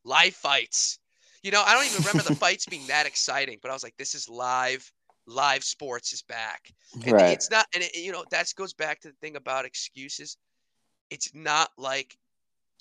live 0.05 0.35
fights. 0.35 0.99
You 1.43 1.53
know, 1.53 1.63
I 1.65 1.75
don't 1.75 1.87
even 1.87 1.99
remember 1.99 2.23
the 2.23 2.33
fights 2.39 2.67
being 2.67 2.87
that 2.89 3.07
exciting, 3.07 3.59
but 3.63 3.71
I 3.71 3.75
was 3.75 3.83
like, 3.85 3.97
this 3.97 4.15
is 4.15 4.29
live. 4.29 4.91
Live 5.27 5.63
sports 5.63 6.13
is 6.13 6.23
back. 6.23 6.73
And 7.07 7.15
Right. 7.15 7.31
it's 7.31 7.51
not, 7.51 7.67
and 7.75 7.85
it, 7.85 7.97
you 7.97 8.11
know, 8.11 8.25
that 8.31 8.53
goes 8.57 8.73
back 8.73 9.01
to 9.01 9.09
the 9.09 9.15
thing 9.21 9.37
about 9.37 9.65
excuses. 9.65 10.37
It's 11.11 11.35
not 11.35 11.71
like 11.79 12.17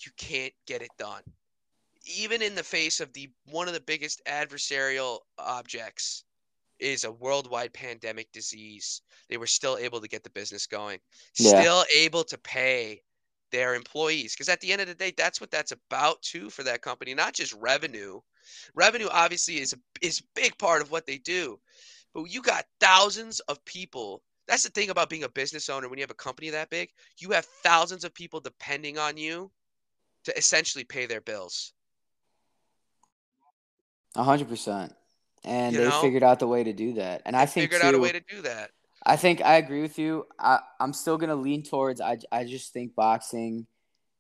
you 0.06 0.12
can't 0.18 0.54
get 0.66 0.82
it 0.82 0.92
done. 0.98 1.22
Even 2.06 2.42
in 2.42 2.56
the 2.56 2.64
face 2.64 3.00
of 3.00 3.12
the 3.14 3.30
one 3.46 3.68
of 3.68 3.74
the 3.74 3.80
biggest 3.82 4.22
adversarial 4.26 5.20
objects 5.38 6.24
is 6.80 7.04
a 7.04 7.12
worldwide 7.12 7.74
pandemic 7.74 8.32
disease. 8.32 9.02
They 9.30 9.38
were 9.38 9.48
still 9.48 9.78
able 9.78 10.00
to 10.02 10.08
get 10.08 10.24
the 10.24 10.30
business 10.30 10.66
going. 10.66 11.00
Yeah. 11.38 11.60
Still 11.62 11.86
able 11.94 12.24
to 12.24 12.38
pay 12.38 13.02
their 13.52 13.76
employees 13.76 14.34
because 14.34 14.50
at 14.50 14.62
the 14.62 14.72
end 14.72 14.82
of 14.82 14.88
the 14.88 14.94
day 14.94 15.14
that's 15.16 15.42
what 15.42 15.52
that's 15.52 15.72
about 15.72 16.22
too 16.22 16.50
for 16.50 16.64
that 16.64 16.82
company 16.82 17.14
not 17.14 17.34
just 17.34 17.54
revenue 17.54 18.20
revenue 18.76 19.08
obviously 19.12 19.60
is 19.60 19.74
a 19.74 19.78
is 20.02 20.20
a 20.20 20.24
big 20.36 20.58
part 20.58 20.82
of 20.82 20.92
what 20.92 21.06
they 21.06 21.18
do 21.18 21.60
but 22.14 22.26
you 22.26 22.42
got 22.42 22.66
thousands 22.80 23.40
of 23.42 23.64
people 23.66 24.22
that's 24.48 24.64
the 24.64 24.70
thing 24.70 24.90
about 24.90 25.10
being 25.10 25.24
a 25.24 25.30
business 25.30 25.70
owner 25.70 25.88
when 25.90 25.98
you 25.98 26.04
have 26.04 26.12
a 26.12 26.16
company 26.16 26.50
that 26.50 26.70
big 26.70 26.90
you 27.18 27.32
have 27.32 27.46
thousands 27.64 28.04
of 28.04 28.14
people 28.14 28.40
depending 28.40 28.98
on 28.98 29.18
you 29.18 29.52
to 30.26 30.38
essentially 30.38 30.84
pay 30.84 31.06
their 31.06 31.22
bills. 31.22 31.74
A 34.16 34.24
hundred 34.24 34.50
percent. 34.50 34.94
And 35.44 35.74
You 35.74 35.82
they 35.82 35.90
know? 35.90 36.02
figured 36.02 36.24
out 36.24 36.40
the 36.40 36.48
way 36.48 36.64
to 36.64 36.74
do 36.74 36.94
that. 36.94 37.22
And 37.26 37.36
I 37.36 37.46
think 37.46 37.66
Figured 37.66 37.82
too, 37.82 37.88
out 37.88 37.94
a 37.96 38.00
way 38.00 38.12
to 38.12 38.22
do 38.22 38.42
that. 38.42 38.72
I 39.06 39.16
think 39.16 39.42
I 39.42 39.56
agree 39.56 39.82
with 39.82 39.98
you. 39.98 40.28
I, 40.38 40.60
I'm 40.80 40.94
still 40.94 41.18
gonna 41.18 41.36
lean 41.36 41.64
towards. 41.64 42.02
I, 42.02 42.18
I 42.32 42.44
just 42.44 42.74
think 42.74 42.96
boxing 42.96 43.66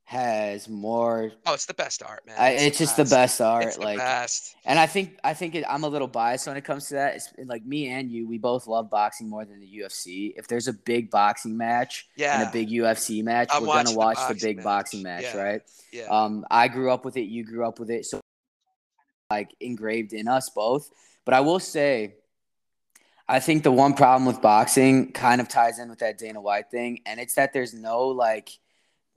has 0.09 0.67
more. 0.67 1.31
Oh, 1.45 1.53
it's 1.53 1.67
the 1.67 1.73
best 1.75 2.01
art, 2.01 2.25
man. 2.25 2.35
I, 2.35 2.53
it's 2.53 2.79
just 2.79 2.97
the 2.97 3.05
best 3.05 3.39
art. 3.39 3.65
It's 3.65 3.77
the 3.77 3.83
like, 3.83 3.99
best. 3.99 4.55
and 4.65 4.79
I 4.79 4.87
think 4.87 5.19
I 5.23 5.35
think 5.35 5.53
it, 5.53 5.63
I'm 5.69 5.83
a 5.83 5.87
little 5.87 6.07
biased 6.07 6.47
when 6.47 6.57
it 6.57 6.63
comes 6.63 6.87
to 6.87 6.95
that. 6.95 7.17
It's, 7.17 7.31
like 7.45 7.63
me 7.63 7.89
and 7.89 8.09
you, 8.09 8.27
we 8.27 8.39
both 8.39 8.65
love 8.65 8.89
boxing 8.89 9.29
more 9.29 9.45
than 9.45 9.59
the 9.59 9.67
UFC. 9.67 10.33
If 10.35 10.47
there's 10.47 10.67
a 10.67 10.73
big 10.73 11.11
boxing 11.11 11.55
match 11.55 12.07
yeah. 12.15 12.39
and 12.39 12.49
a 12.49 12.51
big 12.51 12.69
UFC 12.69 13.23
match, 13.23 13.49
I'm 13.53 13.61
we're 13.61 13.67
gonna 13.67 13.93
watching 13.93 13.93
the 13.93 13.99
watch 13.99 14.17
the, 14.29 14.47
big 14.47 14.57
match. 14.57 14.63
boxing 14.63 15.03
match, 15.03 15.25
Yeah. 15.25 15.37
right? 15.37 15.61
Yeah. 15.93 16.05
Um, 16.05 16.43
I 16.49 16.69
grew 16.69 16.89
up 16.89 17.05
with 17.05 17.15
it. 17.15 17.25
You 17.25 17.45
grew 17.45 17.67
up 17.67 17.79
with 17.79 17.91
it. 17.91 18.03
So, 18.03 18.19
like, 19.29 19.51
engraved 19.59 20.13
in 20.13 20.27
us 20.27 20.49
both. 20.49 20.89
But 21.23 21.35
I 21.35 21.41
will 21.41 21.59
say, 21.59 22.15
I 23.27 23.39
think 23.39 23.61
the 23.61 23.71
one 23.71 23.93
problem 23.93 24.25
with 24.25 24.41
boxing 24.41 25.11
kind 25.11 25.39
of 25.39 25.47
ties 25.47 25.77
in 25.77 25.87
with 25.87 25.99
that 25.99 26.17
Dana 26.17 26.41
White 26.41 26.71
thing, 26.71 27.01
and 27.05 27.19
it's 27.19 27.35
that 27.35 27.53
there's 27.53 27.75
no 27.75 28.07
like 28.07 28.49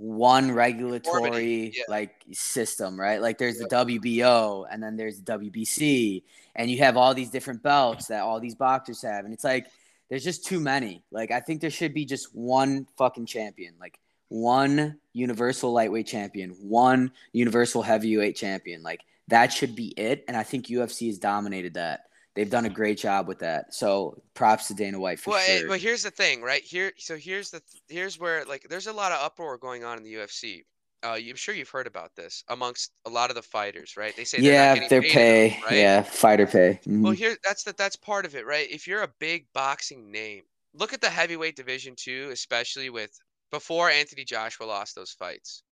one 0.02 0.50
regulatory 0.50 1.72
yeah. 1.76 1.84
like 1.86 2.24
system, 2.32 2.98
right? 2.98 3.22
Like 3.22 3.38
there's 3.38 3.58
the 3.58 3.68
WBO, 3.68 4.66
and 4.68 4.82
then 4.82 4.96
there's 4.96 5.20
the 5.20 5.38
WBC, 5.38 6.24
and 6.56 6.68
you 6.68 6.78
have 6.78 6.96
all 6.96 7.14
these 7.14 7.30
different 7.30 7.62
belts 7.62 8.06
that 8.06 8.22
all 8.22 8.40
these 8.40 8.56
boxers 8.56 9.02
have, 9.02 9.24
and 9.24 9.32
it's 9.32 9.44
like 9.44 9.68
there's 10.10 10.24
just 10.24 10.44
too 10.44 10.58
many. 10.58 11.04
Like 11.12 11.30
I 11.30 11.38
think 11.38 11.60
there 11.60 11.70
should 11.70 11.94
be 11.94 12.04
just 12.04 12.34
one 12.34 12.88
fucking 12.98 13.26
champion, 13.26 13.74
like 13.80 13.96
one 14.28 14.98
universal 15.12 15.72
lightweight 15.72 16.08
champion, 16.08 16.50
one 16.60 17.12
universal 17.32 17.80
heavyweight 17.80 18.34
champion. 18.34 18.82
Like 18.82 19.02
that 19.28 19.52
should 19.52 19.76
be 19.76 19.88
it. 19.96 20.24
And 20.26 20.36
I 20.36 20.42
think 20.42 20.66
UFC 20.66 21.06
has 21.06 21.18
dominated 21.18 21.74
that. 21.74 22.06
They've 22.34 22.48
done 22.48 22.64
a 22.64 22.70
great 22.70 22.98
job 22.98 23.28
with 23.28 23.40
that. 23.40 23.74
So 23.74 24.22
props 24.34 24.68
to 24.68 24.74
Dana 24.74 24.98
White 24.98 25.20
for 25.20 25.30
well, 25.30 25.40
sure. 25.40 25.68
but 25.68 25.80
here's 25.80 26.02
the 26.02 26.10
thing, 26.10 26.40
right? 26.42 26.62
Here, 26.62 26.92
so 26.96 27.16
here's 27.16 27.50
the 27.50 27.60
here's 27.88 28.18
where 28.18 28.44
like 28.46 28.66
there's 28.70 28.86
a 28.86 28.92
lot 28.92 29.12
of 29.12 29.20
uproar 29.22 29.58
going 29.58 29.84
on 29.84 29.98
in 29.98 30.02
the 30.02 30.14
UFC. 30.14 30.64
Uh, 31.04 31.18
I'm 31.18 31.36
sure 31.36 31.54
you've 31.54 31.68
heard 31.68 31.88
about 31.88 32.14
this 32.14 32.44
amongst 32.48 32.92
a 33.06 33.10
lot 33.10 33.28
of 33.28 33.36
the 33.36 33.42
fighters, 33.42 33.96
right? 33.96 34.16
They 34.16 34.24
say 34.24 34.40
they're 34.40 34.52
yeah, 34.52 34.68
not 34.68 34.74
getting 34.74 34.88
their 34.88 35.02
paid 35.02 35.12
pay. 35.12 35.46
enough, 35.46 35.64
right? 35.64 35.76
Yeah, 35.76 36.02
fighter 36.02 36.46
pay. 36.46 36.80
Mhm. 36.86 37.02
Well, 37.02 37.12
here 37.12 37.36
that's 37.44 37.64
the 37.64 37.74
that's 37.76 37.96
part 37.96 38.24
of 38.24 38.34
it, 38.34 38.46
right? 38.46 38.70
If 38.70 38.86
you're 38.86 39.02
a 39.02 39.12
big 39.18 39.46
boxing 39.52 40.10
name, 40.10 40.44
look 40.74 40.92
at 40.92 41.00
the 41.00 41.10
heavyweight 41.10 41.56
division 41.56 41.94
too, 41.96 42.30
especially 42.32 42.88
with 42.88 43.18
before 43.50 43.90
Anthony 43.90 44.24
Joshua 44.24 44.64
lost 44.64 44.94
those 44.94 45.10
fights. 45.10 45.64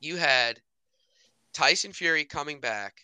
You 0.00 0.16
had 0.16 0.60
Tyson 1.52 1.92
Fury 1.92 2.24
coming 2.24 2.60
back. 2.60 3.00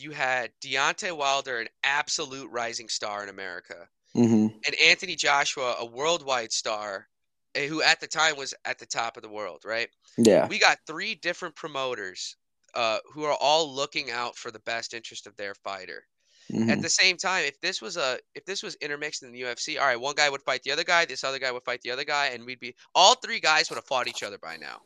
You 0.00 0.12
had 0.12 0.52
Deontay 0.62 1.14
Wilder, 1.14 1.60
an 1.60 1.68
absolute 1.84 2.48
rising 2.50 2.88
star 2.88 3.22
in 3.22 3.28
America, 3.28 3.88
Mhm. 4.14 4.54
and 4.66 4.74
Anthony 4.76 5.14
Joshua, 5.14 5.76
a 5.78 5.84
worldwide 5.84 6.52
star, 6.52 7.08
eh, 7.54 7.66
who 7.66 7.82
at 7.82 8.00
the 8.00 8.06
time 8.06 8.36
was 8.36 8.54
at 8.64 8.78
the 8.78 8.86
top 8.86 9.18
of 9.18 9.22
the 9.22 9.28
world, 9.28 9.62
right? 9.64 9.90
Yeah. 10.16 10.46
We 10.48 10.58
got 10.58 10.78
three 10.86 11.14
different 11.14 11.54
promoters 11.54 12.36
uh, 12.72 13.00
who 13.12 13.24
are 13.24 13.34
all 13.34 13.74
looking 13.74 14.12
out 14.12 14.38
for 14.38 14.52
the 14.52 14.60
best 14.60 14.94
interest 14.94 15.26
of 15.26 15.36
their 15.36 15.56
fighter. 15.56 16.06
At 16.52 16.78
Mhm. 16.78 16.82
the 16.82 16.88
same 16.88 17.16
time, 17.16 17.44
if 17.44 17.60
this 17.60 17.82
was 17.82 17.96
a 17.96 18.20
if 18.34 18.44
this 18.44 18.62
was 18.62 18.76
intermixed 18.76 19.22
in 19.24 19.32
the 19.32 19.40
UFC, 19.42 19.76
all 19.76 19.86
right, 19.86 20.00
one 20.00 20.14
guy 20.14 20.30
would 20.30 20.42
fight 20.42 20.62
the 20.62 20.70
other 20.70 20.84
guy, 20.84 21.04
this 21.04 21.24
other 21.24 21.40
guy 21.40 21.50
would 21.50 21.64
fight 21.64 21.82
the 21.82 21.90
other 21.90 22.04
guy, 22.04 22.26
and 22.28 22.46
we'd 22.46 22.60
be 22.60 22.74
all 22.94 23.16
three 23.16 23.40
guys 23.40 23.68
would 23.70 23.76
have 23.76 23.86
fought 23.86 24.06
each 24.08 24.22
other 24.22 24.38
by 24.38 24.56
now, 24.56 24.80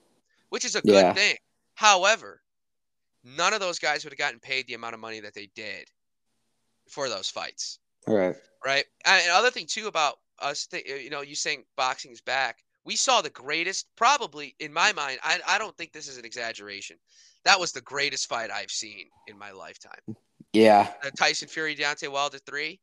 which 0.48 0.64
is 0.64 0.74
a 0.76 0.80
good 0.82 0.94
Yeah. 0.94 1.12
thing. 1.14 1.36
However, 1.74 2.42
none 3.24 3.52
of 3.54 3.60
those 3.60 3.78
guys 3.78 4.04
would 4.04 4.12
have 4.12 4.18
gotten 4.18 4.38
paid 4.40 4.66
the 4.66 4.74
amount 4.74 4.94
of 4.94 5.00
money 5.00 5.20
that 5.20 5.34
they 5.34 5.48
did 5.54 5.88
for 6.88 7.08
those 7.08 7.28
fights, 7.30 7.78
Right. 8.06 8.36
right? 8.64 8.84
And 9.04 9.30
other 9.30 9.50
thing 9.50 9.66
too 9.66 9.86
about 9.86 10.18
us, 10.38 10.66
th- 10.66 10.86
you 10.86 11.10
know, 11.10 11.22
you 11.22 11.34
saying 11.34 11.64
boxing 11.76 12.10
is 12.12 12.20
back. 12.20 12.58
We 12.84 12.96
saw 12.96 13.22
the 13.22 13.30
greatest, 13.30 13.86
probably 13.96 14.54
in 14.60 14.72
my 14.72 14.92
mind. 14.92 15.18
I 15.22 15.40
I 15.48 15.58
don't 15.58 15.74
think 15.78 15.92
this 15.92 16.06
is 16.08 16.18
an 16.18 16.24
exaggeration. 16.26 16.98
That 17.44 17.58
was 17.58 17.72
the 17.72 17.80
greatest 17.80 18.28
fight 18.28 18.50
I've 18.50 18.70
seen 18.70 19.08
in 19.26 19.38
my 19.38 19.52
lifetime. 19.52 20.16
Yeah. 20.52 20.92
The 21.02 21.10
Tyson 21.12 21.48
Fury 21.48 21.74
Deontay 21.74 22.08
Wilder 22.10 22.38
three. 22.38 22.80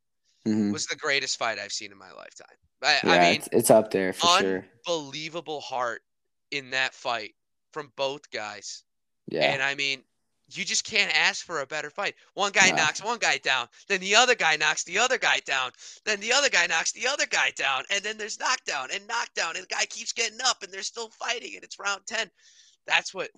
Mhm. 0.48 0.72
was 0.74 0.88
the 0.88 0.96
greatest 0.96 1.38
fight 1.38 1.60
I've 1.60 1.72
seen 1.72 1.92
in 1.92 2.00
my 2.00 2.12
lifetime. 2.14 2.58
I, 2.82 3.00
Yeah, 3.04 3.12
I 3.12 3.20
mean, 3.20 3.36
it's, 3.36 3.50
it's 3.52 3.70
up 3.70 3.92
there 3.92 4.12
for 4.12 4.40
sure. 4.40 4.66
unbelievable 4.88 5.62
heart 5.62 6.02
in 6.50 6.72
that 6.72 6.96
fight 6.96 7.36
from 7.74 7.92
both 7.96 8.28
guys. 8.32 8.84
Yeah. 9.28 9.54
And 9.54 9.62
I 9.62 9.76
mean, 9.76 10.04
you 10.58 10.66
just 10.66 10.84
can't 10.84 11.16
ask 11.16 11.46
for 11.46 11.62
a 11.62 11.66
better 11.68 11.90
fight. 11.90 12.16
One 12.34 12.52
guy 12.52 12.72
No. 12.72 12.78
knocks 12.78 13.04
one 13.04 13.20
guy 13.20 13.38
down, 13.40 13.68
then 13.88 14.00
the 14.02 14.16
other 14.16 14.36
guy 14.36 14.56
knocks 14.56 14.84
the 14.84 14.98
other 14.98 15.18
guy 15.18 15.40
down, 15.46 15.72
then 16.06 16.20
the 16.20 16.34
other 16.34 16.50
guy 16.50 16.68
knocks 16.68 16.92
the 16.92 17.08
other 17.08 17.26
guy 17.26 17.52
down, 17.56 17.84
and 17.92 18.04
then 18.04 18.18
there's 18.18 18.40
knockdown 18.40 18.90
and 18.94 19.08
knockdown, 19.08 19.56
and 19.56 19.64
the 19.64 19.76
guy 19.76 19.86
keeps 19.86 20.14
getting 20.14 20.40
up, 20.46 20.64
and 20.64 20.72
they're 20.72 20.84
still 20.84 21.10
fighting, 21.10 21.56
and 21.56 21.64
it's 21.64 21.80
round 21.80 22.02
ten. 22.08 22.30
That's 22.88 23.14
what 23.14 23.30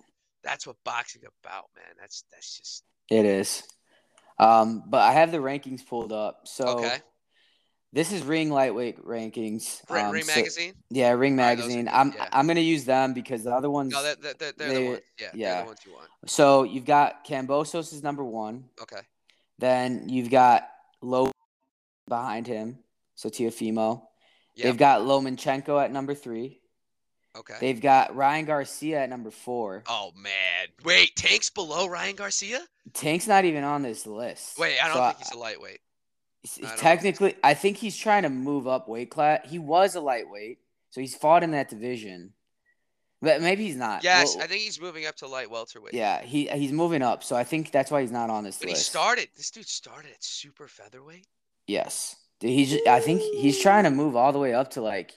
that's 0.42 0.66
what 0.66 0.76
boxing 0.84 1.22
about, 1.44 1.66
man. 1.76 1.94
That's 2.00 2.24
that's 2.32 2.56
just 2.58 2.84
It 3.10 3.24
is. 3.26 3.62
Um, 4.38 4.82
but 4.86 5.02
I 5.02 5.12
have 5.12 5.30
the 5.32 5.38
rankings 5.38 5.86
pulled 5.86 6.12
up. 6.12 6.40
So 6.44 6.64
okay. 6.66 6.98
This 7.94 8.10
is 8.10 8.24
Ring 8.24 8.50
Lightweight 8.50 8.98
rankings. 9.06 9.80
Ring, 9.88 10.04
Um, 10.06 10.10
Ring 10.10 10.24
so- 10.24 10.34
magazine. 10.34 10.74
yeah, 10.90 11.12
Ring 11.12 11.36
Magazine. 11.36 11.88
I'm 11.88 12.12
yeah. 12.12 12.28
I'm 12.32 12.48
gonna 12.48 12.58
use 12.58 12.84
them 12.84 13.14
because 13.14 13.44
the 13.44 13.52
other 13.54 13.70
ones. 13.70 13.92
No, 13.92 14.02
they're, 14.02 14.16
they're 14.16 14.52
the 14.52 14.86
ones. 14.88 15.00
Yeah, 15.16 15.26
they're 15.30 15.30
yeah. 15.40 15.60
the 15.60 15.66
ones 15.66 15.78
you 15.86 15.92
want. 15.92 16.08
so 16.26 16.64
you've 16.64 16.84
got 16.84 17.24
Kambosos 17.24 17.92
is 17.92 18.02
number 18.02 18.24
one. 18.24 18.64
Okay. 18.82 19.00
Then 19.58 20.08
you've 20.08 20.28
got 20.28 20.68
Low 21.00 21.30
behind 22.08 22.48
him. 22.48 22.80
So 23.14 23.28
Teofimo. 23.28 24.02
Yeah. 24.56 24.64
They've 24.64 24.76
got 24.76 25.02
Lomachenko 25.02 25.84
at 25.84 25.92
number 25.92 26.14
three. 26.14 26.60
Okay. 27.36 27.54
They've 27.60 27.80
got 27.80 28.16
Ryan 28.16 28.44
Garcia 28.44 29.02
at 29.02 29.08
number 29.08 29.30
four. 29.30 29.84
Oh 29.86 30.10
man! 30.16 30.68
Wait, 30.84 31.14
Tank's 31.14 31.50
below 31.50 31.86
Ryan 31.86 32.16
Garcia? 32.16 32.60
Tank's 32.92 33.28
not 33.28 33.44
even 33.44 33.62
on 33.62 33.82
this 33.82 34.04
list. 34.04 34.58
Wait, 34.58 34.78
I 34.82 34.88
don't 34.88 34.96
So 34.96 35.04
think 35.06 35.18
he's 35.18 35.30
a 35.32 35.38
lightweight. 35.38 35.80
I 36.64 36.76
technically, 36.76 37.34
I 37.42 37.54
think 37.54 37.76
he's 37.76 37.96
trying 37.96 38.24
to 38.24 38.30
move 38.30 38.66
up 38.66 38.88
weight 38.88 39.10
class. 39.10 39.40
He 39.44 39.58
was 39.58 39.94
a 39.94 40.00
lightweight, 40.00 40.58
so 40.90 41.00
he's 41.00 41.14
fought 41.14 41.42
in 41.42 41.52
that 41.52 41.68
division, 41.68 42.32
but 43.22 43.40
maybe 43.40 43.64
he's 43.64 43.76
not. 43.76 44.04
Yes, 44.04 44.34
Well, 44.34 44.44
I 44.44 44.46
think 44.46 44.62
he's 44.62 44.80
moving 44.80 45.06
up 45.06 45.16
to 45.16 45.26
light 45.26 45.50
welterweight. 45.50 45.94
yeah, 45.94 46.22
he 46.22 46.48
he's 46.48 46.72
moving 46.72 47.02
up, 47.02 47.24
so 47.24 47.34
I 47.36 47.44
think 47.44 47.70
that's 47.70 47.90
why 47.90 48.02
he's 48.02 48.12
not 48.12 48.30
on 48.30 48.44
this 48.44 48.58
But 48.58 48.68
he 48.68 48.74
started. 48.74 49.28
This 49.36 49.50
dude 49.50 49.66
started 49.66 50.10
at 50.10 50.22
super 50.22 50.68
featherweight. 50.68 51.26
Yes, 51.66 52.16
Dude, 52.40 52.50
he's. 52.50 52.78
I 52.86 53.00
think 53.00 53.22
he's 53.22 53.60
trying 53.60 53.84
to 53.84 53.90
move 53.90 54.16
all 54.16 54.32
the 54.32 54.38
way 54.38 54.52
up 54.52 54.72
to 54.72 54.82
like. 54.82 55.12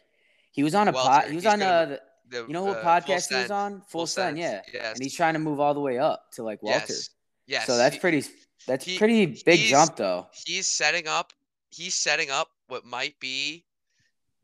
He 0.51 0.63
was 0.63 0.73
on 0.75 0.87
a. 0.87 0.91
Welter. 0.91 1.29
He 1.29 1.35
was 1.35 1.43
He's 1.43 1.53
on 1.53 1.59
gonna 1.59 1.71
uh, 1.71 1.97
the, 2.29 2.37
you 2.47 2.53
know 2.53 2.63
what 2.63 2.77
uh, 2.77 2.83
podcast 2.83 3.27
Full 3.27 3.37
he 3.37 3.43
was 3.43 3.51
on? 3.51 3.81
Full, 3.89 4.07
Send, 4.07 4.37
yeah. 4.37 4.61
Yes. 4.73 4.95
And 4.95 5.03
he's 5.03 5.15
trying 5.15 5.33
to 5.33 5.39
move 5.39 5.59
all 5.59 5.73
the 5.73 5.79
way 5.79 5.97
up 5.97 6.31
to 6.33 6.43
like 6.43 6.61
welter. 6.61 6.85
yes. 6.89 7.09
Yes. 7.47 7.65
So 7.65 7.77
that's 7.77 7.97
pretty. 7.97 8.23
That's 8.65 8.85
he- 8.85 8.97
pretty 8.97 9.25
big 9.45 9.59
jump 9.59 9.95
though. 9.95 10.27
He's 10.45 10.67
setting 10.67 11.07
up. 11.07 11.33
He's 11.69 11.93
setting 11.93 12.31
up 12.31 12.49
what 12.67 12.85
might 12.85 13.19
be 13.19 13.65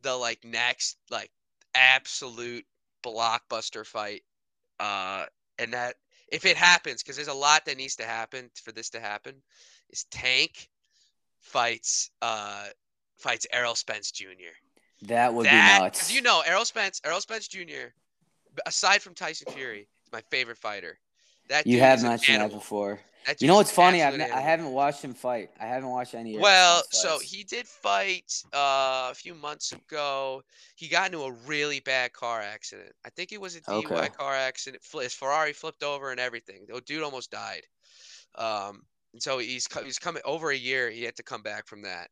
the 0.01 0.15
like 0.15 0.43
next 0.43 0.97
like 1.09 1.31
absolute 1.73 2.65
blockbuster 3.03 3.85
fight. 3.85 4.21
Uh, 4.79 5.25
and 5.59 5.73
that 5.73 5.95
if 6.31 6.45
it 6.45 6.57
happens, 6.57 7.03
because 7.03 7.15
there's 7.15 7.27
a 7.27 7.33
lot 7.33 7.65
that 7.65 7.77
needs 7.77 7.95
to 7.97 8.03
happen 8.03 8.49
for 8.55 8.71
this 8.71 8.89
to 8.91 8.99
happen, 8.99 9.35
is 9.89 10.05
Tank 10.11 10.69
fights 11.39 12.09
uh 12.21 12.67
fights 13.17 13.45
Errol 13.51 13.75
Spence 13.75 14.11
Jr. 14.11 14.55
That 15.03 15.33
would 15.33 15.45
that, 15.45 15.79
be 15.79 15.83
nuts. 15.83 16.13
you 16.13 16.21
know 16.21 16.41
Errol 16.45 16.65
Spence, 16.65 17.01
Errol 17.05 17.21
Spence 17.21 17.47
Jr. 17.47 17.91
Aside 18.65 19.01
from 19.01 19.13
Tyson 19.13 19.51
Fury, 19.51 19.81
is 19.81 20.11
my 20.11 20.21
favorite 20.29 20.57
fighter. 20.57 20.97
That 21.49 21.67
you 21.67 21.79
have 21.79 22.03
not 22.03 22.21
seen 22.21 22.39
that 22.39 22.51
before. 22.51 22.99
That 23.25 23.41
You 23.41 23.47
know 23.47 23.55
what's 23.55 23.71
funny? 23.71 24.01
I've 24.01 24.13
absolute 24.13 24.23
n- 24.25 24.31
I 24.31 24.33
animal. 24.35 24.43
haven't 24.49 24.71
watched 24.71 25.01
him 25.03 25.13
fight. 25.13 25.49
I 25.59 25.65
haven't 25.65 25.89
watched 25.89 26.13
any. 26.13 26.37
Well, 26.37 26.83
so 26.91 27.19
he 27.19 27.43
did 27.43 27.67
fight 27.67 28.33
uh, 28.53 29.09
a 29.11 29.15
few 29.15 29.33
months 29.33 29.71
ago. 29.71 30.43
He 30.75 30.87
got 30.87 31.07
into 31.07 31.23
a 31.23 31.31
really 31.45 31.79
bad 31.79 32.13
car 32.13 32.41
accident. 32.41 32.91
I 33.05 33.09
think 33.09 33.31
it 33.31 33.39
was 33.39 33.55
a 33.55 33.61
DUI 33.61 33.85
Okay. 33.85 34.09
car 34.09 34.33
accident. 34.33 34.83
His 35.01 35.13
Ferrari 35.13 35.53
flipped 35.53 35.83
over 35.83 36.11
and 36.11 36.19
everything. 36.19 36.65
The 36.67 36.81
dude 36.81 37.03
almost 37.03 37.31
died. 37.31 37.63
Um, 38.35 38.81
and 39.13 39.21
so 39.21 39.37
he's 39.37 39.67
he's 39.83 39.99
coming 39.99 40.21
over 40.25 40.49
a 40.51 40.55
year. 40.57 40.89
He 40.89 41.03
had 41.03 41.15
to 41.17 41.23
come 41.23 41.41
back 41.43 41.67
from 41.67 41.83
that. 41.83 42.09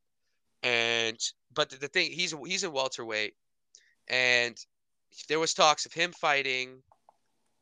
And 0.63 1.17
but 1.53 1.69
the, 1.71 1.77
the 1.77 1.87
thing 1.87 2.11
he's 2.11 2.33
he's 2.45 2.63
in 2.63 2.71
welterweight, 2.71 3.33
and 4.07 4.55
there 5.27 5.39
was 5.39 5.53
talks 5.53 5.85
of 5.85 5.93
him 5.93 6.11
fighting. 6.13 6.81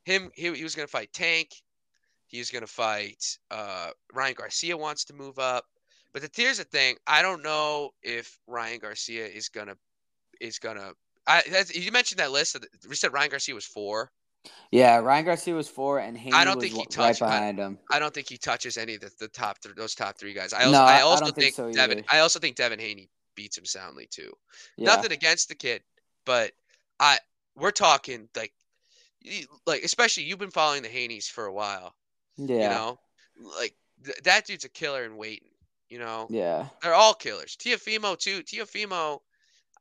Him 0.06 0.30
he, 0.36 0.54
he 0.54 0.64
was 0.64 0.76
going 0.76 0.88
to 0.88 0.92
fight 0.92 1.12
Tank. 1.14 1.50
He 2.30 2.38
was 2.38 2.52
going 2.52 2.62
to 2.62 2.72
fight 2.72 3.38
uh, 3.52 3.90
Ryan 4.14 4.36
Garcia. 4.38 4.78
Wants 4.78 5.04
to 5.06 5.14
move 5.14 5.40
up. 5.40 5.66
But 6.14 6.22
the, 6.22 6.30
here's 6.34 6.60
the 6.60 6.64
thing: 6.64 6.96
I 7.08 7.22
don't 7.22 7.44
know 7.44 7.90
if 8.04 8.38
Ryan 8.48 8.80
Garcia 8.80 9.26
is 9.28 9.50
gonna 9.50 9.76
is 10.40 10.60
gonna. 10.60 10.94
I 11.28 11.44
you 11.74 11.92
mentioned 11.92 12.20
that 12.20 12.32
list. 12.32 12.58
We 12.88 12.96
said 12.96 13.14
Ryan 13.14 13.32
Garcia 13.32 13.54
was 13.56 13.66
four. 13.66 14.12
Yeah, 14.72 14.98
Ryan 14.98 15.26
Garcia 15.26 15.54
was 15.54 15.68
four, 15.68 16.00
and 16.00 16.18
Haney 16.18 16.36
I 16.36 16.46
don't 16.46 16.56
was 16.56 16.64
think 16.64 16.74
he 16.74 16.80
wa- 16.98 17.04
right 17.04 17.16
touched- 17.18 17.22
I- 17.24 17.52
him. 17.52 17.78
I 17.92 18.00
don't 18.00 18.14
think 18.14 18.30
he 18.30 18.38
touches 18.38 18.78
any 18.78 18.96
of 18.96 19.02
the, 19.02 19.12
the 19.20 19.28
top 19.28 19.60
th- 19.62 19.76
those 19.76 19.96
top 19.96 20.18
three 20.20 20.34
guys. 20.34 20.54
I 20.54 20.60
also 20.66 20.72
No, 20.72 20.84
I 20.84 20.94
I- 20.94 20.98
I 20.98 21.02
also 21.02 21.26
don't 21.26 21.36
think 21.36 21.56
so 21.56 21.72
Devin. 21.72 22.04
I 22.10 22.20
also 22.20 22.40
think 22.40 22.56
Devin 22.56 22.80
Haney 22.80 23.10
beats 23.36 23.58
him 23.58 23.66
soundly 23.66 24.08
too. 24.10 24.32
Yeah, 24.78 24.96
Nothing 24.96 25.12
against 25.12 25.50
the 25.50 25.56
kid, 25.56 25.84
but 26.26 26.52
I 27.00 27.18
we're 27.56 27.72
talking 27.72 28.30
like 28.36 28.54
like 29.66 29.84
especially 29.84 30.24
you've 30.24 30.40
been 30.40 30.52
following 30.52 30.82
the 30.84 30.90
Haneys 30.90 31.26
for 31.30 31.46
a 31.46 31.54
while. 31.54 31.96
Yeah, 32.48 32.56
You 32.64 32.70
know, 32.70 33.00
like 33.60 33.76
th- 34.04 34.18
that 34.24 34.46
dude's 34.48 34.66
a 34.66 34.70
killer 34.70 35.04
in 35.04 35.18
waiting. 35.18 35.50
You 35.90 36.00
know, 36.00 36.28
yeah, 36.30 36.68
they're 36.82 36.94
all 36.94 37.14
killers. 37.14 37.58
Teofimo 37.58 38.18
too. 38.18 38.44
Teofimo, 38.44 39.20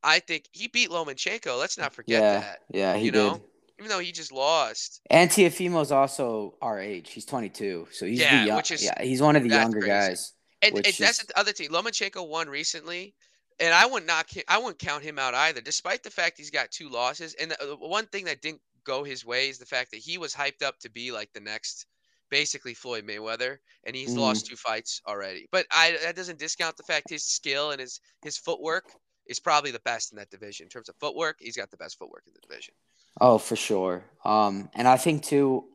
I 0.03 0.21
think 0.21 0.47
he 0.53 0.69
beat 0.69 0.91
Lomachenko. 0.91 1.59
Let's 1.59 1.77
not 1.79 1.93
forget 1.93 2.23
yeah, 2.23 2.41
that. 2.41 2.59
yeah. 2.71 2.97
He 2.97 3.07
you 3.07 3.11
did. 3.13 3.19
know? 3.19 3.43
Even 3.79 3.91
though 3.91 3.99
he 4.01 4.11
just 4.11 4.33
lost. 4.33 5.01
And 5.09 5.31
Teofimo's 5.31 5.93
also 5.93 6.55
our 6.61 6.81
age. 6.81 7.11
He's 7.13 7.25
22, 7.25 7.89
so 7.93 8.07
he's 8.07 8.19
Yeah, 8.19 8.41
the 8.41 8.47
young, 8.49 8.57
which 8.57 8.73
is- 8.73 8.83
yeah, 8.83 9.01
he's 9.01 9.23
one 9.23 9.37
of 9.37 9.45
the 9.45 9.51
younger 9.51 9.79
crazy. 9.81 9.89
guys. 9.89 10.33
And, 10.63 10.75
and 10.75 10.85
that's 10.85 11.25
the 11.25 11.39
other 11.39 11.53
thing. 11.53 11.69
Lomachenko 11.69 12.27
won 12.27 12.49
recently, 12.49 13.15
and 13.61 13.73
I 13.73 13.87
wouldn't 13.87 14.11
ki- 14.27 14.43
I 14.49 14.59
wouldn't 14.59 14.81
count 14.81 15.05
him 15.05 15.17
out 15.19 15.35
either, 15.35 15.61
despite 15.61 16.03
the 16.03 16.11
fact 16.11 16.39
he's 16.39 16.51
got 16.51 16.73
two 16.73 16.89
losses. 16.89 17.35
And 17.35 17.53
the, 17.53 17.77
one 17.79 18.07
thing 18.07 18.25
that 18.25 18.43
didn't 18.43 18.63
go 18.83 19.05
his 19.05 19.25
way 19.25 19.49
is 19.49 19.59
the 19.59 19.67
fact 19.67 19.93
that 19.93 19.99
he 20.01 20.19
was 20.19 20.35
hyped 20.35 20.63
up 20.65 20.79
to 20.81 20.91
be 20.91 21.13
like 21.13 21.33
the 21.33 21.39
next, 21.41 21.87
basically 22.31 22.75
Floyd 22.75 23.05
Mayweather, 23.05 23.59
and 23.85 23.95
he's 23.97 24.17
Mhm. 24.17 24.17
lost 24.17 24.47
two 24.47 24.57
fights 24.57 25.01
already. 25.07 25.49
But 25.53 25.67
I 25.71 25.99
that 26.03 26.17
doesn't 26.17 26.39
discount 26.39 26.77
the 26.77 26.83
fact 26.85 27.11
his 27.11 27.25
skill 27.25 27.71
and 27.73 27.81
his 27.81 28.01
his 28.23 28.39
footwork 28.39 28.97
is 29.27 29.41
probably 29.41 29.71
the 29.71 29.81
best 29.81 30.13
in 30.13 30.19
that 30.19 30.31
division. 30.31 30.65
In 30.65 30.71
terms 30.71 30.89
of 30.89 30.97
footwork, 31.01 31.37
he's 31.41 31.57
got 31.57 31.71
the 31.71 31.77
best 31.77 31.99
footwork 31.99 32.25
in 32.27 32.33
the 32.35 32.41
division. 32.41 32.75
Oh, 33.21 33.39
for 33.39 33.57
sure. 33.57 34.05
Um, 34.25 34.71
and 34.75 34.87
I 34.87 34.97
think 34.97 35.25
too, 35.25 35.69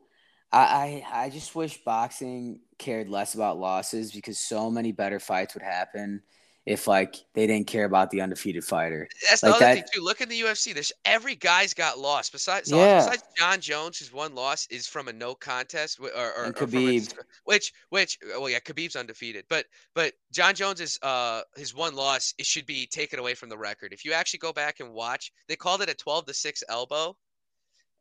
I, 0.52 1.02
I 1.12 1.24
I 1.24 1.30
just 1.30 1.54
wish 1.54 1.82
boxing 1.84 2.60
cared 2.78 3.08
less 3.08 3.34
about 3.34 3.58
losses 3.58 4.12
because 4.12 4.38
so 4.38 4.70
many 4.70 4.92
better 4.92 5.20
fights 5.20 5.54
would 5.54 5.62
happen 5.62 6.22
if 6.66 6.86
like 6.86 7.16
they 7.34 7.46
didn't 7.46 7.66
care 7.66 7.84
about 7.84 8.10
the 8.10 8.20
undefeated 8.22 8.64
fighter. 8.64 9.06
That's 9.28 9.42
the 9.42 9.48
Like 9.48 9.56
other 9.56 9.64
that- 9.66 9.74
thing 9.74 9.84
too. 9.92 10.00
Look 10.00 10.20
in 10.22 10.28
the 10.30 10.40
UFC. 10.40 10.72
There's 10.72 10.92
every 11.04 11.34
guy's 11.34 11.74
got 11.74 11.98
lost. 11.98 12.32
Besides, 12.32 12.70
Yeah. 12.70 12.98
besides 13.04 13.22
Jon 13.36 13.60
Jones, 13.60 13.98
his 13.98 14.12
one 14.12 14.34
loss 14.34 14.66
is 14.70 14.86
from 14.86 15.08
a 15.08 15.12
no 15.12 15.34
contest, 15.34 16.00
or, 16.00 16.06
or, 16.14 16.32
or 16.32 16.52
from 16.52 16.70
a 16.70 16.72
Khabib. 16.72 17.14
which 17.44 17.72
which 17.90 18.18
well 18.38 18.48
yeah, 18.48 18.60
Khabib's 18.60 18.96
undefeated, 18.96 19.44
but 19.50 19.66
but 19.94 20.14
Jon 20.32 20.54
Jones's 20.54 20.98
uh 21.02 21.42
his 21.56 21.74
one 21.74 21.94
loss 21.94 22.32
it 22.38 22.46
should 22.46 22.64
be 22.66 22.86
taken 22.86 23.18
away 23.18 23.34
from 23.34 23.50
the 23.50 23.58
record. 23.58 23.92
If 23.92 24.04
you 24.04 24.12
actually 24.14 24.38
go 24.38 24.52
back 24.52 24.80
and 24.80 24.92
watch, 24.94 25.32
they 25.48 25.56
called 25.56 25.82
it 25.82 25.90
a 25.90 25.94
12 25.94 26.26
to 26.26 26.34
six 26.34 26.62
elbow, 26.68 27.14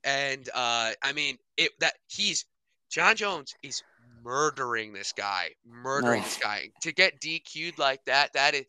and 0.05 0.47
uh 0.53 0.91
I 1.01 1.11
mean 1.13 1.37
it 1.57 1.71
that 1.79 1.95
he's 2.07 2.45
Jon 2.89 3.15
Jones 3.15 3.55
is 3.63 3.81
murdering 4.23 4.93
this 4.93 5.11
guy, 5.11 5.51
murdering 5.65 6.21
Oh. 6.21 6.23
this 6.23 6.37
guy 6.37 6.69
to 6.81 6.91
get 6.91 7.19
DQ'd 7.19 7.77
like 7.77 8.03
that. 8.05 8.33
That 8.33 8.55
is 8.55 8.65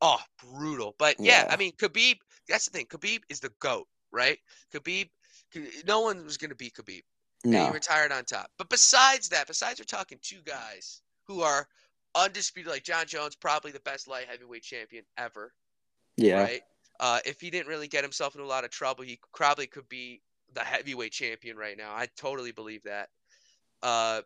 oh 0.00 0.20
brutal. 0.42 0.94
But 0.98 1.16
yeah, 1.20 1.44
Yeah. 1.46 1.52
I 1.52 1.56
mean 1.56 1.72
Khabib. 1.76 2.18
That's 2.48 2.66
the 2.66 2.70
thing. 2.70 2.86
Khabib 2.86 3.20
is 3.28 3.40
the 3.40 3.52
goat, 3.60 3.88
right? 4.12 4.38
Khabib. 4.72 5.08
No 5.86 6.00
one 6.00 6.24
was 6.24 6.36
gonna 6.36 6.54
beat 6.54 6.74
Khabib. 6.74 7.02
And 7.44 7.54
he 7.54 7.70
retired 7.70 8.10
on 8.12 8.24
top. 8.24 8.50
But 8.58 8.68
besides 8.70 9.28
that, 9.28 9.46
besides 9.46 9.78
we're 9.80 9.84
talking 9.84 10.18
two 10.20 10.42
guys 10.44 11.02
who 11.24 11.42
are 11.42 11.68
undisputed, 12.14 12.70
like 12.72 12.82
Jon 12.82 13.06
Jones, 13.06 13.36
probably 13.36 13.70
the 13.70 13.80
best 13.80 14.08
light 14.08 14.26
heavyweight 14.28 14.62
champion 14.64 15.04
ever, 15.16 15.54
Yeah. 16.16 16.42
right? 16.42 16.62
Uh, 16.98 17.20
if 17.24 17.40
he 17.40 17.50
didn't 17.50 17.68
really 17.68 17.88
get 17.88 18.02
himself 18.02 18.34
into 18.34 18.44
a 18.44 18.48
lot 18.48 18.64
of 18.64 18.70
trouble, 18.70 19.04
he 19.04 19.20
probably 19.34 19.66
could 19.66 19.88
be 19.88 20.22
the 20.54 20.64
heavyweight 20.64 21.12
champion 21.12 21.56
right 21.56 21.76
now. 21.76 21.94
I 21.94 22.06
totally 22.16 22.52
believe 22.52 22.82
that. 22.84 23.10
Uh, 23.82 24.22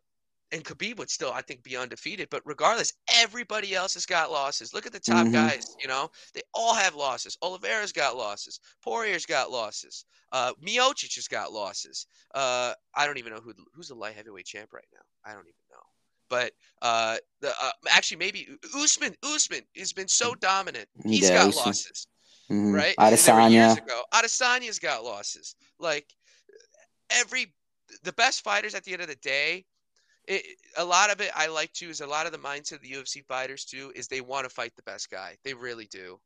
and 0.53 0.65
Khabib 0.65 0.99
would 0.99 1.11
still, 1.11 1.33
I 1.33 1.43
think, 1.43 1.63
be 1.63 1.77
undefeated. 1.77 2.29
But 2.31 2.43
regardless, 2.45 2.93
everybody 3.15 3.75
else 3.75 3.95
has 3.95 4.07
got 4.07 4.31
losses. 4.31 4.75
Look 4.75 4.87
at 4.87 4.93
the 4.93 5.01
top 5.01 5.27
Mhm. 5.27 5.33
guys. 5.33 5.77
You 5.81 5.89
know, 5.89 6.11
they 6.35 6.43
all 6.55 6.75
have 6.75 6.95
losses. 6.95 7.37
Oliveira's 7.43 7.93
got 7.93 8.17
losses. 8.17 8.59
Poirier's 8.83 9.27
got 9.27 9.51
losses. 9.51 10.05
Uh, 10.33 10.53
Miocic 10.55 11.15
has 11.15 11.29
got 11.29 11.53
losses. 11.53 12.07
Uh, 12.35 12.75
I 12.95 13.07
don't 13.07 13.19
even 13.19 13.33
know 13.33 13.41
who 13.41 13.55
who's 13.75 13.89
the 13.89 13.95
light 13.95 14.17
heavyweight 14.17 14.47
champ 14.47 14.73
right 14.73 14.89
now. 14.93 15.03
I 15.25 15.33
don't 15.35 15.47
even 15.47 15.55
know. 15.71 15.83
But 16.29 16.53
uh, 16.83 17.19
the 17.41 17.53
uh, 17.61 17.73
actually 17.89 18.19
maybe 18.19 18.49
Usman. 18.75 19.17
Usman 19.23 19.63
has 19.77 19.93
been 19.93 20.09
so 20.09 20.35
dominant. 20.35 20.89
He's 21.05 21.29
Yeah, 21.29 21.35
got 21.37 21.49
Usman. 21.49 21.65
losses 21.67 22.07
Mhm. 22.51 22.75
right? 22.75 22.95
They 22.99 23.11
years 23.11 23.27
Adesanya. 23.27 23.79
ago. 23.79 24.05
Adesanya's 24.13 24.79
got 24.79 25.05
losses. 25.05 25.55
Like 25.79 26.13
every 27.11 27.55
the 28.03 28.13
best 28.13 28.43
fighters 28.43 28.75
at 28.75 28.85
the 28.85 28.93
end 28.93 29.03
of 29.03 29.09
the 29.09 29.17
day, 29.17 29.65
it, 30.31 30.59
a 30.77 30.85
lot 30.85 31.11
of 31.11 31.21
it 31.21 31.31
I 31.35 31.49
like 31.49 31.73
too 31.73 31.89
is 31.89 32.01
a 32.01 32.07
lot 32.07 32.27
of 32.27 32.33
the 32.33 32.39
mindset 32.39 32.75
of 32.75 32.83
the 32.83 32.89
UFC 32.91 33.23
fighters 33.23 33.65
too 33.65 33.93
is 33.97 34.09
they 34.09 34.21
want 34.21 34.45
to 34.45 34.51
fight 34.55 34.77
the 34.77 34.83
best 34.83 35.11
guy. 35.11 35.37
They 35.45 35.55
really 35.55 35.87
do, 35.87 36.21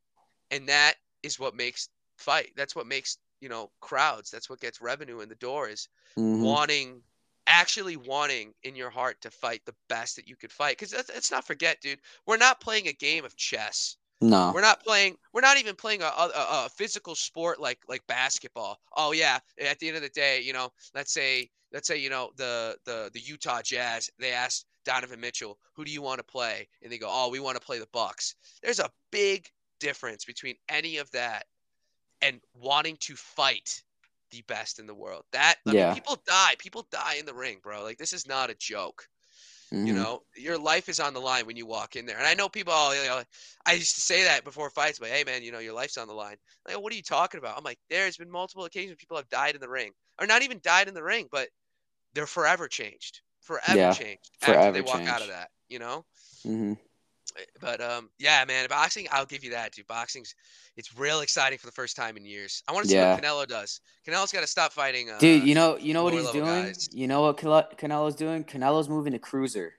and 0.51 0.69
that 0.69 0.95
is 1.23 1.39
what 1.39 1.55
makes 1.55 1.89
fight. 2.17 2.51
That's 2.55 2.75
what 2.75 2.87
makes 2.87 3.17
you 3.41 3.49
know 3.49 3.71
crowds. 3.81 4.29
That's 4.31 4.49
what 4.49 4.61
gets 4.61 4.81
revenue 4.81 5.21
in 5.21 5.29
the 5.29 5.35
door 5.35 5.69
is 5.69 5.89
Mhm. 6.17 6.41
wanting 6.43 7.03
actually 7.47 7.97
wanting 7.97 8.53
in 8.63 8.75
your 8.75 8.89
heart 8.89 9.21
to 9.21 9.31
fight 9.31 9.61
the 9.65 9.75
best 9.89 10.15
that 10.15 10.27
you 10.27 10.35
could 10.35 10.51
fight 10.51 10.77
because 10.77 10.93
let's, 10.93 11.09
let's 11.09 11.31
not 11.31 11.45
forget 11.45 11.79
dude 11.79 11.99
we're 12.25 12.37
not 12.37 12.59
playing 12.59 12.87
a 12.87 12.93
game 12.93 13.23
of 13.23 13.35
chess 13.35 13.97
No. 14.29 14.51
we're 14.53 14.61
not 14.61 14.83
playing. 14.83 15.17
We're 15.33 15.41
not 15.41 15.57
even 15.57 15.75
playing 15.75 16.01
a, 16.01 16.05
a, 16.05 16.65
a 16.65 16.69
physical 16.69 17.15
sport 17.15 17.59
like 17.59 17.79
like 17.87 18.05
basketball. 18.07 18.79
Oh 18.95 19.11
yeah. 19.11 19.39
At 19.59 19.79
the 19.79 19.87
end 19.87 19.97
of 19.97 20.03
the 20.03 20.09
day, 20.09 20.41
you 20.41 20.53
know, 20.53 20.69
let's 20.93 21.13
say 21.13 21.49
let's 21.71 21.87
say 21.87 21.97
you 21.97 22.09
know 22.09 22.31
the 22.37 22.77
the 22.85 23.09
the 23.13 23.19
Utah 23.19 23.61
Jazz. 23.61 24.09
They 24.19 24.31
asked 24.31 24.65
Donovan 24.85 25.19
Mitchell, 25.19 25.57
"Who 25.75 25.85
do 25.85 25.91
you 25.91 26.01
want 26.01 26.19
to 26.19 26.23
play?" 26.23 26.67
And 26.81 26.91
they 26.91 26.97
go, 26.97 27.07
"Oh, 27.09 27.29
we 27.29 27.39
want 27.39 27.59
to 27.59 27.65
play 27.65 27.79
the 27.79 27.87
Bucks." 27.91 28.35
There's 28.63 28.79
a 28.79 28.91
big 29.11 29.49
difference 29.79 30.25
between 30.25 30.55
any 30.69 30.97
of 30.97 31.11
that 31.11 31.45
and 32.21 32.39
wanting 32.53 32.97
to 33.01 33.15
fight 33.15 33.83
the 34.31 34.41
best 34.47 34.79
in 34.79 34.87
the 34.87 34.95
world. 34.95 35.25
That 35.31 35.57
I 35.67 35.73
Yeah. 35.73 35.85
mean, 35.87 35.95
people 35.95 36.21
die. 36.25 36.55
People 36.57 36.87
die 36.91 37.15
in 37.15 37.25
the 37.25 37.33
ring, 37.33 37.59
bro. 37.61 37.83
Like 37.83 37.97
this 37.97 38.13
is 38.13 38.27
not 38.27 38.49
a 38.49 38.55
joke. 38.55 39.07
You 39.83 39.93
Mhm. 39.93 39.95
know, 39.95 40.21
your 40.35 40.57
life 40.57 40.89
is 40.89 40.99
on 40.99 41.13
the 41.13 41.21
line 41.21 41.45
when 41.45 41.57
you 41.57 41.65
walk 41.65 41.95
in 41.95 42.05
there. 42.05 42.17
And 42.17 42.25
I 42.25 42.33
know 42.33 42.49
people, 42.49 42.73
oh, 42.75 42.91
you 42.93 43.07
know, 43.07 43.23
I 43.65 43.73
used 43.73 43.95
to 43.95 44.01
say 44.01 44.23
that 44.23 44.43
before 44.43 44.69
fights, 44.71 44.99
but 44.99 45.09
hey, 45.09 45.23
man, 45.23 45.43
you 45.43 45.51
know, 45.51 45.59
your 45.59 45.73
life's 45.73 45.97
on 45.97 46.07
the 46.07 46.13
line. 46.13 46.37
Like, 46.67 46.79
what 46.81 46.91
are 46.93 46.95
you 46.95 47.03
talking 47.03 47.37
about? 47.37 47.57
I'm 47.57 47.63
like, 47.63 47.79
there's 47.89 48.17
been 48.17 48.31
multiple 48.31 48.65
occasions 48.65 48.97
people 48.97 49.17
have 49.17 49.29
died 49.29 49.55
in 49.55 49.61
the 49.61 49.69
ring, 49.69 49.91
or 50.19 50.25
not 50.27 50.41
even 50.43 50.59
died 50.63 50.87
in 50.87 50.93
the 50.95 51.03
ring, 51.03 51.27
but 51.31 51.49
they're 52.13 52.27
forever 52.27 52.67
changed, 52.67 53.21
forever 53.41 53.87
Yeah, 53.87 53.91
changed 53.91 54.37
after 54.41 54.71
they 54.71 54.81
forever 54.81 54.81
walk 54.81 55.07
out 55.07 55.21
of 55.21 55.27
that. 55.29 55.49
You 55.69 55.79
know, 55.79 56.05
Mhm. 56.45 56.77
But 57.61 57.81
um, 57.81 58.09
yeah, 58.19 58.43
man, 58.45 58.67
boxing, 58.69 59.07
I'll 59.11 59.25
give 59.25 59.43
you 59.43 59.51
that, 59.51 59.73
dude. 59.73 59.87
Boxing's 59.87 60.35
it's 60.77 60.97
real 60.97 61.21
exciting 61.21 61.57
for 61.57 61.65
the 61.65 61.71
first 61.71 61.95
time 61.95 62.17
in 62.17 62.25
years. 62.25 62.63
I 62.67 62.71
want 62.73 62.83
to 62.85 62.89
see 62.89 62.95
Yeah. 62.95 63.13
what 63.15 63.23
Canelo 63.23 63.47
does. 63.47 63.79
Canelo's 64.07 64.31
got 64.31 64.41
to 64.41 64.47
stop 64.47 64.73
fighting. 64.73 65.09
Uh, 65.09 65.17
Dude, 65.19 65.43
you 65.43 65.55
know, 65.55 65.77
you 65.77 65.93
know 65.93 66.03
what 66.03 66.13
he's 66.13 66.29
doing. 66.31 66.45
guys. 66.65 66.89
You 66.91 67.07
know 67.07 67.21
what 67.21 67.37
Cane- 67.37 67.49
Canelo's 67.89 68.15
doing? 68.15 68.43
Canelo's 68.43 68.89
moving 68.89 69.13
to 69.13 69.19
cruiser. 69.19 69.73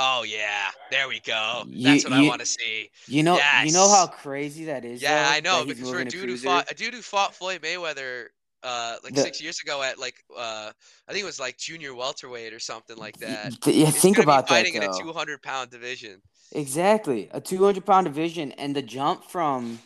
Oh 0.00 0.22
yeah, 0.22 0.70
there 0.92 1.08
we 1.08 1.18
go. 1.20 1.64
You- 1.66 1.84
That's 1.84 2.04
what 2.04 2.12
I 2.12 2.22
want 2.22 2.40
to 2.40 2.46
see. 2.46 2.90
You 3.08 3.24
know, 3.24 3.34
you 3.64 3.72
know 3.72 3.88
how 3.88 4.06
crazy 4.06 4.66
that 4.66 4.84
is. 4.84 5.02
Yeah, 5.02 5.24
though, 5.24 5.30
I 5.34 5.40
know 5.40 5.64
because 5.66 5.90
for 5.90 5.98
a 5.98 6.04
dude 6.04 6.28
who 6.28 6.36
fought 6.36 6.70
a 6.70 6.74
dude 6.74 6.94
who 6.94 7.02
fought 7.02 7.34
Floyd 7.34 7.62
Mayweather 7.62 8.26
uh 8.62 8.96
like 9.04 9.14
The- 9.14 9.22
six 9.22 9.40
years 9.40 9.60
ago 9.60 9.82
at 9.82 9.98
like 9.98 10.24
uh 10.36 10.72
I 11.08 11.12
think 11.12 11.22
it 11.22 11.26
was 11.26 11.40
like 11.40 11.58
junior 11.58 11.94
welterweight 11.94 12.52
or 12.52 12.58
something 12.58 12.96
like 12.96 13.16
that. 13.18 13.60
th- 13.62 13.76
yeah, 13.76 13.88
Is 13.88 13.96
think 13.96 14.18
about 14.18 14.46
that 14.48 14.54
fighting 14.54 14.74
in 14.74 14.82
a 14.82 14.92
200 14.98 15.42
pound 15.42 15.70
division. 15.70 16.22
Exactly, 16.52 17.28
a 17.32 17.40
200 17.40 17.84
pound 17.84 18.06
division, 18.06 18.52
and 18.52 18.74
the 18.74 18.82
jump 18.82 19.24
from 19.24 19.80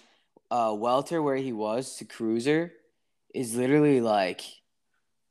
uh, 0.50 0.74
welter 0.76 1.22
where 1.22 1.36
he 1.36 1.52
was 1.52 1.96
to 1.96 2.04
cruiser 2.04 2.72
is 3.34 3.56
literally 3.56 4.00
like 4.00 4.42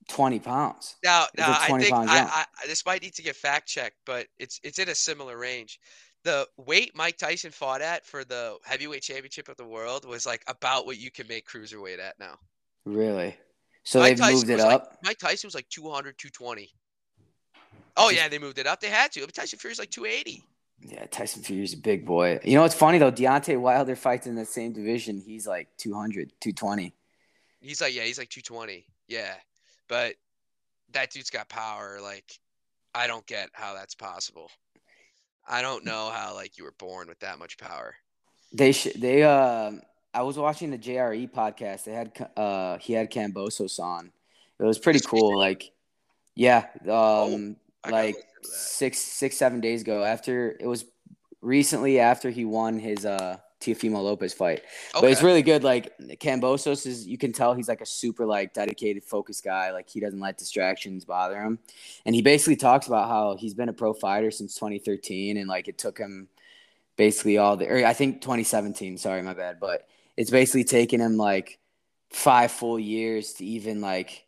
20 0.10 0.39
pounds. 0.39 0.96
Now, 1.04 1.28
now 1.38 1.58
I 1.60 1.80
think 1.80 1.94
I. 1.94 2.46
I 2.62 2.68
this 2.68 2.86
might 2.86 3.02
need 3.02 3.14
to 3.16 3.22
get 3.24 3.36
fact 3.36 3.68
checked, 3.68 3.98
but 4.06 4.28
it's 4.39 4.60
it's 4.64 4.80
in 4.80 4.89
a 4.89 4.96
similar 4.96 5.38
range. 5.38 5.80
The 6.24 6.48
weight 6.58 6.92
Mike 6.96 7.18
Tyson 7.18 7.52
fought 7.52 7.82
at 7.82 8.06
for 8.06 8.24
the 8.24 8.58
heavyweight 8.64 9.02
championship 9.02 9.48
of 9.50 9.58
the 9.58 9.66
world 9.66 10.06
was 10.06 10.26
like 10.26 10.44
about 10.48 10.86
what 10.86 10.98
you 10.98 11.10
can 11.10 11.28
make 11.28 11.48
cruiserweight 11.48 12.00
at 12.00 12.20
now. 12.20 12.38
Really? 12.86 13.38
So 13.84 14.00
Mike 14.00 14.10
they've 14.10 14.18
Tyson 14.20 14.36
moved 14.36 14.50
it 14.50 14.56
was 14.56 14.64
like- 14.66 14.74
up. 14.76 14.98
Mike 15.04 15.18
Tyson 15.18 15.48
was 15.48 15.56
like 15.56 15.70
200, 15.70 16.18
220. 16.18 16.72
Oh 17.98 18.10
yeah, 18.10 18.28
they 18.30 18.40
moved 18.40 18.58
it 18.58 18.68
up. 18.68 18.80
They 18.80 18.88
had 18.90 19.12
to. 19.14 19.22
But 19.26 19.34
Tyson 19.34 19.60
Fury's 19.60 19.80
like 19.80 19.92
280. 19.92 20.44
Yeah, 20.84 21.06
Tyson 21.08 21.44
Fury's 21.44 21.74
a 21.74 21.78
big 21.78 22.06
boy. 22.06 22.40
You 22.44 22.56
know 22.56 22.62
what's 22.62 22.74
funny 22.76 22.98
though? 22.98 23.12
Deontay 23.12 23.60
Wilder 23.60 23.96
fights 23.96 24.28
in 24.28 24.36
the 24.36 24.46
same 24.46 24.72
division. 24.74 25.20
He's 25.20 25.46
like 25.46 25.68
200, 25.78 26.32
220. 26.40 26.94
He's 27.60 27.82
like, 27.82 27.94
yeah, 27.94 28.04
he's 28.04 28.18
like 28.18 28.30
220. 28.30 28.86
Yeah. 29.08 29.34
But 29.88 30.16
that 30.94 31.12
dude's 31.12 31.30
got 31.30 31.50
power. 31.50 32.00
Like, 32.02 32.40
I 32.96 33.06
don't 33.08 33.26
get 33.28 33.50
how 33.54 33.74
that's 33.76 33.94
possible. 33.94 34.50
I 35.48 35.62
don't 35.62 35.86
know 35.86 36.10
how 36.14 36.34
like 36.34 36.58
you 36.58 36.64
were 36.64 36.74
born 36.80 37.08
with 37.08 37.20
that 37.20 37.38
much 37.40 37.58
power. 37.58 37.96
They 38.54 38.72
sh- 38.72 38.94
they 38.96 39.24
uh 39.24 39.72
I 40.14 40.24
was 40.24 40.38
watching 40.38 40.72
the 40.72 40.78
JRE 40.78 41.32
podcast. 41.32 41.86
They 41.86 41.93
had 41.93 42.30
uh 42.38 42.78
he 42.80 42.93
had 42.93 43.12
Kambosos 43.12 43.80
on. 43.80 44.12
It 44.59 44.64
was 44.64 44.78
pretty 44.80 44.99
cool. 44.99 45.38
Like, 45.38 45.72
yeah, 46.36 46.68
Oh, 46.88 47.34
um, 47.34 47.55
gotta 47.84 47.95
like 47.95 48.16
listen 48.16 48.22
to 48.43 48.49
that. 48.49 48.57
six, 48.57 48.97
six, 48.99 49.38
seven 49.38 49.59
days 49.62 49.82
ago. 49.82 50.03
After 50.03 50.55
it 50.59 50.68
was 50.68 50.86
recently 51.41 51.99
after 51.99 52.30
he 52.30 52.45
won 52.45 52.78
his 52.78 53.05
uh 53.05 53.38
Teofimo 53.62 54.03
Lopez 54.03 54.34
fight. 54.34 54.64
But 54.93 55.12
it's 55.12 55.22
really 55.22 55.43
good. 55.43 55.64
Like 55.64 55.95
Kambosos 56.20 56.88
is, 56.88 57.05
you 57.07 57.18
can 57.20 57.32
tell 57.32 57.53
he's 57.53 57.68
like 57.68 57.82
a 57.82 57.86
super 57.86 58.26
like 58.26 58.53
dedicated, 58.53 59.03
focused 59.03 59.43
guy. 59.43 59.72
Like 59.72 59.88
he 59.88 59.99
doesn't 59.99 60.20
let 60.20 60.39
distractions 60.39 61.05
bother 61.05 61.39
him. 61.39 61.59
And 62.05 62.16
he 62.16 62.24
basically 62.24 62.55
talks 62.55 62.88
about 62.88 63.07
how 63.07 63.38
he's 63.38 63.53
been 63.53 63.70
a 63.70 63.74
pro 63.74 63.93
fighter 63.93 64.32
since 64.32 64.55
2013, 64.55 65.38
and 65.38 65.47
like 65.47 65.68
it 65.68 65.78
took 65.78 65.99
him 65.99 66.28
basically 66.97 67.38
all 67.38 67.55
the, 67.55 67.68
or 67.70 67.86
I 67.86 67.93
think 67.93 68.22
2017. 68.22 68.97
Sorry, 68.97 69.22
my 69.22 69.36
bad. 69.36 69.59
But 69.59 69.88
it's 70.18 70.30
basically 70.32 70.64
taken 70.64 70.99
him 71.01 71.18
like 71.18 71.59
five 72.12 72.51
full 72.51 72.80
years 72.80 73.34
to 73.34 73.45
even 73.45 73.82
like 73.82 74.26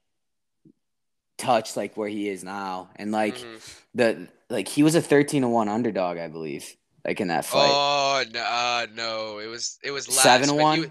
touch 1.38 1.76
like 1.76 1.98
where 1.98 2.10
he 2.10 2.30
is 2.30 2.44
now. 2.44 2.90
And 2.96 3.12
like 3.12 3.36
Mhm. 3.38 3.74
the 3.96 4.28
like 4.50 4.68
he 4.68 4.84
was 4.84 4.96
a 4.96 5.02
13 5.02 5.42
to 5.42 5.48
one 5.48 5.70
underdog, 5.70 6.18
I 6.18 6.28
believe, 6.28 6.76
like 7.06 7.20
in 7.20 7.28
that 7.30 7.46
fight. 7.46 7.70
Oh 7.72 8.24
no, 8.32 8.40
uh, 8.42 8.88
no, 8.94 9.38
it 9.40 9.48
was 9.48 9.80
it 9.84 9.92
was 9.92 10.08
less. 10.08 10.22
seven 10.22 10.48
to 10.50 10.54
but 10.54 10.58
he 10.60 10.64
one, 10.64 10.84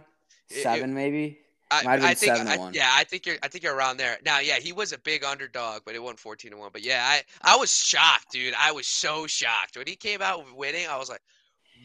it- 0.51 0.63
seven 0.63 0.95
maybe. 0.95 1.39
I, 1.71 1.85
Might 1.85 1.91
have 1.93 2.01
been 2.01 2.09
I 2.11 2.15
think, 2.15 2.37
seven 2.37 2.47
to 2.49 2.53
I- 2.53 2.57
one. 2.59 2.75
yeah, 2.75 2.91
I 2.93 3.05
think 3.05 3.25
you're, 3.25 3.39
I 3.43 3.49
think 3.49 3.65
you're 3.65 3.75
around 3.75 3.97
there. 3.97 4.19
Now, 4.27 4.41
yeah, 4.41 4.57
he 4.59 4.73
was 4.75 4.93
a 4.93 4.99
big 4.99 5.25
underdog, 5.25 5.81
but 5.87 5.95
it 5.95 6.03
won 6.03 6.17
14 6.17 6.51
to 6.51 6.57
one. 6.59 6.69
But 6.71 6.83
yeah, 6.83 7.03
I, 7.03 7.23
I 7.41 7.57
was 7.57 7.75
shocked, 7.75 8.31
dude. 8.31 8.53
I 8.59 8.73
was 8.73 8.87
so 8.87 9.27
shocked 9.27 9.79
when 9.79 9.87
he 9.87 9.97
came 9.97 10.21
out 10.21 10.45
winning. 10.55 10.87
I 10.87 10.99
was 10.99 11.09
like, 11.09 11.23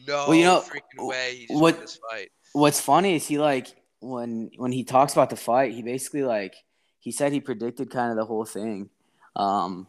no 0.06 0.26
Well, 0.28 0.34
you 0.34 0.44
know, 0.44 0.60
freaking 0.60 1.06
way 1.08 1.36
he 1.36 1.46
just 1.46 1.58
what- 1.58 1.72
won 1.76 1.80
this 1.80 1.98
fight. 2.10 2.30
What's 2.52 2.80
funny 2.80 3.16
is 3.16 3.26
he 3.26 3.38
like 3.38 3.68
when 4.00 4.50
when 4.56 4.72
he 4.72 4.84
talks 4.84 5.12
about 5.12 5.30
the 5.30 5.36
fight, 5.36 5.72
he 5.72 5.82
basically 5.82 6.22
like 6.22 6.54
he 7.00 7.12
said 7.12 7.32
he 7.32 7.40
predicted 7.40 7.90
kind 7.90 8.10
of 8.10 8.16
the 8.16 8.24
whole 8.24 8.44
thing. 8.44 8.90
Um 9.36 9.86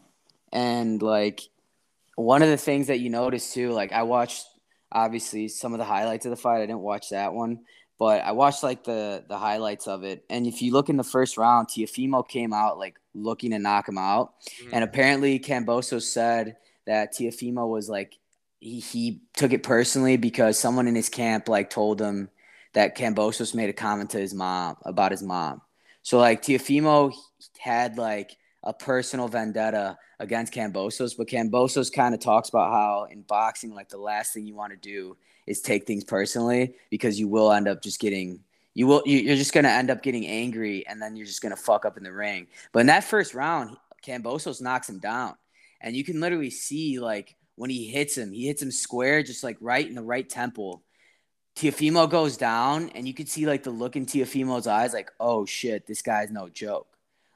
and 0.52 1.02
like 1.02 1.42
one 2.16 2.42
of 2.42 2.50
the 2.50 2.58
things 2.58 2.88
that 2.88 3.00
you 3.00 3.10
notice 3.10 3.54
too, 3.54 3.72
like 3.72 3.92
I 3.92 4.04
watched 4.04 4.46
obviously 4.92 5.48
some 5.48 5.74
of 5.74 5.80
the 5.80 5.86
highlights 5.86 6.26
of 6.26 6.32
the 6.32 6.36
fight. 6.36 6.58
I 6.58 6.66
didn't 6.66 6.80
watch 6.82 7.10
that 7.12 7.34
one, 7.34 7.60
but 7.98 8.24
I 8.24 8.32
watched 8.34 8.64
like 8.64 8.84
the 8.84 9.24
the 9.28 9.38
highlights 9.38 9.88
of 9.88 10.04
it. 10.04 10.26
And 10.30 10.46
if 10.46 10.62
you 10.62 10.74
look 10.74 10.90
in 10.90 10.98
the 10.98 11.04
first 11.04 11.38
round, 11.38 11.68
Teofimo 11.68 12.28
came 12.28 12.54
out 12.54 12.78
like 12.78 13.00
looking 13.14 13.52
to 13.52 13.60
knock 13.60 13.88
him 13.88 13.98
out. 13.98 14.34
Mhm. 14.64 14.70
And 14.74 14.84
apparently 14.84 15.40
Kambosos 15.40 16.04
said 16.04 16.58
that 16.86 17.14
Teofimo 17.14 17.70
was 17.70 17.90
like 17.90 18.18
he, 18.60 18.80
he 18.80 19.22
took 19.38 19.54
it 19.54 19.64
personally 19.64 20.18
because 20.18 20.60
someone 20.60 20.88
in 20.88 20.96
his 20.96 21.08
camp 21.08 21.48
like 21.48 21.70
told 21.70 22.02
him 22.02 22.30
that 22.74 22.98
Kambosos 22.98 23.56
made 23.56 23.70
a 23.70 23.74
comment 23.74 24.10
to 24.12 24.20
his 24.20 24.34
mom 24.34 24.76
about 24.86 25.12
his 25.12 25.24
mom. 25.24 25.62
So 26.02 26.18
like 26.18 26.42
Teofimo 26.42 27.14
had 27.58 27.98
like 27.98 28.36
a 28.64 28.74
personal 28.74 29.28
vendetta 29.28 29.98
against 30.20 30.54
Kambosos, 30.54 31.16
but 31.18 31.28
Kambosos 31.28 31.92
kind 31.92 32.14
of 32.14 32.20
talks 32.20 32.50
about 32.50 32.72
how 32.72 33.08
in 33.10 33.22
boxing, 33.24 33.74
like 33.74 33.90
the 33.90 33.98
last 33.98 34.34
thing 34.34 34.46
you 34.46 34.56
want 34.56 34.72
to 34.72 34.78
do 34.78 35.18
is 35.48 35.62
take 35.62 35.88
things 35.88 36.04
personally 36.04 36.76
because 36.90 37.20
you 37.20 37.28
will 37.28 37.52
end 37.52 37.68
up 37.68 37.82
just 37.82 38.00
getting 38.00 38.40
you 38.76 38.86
will 38.86 39.02
you- 39.06 39.20
you're 39.20 39.36
just 39.36 39.52
gonna 39.52 39.68
end 39.68 39.90
up 39.90 40.04
getting 40.04 40.28
angry 40.28 40.86
and 40.88 41.02
then 41.02 41.16
you're 41.16 41.26
just 41.26 41.42
gonna 41.42 41.56
fuck 41.56 41.86
up 41.86 41.98
in 41.98 42.04
the 42.04 42.14
ring. 42.14 42.48
But 42.72 42.82
in 42.82 42.88
that 42.88 43.04
first 43.04 43.34
round, 43.34 43.76
Kambosos 44.06 44.62
knocks 44.62 44.88
him 44.88 45.00
down, 45.00 45.36
and 45.82 45.96
you 45.96 46.04
can 46.04 46.22
literally 46.22 46.52
see 46.52 47.00
like 47.00 47.36
when 47.56 47.70
he 47.70 47.88
hits 47.88 48.18
him, 48.18 48.32
he 48.32 48.46
hits 48.48 48.62
him 48.62 48.72
square, 48.72 49.22
just 49.22 49.44
like 49.44 49.58
right 49.60 49.86
in 49.86 49.96
the 49.96 50.04
right 50.04 50.30
temple. 50.30 50.84
Teofimo 51.60 52.10
goes 52.10 52.38
down, 52.38 52.90
and 52.96 53.06
you 53.06 53.14
could 53.14 53.28
see 53.28 53.46
like 53.46 53.64
the 53.64 53.70
look 53.70 53.98
in 53.98 54.06
Teofimo's 54.06 54.66
eyes, 54.66 54.94
like, 54.94 55.12
oh 55.20 55.46
shit, 55.46 55.86
this 55.88 56.02
guy's 56.02 56.32
no 56.32 56.48
joke. 56.48 56.88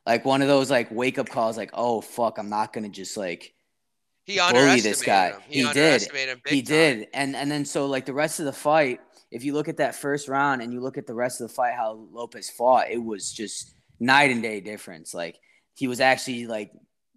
Like 0.07 0.23
one 0.23 0.41
of 0.41 0.47
those 0.47 0.71
like 0.71 0.89
wake 0.91 1.19
up 1.19 1.27
calls, 1.29 1.57
like, 1.57 1.71
oh 1.73 1.99
fuck, 2.01 2.37
I'm 2.37 2.49
not 2.49 2.71
gonna 2.71 2.87
just 2.89 3.17
like 3.17 3.53
He 4.23 4.37
bully 4.49 4.79
underestimated 4.79 4.83
this 4.83 5.01
guy. 5.01 5.31
him. 5.31 5.41
He, 5.49 5.59
He 5.59 5.61
did. 5.63 5.67
underestimated 5.67 6.29
him 6.29 6.41
big 6.45 6.53
he 6.53 6.61
time. 6.61 6.75
did, 6.75 7.07
and 7.13 7.35
and 7.35 7.51
then 7.51 7.65
so 7.65 7.85
like 7.87 8.05
the 8.05 8.13
rest 8.13 8.39
of 8.39 8.45
the 8.45 8.53
fight, 8.53 9.01
if 9.29 9.43
you 9.43 9.53
look 9.53 9.67
at 9.67 9.77
that 9.77 9.95
first 9.95 10.29
round 10.29 10.61
and 10.61 10.71
you 10.71 10.79
look 10.79 10.97
at 10.97 11.05
the 11.05 11.13
rest 11.13 11.41
of 11.41 11.49
the 11.49 11.53
fight, 11.53 11.73
how 11.75 11.93
Lopez 12.13 12.49
fought, 12.49 12.89
it 12.91 13.03
was 13.03 13.33
just 13.33 13.75
night 13.99 14.31
and 14.31 14.41
day 14.41 14.61
difference. 14.61 15.13
Like 15.13 15.37
he 15.75 15.87
was 15.87 15.99
actually 15.99 16.47
like 16.47 16.71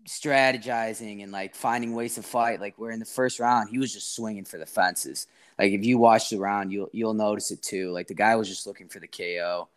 strategizing 0.08 1.22
and 1.22 1.30
like 1.32 1.54
finding 1.54 1.94
ways 1.94 2.16
to 2.16 2.22
fight. 2.22 2.60
Like 2.60 2.78
where 2.78 2.90
in 2.90 2.98
the 2.98 3.04
first 3.04 3.38
round, 3.38 3.70
he 3.70 3.78
was 3.78 3.92
just 3.92 4.14
swinging 4.16 4.44
for 4.44 4.58
the 4.58 4.66
fences. 4.66 5.26
Like 5.58 5.72
if 5.72 5.84
you 5.84 5.98
watch 5.98 6.30
the 6.30 6.38
round, 6.38 6.72
you'll 6.72 6.90
you'll 6.92 7.14
notice 7.14 7.50
it 7.50 7.62
too. 7.62 7.90
Like 7.92 8.08
the 8.08 8.14
guy 8.14 8.36
was 8.36 8.48
just 8.48 8.66
looking 8.66 8.88
for 8.88 9.00
the 9.00 9.08
KO. 9.08 9.68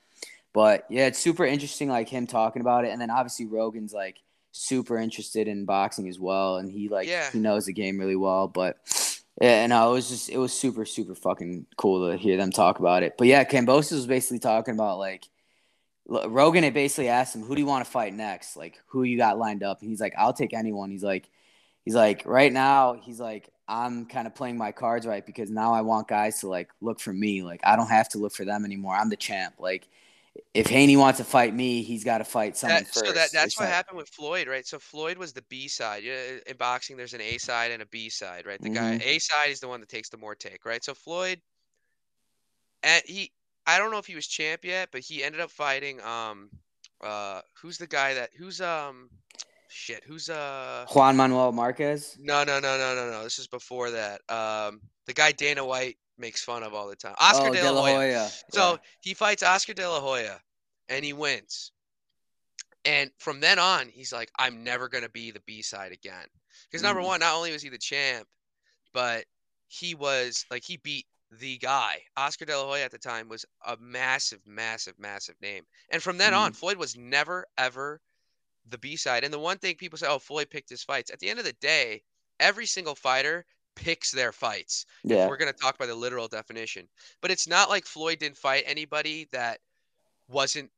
But 0.52 0.86
yeah, 0.90 1.06
it's 1.08 1.20
super 1.20 1.46
interesting, 1.46 1.90
like 1.90 2.10
him 2.10 2.28
talking 2.28 2.62
about 2.62 2.86
it, 2.86 2.90
and 2.92 3.00
then 3.02 3.10
obviously 3.12 3.46
Rogan's 3.46 3.94
like 3.94 4.18
super 4.52 4.98
interested 4.98 5.48
in 5.48 5.66
boxing 5.66 6.10
as 6.10 6.20
well, 6.20 6.58
and 6.58 6.72
he 6.72 6.90
like 6.90 7.08
Yeah. 7.08 7.30
he 7.32 7.40
knows 7.40 7.66
the 7.66 7.74
game 7.74 8.00
really 8.00 8.16
well. 8.16 8.48
But 8.48 8.78
yeah, 9.42 9.66
no, 9.68 9.88
uh, 9.88 9.90
it 9.92 9.94
was 9.94 10.10
just 10.10 10.30
it 10.30 10.38
was 10.38 10.52
super 10.52 10.86
super 10.86 11.16
fucking 11.16 11.66
cool 11.78 12.12
to 12.12 12.18
hear 12.18 12.36
them 12.36 12.52
talk 12.52 12.80
about 12.80 13.04
it. 13.04 13.16
But 13.18 13.28
yeah, 13.28 13.44
Kambosos 13.46 13.94
was 13.94 14.08
basically 14.08 14.40
talking 14.40 14.74
about 14.74 14.98
like 15.00 15.26
Rogan 16.08 16.64
had 16.64 16.74
basically 16.74 17.10
asked 17.10 17.36
him, 17.36 17.44
"Who 17.44 17.56
do 17.56 17.62
you 17.62 17.68
want 17.68 17.86
to 17.86 17.92
fight 17.92 18.14
next? 18.14 18.58
Like 18.58 18.82
who 18.88 19.04
you 19.04 19.18
got 19.18 19.38
lined 19.38 19.64
up?" 19.64 19.82
And 19.82 19.90
he's 19.90 20.02
like, 20.02 20.14
"I'll 20.18 20.34
take 20.34 20.54
anyone." 20.54 20.90
He's 20.90 21.04
like, 21.04 21.30
he's 21.86 21.94
like 21.96 22.24
right 22.26 22.52
now 22.52 22.94
he's 22.94 23.20
like 23.20 23.50
I'm 23.70 24.06
kind 24.08 24.26
of 24.28 24.34
playing 24.34 24.58
my 24.58 24.72
cards 24.72 25.06
right 25.06 25.24
because 25.26 25.50
now 25.52 25.74
I 25.74 25.82
want 25.82 26.08
guys 26.08 26.40
to 26.40 26.48
like 26.48 26.70
look 26.82 27.00
for 27.00 27.14
me. 27.14 27.44
Like 27.44 27.62
I 27.64 27.76
don't 27.76 27.88
have 27.90 28.10
to 28.10 28.18
look 28.18 28.34
for 28.34 28.44
them 28.44 28.66
anymore. 28.66 28.96
I'm 28.96 29.10
the 29.10 29.16
champ. 29.16 29.56
Like 29.60 29.88
if 30.54 30.68
Haney 30.68 30.98
wants 30.98 31.18
to 31.20 31.24
fight 31.24 31.54
me, 31.54 31.84
he's 31.84 32.04
got 32.04 32.18
to 32.20 32.24
fight 32.24 32.58
someone 32.58 32.84
That, 32.84 32.88
first. 32.88 33.06
so 33.06 33.12
that 33.12 33.30
that's 33.32 33.46
It's 33.48 33.60
what 33.60 33.66
not- 33.66 33.74
happened 33.74 33.98
with 33.98 34.10
Floyd, 34.10 34.48
right? 34.48 34.66
So 34.66 34.80
Floyd 34.80 35.18
was 35.18 35.34
the 35.34 35.44
B 35.44 35.68
side. 35.68 36.04
Yeah, 36.04 36.38
in 36.48 36.58
boxing, 36.58 36.98
there's 36.98 37.14
an 37.14 37.22
A 37.22 37.38
side 37.38 37.72
and 37.72 37.82
a 37.82 37.86
B 37.86 38.10
side, 38.10 38.46
right? 38.48 38.60
The 38.62 38.70
guy 38.70 38.98
Mhm. 38.98 39.06
A 39.06 39.20
side 39.20 39.50
is 39.52 39.60
the 39.60 39.68
one 39.68 39.80
that 39.82 39.90
takes 39.90 40.10
the 40.10 40.18
more 40.18 40.34
take, 40.36 40.66
right? 40.66 40.84
So 40.84 40.94
Floyd, 40.96 41.40
and 42.84 43.04
he, 43.06 43.32
I 43.68 43.78
don't 43.78 43.92
know 43.92 43.98
if 44.00 44.06
he 44.08 44.16
was 44.16 44.26
champ 44.28 44.64
yet, 44.66 44.90
but 44.92 45.02
he 45.02 45.24
ended 45.24 45.42
up 45.42 45.52
fighting. 45.52 46.02
Um, 46.02 46.50
uh, 47.02 47.42
who's 47.62 47.78
the 47.78 47.88
guy 47.88 48.14
that? 48.16 48.32
Who's 48.38 48.62
um, 48.62 49.10
shit? 49.70 50.04
Who's 50.06 50.30
uh? 50.30 50.86
Juan 50.90 51.16
Manuel 51.16 51.52
Marquez. 51.52 52.18
No, 52.20 52.44
no, 52.44 52.60
no, 52.60 52.78
no, 52.78 52.96
no, 52.96 53.12
no. 53.12 53.24
This 53.24 53.40
is 53.40 53.48
before 53.48 53.92
that. 53.92 54.22
Um, 54.30 54.82
the 55.06 55.14
guy 55.14 55.32
Dana 55.32 55.66
White 55.66 55.98
makes 56.18 56.44
fun 56.44 56.64
of 56.64 56.74
all 56.74 56.88
the 56.88 56.96
time. 56.96 57.16
Oscar 57.20 57.50
oh, 57.50 57.54
De 57.54 57.72
La 57.72 57.82
Hoya. 57.82 57.96
Hoya. 57.96 58.30
So 58.52 58.72
Yeah. 58.72 58.78
he 59.00 59.14
fights 59.14 59.42
Oscar 59.44 59.74
De 59.74 59.88
La 59.88 60.00
Hoya 60.02 60.40
and 60.90 61.06
he 61.06 61.14
wins. 61.14 61.72
And 62.86 63.12
from 63.18 63.40
then 63.40 63.60
on, 63.60 63.90
he's 63.90 64.12
like, 64.12 64.32
I'm 64.38 64.64
never 64.64 64.90
going 64.90 65.04
to 65.04 65.10
be 65.10 65.32
the 65.32 65.42
B 65.42 65.62
side 65.62 65.92
again. 65.92 66.26
Because 66.70 66.84
number 66.84 67.02
Mm. 67.02 67.06
one, 67.06 67.20
not 67.20 67.36
only 67.36 67.52
was 67.52 67.62
he 67.62 67.70
the 67.70 67.78
champ, 67.78 68.28
but 68.94 69.26
he 69.68 69.96
was 69.96 70.46
like, 70.50 70.64
he 70.64 70.78
beat 70.78 71.06
the 71.32 71.58
guy. 71.58 72.02
Oscar 72.18 72.46
De 72.46 72.58
La 72.58 72.66
Hoya 72.66 72.84
at 72.86 72.92
the 72.92 72.98
time 72.98 73.30
was 73.30 73.46
a 73.66 73.78
massive, 73.78 74.40
massive, 74.46 74.98
massive 74.98 75.36
name. 75.42 75.66
And 75.92 76.02
from 76.02 76.18
then 76.18 76.34
Mm. 76.34 76.38
on, 76.40 76.54
Floyd 76.54 76.78
was 76.78 76.98
never, 76.98 77.46
ever 77.58 78.02
the 78.68 78.78
B 78.78 78.96
side. 78.96 79.24
And 79.24 79.34
the 79.34 79.40
one 79.40 79.58
thing 79.58 79.76
people 79.76 79.98
say, 79.98 80.08
oh, 80.08 80.20
Floyd 80.20 80.50
picked 80.50 80.70
his 80.70 80.84
fights. 80.84 81.12
At 81.12 81.20
the 81.20 81.30
end 81.30 81.40
of 81.40 81.46
the 81.46 81.54
day, 81.54 82.02
every 82.40 82.66
single 82.66 82.96
fighter 82.96 83.46
picks 83.76 84.12
their 84.12 84.34
fights 84.34 84.86
yeah. 85.04 85.28
we're 85.28 85.38
going 85.38 85.52
to 85.52 85.58
talk 85.58 85.78
by 85.78 85.86
the 85.86 85.96
literal 85.96 86.28
definition. 86.28 86.88
But 87.22 87.32
it's 87.32 87.48
not 87.48 87.70
like 87.70 87.86
Floyd 87.86 88.20
didn't 88.20 88.38
fight 88.38 88.64
anybody 88.66 89.30
that 89.32 89.60
wasn't 90.28 90.70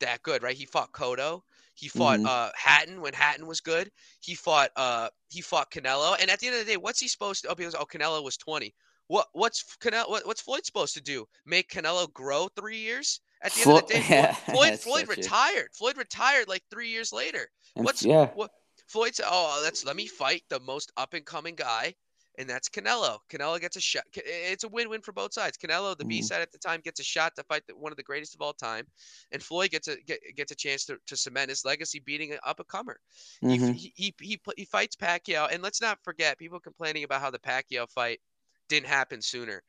that 0.00 0.22
good, 0.22 0.42
right? 0.42 0.56
He 0.56 0.66
fought 0.66 0.92
Cotto. 0.92 1.42
He 1.74 1.88
fought 1.88 2.20
Mhm. 2.20 2.26
uh, 2.26 2.50
Hatton 2.54 3.00
when 3.00 3.14
Hatton 3.14 3.46
was 3.46 3.60
good. 3.60 3.90
He 4.20 4.34
fought 4.34 4.70
uh, 4.76 5.08
he 5.30 5.40
fought 5.40 5.70
Canelo. 5.70 6.16
And 6.20 6.30
at 6.30 6.38
the 6.38 6.48
end 6.48 6.56
of 6.56 6.66
the 6.66 6.70
day, 6.70 6.76
what's 6.76 7.00
he 7.00 7.08
supposed 7.08 7.42
to? 7.42 7.48
Oh, 7.48 7.54
because 7.54 7.74
oh, 7.74 7.86
Canelo 7.86 8.22
was 8.22 8.36
twenty. 8.36 8.74
What 9.06 9.28
what's 9.32 9.64
Canelo? 9.80 10.10
What, 10.10 10.26
what's 10.26 10.42
Floyd 10.42 10.66
supposed 10.66 10.92
to 10.94 11.00
do? 11.00 11.26
Make 11.46 11.70
Canelo 11.70 12.12
grow 12.12 12.48
three 12.48 12.78
years? 12.78 13.20
At 13.42 13.52
the 13.52 13.62
end 13.62 13.70
of 13.78 13.86
the 13.88 13.94
day, 13.94 14.00
Floyd 14.00 14.10
yeah, 14.10 14.32
Floyd, 14.34 14.80
Floyd 14.80 15.00
so 15.00 15.04
true. 15.06 15.14
retired. 15.16 15.68
Floyd 15.74 15.96
retired 15.96 16.48
like 16.48 16.62
three 16.70 16.88
years 16.88 17.12
later. 17.12 17.48
And 17.76 17.84
What's 17.84 18.02
yeah. 18.04 18.30
what 18.34 18.50
Floyd 18.86 19.14
said? 19.14 19.26
Oh, 19.28 19.60
let's 19.62 19.84
let 19.84 19.96
me 19.96 20.06
fight 20.06 20.42
the 20.50 20.60
most 20.60 20.92
up 20.96 21.14
and 21.14 21.24
coming 21.24 21.54
guy, 21.54 21.94
and 22.38 22.48
that's 22.50 22.68
Canelo. 22.68 23.18
Canelo 23.30 23.60
gets 23.60 23.76
a 23.76 23.80
shot. 23.80 24.02
It's 24.14 24.64
a 24.64 24.68
win-win 24.68 25.00
for 25.00 25.12
both 25.12 25.32
sides. 25.32 25.56
Canelo, 25.56 25.96
the 25.96 26.04
B 26.04 26.20
Mhm. 26.20 26.24
side 26.24 26.42
at 26.42 26.50
the 26.52 26.58
time, 26.58 26.80
gets 26.82 27.00
a 27.00 27.04
shot 27.04 27.34
to 27.36 27.44
fight 27.44 27.62
the, 27.68 27.76
one 27.76 27.92
of 27.92 27.96
the 27.96 28.02
greatest 28.02 28.34
of 28.34 28.42
all 28.42 28.52
time, 28.52 28.86
and 29.32 29.42
Floyd 29.42 29.70
gets 29.70 29.88
a 29.88 29.96
get, 30.02 30.20
gets 30.36 30.50
a 30.52 30.56
chance 30.56 30.84
to, 30.86 30.98
to 31.06 31.16
cement 31.16 31.48
his 31.48 31.64
legacy, 31.64 32.00
beating 32.00 32.32
an 32.32 32.38
up 32.44 32.58
and 32.58 32.68
comer. 32.68 32.98
He, 33.40 33.46
Mhm. 33.58 33.70
f- 33.70 33.76
he 33.76 33.92
he 33.96 34.14
he 34.20 34.40
he 34.56 34.64
fights 34.66 34.96
Pacquiao, 34.96 35.48
and 35.50 35.62
let's 35.62 35.80
not 35.80 35.98
forget 36.02 36.36
people 36.38 36.60
complaining 36.60 37.04
about 37.04 37.20
how 37.22 37.30
the 37.30 37.38
Pacquiao 37.38 37.88
fight 37.88 38.20
didn't 38.68 38.88
happen 38.88 39.22
sooner, 39.22 39.62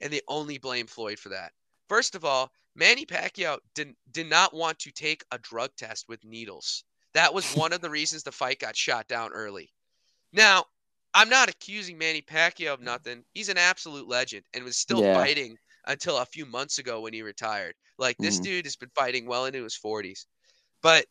and 0.00 0.12
they 0.12 0.20
only 0.28 0.58
blame 0.58 0.86
Floyd 0.86 1.18
for 1.18 1.30
that. 1.30 1.52
First 1.88 2.14
of 2.14 2.24
all, 2.24 2.52
Manny 2.74 3.06
Pacquiao 3.06 3.58
did 3.74 3.96
did 4.10 4.28
not 4.28 4.54
want 4.54 4.78
to 4.80 4.92
take 4.92 5.24
a 5.30 5.38
drug 5.38 5.74
test 5.76 6.08
with 6.08 6.24
needles. 6.24 6.84
That 7.14 7.34
was 7.34 7.48
one 7.50 7.72
of 7.72 7.80
the 7.80 7.90
reasons 7.90 8.22
the 8.22 8.32
fight 8.32 8.58
got 8.60 8.76
shot 8.76 9.08
down 9.08 9.32
early. 9.32 9.72
Now, 10.32 10.66
I'm 11.14 11.28
not 11.28 11.48
accusing 11.48 11.98
Manny 11.98 12.22
Pacquiao 12.22 12.74
of 12.74 12.80
nothing. 12.80 13.24
He's 13.34 13.48
an 13.48 13.58
absolute 13.58 14.06
legend 14.08 14.46
and 14.54 14.64
was 14.64 14.78
still 14.78 15.02
Yeah. 15.02 15.12
fighting 15.12 15.58
until 15.86 16.18
a 16.18 16.26
few 16.26 16.46
months 16.46 16.78
ago 16.78 17.00
when 17.00 17.12
he 17.14 17.22
retired. 17.22 17.74
Like 17.98 18.20
this 18.20 18.38
Mhm. 18.38 18.40
dude 18.40 18.66
has 18.66 18.76
been 18.76 18.90
fighting 18.94 19.26
well 19.26 19.46
into 19.46 19.64
his 19.64 19.76
40s. 19.76 20.26
But 20.82 21.06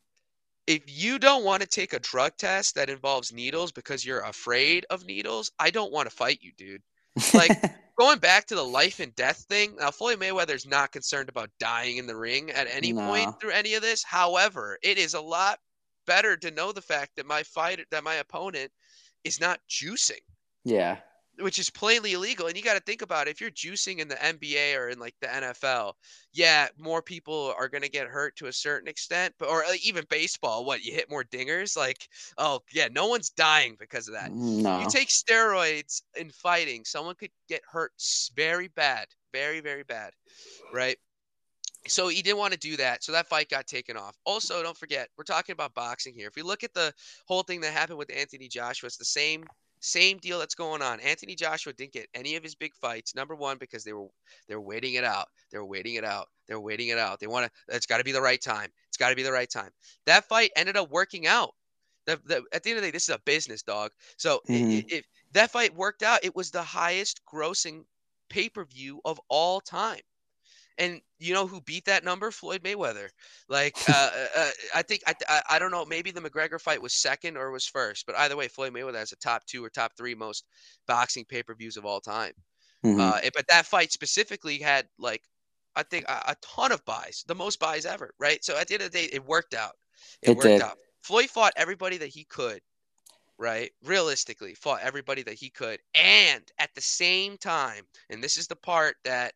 if 0.68 0.84
you 0.88 1.20
don't 1.20 1.44
want 1.44 1.62
to 1.62 1.68
take 1.68 1.94
a 1.94 2.00
drug 2.00 2.38
test 2.38 2.76
that 2.76 2.90
involves 2.90 3.32
needles 3.34 3.72
because 3.72 4.06
you're 4.06 4.22
afraid 4.22 4.86
of 4.90 5.06
needles, 5.06 5.52
I 5.60 5.72
don't 5.72 5.92
want 5.92 6.10
to 6.10 6.16
fight 6.16 6.40
you, 6.42 6.52
dude. 6.54 6.84
Like 7.34 7.56
going 7.98 8.20
back 8.20 8.46
to 8.48 8.56
the 8.56 8.66
life 8.66 9.00
and 9.00 9.16
death 9.16 9.46
thing. 9.50 9.76
Now, 9.78 9.92
Floyd 9.92 10.20
Mayweather's 10.20 10.66
not 10.66 10.92
concerned 10.92 11.30
about 11.30 11.50
dying 11.60 11.98
in 11.98 12.08
the 12.08 12.16
ring 12.16 12.52
at 12.52 12.68
any 12.68 12.94
No. 12.94 13.08
point 13.08 13.40
through 13.40 13.52
any 13.52 13.74
of 13.76 13.82
this. 13.82 14.04
However, 14.04 14.78
it 14.84 14.98
is 14.98 15.14
a 15.14 15.22
lot 15.22 15.60
better 16.06 16.38
to 16.38 16.52
know 16.52 16.72
the 16.72 16.82
fact 16.82 17.16
that 17.16 17.26
my 17.26 17.44
fighter, 17.44 17.84
that 17.92 18.04
my 18.04 18.16
opponent 18.16 18.72
is 19.24 19.40
not 19.40 19.60
juicing 19.70 20.22
yeah. 20.66 20.98
Which 21.40 21.60
is 21.60 21.70
plainly 21.70 22.14
illegal. 22.14 22.48
And 22.48 22.58
you 22.58 22.64
got 22.64 22.76
to 22.76 22.80
think 22.82 23.02
about 23.02 23.28
it. 23.28 23.32
If 23.32 23.42
you're 23.42 23.52
juicing 23.52 24.00
in 24.00 24.08
the 24.08 24.16
NBA 24.16 24.78
or 24.78 24.90
in 24.90 25.00
like 25.00 25.16
the 25.22 25.28
NFL, 25.28 25.94
yeah, 26.34 26.68
more 26.78 27.02
people 27.02 27.54
are 27.58 27.68
going 27.68 27.84
to 27.84 27.90
get 27.90 28.08
hurt 28.08 28.36
to 28.38 28.48
a 28.48 28.54
certain 28.54 28.88
extent. 28.88 29.34
But 29.40 29.50
or 29.50 29.64
like, 29.68 29.86
even 29.86 30.06
baseball, 30.10 30.66
what 30.66 30.84
you 30.84 30.94
hit 30.94 31.10
more 31.10 31.24
dingers? 31.24 31.78
Like, 31.78 32.08
oh 32.38 32.62
yeah, 32.74 32.88
no 32.92 33.08
one's 33.08 33.30
dying 33.30 33.76
because 33.80 34.08
of 34.08 34.14
that. 34.14 34.32
Mm, 34.32 34.62
no. 34.62 34.80
You 34.80 34.88
take 34.90 35.10
steroids 35.10 36.02
in 36.16 36.30
fighting, 36.30 36.84
someone 36.86 37.16
could 37.16 37.32
get 37.48 37.62
hurt 37.70 37.92
very 38.36 38.68
bad, 38.70 39.08
very 39.34 39.60
very 39.62 39.84
bad, 39.84 40.12
right? 40.74 40.98
So 41.88 42.08
he 42.08 42.22
didn't 42.22 42.40
want 42.40 42.54
to 42.54 42.60
do 42.60 42.76
that. 42.78 43.04
So 43.04 43.12
that 43.12 43.28
fight 43.28 43.50
got 43.50 43.68
taken 43.68 43.96
off. 43.96 44.18
Also, 44.26 44.64
don't 44.64 44.78
forget, 44.78 45.10
we're 45.18 45.24
talking 45.24 45.54
about 45.54 45.76
boxing 45.76 46.16
here. 46.16 46.28
If 46.28 46.36
you 46.36 46.44
look 46.44 46.64
at 46.64 46.74
the 46.74 46.92
whole 47.28 47.44
thing 47.44 47.62
that 47.62 47.74
happened 47.74 48.00
with 48.00 48.12
Anthony 48.12 48.48
Joshua, 48.48 48.88
it's 48.88 48.98
the 48.98 49.06
same 49.06 49.46
same 49.86 50.18
deal 50.18 50.40
that's 50.40 50.56
going 50.56 50.82
on. 50.82 51.00
Anthony 51.00 51.36
Joshua 51.36 51.74
didn't 51.74 51.94
get 51.94 52.10
any 52.14 52.36
of 52.36 52.44
his 52.44 52.56
big 52.56 52.74
fights. 52.76 53.16
Number 53.16 53.36
one, 53.36 53.58
because 53.58 53.84
they 53.84 53.94
were 53.94 54.08
they 54.48 54.56
were 54.56 54.62
waiting 54.62 54.96
it 54.96 55.04
out. 55.04 55.28
They 55.52 55.58
were 55.58 55.66
waiting 55.66 55.96
it 55.96 56.04
out. 56.04 56.28
They 56.48 56.56
were 56.56 56.62
waiting 56.62 56.90
it 56.90 56.98
out. 56.98 57.20
They 57.20 57.28
want 57.28 57.52
to. 57.52 57.76
It's 57.76 57.86
got 57.86 57.98
to 58.00 58.04
be 58.04 58.12
the 58.12 58.22
right 58.22 58.42
time. 58.42 58.70
It's 58.88 58.98
got 58.98 59.10
to 59.10 59.16
be 59.16 59.24
the 59.24 59.32
right 59.32 59.50
time. 59.50 59.72
That 60.06 60.26
fight 60.26 60.52
ended 60.56 60.78
up 60.78 60.90
working 60.92 61.28
out. 61.28 61.56
The, 62.06 62.18
the, 62.24 62.46
at 62.52 62.64
the 62.64 62.70
end 62.72 62.78
of 62.78 62.84
the 62.84 62.88
day, 62.90 62.92
this 62.92 63.10
is 63.10 63.16
a 63.16 63.20
business, 63.26 63.64
dog. 63.64 63.92
So 64.18 64.42
Mhm. 64.50 64.80
i- 64.80 64.84
if 64.88 65.06
that 65.32 65.52
fight 65.52 65.74
worked 65.76 66.04
out, 66.04 66.24
it 66.24 66.36
was 66.36 66.52
the 66.52 66.64
highest 66.64 67.22
grossing 67.26 67.86
pay 68.30 68.50
per 68.50 68.66
view 68.66 69.02
of 69.06 69.20
all 69.30 69.60
time. 69.62 70.02
And 70.78 71.02
you 71.20 71.34
know 71.34 71.48
who 71.48 71.62
beat 71.62 71.86
that 71.86 72.04
number? 72.04 72.32
Floyd 72.32 72.62
Mayweather. 72.64 73.10
Like, 73.48 73.76
uh, 73.90 74.12
uh, 74.38 74.50
I 74.74 74.82
think 74.82 75.04
I, 75.08 75.14
I 75.30 75.42
I 75.52 75.60
don't 75.60 75.72
know. 75.72 75.86
Maybe 75.86 76.12
the 76.12 76.22
McGregor 76.22 76.60
fight 76.60 76.82
was 76.82 76.94
second 76.94 77.38
or 77.38 77.52
was 77.52 77.66
first, 77.66 78.06
but 78.06 78.16
either 78.18 78.36
way, 78.36 78.48
Floyd 78.48 78.74
Mayweather 78.74 78.96
has 78.98 79.12
the 79.12 79.16
top 79.18 79.46
two 79.46 79.64
or 79.64 79.70
top 79.70 79.94
three 79.98 80.16
most 80.16 80.46
boxing 80.88 81.26
pay 81.26 81.44
per 81.44 81.56
views 81.56 81.78
of 81.78 81.86
all 81.86 82.02
time. 82.02 82.34
Mhm. 82.86 83.00
Uh, 83.00 83.20
it- 83.24 83.34
but 83.34 83.48
that 83.48 83.66
fight 83.66 83.92
specifically 83.92 84.58
had 84.60 84.88
like, 85.00 85.24
I 85.76 85.84
think 85.84 86.06
a, 86.10 86.24
a 86.32 86.36
ton 86.42 86.72
of 86.72 86.84
buys, 86.86 87.24
the 87.28 87.36
most 87.36 87.60
buys 87.60 87.86
ever, 87.86 88.14
right? 88.20 88.44
So 88.44 88.58
at 88.58 88.68
the 88.68 88.74
end 88.76 88.84
of 88.84 88.92
the 88.92 88.98
day, 89.00 89.10
it 89.14 89.26
worked 89.26 89.54
out. 89.54 89.76
It, 90.22 90.32
It 90.32 90.38
worked 90.38 90.44
did. 90.48 90.62
out. 90.62 90.78
Floyd 91.04 91.30
fought 91.30 91.54
everybody 91.56 91.98
that 91.98 92.08
he 92.10 92.26
could, 92.26 92.62
right? 93.38 93.72
Realistically, 93.84 94.56
fought 94.56 94.82
everybody 94.82 95.24
that 95.24 95.36
he 95.36 95.50
could, 95.50 95.80
and 95.94 96.44
at 96.60 96.74
the 96.76 96.82
same 96.82 97.38
time, 97.38 97.86
and 98.10 98.24
this 98.24 98.38
is 98.38 98.48
the 98.48 98.56
part 98.56 98.98
that 99.04 99.34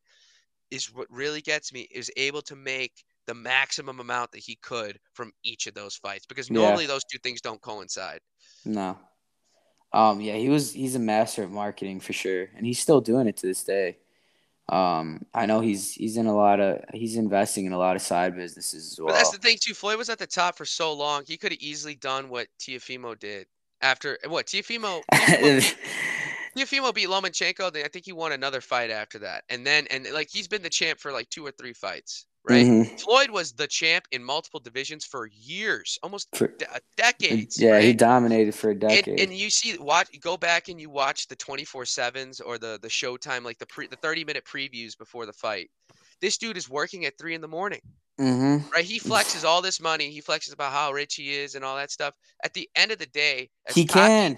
is 0.72 0.94
what 0.94 1.08
really 1.10 1.42
gets 1.42 1.74
me, 1.74 1.88
is 1.92 2.12
able 2.18 2.42
to 2.44 2.56
make 2.56 3.04
the 3.28 3.34
maximum 3.34 4.00
amount 4.00 4.32
that 4.32 4.40
he 4.40 4.56
could 4.56 5.00
from 5.14 5.32
each 5.44 5.68
of 5.68 5.74
those 5.74 5.96
fights 5.96 6.26
because 6.26 6.50
Yeah. 6.50 6.56
normally 6.62 6.86
those 6.86 7.04
two 7.04 7.20
things 7.20 7.42
don't 7.42 7.62
coincide. 7.62 8.22
No. 8.66 8.98
Um, 9.92 10.22
yeah, 10.22 10.36
he 10.36 10.50
was 10.50 10.72
he's 10.74 10.96
a 10.96 11.00
master 11.00 11.44
of 11.44 11.52
marketing 11.52 12.00
for 12.00 12.14
sure. 12.14 12.50
And 12.56 12.66
he's 12.66 12.80
still 12.80 13.02
doing 13.02 13.28
it 13.28 13.38
to 13.38 13.48
this 13.48 13.64
day. 13.64 13.98
Um, 14.68 15.26
I 15.34 15.48
know 15.48 15.62
he's 15.62 15.94
he's 15.94 16.18
in 16.18 16.28
a 16.28 16.36
lot 16.36 16.60
of 16.60 16.84
he's 16.94 17.16
investing 17.16 17.66
in 17.66 17.74
a 17.74 17.78
lot 17.78 17.96
of 17.96 18.04
side 18.04 18.36
businesses 18.36 18.92
as 18.92 19.00
well. 19.00 19.08
But 19.08 19.14
that's 19.16 19.32
the 19.32 19.40
thing 19.40 19.58
too. 19.60 19.74
Floyd 19.74 19.98
was 19.98 20.10
at 20.10 20.20
the 20.20 20.28
top 20.28 20.58
for 20.58 20.66
so 20.66 20.94
long. 20.94 21.24
He 21.26 21.38
could 21.38 21.52
have 21.52 21.62
easily 21.62 21.96
done 21.96 22.30
what 22.30 22.48
Teofimo 22.60 23.18
did 23.18 23.48
after 23.82 24.20
what 24.28 24.46
Teofimo. 24.46 25.02
Teofimo 26.60 26.94
beat 26.94 27.08
Lomachenko. 27.08 27.72
Then 27.72 27.86
I 27.86 27.88
think 27.88 28.06
he 28.06 28.12
won 28.14 28.32
another 28.32 28.62
fight 28.62 28.90
after 28.90 29.20
that, 29.20 29.44
and 29.50 29.66
then 29.66 29.88
and 29.90 30.08
like 30.14 30.30
he's 30.32 30.48
been 30.48 30.62
the 30.62 30.70
champ 30.70 31.00
for 31.00 31.12
like 31.12 31.30
two 31.30 31.46
or 31.46 31.52
three 31.52 31.74
fights, 31.74 32.26
right? 32.48 32.66
Mhm. 32.66 33.00
Floyd 33.02 33.30
was 33.30 33.54
the 33.54 33.68
champ 33.68 34.06
in 34.12 34.24
multiple 34.24 34.60
divisions 34.60 35.06
for 35.06 35.28
years, 35.28 35.98
almost 36.04 36.28
For- 36.36 36.48
de- 36.48 36.70
uh, 36.74 36.80
decades. 36.98 37.60
yeah, 37.60 37.80
he 37.80 37.94
dominated 37.94 38.54
for 38.56 38.70
a 38.70 38.72
and, 38.72 38.82
decade. 38.82 39.20
and 39.20 39.34
you 39.34 39.50
see 39.50 39.78
watch 39.78 40.08
go 40.22 40.38
back 40.38 40.68
and 40.70 40.80
you 40.82 40.90
watch 40.90 41.28
the 41.28 41.36
24 41.36 41.86
sevens 41.86 42.40
or 42.42 42.58
the 42.58 42.78
the 42.82 42.88
showtime 42.90 43.44
like 43.44 43.58
the 43.60 43.66
pre 43.68 43.88
the 43.88 43.96
30 43.98 44.26
minute 44.26 44.44
previews 44.46 44.98
before 44.98 45.26
the 45.26 45.34
fight 45.34 45.70
this 46.22 46.38
dude 46.38 46.58
is 46.58 46.70
working 46.70 47.06
at 47.06 47.18
three 47.18 47.34
in 47.34 47.42
the 47.42 47.48
morning 47.48 47.80
mm-hmm. 48.20 48.68
right 48.72 48.84
he 48.86 49.00
flexes 49.00 49.46
all 49.46 49.62
this 49.62 49.80
money 49.80 50.10
he 50.10 50.22
flexes 50.22 50.54
about 50.54 50.72
how 50.74 50.92
rich 50.92 51.16
he 51.16 51.34
is 51.34 51.56
and 51.56 51.64
all 51.64 51.76
that 51.78 51.90
stuff 51.92 52.14
at 52.44 52.54
the 52.54 52.68
end 52.76 52.92
of 52.92 52.98
the 53.00 53.06
day 53.08 53.50
He 53.74 53.86
cocky- 53.86 54.00
can. 54.08 54.38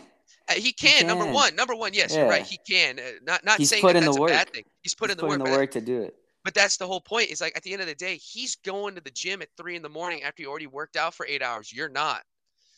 Uh, 0.50 0.54
he 0.54 0.72
can 0.74 1.06
number 1.08 1.26
one 1.32 1.56
number 1.56 1.76
one 1.76 1.94
yes 1.94 2.16
you're 2.16 2.28
right 2.28 2.46
he 2.46 2.58
can 2.68 3.00
uh, 3.00 3.04
not 3.26 3.44
not 3.46 3.58
He's 3.58 3.70
saying 3.70 3.86
that 3.86 3.94
that's 3.94 4.18
a 4.18 4.22
bad 4.26 4.50
thing 4.50 4.64
he's 4.82 4.96
put 4.96 5.10
He's 5.10 5.14
in 5.14 5.18
the 5.18 5.28
putting 5.28 5.40
work 5.40 5.50
the 5.52 5.58
work 5.58 5.72
to 5.72 5.82
do 5.82 6.02
it. 6.02 6.16
but 6.44 6.54
that's 6.54 6.78
the 6.78 6.88
whole 6.88 7.02
point. 7.02 7.30
Is 7.30 7.42
like 7.42 7.56
at 7.56 7.64
the 7.64 7.72
end 7.74 7.82
of 7.82 7.88
the 7.88 7.96
day, 7.96 8.16
he's 8.18 8.56
going 8.56 8.96
to 8.96 9.02
the 9.02 9.12
gym 9.12 9.42
at 9.42 9.50
three 9.58 9.76
in 9.76 9.82
the 9.82 9.90
morning 9.90 10.24
after 10.24 10.42
you 10.42 10.50
already 10.50 10.68
worked 10.68 10.96
out 10.96 11.14
for 11.14 11.26
eight 11.28 11.42
hours. 11.44 11.72
You're 11.72 11.90
not. 11.90 12.24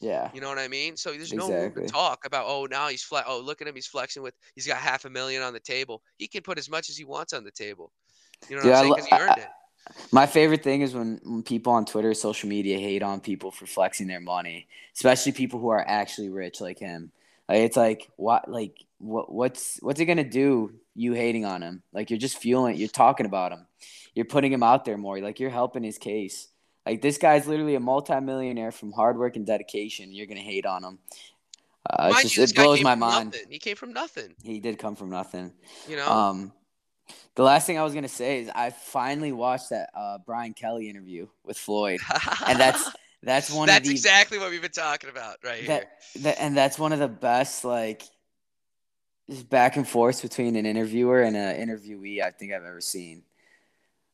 Yeah. 0.02 0.30
You 0.34 0.42
know 0.42 0.50
what 0.50 0.60
I 0.60 0.68
mean? 0.68 0.98
So 0.98 1.12
there's 1.14 1.32
no 1.32 1.50
room 1.50 1.74
to 1.76 1.88
talk 1.88 2.26
about. 2.26 2.44
Oh, 2.48 2.68
now 2.70 2.90
he's 2.90 3.04
flat 3.04 3.24
Oh, 3.26 3.40
look 3.40 3.62
at 3.62 3.68
him. 3.68 3.76
He's 3.76 3.88
flexing 3.88 4.22
with. 4.22 4.34
He's 4.54 4.68
got 4.68 4.78
half 4.78 5.06
a 5.06 5.10
million 5.10 5.42
on 5.42 5.54
the 5.54 5.62
table. 5.62 6.02
He 6.18 6.28
can 6.28 6.42
put 6.42 6.58
as 6.58 6.70
much 6.70 6.90
as 6.90 6.98
he 6.98 7.06
wants 7.06 7.32
on 7.32 7.46
the 7.46 7.52
table. 7.52 7.94
You 8.50 8.58
know 8.58 8.64
what 8.64 8.66
Dude, 8.66 8.74
I 8.74 8.80
I'm 8.80 8.94
saying? 8.96 9.08
he 9.10 9.16
earned 9.18 9.32
I- 9.32 9.42
it. 9.42 9.48
My 10.14 10.26
favorite 10.26 10.64
thing 10.64 10.82
is 10.82 10.94
when, 10.94 11.20
when 11.24 11.44
people 11.44 11.74
on 11.74 11.86
Twitter, 11.86 12.14
social 12.14 12.48
media 12.48 12.78
hate 12.78 13.04
on 13.04 13.20
people 13.20 13.52
for 13.52 13.66
flexing 13.66 14.08
their 14.08 14.22
money, 14.22 14.68
especially 14.96 15.34
people 15.34 15.60
who 15.60 15.68
are 15.70 15.84
actually 15.88 16.30
rich 16.30 16.62
like 16.62 16.80
him. 16.80 17.12
It's 17.50 17.78
like 17.78 18.10
what 18.16 18.50
like 18.50 18.78
what 19.00 19.32
what's 19.32 19.78
what's 19.82 20.00
it 20.00 20.06
gonna 20.06 20.24
do? 20.24 20.74
You 20.96 21.14
hating 21.14 21.46
on 21.46 21.62
him? 21.62 21.84
Like 21.92 22.10
you're 22.10 22.20
just 22.20 22.38
fueling. 22.38 22.78
You're 22.78 22.88
talking 22.88 23.26
about 23.26 23.52
him. 23.52 23.66
You're 24.14 24.26
putting 24.26 24.54
him 24.54 24.64
out 24.64 24.86
there 24.86 24.98
more. 24.98 25.20
Like 25.20 25.40
you're 25.40 25.50
helping 25.50 25.84
his 25.84 25.98
case. 25.98 26.48
Like 26.86 27.02
this 27.02 27.18
guy's 27.18 27.48
literally 27.48 27.76
a 27.76 27.80
multimillionaire 27.80 28.72
from 28.72 28.92
hard 28.92 29.18
work 29.18 29.36
and 29.36 29.46
dedication. 29.46 30.12
You're 30.12 30.28
gonna 30.28 30.42
hate 30.42 30.66
on 30.66 30.84
him. 30.84 31.00
Uh, 31.90 32.06
it's 32.08 32.14
Mind 32.16 32.30
just, 32.30 32.38
you, 32.38 32.44
it 32.44 32.56
blows 32.56 32.82
my 32.82 32.96
mind. 32.96 33.32
Nothing. 33.32 33.48
He 33.50 33.60
came 33.60 33.76
from 33.76 33.92
nothing. 33.92 34.36
He 34.42 34.60
did 34.60 34.80
come 34.80 34.96
from 34.96 35.10
nothing. 35.10 35.54
You 35.88 35.98
know. 35.98 36.10
Um, 36.10 36.54
the 37.36 37.44
last 37.44 37.68
thing 37.68 37.78
I 37.78 37.84
was 37.84 37.94
gonna 37.94 38.08
say 38.08 38.42
is 38.42 38.50
I 38.54 38.70
finally 38.70 39.32
watched 39.32 39.72
that 39.72 39.90
uh, 39.94 40.20
Brian 40.26 40.54
Kelly 40.54 40.90
interview 40.90 41.28
with 41.44 41.58
Floyd, 41.58 42.00
and 42.48 42.60
that's 42.60 42.90
that's 43.24 43.50
one 43.50 43.68
that's 43.68 43.80
of 43.80 43.86
the 43.86 43.92
exactly 43.92 44.38
what 44.38 44.52
we've 44.52 44.62
been 44.62 44.72
talking 44.72 45.10
about 45.10 45.38
right 45.44 45.60
here. 45.60 45.68
that, 45.68 46.24
that 46.24 46.42
and 46.42 46.56
that's 46.56 46.78
one 46.78 46.94
of 46.94 47.00
the 47.00 47.08
best 47.08 47.64
like 47.64 48.04
just 49.30 49.50
back 49.50 49.78
and 49.78 49.88
forth 49.88 50.22
between 50.22 50.56
an 50.56 50.66
interviewer 50.66 51.22
and 51.22 51.36
an 51.36 51.68
interviewee 51.68 52.22
I 52.22 52.32
think 52.32 52.52
I've 52.52 52.64
ever 52.64 52.82
seen. 52.82 53.24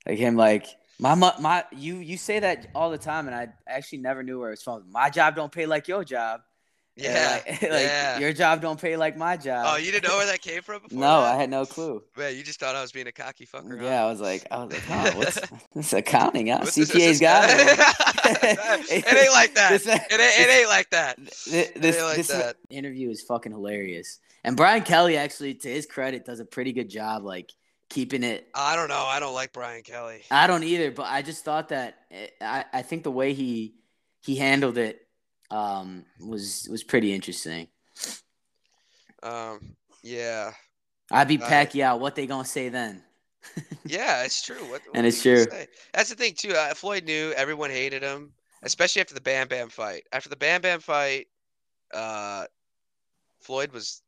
Like 0.05 0.17
him, 0.17 0.35
like 0.35 0.67
my 0.99 1.15
my 1.15 1.65
you 1.71 1.95
you 1.97 2.17
say 2.17 2.39
that 2.39 2.67
all 2.75 2.91
the 2.91 2.97
time, 2.97 3.27
and 3.27 3.35
I 3.35 3.49
actually 3.67 3.99
never 3.99 4.23
knew 4.23 4.39
where 4.39 4.49
it 4.49 4.53
was 4.53 4.63
from. 4.63 4.91
My 4.91 5.09
job 5.09 5.35
don't 5.35 5.51
pay 5.51 5.65
like 5.65 5.87
your 5.87 6.03
job. 6.03 6.41
Yeah. 7.01 7.41
like, 7.45 7.61
like, 7.61 7.71
yeah. 7.71 8.19
your 8.19 8.33
job 8.33 8.61
don't 8.61 8.79
pay 8.79 8.97
like 8.97 9.15
my 9.17 9.37
job. 9.37 9.65
oh, 9.69 9.77
you 9.77 9.91
didn't 9.91 10.09
know 10.09 10.17
where 10.17 10.25
that 10.27 10.41
came 10.41 10.61
from 10.61 10.81
before? 10.83 10.99
no, 10.99 11.21
that? 11.21 11.35
I 11.35 11.37
had 11.37 11.49
no 11.49 11.65
clue. 11.65 12.03
Man, 12.17 12.35
you 12.35 12.43
just 12.43 12.59
thought 12.59 12.75
I 12.75 12.81
was 12.81 12.91
being 12.91 13.07
a 13.07 13.11
cocky 13.11 13.45
fucker. 13.45 13.77
huh? 13.79 13.85
Yeah, 13.85 14.03
I 14.03 14.09
was 14.09 14.19
like, 14.21 14.45
I 14.51 14.63
was 14.63 14.73
like, 14.73 14.83
oh, 14.89 15.17
what's 15.17 15.39
this 15.75 15.93
accounting? 15.93 16.47
Huh? 16.47 16.59
What's 16.59 16.77
CPA's 16.77 16.93
what's 16.93 17.19
got 17.19 17.49
it. 17.49 18.91
it 18.91 19.17
ain't 19.17 19.33
like 19.33 19.55
that. 19.55 19.69
This- 19.71 19.87
it, 19.87 19.89
ain't, 19.91 20.11
it 20.11 20.59
ain't 20.59 20.69
like 20.69 20.89
that. 20.91 21.17
This, 21.17 21.71
this, 21.75 22.01
like 22.01 22.17
this 22.17 22.27
that. 22.27 22.57
interview 22.69 23.09
is 23.09 23.21
fucking 23.23 23.51
hilarious. 23.51 24.19
And 24.43 24.55
Brian 24.55 24.83
Kelly 24.83 25.17
actually, 25.17 25.55
to 25.55 25.69
his 25.69 25.85
credit, 25.85 26.25
does 26.25 26.39
a 26.39 26.45
pretty 26.45 26.71
good 26.73 26.89
job, 26.89 27.23
like 27.23 27.51
keeping 27.89 28.23
it. 28.23 28.47
I 28.55 28.75
don't 28.75 28.87
know. 28.87 29.03
I 29.05 29.19
don't 29.19 29.33
like 29.33 29.51
Brian 29.51 29.83
Kelly. 29.83 30.21
I 30.31 30.47
don't 30.47 30.63
either, 30.63 30.91
but 30.91 31.07
I 31.07 31.21
just 31.21 31.43
thought 31.43 31.69
that 31.69 31.95
eh, 32.11 32.27
I, 32.41 32.65
I 32.71 32.81
think 32.83 33.03
the 33.03 33.11
way 33.11 33.33
he 33.33 33.75
he 34.21 34.35
handled 34.35 34.77
it 34.77 35.01
um, 35.51 36.05
was 36.19 36.67
was 36.69 36.83
pretty 36.83 37.13
interesting. 37.13 37.67
Um, 39.23 39.75
yeah, 40.03 40.51
I'd 41.11 41.27
be 41.27 41.41
Uh, 41.41 41.47
Pacquiao. 41.47 41.99
What 41.99 42.15
they 42.15 42.27
gonna 42.27 42.45
say 42.45 42.69
then? 42.69 43.03
yeah, 43.85 44.23
it's 44.23 44.41
true. 44.41 44.61
What, 44.69 44.81
what 44.85 44.95
And 44.95 45.05
it's 45.07 45.21
true. 45.21 45.43
say? 45.45 45.67
That's 45.93 46.09
the 46.09 46.15
thing 46.15 46.33
too. 46.35 46.53
Uh, 46.53 46.73
Floyd 46.73 47.05
knew 47.05 47.31
everyone 47.35 47.69
hated 47.69 48.03
him, 48.03 48.31
especially 48.63 49.01
after 49.01 49.13
the 49.13 49.21
Bam 49.21 49.47
Bam 49.47 49.69
fight. 49.69 50.03
After 50.11 50.29
the 50.29 50.35
Bam 50.35 50.61
Bam 50.61 50.79
fight, 50.79 51.27
uh, 51.93 52.45
Floyd 53.39 53.71
was 53.71 54.01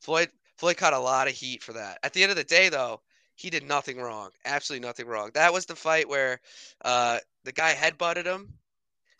Floyd. 0.00 0.28
Floyd 0.56 0.76
caught 0.76 0.92
a 0.92 0.98
lot 0.98 1.26
of 1.28 1.34
heat 1.34 1.62
for 1.62 1.72
that. 1.72 1.98
At 2.02 2.12
the 2.12 2.22
end 2.22 2.30
of 2.30 2.36
the 2.36 2.44
day, 2.44 2.68
though, 2.68 3.00
he 3.34 3.50
did 3.50 3.64
nothing 3.66 3.98
wrong. 3.98 4.30
Absolutely 4.44 4.86
nothing 4.86 5.06
wrong. 5.06 5.30
That 5.34 5.52
was 5.52 5.66
the 5.66 5.74
fight 5.74 6.08
where 6.08 6.40
uh, 6.84 7.18
the 7.42 7.52
guy 7.52 7.74
headbutted 7.74 8.24
him, 8.24 8.52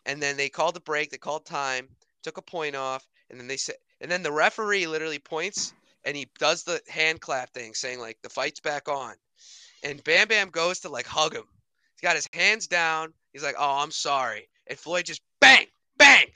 and 0.06 0.22
then 0.22 0.36
they 0.36 0.48
called 0.48 0.74
the 0.74 0.80
break. 0.80 1.10
They 1.10 1.18
called 1.18 1.46
time, 1.46 1.88
took 2.22 2.36
a 2.38 2.42
point 2.42 2.76
off, 2.76 3.06
and 3.30 3.38
then 3.38 3.46
they 3.46 3.56
said, 3.56 3.76
and 4.00 4.10
then 4.10 4.22
the 4.22 4.32
referee 4.32 4.86
literally 4.86 5.18
points 5.18 5.72
and 6.04 6.16
he 6.16 6.28
does 6.38 6.62
the 6.64 6.80
hand 6.88 7.20
clap 7.20 7.50
thing, 7.50 7.74
saying 7.74 7.98
like 7.98 8.18
the 8.22 8.28
fight's 8.28 8.60
back 8.60 8.88
on, 8.88 9.14
and 9.82 10.02
Bam 10.04 10.28
Bam 10.28 10.50
goes 10.50 10.80
to 10.80 10.88
like 10.88 11.06
hug 11.06 11.34
him. 11.34 11.44
He's 11.94 12.00
got 12.06 12.16
his 12.16 12.28
hands 12.32 12.66
down. 12.66 13.12
He's 13.32 13.42
like, 13.42 13.56
"Oh, 13.58 13.78
I'm 13.82 13.90
sorry," 13.90 14.48
and 14.66 14.78
Floyd 14.78 15.06
just 15.06 15.22
bang, 15.40 15.66
bang. 15.96 16.26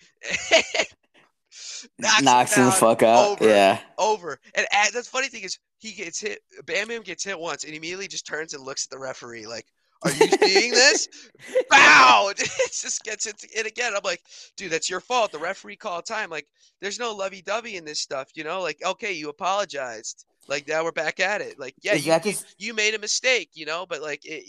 knocks, 1.99 2.23
Knocks 2.23 2.55
him 2.57 2.65
him 2.65 2.71
the 2.71 2.77
fuck 2.77 3.03
out. 3.03 3.33
over. 3.33 3.49
Yeah. 3.49 3.79
over. 3.99 4.41
And 4.55 4.67
at, 4.73 4.93
the 4.93 5.03
funny 5.03 5.29
thing 5.29 5.45
is, 5.45 5.59
he 5.79 5.93
gets 5.93 6.21
hit. 6.21 6.41
Bam 6.67 6.89
Bam 6.89 7.03
gets 7.03 7.25
hit 7.25 7.39
once, 7.39 7.65
and 7.65 7.75
immediately 7.75 8.09
just 8.09 8.27
turns 8.27 8.55
and 8.55 8.65
looks 8.65 8.87
at 8.87 8.91
the 8.91 8.99
referee 8.99 9.47
like, 9.47 9.67
"Are 10.03 10.11
you 10.11 10.29
seeing 10.29 10.73
this?" 10.73 11.09
Bow! 11.71 12.33
It 12.39 12.73
just 12.73 13.03
gets 13.03 13.27
it, 13.27 13.45
it 13.55 13.67
again. 13.67 13.95
I'm 13.95 14.01
like, 14.05 14.23
dude, 14.57 14.71
that's 14.71 14.89
your 14.91 15.01
fault. 15.01 15.33
The 15.33 15.39
referee 15.39 15.77
called 15.77 16.07
time. 16.07 16.31
Like, 16.31 16.47
there's 16.81 16.99
no 16.99 17.13
lovey-dovey 17.15 17.77
in 17.77 17.85
this 17.85 18.01
stuff, 18.01 18.29
you 18.35 18.45
know. 18.45 18.61
Like, 18.61 18.79
okay, 18.85 19.13
you 19.13 19.29
apologized. 19.29 20.25
Like 20.49 20.67
now 20.69 20.83
we're 20.85 20.93
back 20.93 21.21
at 21.21 21.41
it. 21.41 21.59
Like, 21.59 21.75
yeah, 21.83 21.95
you, 21.95 22.19
this- 22.21 22.45
you 22.59 22.75
made 22.75 22.95
a 22.95 22.99
mistake, 22.99 23.51
you 23.55 23.67
know. 23.67 23.87
But 23.87 24.03
like, 24.03 24.25
it, 24.25 24.45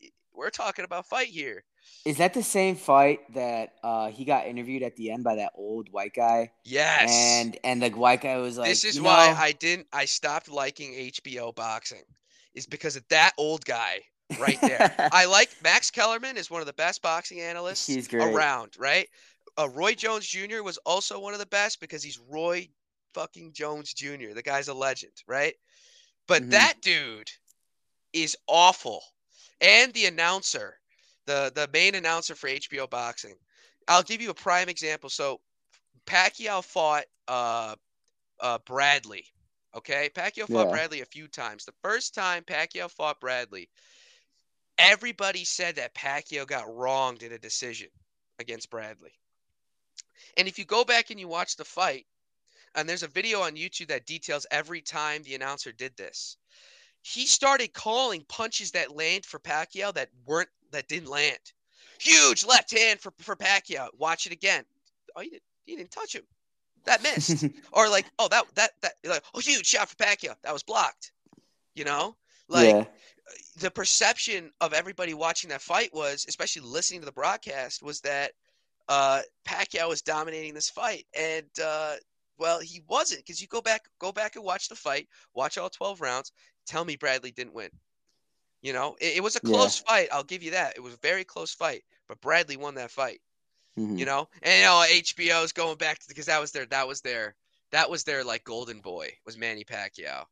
it- 0.00 0.12
we're 0.32 0.50
talking 0.50 0.84
about 0.84 1.06
fight 1.06 1.28
here. 1.28 1.64
Is 2.04 2.16
that 2.18 2.34
the 2.34 2.42
same 2.42 2.76
fight 2.76 3.20
that 3.34 3.74
uh, 3.82 4.08
he 4.10 4.24
got 4.24 4.46
interviewed 4.46 4.82
at 4.82 4.96
the 4.96 5.10
end 5.10 5.24
by 5.24 5.34
that 5.36 5.52
old 5.54 5.88
white 5.90 6.14
guy? 6.14 6.52
Yes. 6.64 7.10
And 7.10 7.58
and 7.64 7.82
the 7.82 7.90
white 7.90 8.22
guy 8.22 8.36
was 8.38 8.56
like, 8.58 8.68
this 8.68 8.84
is 8.84 9.00
why 9.00 9.32
know, 9.32 9.36
I 9.38 9.52
didn't. 9.52 9.86
I 9.92 10.04
stopped 10.06 10.48
liking 10.48 10.92
HBO 10.92 11.54
boxing, 11.54 12.02
is 12.54 12.66
because 12.66 12.96
of 12.96 13.06
that 13.08 13.32
old 13.36 13.64
guy 13.64 14.00
right 14.38 14.60
there. 14.60 14.94
I 15.12 15.24
like 15.26 15.50
Max 15.62 15.90
Kellerman 15.90 16.36
is 16.36 16.50
one 16.50 16.60
of 16.60 16.66
the 16.66 16.72
best 16.72 17.02
boxing 17.02 17.40
analysts 17.40 17.86
He's 17.86 18.08
great. 18.08 18.22
around. 18.22 18.76
Right. 18.78 19.08
Uh, 19.58 19.68
Roy 19.68 19.94
Jones 19.94 20.26
Jr. 20.26 20.62
was 20.62 20.78
also 20.78 21.18
one 21.18 21.32
of 21.32 21.40
the 21.40 21.46
best 21.46 21.80
because 21.80 22.02
he's 22.02 22.18
Roy 22.28 22.68
fucking 23.14 23.52
Jones 23.52 23.92
Jr. 23.92 24.32
The 24.34 24.42
guy's 24.42 24.68
a 24.68 24.74
legend, 24.74 25.12
right? 25.26 25.54
But 26.26 26.42
Mhm. 26.44 26.50
that 26.50 26.80
dude 26.80 27.30
is 28.12 28.36
awful, 28.46 29.02
and 29.60 29.92
the 29.94 30.06
announcer, 30.06 30.78
the 31.26 31.50
the 31.54 31.68
main 31.72 31.94
announcer 31.96 32.34
for 32.34 32.48
HBO 32.48 32.86
boxing. 32.86 33.36
I'll 33.88 34.02
give 34.04 34.20
you 34.20 34.30
a 34.30 34.34
prime 34.34 34.68
example. 34.68 35.10
So 35.10 35.40
Pacquiao 36.06 36.62
fought 36.64 37.04
uh, 37.28 37.74
uh, 38.40 38.58
Bradley. 38.66 39.26
Okay, 39.74 40.10
Pacquiao 40.14 40.46
fought 40.48 40.66
Yeah. 40.66 40.70
Bradley 40.70 41.00
a 41.00 41.06
few 41.06 41.28
times. 41.28 41.64
The 41.64 41.74
first 41.82 42.14
time 42.14 42.42
Pacquiao 42.44 42.90
fought 42.90 43.20
Bradley, 43.20 43.68
everybody 44.80 45.44
said 45.44 45.76
that 45.76 45.94
Pacquiao 45.94 46.46
got 46.46 46.74
wronged 46.74 47.22
in 47.22 47.32
a 47.32 47.38
decision 47.38 47.88
against 48.38 48.70
Bradley. 48.70 49.12
And 50.36 50.48
if 50.48 50.58
you 50.58 50.64
go 50.64 50.84
back 50.84 51.10
and 51.10 51.20
you 51.20 51.28
watch 51.28 51.56
the 51.56 51.64
fight, 51.64 52.06
and 52.74 52.88
there's 52.88 53.02
a 53.02 53.08
video 53.08 53.40
on 53.40 53.56
YouTube 53.56 53.88
that 53.88 54.06
details 54.06 54.46
every 54.50 54.80
time 54.80 55.22
the 55.22 55.34
announcer 55.34 55.72
did 55.72 55.96
this. 55.96 56.36
He 57.02 57.26
started 57.26 57.72
calling 57.72 58.24
punches 58.28 58.72
that 58.72 58.94
land 58.94 59.24
for 59.24 59.38
Pacquiao 59.38 59.92
that 59.94 60.10
weren't 60.26 60.50
that 60.70 60.88
didn't 60.88 61.08
land. 61.08 61.38
Huge 61.98 62.44
left 62.44 62.70
hand 62.70 63.00
for 63.00 63.12
for 63.18 63.36
Pacquiao. 63.36 63.88
Watch 63.98 64.26
it 64.26 64.32
again. 64.32 64.64
Oh, 65.16 65.20
you 65.20 65.30
didn't, 65.30 65.42
you 65.66 65.76
didn't 65.76 65.90
touch 65.90 66.14
him. 66.14 66.22
That 66.84 67.02
missed. 67.02 67.46
or 67.72 67.88
like, 67.88 68.06
oh, 68.18 68.28
that 68.28 68.44
that 68.54 68.70
that 68.82 68.92
like, 69.04 69.24
oh, 69.34 69.40
huge 69.40 69.66
shot 69.66 69.88
for 69.88 69.96
Pacquiao. 69.96 70.34
That 70.42 70.52
was 70.52 70.62
blocked. 70.62 71.12
You 71.74 71.84
know, 71.84 72.16
like 72.48 72.68
yeah. 72.68 72.84
The 73.58 73.70
perception 73.70 74.52
of 74.60 74.72
everybody 74.72 75.14
watching 75.14 75.50
that 75.50 75.62
fight 75.62 75.92
was, 75.94 76.24
especially 76.28 76.62
listening 76.62 77.00
to 77.00 77.06
the 77.06 77.12
broadcast, 77.12 77.82
was 77.82 78.00
that 78.00 78.32
uh, 78.88 79.20
Pacquiao 79.46 79.88
was 79.88 80.02
dominating 80.02 80.54
this 80.54 80.68
fight, 80.68 81.06
and 81.16 81.46
uh, 81.62 81.94
well, 82.38 82.60
he 82.60 82.82
wasn't 82.88 83.20
because 83.20 83.40
you 83.40 83.46
go 83.48 83.60
back, 83.60 83.82
go 83.98 84.12
back 84.12 84.36
and 84.36 84.44
watch 84.44 84.68
the 84.68 84.74
fight, 84.74 85.08
watch 85.34 85.58
all 85.58 85.70
twelve 85.70 86.00
rounds. 86.00 86.32
Tell 86.66 86.84
me 86.84 86.96
Bradley 86.96 87.30
didn't 87.30 87.54
win. 87.54 87.70
You 88.62 88.72
know, 88.72 88.96
it, 89.00 89.16
it 89.18 89.22
was 89.22 89.36
a 89.36 89.40
Yeah. 89.44 89.50
close 89.50 89.78
fight. 89.78 90.08
I'll 90.12 90.24
give 90.24 90.42
you 90.42 90.52
that. 90.52 90.74
It 90.76 90.80
was 90.80 90.94
a 90.94 90.98
very 90.98 91.24
close 91.24 91.52
fight, 91.52 91.84
but 92.08 92.20
Bradley 92.20 92.56
won 92.56 92.74
that 92.74 92.90
fight. 92.90 93.20
Mhm. 93.78 93.98
You 93.98 94.04
know, 94.04 94.28
and 94.42 94.58
you 94.60 94.64
know 94.66 94.84
HBO's 94.88 95.52
going 95.52 95.76
back 95.78 95.98
to 96.00 96.08
because 96.08 96.26
that 96.26 96.40
was 96.40 96.50
their 96.52 96.66
that 96.66 96.86
was 96.88 97.00
their 97.00 97.34
that 97.70 97.88
was 97.88 98.04
their 98.04 98.24
like 98.24 98.44
golden 98.44 98.80
boy 98.80 99.10
was 99.24 99.38
Manny 99.38 99.64
Pacquiao. 99.64 100.26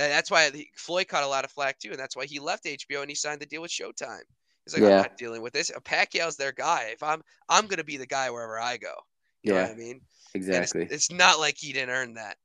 That, 0.00 0.08
that's 0.08 0.30
why 0.30 0.50
Floyd 0.76 1.08
caught 1.08 1.24
a 1.24 1.28
lot 1.28 1.44
of 1.44 1.50
flack 1.50 1.78
too, 1.78 1.90
and 1.90 1.98
that's 1.98 2.16
why 2.16 2.24
he 2.24 2.38
left 2.40 2.64
HBO 2.64 3.02
and 3.02 3.10
he 3.10 3.14
signed 3.14 3.38
the 3.38 3.44
deal 3.44 3.60
with 3.60 3.70
Showtime. 3.70 4.22
He's 4.64 4.72
like, 4.72 4.80
Yeah. 4.82 4.96
I'm 4.96 5.02
not 5.02 5.18
dealing 5.18 5.42
with 5.42 5.52
this. 5.52 5.70
Pacquiao's 5.84 6.36
their 6.36 6.52
guy. 6.52 6.88
If 6.94 7.02
I'm, 7.02 7.22
I'm 7.50 7.66
gonna 7.66 7.84
be 7.84 7.98
the 7.98 8.06
guy 8.06 8.30
wherever 8.30 8.58
I 8.58 8.78
go. 8.78 8.94
You 9.42 9.52
know 9.52 9.58
yeah. 9.58 9.66
what 9.66 9.72
I 9.72 9.76
mean? 9.76 10.00
And 10.34 10.42
it's- 10.42 10.70
Exactly. 10.70 10.88
It's, 10.90 11.10
not 11.10 11.38
like 11.38 11.58
he 11.58 11.74
didn't 11.74 11.90
earn 11.90 12.14
that. 12.14 12.36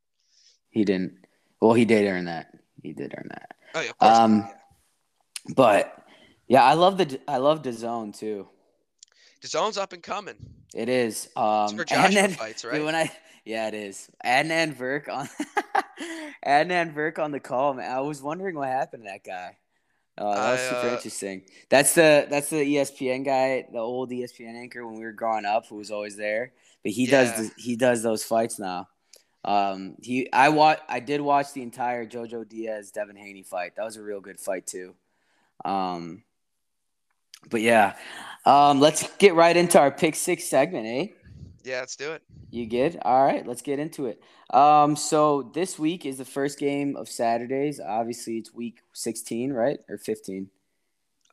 He 0.70 0.84
didn't. 0.84 1.14
Well, 1.62 1.74
he 1.74 1.86
did 1.86 2.06
earn 2.08 2.26
that. 2.26 2.48
He 2.84 2.92
did 2.92 3.14
earn 3.18 3.28
that. 3.30 3.52
Oh 3.74 3.80
yeah, 3.80 3.90
of 3.92 3.98
course. 4.00 4.18
Um, 4.18 4.38
yeah. 4.40 5.54
But 5.56 6.06
yeah, 6.50 6.64
I 6.64 6.74
love 6.74 6.98
the 6.98 7.20
I 7.28 7.38
love 7.38 7.64
the 7.64 7.72
zone 7.72 8.12
too. 8.12 8.50
The 9.42 9.48
zone's 9.48 9.78
up 9.78 9.94
and 9.94 10.04
coming. 10.04 10.36
It 10.74 10.90
is. 10.90 11.26
It's 11.26 11.38
Um, 11.38 11.70
for 11.70 11.82
and 11.82 11.90
Joshua 11.90 12.12
then 12.14 12.32
fights, 12.32 12.62
dude, 12.64 12.72
right? 12.74 12.84
when 12.84 12.96
I 12.96 13.12
yeah, 13.46 13.68
it 13.68 13.74
is. 13.74 14.10
Adnan 14.26 14.76
Virk 14.76 15.08
on 15.08 15.30
Adnan 16.46 16.94
Virk 16.94 17.20
on 17.20 17.32
the 17.32 17.40
call, 17.40 17.74
man. 17.76 17.92
I 17.92 18.02
was 18.02 18.22
wondering 18.22 18.56
what 18.56 18.68
happened 18.68 19.04
to 19.04 19.10
that 19.10 19.24
guy. 19.24 19.58
Oh, 20.18 20.34
that 20.34 20.52
was 20.52 20.62
I, 20.62 20.70
super 20.70 20.88
uh, 20.88 20.92
interesting. 20.94 21.44
That's 21.70 21.94
the 21.94 22.28
that's 22.30 22.50
the 22.50 22.58
ESPN 22.58 23.26
guy, 23.26 23.68
the 23.72 23.80
old 23.80 24.12
ESPN 24.12 24.56
anchor 24.56 24.86
when 24.86 24.96
we 24.98 25.04
were 25.04 25.12
growing 25.12 25.46
up, 25.46 25.68
who 25.68 25.76
was 25.76 25.92
always 25.92 26.16
there. 26.16 26.54
But 26.84 26.94
he 26.94 27.06
Yeah. 27.06 27.24
does 27.24 27.34
the, 27.34 27.52
he 27.62 27.76
does 27.76 28.02
those 28.04 28.24
fights 28.24 28.58
now. 28.60 28.88
Um, 29.44 29.96
he 30.02 30.32
I 30.32 30.50
watch 30.50 30.80
I 30.90 31.00
did 31.00 31.22
watch 31.22 31.54
the 31.54 31.62
entire 31.62 32.06
JoJo 32.06 32.48
Diaz 32.50 32.92
Devin 32.92 33.16
Haney 33.16 33.44
fight. 33.44 33.76
That 33.76 33.84
was 33.86 33.98
a 33.98 34.02
real 34.02 34.22
good 34.22 34.40
fight 34.40 34.66
too. 34.66 34.96
Um, 35.64 36.24
but 37.50 37.62
yeah, 37.62 37.96
um, 38.46 38.80
let's 38.80 39.16
get 39.18 39.36
right 39.36 39.56
into 39.56 39.80
our 39.80 39.92
pick 39.92 40.16
six 40.16 40.46
segment, 40.46 40.88
eh? 40.88 41.14
Yeah, 41.66 41.80
let's 41.80 41.96
do 41.96 42.12
it. 42.12 42.22
You 42.52 42.68
good? 42.68 43.00
All 43.02 43.26
right, 43.26 43.46
let's 43.46 43.62
get 43.62 43.80
into 43.80 44.06
it. 44.06 44.22
Um, 44.52 44.96
so 44.96 45.52
this 45.54 45.80
week 45.80 46.06
is 46.06 46.18
the 46.18 46.26
first 46.26 46.60
game 46.60 46.96
of 46.96 47.10
Saturdays. 47.10 47.80
Obviously, 47.80 48.38
it's 48.38 48.54
week 48.54 48.82
16, 48.94 49.52
right? 49.52 49.80
Or 49.90 49.98
15. 49.98 50.50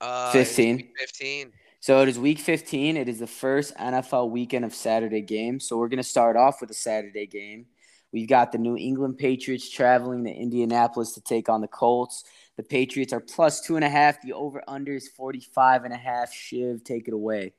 Uh, 0.00 0.32
15. 0.32 0.88
Fifteen. 0.98 1.52
So 1.80 2.00
it 2.00 2.08
is 2.08 2.18
week 2.18 2.38
15. 2.38 2.96
It 2.96 3.08
is 3.08 3.18
the 3.18 3.26
first 3.26 3.76
NFL 3.76 4.30
weekend 4.30 4.64
of 4.64 4.74
Saturday 4.74 5.20
games. 5.20 5.66
So 5.68 5.76
we're 5.76 5.88
going 5.88 5.98
to 5.98 6.02
start 6.02 6.36
off 6.36 6.60
with 6.60 6.70
a 6.70 6.74
Saturday 6.74 7.26
game. 7.26 7.66
We've 8.12 8.28
got 8.28 8.52
the 8.52 8.58
New 8.58 8.76
England 8.76 9.18
Patriots 9.18 9.68
traveling 9.68 10.24
to 10.24 10.30
Indianapolis 10.30 11.12
to 11.14 11.20
take 11.20 11.48
on 11.48 11.60
the 11.60 11.68
Colts. 11.68 12.24
The 12.56 12.62
Patriots 12.62 13.12
are 13.12 13.20
plus 13.20 13.60
two 13.60 13.76
and 13.76 13.84
a 13.84 13.88
half. 13.88 14.20
The 14.22 14.32
over 14.32 14.62
under 14.68 14.94
is 14.94 15.08
45 15.08 15.84
and 15.84 15.92
a 15.92 15.96
half. 15.96 16.32
Shiv, 16.32 16.84
take 16.84 17.08
it 17.08 17.14
away. 17.14 17.52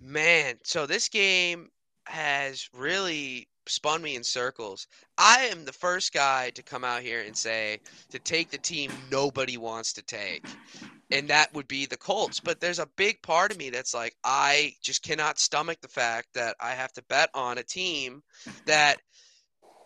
Man, 0.00 0.54
so 0.62 0.86
this 0.86 1.08
game 1.08 1.70
has 2.06 2.68
really 2.74 3.48
spun 3.66 4.02
me 4.02 4.14
in 4.16 4.22
circles. 4.22 4.86
I 5.16 5.48
am 5.50 5.64
the 5.64 5.72
first 5.72 6.12
guy 6.12 6.50
to 6.50 6.62
come 6.62 6.84
out 6.84 7.02
here 7.02 7.22
and 7.22 7.36
say 7.36 7.80
to 8.10 8.18
take 8.18 8.50
the 8.50 8.58
team 8.58 8.90
nobody 9.10 9.56
wants 9.56 9.92
to 9.94 10.02
take. 10.02 10.44
And 11.10 11.28
that 11.28 11.52
would 11.54 11.68
be 11.68 11.86
the 11.86 11.96
Colts. 11.96 12.40
But 12.40 12.60
there's 12.60 12.78
a 12.78 12.88
big 12.96 13.22
part 13.22 13.52
of 13.52 13.58
me 13.58 13.70
that's 13.70 13.94
like, 13.94 14.14
I 14.24 14.74
just 14.82 15.02
cannot 15.02 15.38
stomach 15.38 15.80
the 15.80 15.88
fact 15.88 16.28
that 16.34 16.56
I 16.60 16.72
have 16.72 16.92
to 16.94 17.02
bet 17.08 17.30
on 17.34 17.58
a 17.58 17.62
team 17.62 18.22
that 18.66 18.98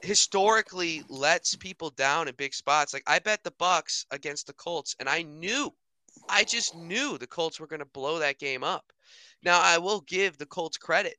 historically 0.01 1.03
lets 1.09 1.57
people 1.57 1.91
down 1.91 2.29
in 2.29 2.35
big 2.35 2.55
spots. 2.55 2.93
Like 2.93 3.03
I 3.07 3.19
bet 3.19 3.43
the 3.43 3.53
Bucks 3.59 4.07
against 4.11 4.47
the 4.47 4.53
Colts, 4.53 4.95
and 5.01 5.09
I 5.09 5.23
knew, 5.23 5.73
I 6.29 6.45
just 6.45 6.75
knew 6.77 7.19
the 7.19 7.27
Colts 7.27 7.61
were 7.61 7.67
going 7.67 7.81
to 7.81 7.87
blow 7.87 8.19
that 8.19 8.39
game 8.39 8.65
up. 8.65 8.93
Now 9.43 9.61
I 9.61 9.79
will 9.79 10.01
give 10.03 10.39
the 10.39 10.47
Colts 10.47 10.77
credit; 10.77 11.17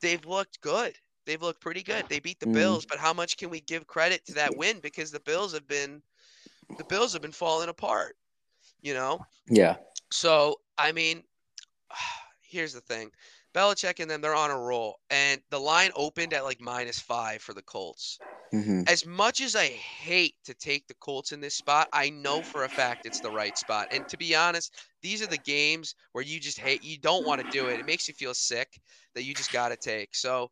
they've 0.00 0.24
looked 0.24 0.60
good. 0.60 0.96
They've 1.26 1.42
looked 1.42 1.60
pretty 1.60 1.82
good. 1.82 2.08
They 2.08 2.20
beat 2.20 2.40
the 2.40 2.46
Mhm. 2.46 2.80
Bills, 2.86 2.86
but 2.88 2.98
how 3.00 3.12
much 3.14 3.36
can 3.36 3.50
we 3.50 3.60
give 3.60 3.86
credit 3.86 4.24
to 4.26 4.34
that 4.34 4.56
win? 4.56 4.80
Because 4.80 5.10
the 5.10 5.20
Bills 5.20 5.52
have 5.54 5.66
been, 5.66 6.02
the 6.78 6.84
Bills 6.84 7.12
have 7.14 7.22
been 7.22 7.32
falling 7.32 7.68
apart. 7.70 8.16
You 8.82 8.94
know, 8.94 9.22
Yeah. 9.48 9.76
so 10.12 10.56
I 10.78 10.92
mean, 10.92 11.24
here's 12.42 12.72
the 12.74 12.80
thing: 12.82 13.12
Belichick 13.54 14.00
and 14.00 14.10
them, 14.10 14.20
they're 14.20 14.34
on 14.34 14.50
a 14.50 14.58
roll, 14.58 15.00
and 15.10 15.42
the 15.50 15.60
line 15.60 15.90
opened 15.94 16.32
at 16.32 16.44
like 16.44 16.60
minus 16.60 17.00
five 17.00 17.42
for 17.42 17.54
the 17.54 17.62
Colts. 17.62 18.20
hmm 18.52 18.82
As 18.86 19.06
much 19.06 19.40
as 19.40 19.56
I 19.56 19.68
hate 19.68 20.36
to 20.44 20.54
take 20.54 20.86
the 20.86 20.94
Colts 20.94 21.32
in 21.32 21.40
this 21.40 21.54
spot, 21.56 21.88
I 21.92 22.10
know 22.10 22.42
for 22.42 22.64
a 22.64 22.68
fact 22.68 23.06
it's 23.06 23.20
the 23.20 23.30
right 23.32 23.56
spot. 23.56 23.88
And 23.90 24.06
to 24.08 24.16
be 24.18 24.34
honest, 24.34 24.74
these 25.02 25.22
are 25.22 25.26
the 25.26 25.38
games 25.38 25.94
where 26.12 26.24
you 26.24 26.40
just 26.40 26.58
hate, 26.58 26.82
you 26.82 26.98
don't 26.98 27.24
want 27.24 27.40
to 27.40 27.46
do 27.46 27.68
it. 27.68 27.80
It 27.80 27.86
makes 27.86 28.08
you 28.08 28.14
feel 28.14 28.34
sick 28.34 28.80
that 29.14 29.24
you 29.24 29.34
just 29.34 29.50
got 29.52 29.70
to 29.70 29.76
take. 29.78 30.14
So 30.14 30.50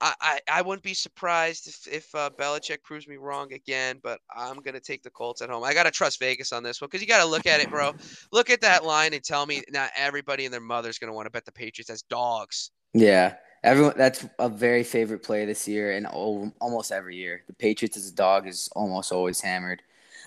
I, 0.00 0.14
I, 0.20 0.40
I 0.50 0.62
wouldn't 0.62 0.82
be 0.82 0.94
surprised 0.94 1.66
if, 1.66 1.92
if 1.92 2.14
uh, 2.14 2.30
Belichick 2.38 2.82
proves 2.82 3.08
me 3.08 3.16
wrong 3.16 3.52
again, 3.52 4.00
but 4.02 4.20
I'm 4.34 4.56
going 4.56 4.74
to 4.74 4.80
take 4.80 5.02
the 5.02 5.10
Colts 5.10 5.42
at 5.42 5.50
home. 5.50 5.64
I 5.64 5.74
got 5.74 5.84
to 5.84 5.90
trust 5.90 6.20
Vegas 6.20 6.52
on 6.52 6.62
this 6.62 6.80
one 6.80 6.88
because 6.88 7.02
you 7.02 7.08
got 7.08 7.22
to 7.22 7.28
look 7.28 7.46
at 7.46 7.60
it, 7.60 7.70
bro. 7.70 7.92
Look 8.32 8.50
at 8.50 8.60
that 8.60 8.84
line 8.84 9.14
and 9.14 9.24
tell 9.24 9.46
me 9.46 9.62
not 9.70 9.90
everybody 9.96 10.44
and 10.44 10.52
their 10.52 10.60
mother's 10.60 10.98
going 10.98 11.08
to 11.08 11.14
want 11.14 11.26
to 11.26 11.30
bet 11.30 11.44
the 11.44 11.52
Patriots 11.52 11.90
as 11.90 12.02
dogs. 12.02 12.70
Yeah. 12.94 13.34
Everyone 13.64 13.94
that's 13.96 14.24
a 14.38 14.48
very 14.48 14.84
favorite 14.84 15.22
play 15.22 15.44
this 15.44 15.66
year 15.66 15.92
and 15.92 16.06
al- 16.06 16.52
almost 16.60 16.92
every 16.92 17.16
year. 17.16 17.42
The 17.46 17.54
Patriots 17.54 17.96
as 17.96 18.08
a 18.08 18.14
dog 18.14 18.46
is 18.46 18.68
almost 18.76 19.10
always 19.10 19.40
hammered. 19.40 19.82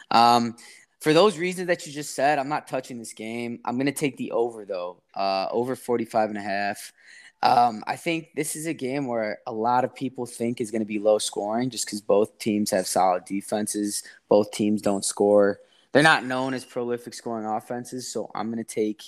Um, 0.09 0.57
for 0.99 1.13
those 1.13 1.37
reasons 1.37 1.67
that 1.67 1.85
you 1.87 1.93
just 1.93 2.13
said, 2.13 2.39
I'm 2.39 2.49
not 2.49 2.67
touching 2.67 2.99
this 2.99 3.13
game. 3.13 3.59
I'm 3.65 3.75
going 3.75 3.85
to 3.87 3.91
take 3.91 4.17
the 4.17 4.31
over 4.31 4.65
though. 4.65 5.01
Uh, 5.15 5.47
over 5.51 5.75
45 5.75 6.29
and 6.29 6.37
a 6.37 6.41
half. 6.41 6.91
Um, 7.43 7.83
I 7.87 7.95
think 7.95 8.29
this 8.35 8.55
is 8.55 8.67
a 8.67 8.73
game 8.73 9.07
where 9.07 9.39
a 9.47 9.51
lot 9.51 9.83
of 9.83 9.95
people 9.95 10.25
think 10.25 10.61
is 10.61 10.69
going 10.69 10.81
to 10.81 10.85
be 10.85 10.99
low 10.99 11.17
scoring 11.17 11.69
just 11.69 11.85
because 11.85 12.01
both 12.01 12.37
teams 12.37 12.69
have 12.71 12.85
solid 12.85 13.25
defenses. 13.25 14.03
Both 14.29 14.51
teams 14.51 14.81
don't 14.81 15.03
score. 15.03 15.59
They're 15.91 16.03
not 16.03 16.23
known 16.23 16.53
as 16.53 16.63
prolific 16.63 17.13
scoring 17.13 17.45
offenses, 17.45 18.11
so 18.11 18.29
I'm 18.35 18.51
going 18.51 18.63
to 18.63 18.75
take 18.75 19.03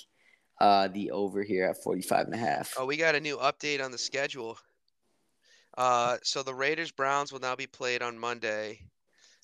uh, 0.60 0.88
the 0.88 1.12
over 1.12 1.42
here 1.42 1.66
at 1.66 1.82
45 1.82 2.26
and 2.26 2.34
a 2.34 2.38
half. 2.38 2.74
Oh, 2.78 2.86
we 2.86 2.96
got 2.96 3.14
a 3.14 3.20
new 3.20 3.36
update 3.38 3.82
on 3.82 3.90
the 3.90 3.98
schedule. 3.98 4.58
Uh, 5.78 6.18
so 6.22 6.42
the 6.42 6.54
Raiders 6.54 6.90
Browns 6.90 7.32
will 7.32 7.40
now 7.40 7.56
be 7.56 7.66
played 7.66 8.02
on 8.02 8.18
Monday. 8.18 8.80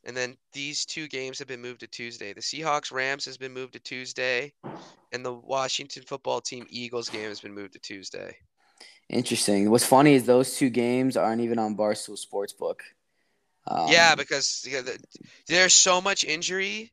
And 0.05 0.17
then 0.17 0.37
these 0.53 0.85
two 0.85 1.09
games 1.09 1.39
have 1.39 1.49
been 1.49 1.61
moved 1.61 1.81
to 1.81 1.87
Tuesday. 1.87 2.33
The 2.33 2.41
Seahawks 2.41 2.91
Rams 2.91 3.25
has 3.27 3.37
been 3.37 3.53
moved 3.53 3.75
to 3.75 3.81
Tuesday, 3.81 4.53
and 5.13 5.25
the 5.25 5.35
Washington 5.35 6.05
football 6.07 6.41
team 6.41 6.67
Eagles 6.71 7.11
game 7.11 7.29
has 7.29 7.41
been 7.41 7.55
moved 7.55 7.75
to 7.75 7.79
Tuesday. 7.81 8.37
Interesting. 9.09 9.71
What's 9.71 9.85
funny 9.85 10.15
is 10.15 10.25
those 10.25 10.57
two 10.57 10.71
games 10.71 11.17
aren't 11.17 11.41
even 11.41 11.59
on 11.59 11.77
Barstool 11.77 12.19
Sportsbook. 12.19 12.81
Um, 13.67 13.89
yeah, 13.89 14.15
because 14.15 14.65
you 14.67 14.75
know, 14.75 14.83
the, 14.83 14.99
there's 15.49 15.73
so 15.73 16.01
much 16.01 16.25
injury, 16.25 16.93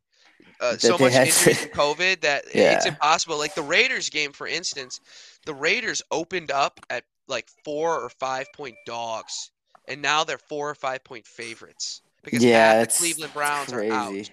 uh, 0.59 0.77
so 0.77 0.97
much 0.97 1.13
injury 1.13 1.53
from 1.53 1.69
COVID 1.69 2.21
that 2.21 2.45
yeah. 2.55 2.73
it's 2.73 2.85
impossible. 2.85 3.37
Like 3.37 3.55
the 3.55 3.61
Raiders 3.61 4.09
game, 4.09 4.31
for 4.31 4.47
instance, 4.47 4.99
the 5.45 5.53
Raiders 5.53 6.01
opened 6.11 6.51
up 6.51 6.79
at 6.89 7.03
like 7.27 7.47
four 7.63 7.99
or 7.99 8.09
five 8.09 8.47
point 8.53 8.75
dogs, 8.85 9.51
and 9.87 10.01
now 10.01 10.23
they're 10.23 10.37
four 10.37 10.69
or 10.69 10.75
five 10.75 11.03
point 11.03 11.25
favorites 11.25 12.01
because 12.23 12.43
yeah, 12.43 12.83
the 12.83 12.87
Cleveland 12.87 13.33
Browns 13.33 13.71
crazy. 13.71 13.91
are 13.91 13.93
out. 13.93 14.31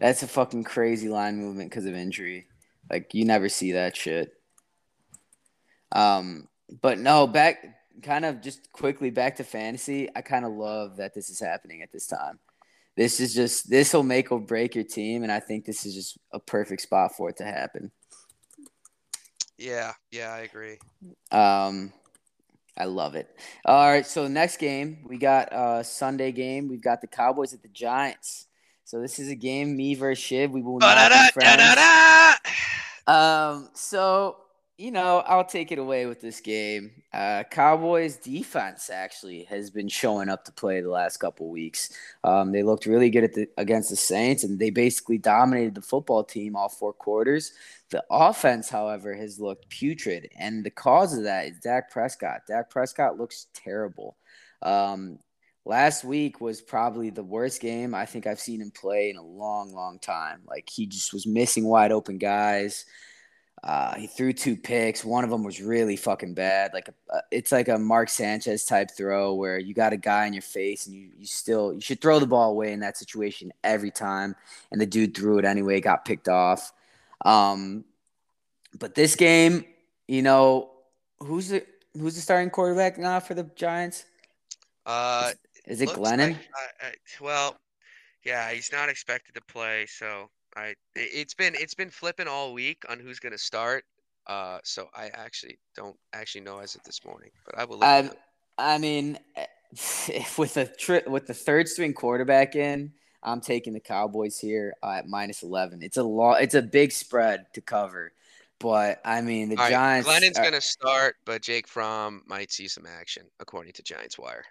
That's 0.00 0.22
a 0.22 0.28
fucking 0.28 0.64
crazy 0.64 1.08
line 1.08 1.36
movement 1.36 1.70
because 1.70 1.86
of 1.86 1.94
injury. 1.94 2.46
Like 2.90 3.14
you 3.14 3.24
never 3.24 3.48
see 3.48 3.72
that 3.72 3.96
shit. 3.96 4.32
Um, 5.92 6.48
but 6.80 6.98
no, 6.98 7.26
back 7.26 7.64
kind 8.02 8.24
of 8.24 8.40
just 8.40 8.72
quickly 8.72 9.10
back 9.10 9.36
to 9.36 9.44
fantasy. 9.44 10.08
I 10.14 10.22
kind 10.22 10.44
of 10.44 10.52
love 10.52 10.96
that 10.96 11.14
this 11.14 11.30
is 11.30 11.40
happening 11.40 11.82
at 11.82 11.92
this 11.92 12.06
time. 12.06 12.38
This 12.96 13.18
is 13.20 13.34
just 13.34 13.68
this 13.68 13.92
will 13.92 14.02
make 14.02 14.30
or 14.30 14.40
break 14.40 14.74
your 14.74 14.84
team, 14.84 15.22
and 15.22 15.32
I 15.32 15.40
think 15.40 15.64
this 15.64 15.84
is 15.84 15.94
just 15.94 16.18
a 16.32 16.38
perfect 16.38 16.82
spot 16.82 17.16
for 17.16 17.28
it 17.30 17.36
to 17.38 17.44
happen. 17.44 17.90
Yeah, 19.58 19.92
yeah, 20.10 20.32
I 20.32 20.40
agree. 20.40 20.78
Um, 21.30 21.92
I 22.76 22.84
love 22.84 23.14
it. 23.14 23.28
All 23.64 23.88
right, 23.88 24.06
so 24.06 24.28
next 24.28 24.58
game 24.58 25.04
we 25.08 25.18
got 25.18 25.48
a 25.52 25.82
Sunday 25.82 26.32
game. 26.32 26.68
We've 26.68 26.82
got 26.82 27.00
the 27.00 27.06
Cowboys 27.06 27.52
at 27.52 27.62
the 27.62 27.68
Giants. 27.68 28.46
So 28.84 29.00
this 29.00 29.18
is 29.18 29.28
a 29.28 29.34
game 29.34 29.76
me 29.76 29.94
versus 29.94 30.22
Shiv. 30.22 30.50
We 30.50 30.62
will 30.62 30.78
not 30.78 31.10
be 31.10 31.40
friends. 31.40 31.62
Um, 33.06 33.70
so 33.74 34.36
you 34.76 34.90
know, 34.90 35.22
I'll 35.26 35.44
take 35.44 35.70
it 35.70 35.78
away 35.78 36.06
with 36.06 36.20
this 36.20 36.40
game. 36.40 36.90
Uh, 37.12 37.44
Cowboys 37.48 38.16
defense 38.16 38.90
actually 38.90 39.44
has 39.44 39.70
been 39.70 39.88
showing 39.88 40.28
up 40.28 40.44
to 40.44 40.52
play 40.52 40.80
the 40.80 40.90
last 40.90 41.18
couple 41.18 41.48
weeks. 41.48 41.96
Um, 42.24 42.50
they 42.50 42.64
looked 42.64 42.86
really 42.86 43.08
good 43.08 43.32
the, 43.34 43.48
against 43.56 43.90
the 43.90 43.96
Saints, 43.96 44.42
and 44.42 44.58
they 44.58 44.70
basically 44.70 45.18
dominated 45.18 45.76
the 45.76 45.82
football 45.82 46.24
team 46.24 46.56
all 46.56 46.68
four 46.68 46.92
quarters. 46.92 47.52
The 47.90 48.04
offense, 48.10 48.68
however, 48.68 49.14
has 49.14 49.38
looked 49.38 49.68
putrid, 49.68 50.28
and 50.36 50.64
the 50.64 50.70
cause 50.70 51.16
of 51.16 51.22
that 51.22 51.46
is 51.46 51.60
Dak 51.60 51.90
Prescott. 51.90 52.40
Dak 52.48 52.68
Prescott 52.68 53.16
looks 53.16 53.46
terrible. 53.54 54.16
Um, 54.60 55.20
last 55.64 56.02
week 56.04 56.40
was 56.40 56.60
probably 56.60 57.10
the 57.10 57.22
worst 57.22 57.60
game 57.60 57.94
I 57.94 58.06
think 58.06 58.26
I've 58.26 58.40
seen 58.40 58.60
him 58.60 58.72
play 58.72 59.10
in 59.10 59.16
a 59.16 59.22
long, 59.22 59.72
long 59.72 60.00
time. 60.00 60.40
Like 60.48 60.68
he 60.68 60.86
just 60.86 61.12
was 61.12 61.28
missing 61.28 61.64
wide 61.64 61.92
open 61.92 62.18
guys. 62.18 62.86
Uh, 63.64 63.94
he 63.94 64.06
threw 64.06 64.30
two 64.30 64.56
picks. 64.56 65.06
One 65.06 65.24
of 65.24 65.30
them 65.30 65.42
was 65.42 65.62
really 65.62 65.96
fucking 65.96 66.34
bad. 66.34 66.74
Like 66.74 66.88
a, 66.88 67.14
uh, 67.14 67.20
it's 67.30 67.50
like 67.50 67.68
a 67.68 67.78
Mark 67.78 68.10
Sanchez 68.10 68.66
type 68.66 68.90
throw 68.94 69.32
where 69.32 69.58
you 69.58 69.72
got 69.72 69.94
a 69.94 69.96
guy 69.96 70.26
in 70.26 70.34
your 70.34 70.42
face 70.42 70.86
and 70.86 70.94
you, 70.94 71.08
you 71.16 71.24
still 71.24 71.72
you 71.72 71.80
should 71.80 72.02
throw 72.02 72.18
the 72.18 72.26
ball 72.26 72.50
away 72.50 72.74
in 72.74 72.80
that 72.80 72.98
situation 72.98 73.54
every 73.64 73.90
time. 73.90 74.36
And 74.70 74.78
the 74.78 74.84
dude 74.84 75.16
threw 75.16 75.38
it 75.38 75.46
anyway, 75.46 75.80
got 75.80 76.04
picked 76.04 76.28
off. 76.28 76.74
Um, 77.24 77.86
but 78.78 78.94
this 78.94 79.16
game, 79.16 79.64
you 80.08 80.20
know, 80.20 80.70
who's 81.20 81.48
the 81.48 81.64
who's 81.98 82.16
the 82.16 82.20
starting 82.20 82.50
quarterback 82.50 82.98
now 82.98 83.18
for 83.18 83.32
the 83.32 83.44
Giants? 83.56 84.04
Uh, 84.84 85.32
is, 85.64 85.80
is 85.80 85.90
it 85.90 85.96
Glennon? 85.96 86.32
Like, 86.32 86.38
uh, 86.82 86.90
well, 87.22 87.56
yeah, 88.24 88.50
he's 88.50 88.70
not 88.72 88.90
expected 88.90 89.34
to 89.36 89.40
play, 89.40 89.86
so 89.86 90.28
I 90.56 90.74
it's 90.94 91.34
been 91.34 91.54
it's 91.56 91.74
been 91.74 91.90
flipping 91.90 92.28
all 92.28 92.52
week 92.52 92.84
on 92.88 92.98
who's 93.00 93.18
going 93.18 93.32
to 93.32 93.38
start. 93.38 93.84
Uh, 94.26 94.58
so 94.64 94.88
I 94.94 95.10
actually 95.12 95.58
don't 95.76 95.96
actually 96.12 96.42
know 96.42 96.58
as 96.58 96.74
of 96.74 96.82
this 96.84 97.04
morning, 97.04 97.30
but 97.44 97.58
I 97.58 97.64
will. 97.64 97.84
I, 97.84 98.10
I 98.56 98.78
mean, 98.78 99.18
with 100.38 100.54
the 100.54 100.72
tri- 100.78 101.02
with 101.06 101.26
the 101.26 101.34
third 101.34 101.68
string 101.68 101.92
quarterback 101.92 102.56
in, 102.56 102.92
I'm 103.22 103.40
taking 103.40 103.72
the 103.72 103.80
Cowboys 103.80 104.38
here 104.38 104.74
uh, 104.82 104.92
at 104.92 105.08
minus 105.08 105.42
eleven. 105.42 105.82
It's 105.82 105.96
a 105.96 106.02
law. 106.02 106.34
It's 106.34 106.54
a 106.54 106.62
big 106.62 106.92
spread 106.92 107.46
to 107.54 107.60
cover, 107.60 108.12
but 108.60 109.00
I 109.04 109.20
mean 109.20 109.50
the 109.50 109.56
all 109.56 109.68
Giants. 109.68 110.08
Right, 110.08 110.20
Glennon's 110.20 110.38
are, 110.38 110.42
going 110.42 110.54
to 110.54 110.60
start, 110.60 111.16
but 111.24 111.42
Jake 111.42 111.68
Fromm 111.68 112.22
might 112.26 112.52
see 112.52 112.68
some 112.68 112.86
action, 112.86 113.24
according 113.40 113.72
to 113.74 113.82
Giants 113.82 114.18
Wire. 114.18 114.44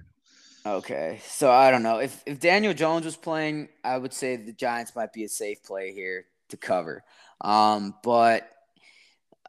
Okay, 0.65 1.19
so 1.27 1.51
I 1.51 1.71
don't 1.71 1.83
know 1.83 1.99
if 1.99 2.23
if 2.25 2.39
Daniel 2.39 2.73
Jones 2.73 3.03
was 3.03 3.17
playing, 3.17 3.67
I 3.83 3.97
would 3.97 4.13
say 4.13 4.37
the 4.37 4.53
Giants 4.53 4.95
might 4.95 5.11
be 5.11 5.25
a 5.25 5.29
safe 5.29 5.61
play 5.61 5.93
here 5.93 6.25
to 6.49 6.57
cover. 6.57 7.03
Um, 7.41 7.95
but 8.01 8.49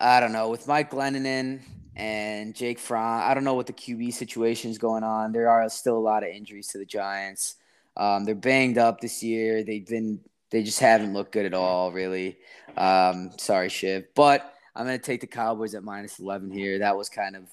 I 0.00 0.18
don't 0.18 0.32
know 0.32 0.48
with 0.48 0.66
Mike 0.66 0.90
Glennon 0.90 1.24
in 1.24 1.62
and 1.94 2.52
Jake 2.52 2.80
Fromm. 2.80 3.22
I 3.22 3.32
don't 3.32 3.44
know 3.44 3.54
what 3.54 3.68
the 3.68 3.72
QB 3.72 4.12
situation 4.12 4.72
is 4.72 4.78
going 4.78 5.04
on. 5.04 5.30
There 5.30 5.48
are 5.48 5.68
still 5.68 5.96
a 5.96 6.00
lot 6.00 6.24
of 6.24 6.30
injuries 6.30 6.66
to 6.68 6.78
the 6.78 6.84
Giants. 6.84 7.56
Um, 7.96 8.24
they're 8.24 8.34
banged 8.34 8.78
up 8.78 9.00
this 9.00 9.22
year. 9.22 9.62
They've 9.62 9.86
been 9.86 10.18
they 10.50 10.64
just 10.64 10.80
haven't 10.80 11.12
looked 11.12 11.30
good 11.30 11.46
at 11.46 11.54
all, 11.54 11.92
really. 11.92 12.38
Um, 12.76 13.30
sorry, 13.38 13.68
Shiv, 13.68 14.06
but 14.16 14.52
I'm 14.74 14.84
gonna 14.84 14.98
take 14.98 15.20
the 15.20 15.28
Cowboys 15.28 15.76
at 15.76 15.84
minus 15.84 16.18
eleven 16.18 16.50
here. 16.50 16.80
That 16.80 16.96
was 16.96 17.08
kind 17.08 17.36
of 17.36 17.44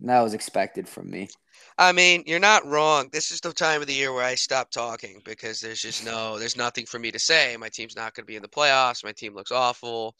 that 0.00 0.20
was 0.20 0.34
expected 0.34 0.88
from 0.88 1.10
me. 1.10 1.28
I 1.76 1.92
mean, 1.92 2.24
you're 2.26 2.40
not 2.40 2.66
wrong. 2.66 3.08
This 3.12 3.30
is 3.30 3.40
the 3.40 3.52
time 3.52 3.80
of 3.80 3.86
the 3.86 3.94
year 3.94 4.12
where 4.12 4.24
I 4.24 4.34
stop 4.34 4.70
talking 4.70 5.22
because 5.24 5.60
there's 5.60 5.80
just 5.80 6.04
no, 6.04 6.38
there's 6.38 6.56
nothing 6.56 6.86
for 6.86 6.98
me 6.98 7.10
to 7.12 7.18
say. 7.18 7.56
My 7.56 7.68
team's 7.68 7.96
not 7.96 8.14
going 8.14 8.24
to 8.24 8.26
be 8.26 8.36
in 8.36 8.42
the 8.42 8.48
playoffs. 8.48 9.04
My 9.04 9.12
team 9.12 9.34
looks 9.34 9.52
awful. 9.52 10.16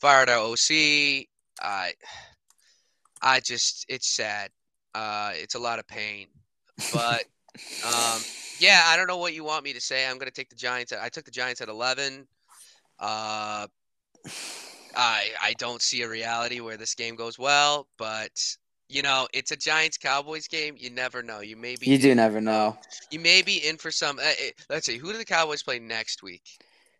Fired 0.00 0.28
our 0.28 0.38
OC. 0.38 1.26
I, 1.60 1.92
I 3.20 3.40
just, 3.40 3.84
it's 3.88 4.08
sad. 4.08 4.50
Uh, 4.94 5.32
it's 5.34 5.54
a 5.54 5.58
lot 5.58 5.78
of 5.78 5.88
pain, 5.88 6.26
but, 6.92 7.24
um, 7.84 8.20
yeah, 8.58 8.82
I 8.86 8.96
don't 8.96 9.06
know 9.06 9.16
what 9.16 9.34
you 9.34 9.42
want 9.42 9.64
me 9.64 9.72
to 9.72 9.80
say. 9.80 10.06
I'm 10.06 10.18
going 10.18 10.28
to 10.28 10.34
take 10.34 10.50
the 10.50 10.56
Giants. 10.56 10.92
At, 10.92 11.00
I 11.00 11.08
took 11.08 11.24
the 11.24 11.30
Giants 11.30 11.60
at 11.60 11.68
11. 11.68 12.26
Uh, 13.00 13.66
I 14.94 15.30
I 15.40 15.54
don't 15.58 15.82
see 15.82 16.02
a 16.02 16.08
reality 16.08 16.60
where 16.60 16.76
this 16.76 16.94
game 16.94 17.16
goes 17.16 17.38
well, 17.38 17.88
but 17.96 18.30
you 18.92 19.02
know, 19.02 19.26
it's 19.32 19.50
a 19.50 19.56
Giants 19.56 19.96
Cowboys 19.96 20.46
game. 20.46 20.74
You 20.78 20.90
never 20.90 21.22
know. 21.22 21.40
You 21.40 21.56
may 21.56 21.76
be. 21.76 21.86
You 21.86 21.98
do 21.98 22.14
never 22.14 22.40
know. 22.40 22.76
You 23.10 23.20
may 23.20 23.40
be 23.42 23.66
in 23.66 23.78
for 23.78 23.90
some. 23.90 24.18
Uh, 24.18 24.32
let's 24.68 24.86
see. 24.86 24.98
Who 24.98 25.12
do 25.12 25.18
the 25.18 25.24
Cowboys 25.24 25.62
play 25.62 25.78
next 25.78 26.22
week? 26.22 26.42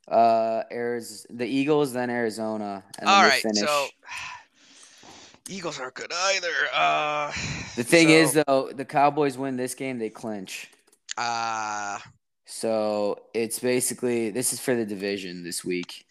Uh, 0.08 0.62
Arizona, 0.72 1.38
the 1.38 1.46
Eagles, 1.46 1.92
then 1.92 2.08
Arizona. 2.08 2.82
And 2.98 3.08
All 3.08 3.22
right. 3.22 3.42
Finish. 3.42 3.58
So 3.58 3.86
Eagles 5.50 5.78
aren't 5.78 5.94
good 5.94 6.12
either. 6.12 6.48
Uh, 6.72 7.28
the 7.76 7.84
thing 7.84 8.08
so, 8.08 8.14
is, 8.14 8.32
though, 8.32 8.70
the 8.72 8.86
Cowboys 8.86 9.36
win 9.36 9.56
this 9.56 9.74
game, 9.74 9.98
they 9.98 10.10
clinch. 10.10 10.70
Ah. 11.18 11.96
Uh, 11.96 12.08
so 12.46 13.18
it's 13.32 13.58
basically 13.58 14.30
this 14.30 14.52
is 14.52 14.60
for 14.60 14.74
the 14.74 14.84
division 14.84 15.42
this 15.42 15.64
week. 15.64 16.04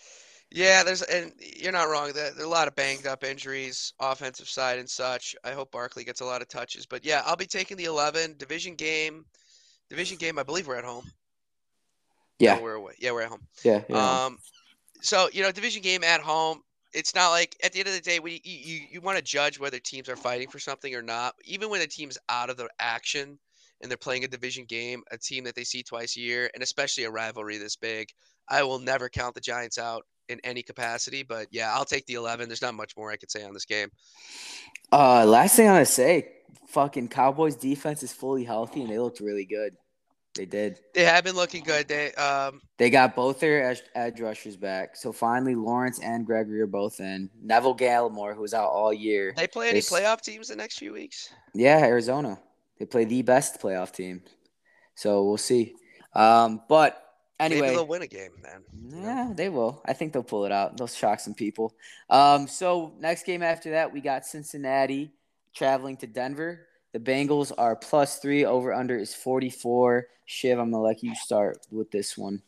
Yeah, 0.53 0.84
there's 0.84 1.02
and 1.02 1.32
you're 1.40 1.72
not 1.72 1.90
wrong. 1.90 2.11
There, 2.14 2.32
there 2.32 2.44
are 2.44 2.48
a 2.48 2.49
lot 2.49 2.68
of 2.68 2.76
banged 2.76 3.07
up 3.07 3.23
injuries, 3.23 3.94
offensive 4.02 4.49
side 4.49 4.80
and 4.80 4.90
such. 4.90 5.34
I 5.45 5.52
hope 5.52 5.72
Barkley 5.72 6.03
gets 6.03 6.19
a 6.19 6.26
lot 6.26 6.41
of 6.41 6.49
touches, 6.49 6.86
but 6.86 7.06
yeah, 7.06 7.22
I'll 7.26 7.38
be 7.38 7.45
taking 7.45 7.78
the 7.78 7.86
11 7.86 8.36
division 8.38 8.76
game. 8.76 9.26
Division 9.90 10.18
game, 10.18 10.38
I 10.38 10.44
believe 10.44 10.68
we're 10.68 10.76
at 10.76 10.84
home. 10.84 11.10
Yeah, 12.40 12.56
no, 12.56 12.64
we're 12.64 12.73
away. 12.73 12.94
Yeah, 12.99 13.11
we're 13.11 13.22
at 13.22 13.30
home. 13.30 13.48
Yeah, 13.64 13.82
yeah. 13.90 14.26
Um, 14.26 14.40
so 15.02 15.30
you 15.32 15.41
know, 15.41 15.52
division 15.52 15.82
game 15.82 16.03
at 16.03 16.19
home. 16.22 16.61
It's 16.94 17.15
not 17.15 17.30
like 17.30 17.56
at 17.64 17.72
the 17.72 17.80
end 17.80 17.88
of 17.88 17.94
the 17.94 18.02
day, 18.02 18.19
we 18.19 18.41
you 18.44 18.57
you, 18.57 18.82
you 18.91 19.02
want 19.02 19.18
to 19.18 19.23
judge 19.23 19.57
whether 19.57 19.80
teams 19.80 20.10
are 20.10 20.18
fighting 20.18 20.49
for 20.49 20.60
something 20.60 20.94
or 20.94 21.02
not. 21.02 21.34
Even 21.45 21.69
when 21.69 21.82
a 21.82 21.88
team's 21.88 22.18
out 22.28 22.49
of 22.49 22.57
the 22.57 22.68
action 22.80 23.40
and 23.82 23.90
they're 23.90 23.98
playing 23.98 24.26
a 24.26 24.28
division 24.28 24.65
game, 24.65 25.03
a 25.11 25.18
team 25.18 25.45
that 25.45 25.56
they 25.56 25.64
see 25.64 25.82
twice 25.82 26.18
a 26.18 26.19
year, 26.19 26.49
and 26.53 26.61
especially 26.61 27.06
a 27.06 27.11
rivalry 27.11 27.57
this 27.57 27.78
big, 27.78 28.10
I 28.49 28.64
will 28.64 28.80
never 28.80 29.07
count 29.07 29.34
the 29.34 29.41
Giants 29.41 29.78
out 29.78 30.06
in 30.32 30.40
any 30.44 30.64
capacity. 30.64 31.24
But 31.24 31.48
yeah, 31.52 31.74
I'll 31.74 31.86
take 31.86 32.06
the 32.06 32.16
11. 32.16 32.49
There's 32.49 32.62
not 32.62 32.74
much 32.74 32.95
more 32.98 33.12
I 33.12 33.18
could 33.18 33.32
say 33.32 33.44
on 33.44 33.53
this 33.53 33.66
game. 33.66 33.90
Uh, 34.91 35.26
last 35.26 35.56
thing 35.56 35.68
I 35.68 35.74
want 35.74 35.86
to 35.86 35.91
say, 35.91 36.30
fucking 36.68 37.10
Cowboys 37.10 37.56
defense 37.56 38.03
is 38.03 38.12
fully 38.12 38.44
healthy 38.44 38.82
and 38.82 38.90
they 38.90 38.99
looked 38.99 39.20
really 39.20 39.45
good. 39.45 39.76
They 40.36 40.45
did. 40.45 40.80
They 40.94 41.03
have 41.03 41.26
been 41.26 41.36
looking 41.36 41.62
good. 41.64 41.90
They 41.90 42.14
um 42.14 42.62
they 42.78 42.90
got 42.90 43.16
both 43.16 43.41
their 43.41 43.70
edge, 43.70 43.82
edge 43.95 44.22
rushers 44.22 44.56
back. 44.56 44.95
So 44.95 45.12
finally, 45.12 45.56
Lawrence 45.56 45.99
and 45.99 46.26
Gregory 46.26 46.62
are 46.62 46.68
both 46.68 47.02
in. 47.02 47.30
Neville 47.41 47.76
Gallimore, 47.76 48.34
who 48.34 48.41
was 48.41 48.53
out 48.53 48.70
all 48.70 48.94
year. 48.94 49.34
They 49.36 49.48
play 49.48 49.70
any 49.70 49.82
they, 49.82 49.86
playoff 49.86 50.22
teams 50.22 50.48
the 50.48 50.56
next 50.56 50.80
few 50.80 50.94
weeks? 50.94 51.34
Yeah, 51.53 51.80
Arizona. 51.80 52.40
They 52.80 52.86
play 52.86 53.03
the 53.03 53.22
best 53.24 53.62
playoff 53.62 53.91
team. 53.91 54.24
So 54.95 55.26
we'll 55.26 55.38
see. 55.38 55.76
Um, 56.14 56.62
but 56.70 57.01
anyway, 57.41 57.61
maybe 57.61 57.76
they'll 57.76 57.88
win 57.88 58.01
a 58.01 58.07
game, 58.07 58.31
man. 58.41 58.63
Yeah, 59.03 59.31
they 59.34 59.49
will. 59.49 59.81
I 59.85 59.93
think 59.93 60.13
they'll 60.13 60.23
pull 60.23 60.45
it 60.45 60.51
out. 60.51 60.77
They'll 60.77 60.88
shock 60.88 61.19
some 61.19 61.34
people. 61.34 61.73
Um, 62.09 62.47
so 62.47 62.93
next 62.99 63.23
game 63.23 63.43
after 63.43 63.72
that, 63.72 63.91
we 63.91 64.01
got 64.01 64.26
Cincinnati 64.26 65.11
traveling 65.53 65.97
to 65.97 66.07
Denver. 66.07 66.68
The 66.93 66.99
Bengals 66.99 67.51
are 67.57 67.76
plus 67.76 68.19
three. 68.19 68.45
Over 68.45 68.73
under 68.73 68.97
is 68.97 69.13
44. 69.15 70.07
Shiv, 70.26 70.59
I'm 70.59 70.72
to 70.72 70.77
let 70.77 71.03
you 71.03 71.15
start 71.15 71.59
with 71.72 71.91
this 71.91 72.18
one. 72.18 72.41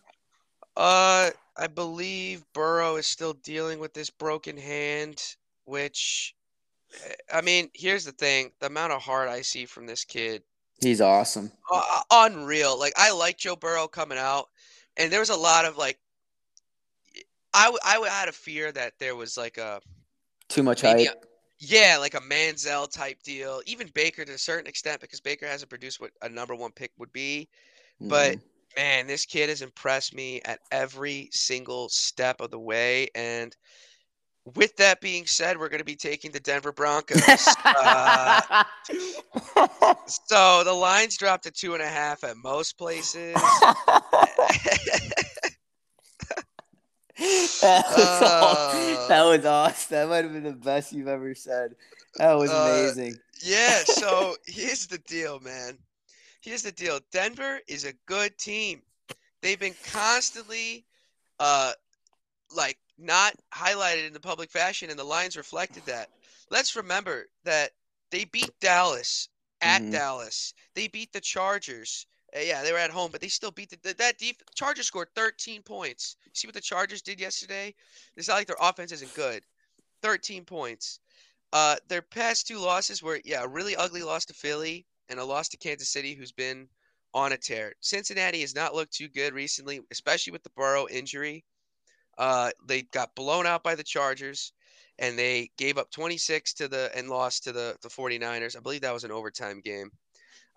Uh, 0.76 1.30
I 1.58 1.68
believe 1.68 2.44
Burrow 2.54 2.96
is 2.96 3.08
still 3.08 3.34
dealing 3.34 3.80
with 3.80 3.94
this 3.94 4.10
broken 4.10 4.58
hand, 4.58 5.22
which, 5.66 6.36
I 7.32 7.42
mean, 7.42 7.70
here's 7.74 8.06
the 8.06 8.12
thing 8.12 8.52
the 8.60 8.68
amount 8.68 8.94
of 8.94 9.02
heart 9.02 9.30
I 9.30 9.42
see 9.42 9.66
from 9.66 9.86
this 9.86 10.04
kid. 10.04 10.44
He's 10.82 11.02
awesome. 11.02 11.52
Uh, 11.72 12.02
unreal. 12.12 12.78
Like, 12.78 12.94
I 12.98 13.12
like 13.12 13.38
Joe 13.38 13.56
Burrow 13.56 13.88
coming 13.88 14.18
out, 14.18 14.50
and 14.98 15.12
there 15.12 15.20
was 15.20 15.30
a 15.30 15.36
lot 15.36 15.66
of 15.66 15.78
like, 15.78 16.00
I, 17.54 17.72
I 17.84 18.08
had 18.10 18.30
a 18.30 18.34
fear 18.34 18.72
that 18.72 18.94
there 19.00 19.16
was 19.16 19.38
like 19.38 19.58
a 19.58 19.80
too 20.50 20.64
much 20.64 20.82
hype. 20.82 21.00
A, 21.00 21.14
yeah, 21.60 21.98
like 22.00 22.16
a 22.16 22.20
Manziel 22.20 22.92
type 22.92 23.22
deal. 23.24 23.62
Even 23.66 23.90
Baker 23.94 24.26
to 24.26 24.34
a 24.34 24.38
certain 24.38 24.68
extent 24.68 25.02
because 25.02 25.22
Baker 25.22 25.48
hasn't 25.48 25.70
produced 25.70 26.02
what 26.02 26.12
a 26.22 26.30
number 26.30 26.56
one 26.56 26.72
pick 26.72 26.92
would 26.98 27.14
be. 27.14 27.48
Mm-hmm. 28.02 28.10
But 28.10 28.38
man, 28.76 29.08
this 29.08 29.26
kid 29.26 29.50
has 29.50 29.62
impressed 29.62 30.14
me 30.14 30.42
at 30.46 30.60
every 30.72 31.30
single 31.32 31.90
step 31.90 32.42
of 32.42 32.52
the 32.52 32.60
way. 32.60 33.08
And 33.16 33.56
with 34.56 34.76
that 34.78 35.00
being 35.00 35.26
said, 35.26 35.58
we're 35.58 35.70
going 35.70 35.80
to 35.80 35.86
be 35.86 35.96
taking 35.96 36.32
the 36.32 36.40
Denver 36.40 36.72
Broncos. 36.72 37.22
uh, 37.66 38.64
so 40.06 40.64
the 40.64 40.74
lines 40.74 41.18
dropped 41.18 41.44
to 41.44 41.52
two 41.52 41.74
and 41.74 41.82
a 41.82 41.88
half 41.88 42.24
at 42.24 42.36
most 42.38 42.78
places. 42.78 43.34
that, 47.62 47.86
was 47.90 48.22
uh, 48.22 49.08
that 49.08 49.24
was 49.24 49.46
awesome. 49.46 49.96
That 49.96 50.10
might 50.10 50.24
have 50.26 50.34
been 50.34 50.44
the 50.44 50.52
best 50.54 50.92
you've 50.92 51.08
ever 51.08 51.34
said. 51.36 51.76
That 52.16 52.34
was 52.34 52.52
uh, 52.52 52.56
amazing. 52.56 53.16
Yeah, 53.42 53.80
so 53.86 54.36
here's 54.46 54.88
the 54.88 54.98
deal, 55.00 55.40
man. 55.40 55.78
Here's 56.42 56.64
the 56.64 56.72
deal. 56.72 57.00
Denver 57.12 57.60
is 57.68 57.86
a 57.86 57.94
good 58.06 58.38
team. 58.38 58.82
They've 59.42 59.60
been 59.60 59.76
constantly 59.92 60.86
uh 61.40 61.74
like 62.56 62.78
not 62.98 63.34
highlighted 63.54 64.08
in 64.08 64.14
the 64.14 64.20
public 64.20 64.52
fashion 64.52 64.90
and 64.90 65.00
the 65.00 65.04
lines 65.04 65.38
reflected 65.38 65.84
that. 65.86 66.10
Let's 66.50 66.76
remember 66.76 67.28
that 67.44 67.72
they 68.12 68.26
beat 68.26 68.52
Dallas 68.60 69.30
at 69.62 69.82
mm-hmm. 69.82 69.92
Dallas. 69.92 70.54
They 70.76 70.88
beat 70.88 71.12
the 71.14 71.22
Chargers. 71.22 72.06
Uh, 72.36 72.42
yeah, 72.42 72.64
they 72.64 72.72
were 72.72 72.78
at 72.78 72.92
home, 72.92 73.12
but 73.12 73.22
they 73.22 73.28
still 73.28 73.52
beat 73.52 73.70
the, 73.70 73.94
that 73.94 74.18
deep. 74.18 74.42
Chargers 74.56 74.88
scored 74.88 75.10
13 75.16 75.62
points. 75.64 76.18
You 76.26 76.32
see 76.34 76.48
what 76.48 76.56
the 76.56 76.62
Chargers 76.62 77.02
did 77.02 77.20
yesterday? 77.20 77.74
It's 78.16 78.28
not 78.28 78.36
like 78.36 78.48
their 78.48 78.56
offense 78.60 78.92
isn't 78.92 79.14
good. 79.14 79.44
13 80.02 80.46
points. 80.46 81.00
Uh, 81.54 81.76
their 81.88 82.02
past 82.02 82.48
two 82.48 82.58
losses 82.58 83.02
were 83.02 83.22
yeah, 83.26 83.44
a 83.44 83.48
really 83.48 83.76
ugly 83.76 84.02
loss 84.02 84.26
to 84.26 84.34
Philly 84.34 84.86
and 85.10 85.20
a 85.20 85.26
loss 85.26 85.50
to 85.50 85.58
Kansas 85.58 85.90
City, 85.90 86.14
who's 86.14 86.32
been 86.32 86.68
on 87.14 87.32
a 87.32 87.38
tear. 87.38 87.74
Cincinnati 87.80 88.42
has 88.42 88.56
not 88.56 88.74
looked 88.74 88.94
too 88.94 89.08
good 89.08 89.34
recently, 89.34 89.82
especially 89.92 90.32
with 90.32 90.44
the 90.44 90.50
Burrow 90.52 90.88
injury. 90.90 91.44
Uh, 92.18 92.52
they 92.68 92.84
got 92.84 93.16
blown 93.16 93.46
out 93.46 93.64
by 93.64 93.76
the 93.76 93.84
Chargers, 93.84 94.54
and 95.00 95.18
they 95.18 95.50
gave 95.58 95.78
up 95.78 95.92
26 95.92 96.54
to 96.54 96.68
the 96.68 96.92
and 96.96 97.10
lost 97.10 97.44
to 97.44 97.52
the 97.52 97.76
the 97.82 97.90
49ers. 97.90 98.56
I 98.56 98.60
believe 98.60 98.82
that 98.82 98.94
was 98.94 99.04
an 99.04 99.12
overtime 99.12 99.62
game. 99.62 99.90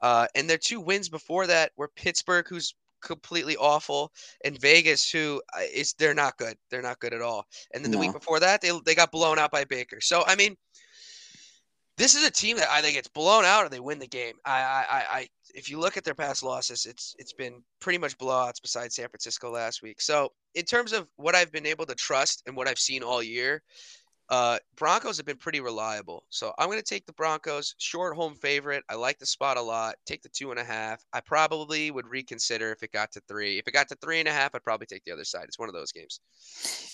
Uh, 0.02 0.26
and 0.34 0.48
their 0.48 0.58
two 0.58 0.80
wins 0.80 1.08
before 1.08 1.46
that 1.46 1.72
were 1.76 1.88
Pittsburgh, 1.96 2.46
who's 2.48 2.74
completely 3.00 3.56
awful, 3.56 4.12
and 4.44 4.60
Vegas, 4.60 5.10
who 5.10 5.40
uh, 5.54 5.62
they're 5.98 6.14
not 6.14 6.36
good. 6.36 6.56
They're 6.70 6.82
not 6.82 6.98
good 6.98 7.14
at 7.14 7.22
all. 7.22 7.46
And 7.72 7.84
then 7.84 7.90
the 7.90 7.98
week 7.98 8.12
before 8.12 8.40
that, 8.40 8.60
they 8.60 8.78
they 8.84 8.94
got 8.94 9.12
blown 9.12 9.38
out 9.38 9.50
by 9.50 9.64
Baker. 9.64 10.00
So 10.00 10.24
I 10.26 10.36
mean, 10.36 10.56
this 11.96 12.14
is 12.14 12.26
a 12.26 12.30
team 12.30 12.56
that 12.58 12.70
either 12.72 12.90
gets 12.90 13.08
blown 13.08 13.44
out 13.44 13.64
or 13.64 13.68
they 13.68 13.80
win 13.80 13.98
the 13.98 14.06
game. 14.06 14.34
I 14.44 14.60
I 14.88 15.04
I 15.18 15.28
if 15.54 15.70
you 15.70 15.78
look 15.80 15.96
at 15.96 16.04
their 16.04 16.14
past 16.14 16.42
losses, 16.42 16.86
it's 16.86 17.14
it's 17.18 17.32
been 17.32 17.62
pretty 17.80 17.98
much 17.98 18.18
blowouts 18.18 18.60
besides 18.60 18.94
San 18.94 19.08
Francisco 19.08 19.50
last 19.50 19.82
week. 19.82 20.00
So 20.00 20.30
in 20.54 20.64
terms 20.64 20.92
of 20.92 21.08
what 21.16 21.34
I've 21.34 21.52
been 21.52 21.66
able 21.66 21.86
to 21.86 21.94
trust 21.94 22.42
and 22.46 22.56
what 22.56 22.68
I've 22.68 22.78
seen 22.78 23.02
all 23.02 23.22
year, 23.22 23.62
uh, 24.28 24.58
Broncos 24.76 25.16
have 25.16 25.26
been 25.26 25.36
pretty 25.36 25.60
reliable. 25.60 26.24
So 26.30 26.52
I'm 26.58 26.68
going 26.68 26.78
to 26.78 26.84
take 26.84 27.06
the 27.06 27.12
Broncos. 27.12 27.74
Short 27.78 28.16
home 28.16 28.34
favorite. 28.34 28.84
I 28.88 28.94
like 28.94 29.18
the 29.18 29.26
spot 29.26 29.56
a 29.56 29.62
lot. 29.62 29.96
Take 30.04 30.22
the 30.22 30.28
two 30.28 30.50
and 30.50 30.58
a 30.58 30.64
half. 30.64 31.04
I 31.12 31.20
probably 31.20 31.90
would 31.90 32.06
reconsider 32.06 32.72
if 32.72 32.82
it 32.82 32.92
got 32.92 33.12
to 33.12 33.20
three. 33.28 33.58
If 33.58 33.68
it 33.68 33.72
got 33.72 33.88
to 33.88 33.96
three 33.96 34.18
and 34.18 34.28
a 34.28 34.32
half, 34.32 34.54
I'd 34.54 34.64
probably 34.64 34.86
take 34.86 35.04
the 35.04 35.12
other 35.12 35.24
side. 35.24 35.44
It's 35.44 35.58
one 35.58 35.68
of 35.68 35.74
those 35.74 35.92
games. 35.92 36.20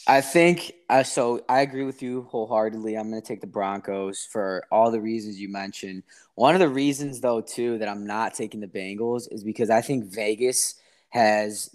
I 0.07 0.21
think 0.21 0.73
uh, 0.91 1.03
so. 1.03 1.45
I 1.49 1.61
agree 1.61 1.85
with 1.85 2.03
you 2.03 2.23
wholeheartedly. 2.31 2.97
I'm 2.97 3.11
going 3.11 3.23
to 3.23 3.27
take 3.27 3.41
the 3.41 3.47
Broncos 3.47 4.27
for 4.31 4.65
all 4.71 4.91
the 4.91 5.01
reasons 5.01 5.41
you 5.41 5.51
mentioned. 5.51 6.03
One 6.35 6.55
of 6.55 6.61
the 6.61 6.69
reasons, 6.69 7.21
though, 7.21 7.41
too, 7.41 7.79
that 7.79 7.89
I'm 7.89 8.07
not 8.07 8.35
taking 8.35 8.61
the 8.61 8.67
Bengals 8.67 9.33
is 9.33 9.45
because 9.45 9.71
I 9.71 9.81
think 9.81 10.05
Vegas 10.07 10.75
has 11.11 11.71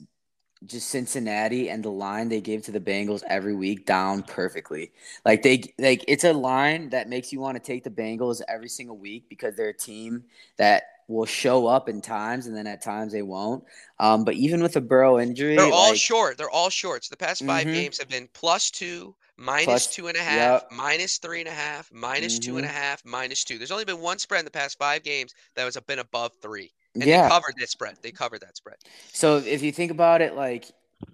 just 0.65 0.89
Cincinnati 0.89 1.69
and 1.69 1.83
the 1.83 1.89
line 1.89 2.29
they 2.29 2.41
give 2.41 2.63
to 2.63 2.71
the 2.71 2.79
Bengals 2.79 3.23
every 3.27 3.55
week 3.55 3.85
down 3.85 4.23
perfectly. 4.23 4.91
Like 5.25 5.43
they 5.43 5.73
like 5.77 6.03
it's 6.07 6.23
a 6.23 6.33
line 6.33 6.89
that 6.89 7.09
makes 7.09 7.31
you 7.31 7.39
want 7.39 7.55
to 7.55 7.63
take 7.63 7.83
the 7.83 7.89
Bengals 7.89 8.41
every 8.47 8.69
single 8.69 8.97
week 8.97 9.29
because 9.29 9.55
they're 9.55 9.69
a 9.69 9.77
team 9.77 10.23
that 10.57 10.83
will 11.07 11.25
show 11.25 11.67
up 11.67 11.87
in 11.87 12.01
times 12.01 12.47
and 12.47 12.55
then 12.55 12.67
at 12.67 12.81
times 12.81 13.13
they 13.13 13.21
won't. 13.21 13.63
Um, 13.99 14.25
but 14.25 14.35
even 14.35 14.61
with 14.61 14.75
a 14.75 14.81
Burrow 14.81 15.19
injury, 15.19 15.55
they're 15.55 15.71
all 15.71 15.91
like, 15.91 15.97
short. 15.97 16.37
They're 16.37 16.49
all 16.49 16.69
shorts. 16.69 17.07
The 17.07 17.17
past 17.17 17.45
5 17.45 17.63
mm-hmm. 17.63 17.73
games 17.73 17.97
have 17.99 18.09
been 18.09 18.27
plus 18.33 18.69
two, 18.69 19.15
minus 19.37 19.65
plus, 19.65 19.95
two 19.95 20.07
and 20.07 20.17
a 20.17 20.21
half, 20.21 20.63
yep. 20.63 20.71
minus 20.71 21.17
three 21.17 21.39
and 21.39 21.47
a 21.47 21.53
half, 21.53 21.89
minus 21.93 22.39
mm-hmm. 22.39 22.51
two 22.51 22.57
and 22.57 22.65
a 22.65 22.69
mm-hmm. 22.69 22.77
half, 22.77 23.05
minus 23.05 23.43
two. 23.43 23.57
There's 23.57 23.71
only 23.71 23.85
been 23.85 24.01
one 24.01 24.19
spread 24.19 24.39
in 24.39 24.45
the 24.45 24.51
past 24.51 24.77
five 24.77 25.03
games 25.03 25.33
that 25.55 25.63
was 25.63 25.77
been 25.87 25.99
above 25.99 26.33
three. 26.41 26.71
And 27.01 27.05
yeah. 27.05 27.23
they 27.23 27.29
covered 27.29 27.55
that 27.59 27.69
spread. 27.69 27.97
They 28.01 28.11
covered 28.11 28.41
that 28.41 28.57
spread. 28.57 28.77
So 29.13 29.37
if 29.37 29.61
you 29.61 29.71
think 29.71 29.91
about 29.91 30.21
it, 30.21 30.35
like 30.35 30.65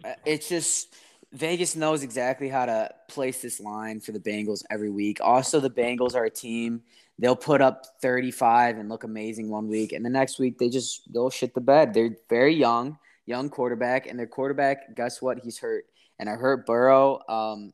uh, 0.05 0.14
it's 0.26 0.47
just 0.47 0.95
Vegas 1.34 1.76
knows 1.76 2.03
exactly 2.03 2.47
how 2.47 2.65
to 2.65 2.89
place 3.10 3.41
this 3.41 3.60
line 3.60 3.99
for 3.99 4.11
the 4.11 4.19
Bengals 4.19 4.64
every 4.69 4.89
week. 4.89 5.19
Also, 5.22 5.60
the 5.60 5.69
Bengals 5.69 6.15
are 6.15 6.26
a 6.26 6.30
team 6.30 6.81
they'll 7.19 7.35
put 7.35 7.61
up 7.61 7.85
35 8.01 8.77
and 8.77 8.89
look 8.89 9.03
amazing 9.03 9.49
one 9.49 9.68
week, 9.68 9.93
and 9.93 10.05
the 10.05 10.10
next 10.10 10.39
week 10.39 10.57
they 10.57 10.69
just 10.69 11.11
they'll 11.14 11.30
shit 11.30 11.53
the 11.53 11.61
bed. 11.61 11.93
They're 11.93 12.15
very 12.30 12.55
young, 12.55 12.97
young 13.26 13.49
quarterback, 13.49 14.07
and 14.07 14.18
their 14.18 14.27
quarterback, 14.27 14.95
guess 14.95 15.22
what? 15.22 15.39
He's 15.39 15.60
hurt, 15.60 15.85
and 16.19 16.30
I 16.30 16.34
hurt 16.34 16.65
Burrow. 16.65 17.19
Um, 17.27 17.73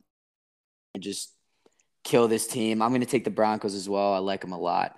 just 0.98 1.32
kill 2.02 2.28
this 2.28 2.46
team. 2.46 2.80
I'm 2.80 2.90
going 2.90 3.00
to 3.00 3.06
take 3.06 3.24
the 3.24 3.30
Broncos 3.30 3.74
as 3.74 3.88
well. 3.88 4.14
I 4.14 4.18
like 4.18 4.40
them 4.40 4.52
a 4.52 4.58
lot. 4.58 4.96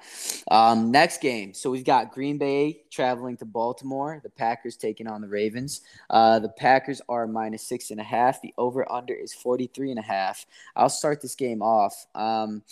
Um, 0.51 0.91
next 0.91 1.21
game. 1.21 1.53
So 1.55 1.71
we've 1.71 1.85
got 1.85 2.13
Green 2.13 2.39
Bay 2.39 2.83
traveling 2.91 3.37
to 3.39 3.45
Baltimore. 3.45 4.21
The 4.23 4.31
Packers 4.31 4.77
taking 4.77 5.07
on 5.07 5.21
the 5.21 5.29
Ravens. 5.29 5.83
Uh, 6.11 6.39
the 6.39 6.49
Packers 6.49 7.01
are 7.09 7.27
minus 7.27 7.67
six 7.67 7.91
and 7.91 8.01
a 8.01 8.05
half. 8.05 8.41
The 8.41 8.55
over 8.57 8.91
under 8.91 9.15
is 9.15 9.35
43 9.35 9.91
and 9.91 9.99
a 9.99 10.03
half. 10.03 10.47
I'll 10.77 10.89
start 10.89 11.21
this 11.21 11.35
game 11.35 11.63
off. 11.63 12.07
Um, 12.15 12.63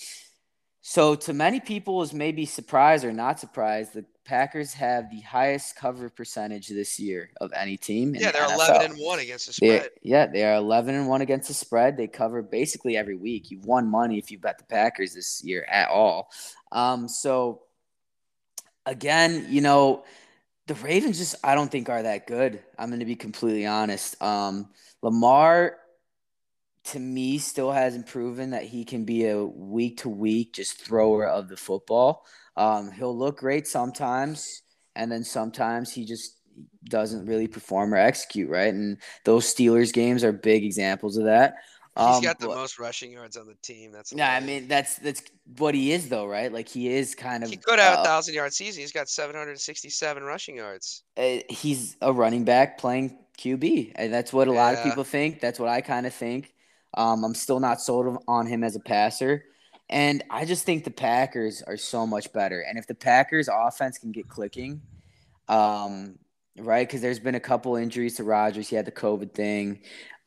so 0.82 1.15
to 1.15 1.32
many 1.32 1.61
people 1.61 2.02
is 2.02 2.15
maybe 2.15 2.47
surprised 2.47 3.05
or 3.05 3.12
not 3.12 3.39
surprised, 3.39 3.94
the 3.94 4.05
Packers 4.24 4.73
have 4.74 5.11
the 5.11 5.20
highest 5.20 5.77
cover 5.77 6.09
percentage 6.09 6.69
this 6.69 7.01
year 7.01 7.31
of 7.40 7.52
any 7.55 7.77
team. 7.77 8.15
Yeah, 8.15 8.31
they're 8.31 8.47
the 8.47 8.55
11 8.55 8.93
and 8.93 9.01
1 9.01 9.19
against 9.19 9.47
the 9.48 9.52
spread. 9.52 9.82
They, 9.82 9.89
yeah, 10.02 10.27
they 10.27 10.44
are 10.44 10.55
11 10.55 10.94
and 10.94 11.09
1 11.09 11.20
against 11.20 11.48
the 11.48 11.55
spread. 11.55 11.97
They 11.97 12.07
cover 12.07 12.40
basically 12.40 12.97
every 12.97 13.16
week. 13.16 13.51
You've 13.51 13.65
won 13.65 13.90
money 13.90 14.19
if 14.19 14.31
you 14.31 14.39
bet 14.39 14.59
the 14.59 14.65
Packers 14.65 15.15
this 15.15 15.43
year 15.43 15.66
at 15.69 15.90
all. 15.90 16.31
Um, 16.70 17.09
so 17.09 17.62
again, 18.86 19.47
you 19.48 19.61
know, 19.61 20.05
the 20.66 20.74
Ravens 20.77 21.19
just 21.19 21.35
I 21.43 21.57
don't 21.57 21.70
think 21.70 21.89
are 21.89 22.05
that 22.05 22.28
good. 22.28 22.62
I'm 22.78 22.90
going 22.90 23.01
to 23.01 23.07
be 23.07 23.16
completely 23.16 23.66
honest. 23.66 24.20
Um, 24.23 24.69
Lamar 25.02 25.77
to 26.85 26.98
me 26.98 27.39
still 27.39 27.70
hasn't 27.73 28.07
proven 28.07 28.51
that 28.51 28.65
he 28.65 28.85
can 28.85 29.05
be 29.05 29.27
a 29.28 29.44
week 29.44 29.98
to 29.98 30.09
week 30.09 30.55
just 30.55 30.81
thrower 30.81 31.27
of 31.27 31.48
the 31.48 31.57
football. 31.57 32.24
Um, 32.57 32.90
he'll 32.90 33.16
look 33.16 33.39
great 33.39 33.66
sometimes, 33.66 34.62
and 34.97 35.11
then 35.12 35.24
sometimes 35.24 35.93
he 35.93 36.05
just 36.05 36.36
doesn't 36.85 37.27
really 37.27 37.47
perform 37.47 37.93
or 37.94 37.98
execute 37.98 38.48
right. 38.51 38.73
And 38.73 38.98
those 39.24 39.52
Steelers 39.52 39.93
games 39.93 40.24
are 40.24 40.32
big 40.32 40.65
examples 40.65 41.16
of 41.16 41.24
that. 41.24 41.55
He's 41.97 42.07
Um, 42.16 42.23
got 42.23 42.39
the 42.39 42.47
but- 42.47 42.57
most 42.57 42.78
rushing 42.78 43.12
yards 43.12 43.36
on 43.36 43.47
the 43.47 43.57
team. 43.62 43.93
That's 43.93 44.12
Yeah, 44.12 44.32
I 44.32 44.40
mean 44.40 44.69
that's 44.69 44.97
that's 44.97 45.23
what 45.59 45.74
he 45.74 45.93
is 45.93 46.09
though, 46.09 46.27
right? 46.27 46.51
Like 46.52 46.69
he 46.69 46.89
is 46.89 47.15
kind 47.15 47.43
of 47.43 47.51
he 47.51 47.57
could 47.57 47.78
have 47.78 47.98
a 47.98 48.01
uh, 48.01 48.05
thousand 48.05 48.35
yard 48.35 48.55
season. 48.55 48.81
He's 48.81 48.93
got 48.93 49.09
767 49.09 50.23
rushing 50.23 50.57
yards. 50.57 51.02
uh, 51.16 51.39
he's 51.48 51.97
a 52.01 52.12
running 52.12 52.44
back 52.44 52.78
playing 52.78 53.19
QB, 53.39 53.93
and 53.97 54.12
that's 54.12 54.32
what 54.32 54.48
a 54.48 54.52
lot 54.52 54.74
of 54.74 54.82
people 54.82 55.05
think. 55.05 55.40
That's 55.40 55.59
what 55.59 55.69
I 55.69 55.81
kind 55.81 56.07
of 56.07 56.15
think. 56.15 56.52
Um, 56.94 57.24
I'm 57.24 57.34
still 57.34 57.60
not 57.60 57.80
sold 57.80 58.22
on 58.26 58.46
him 58.46 58.64
as 58.64 58.76
a 58.76 58.80
passer, 58.80 59.44
and 59.88 60.22
I 60.30 60.44
just 60.44 60.64
think 60.64 60.84
the 60.84 60.90
Packers 60.90 61.62
are 61.62 61.76
so 61.76 62.06
much 62.06 62.32
better. 62.32 62.60
And 62.60 62.78
if 62.78 62.86
the 62.86 62.94
Packers 62.94 63.48
offense 63.52 63.98
can 63.98 64.12
get 64.12 64.28
clicking, 64.28 64.82
um, 65.48 66.18
right? 66.56 66.86
Because 66.86 67.00
there's 67.00 67.18
been 67.18 67.34
a 67.34 67.40
couple 67.40 67.76
injuries 67.76 68.16
to 68.16 68.24
Rodgers. 68.24 68.68
He 68.68 68.76
had 68.76 68.86
the 68.86 68.92
COVID 68.92 69.32
thing. 69.32 69.80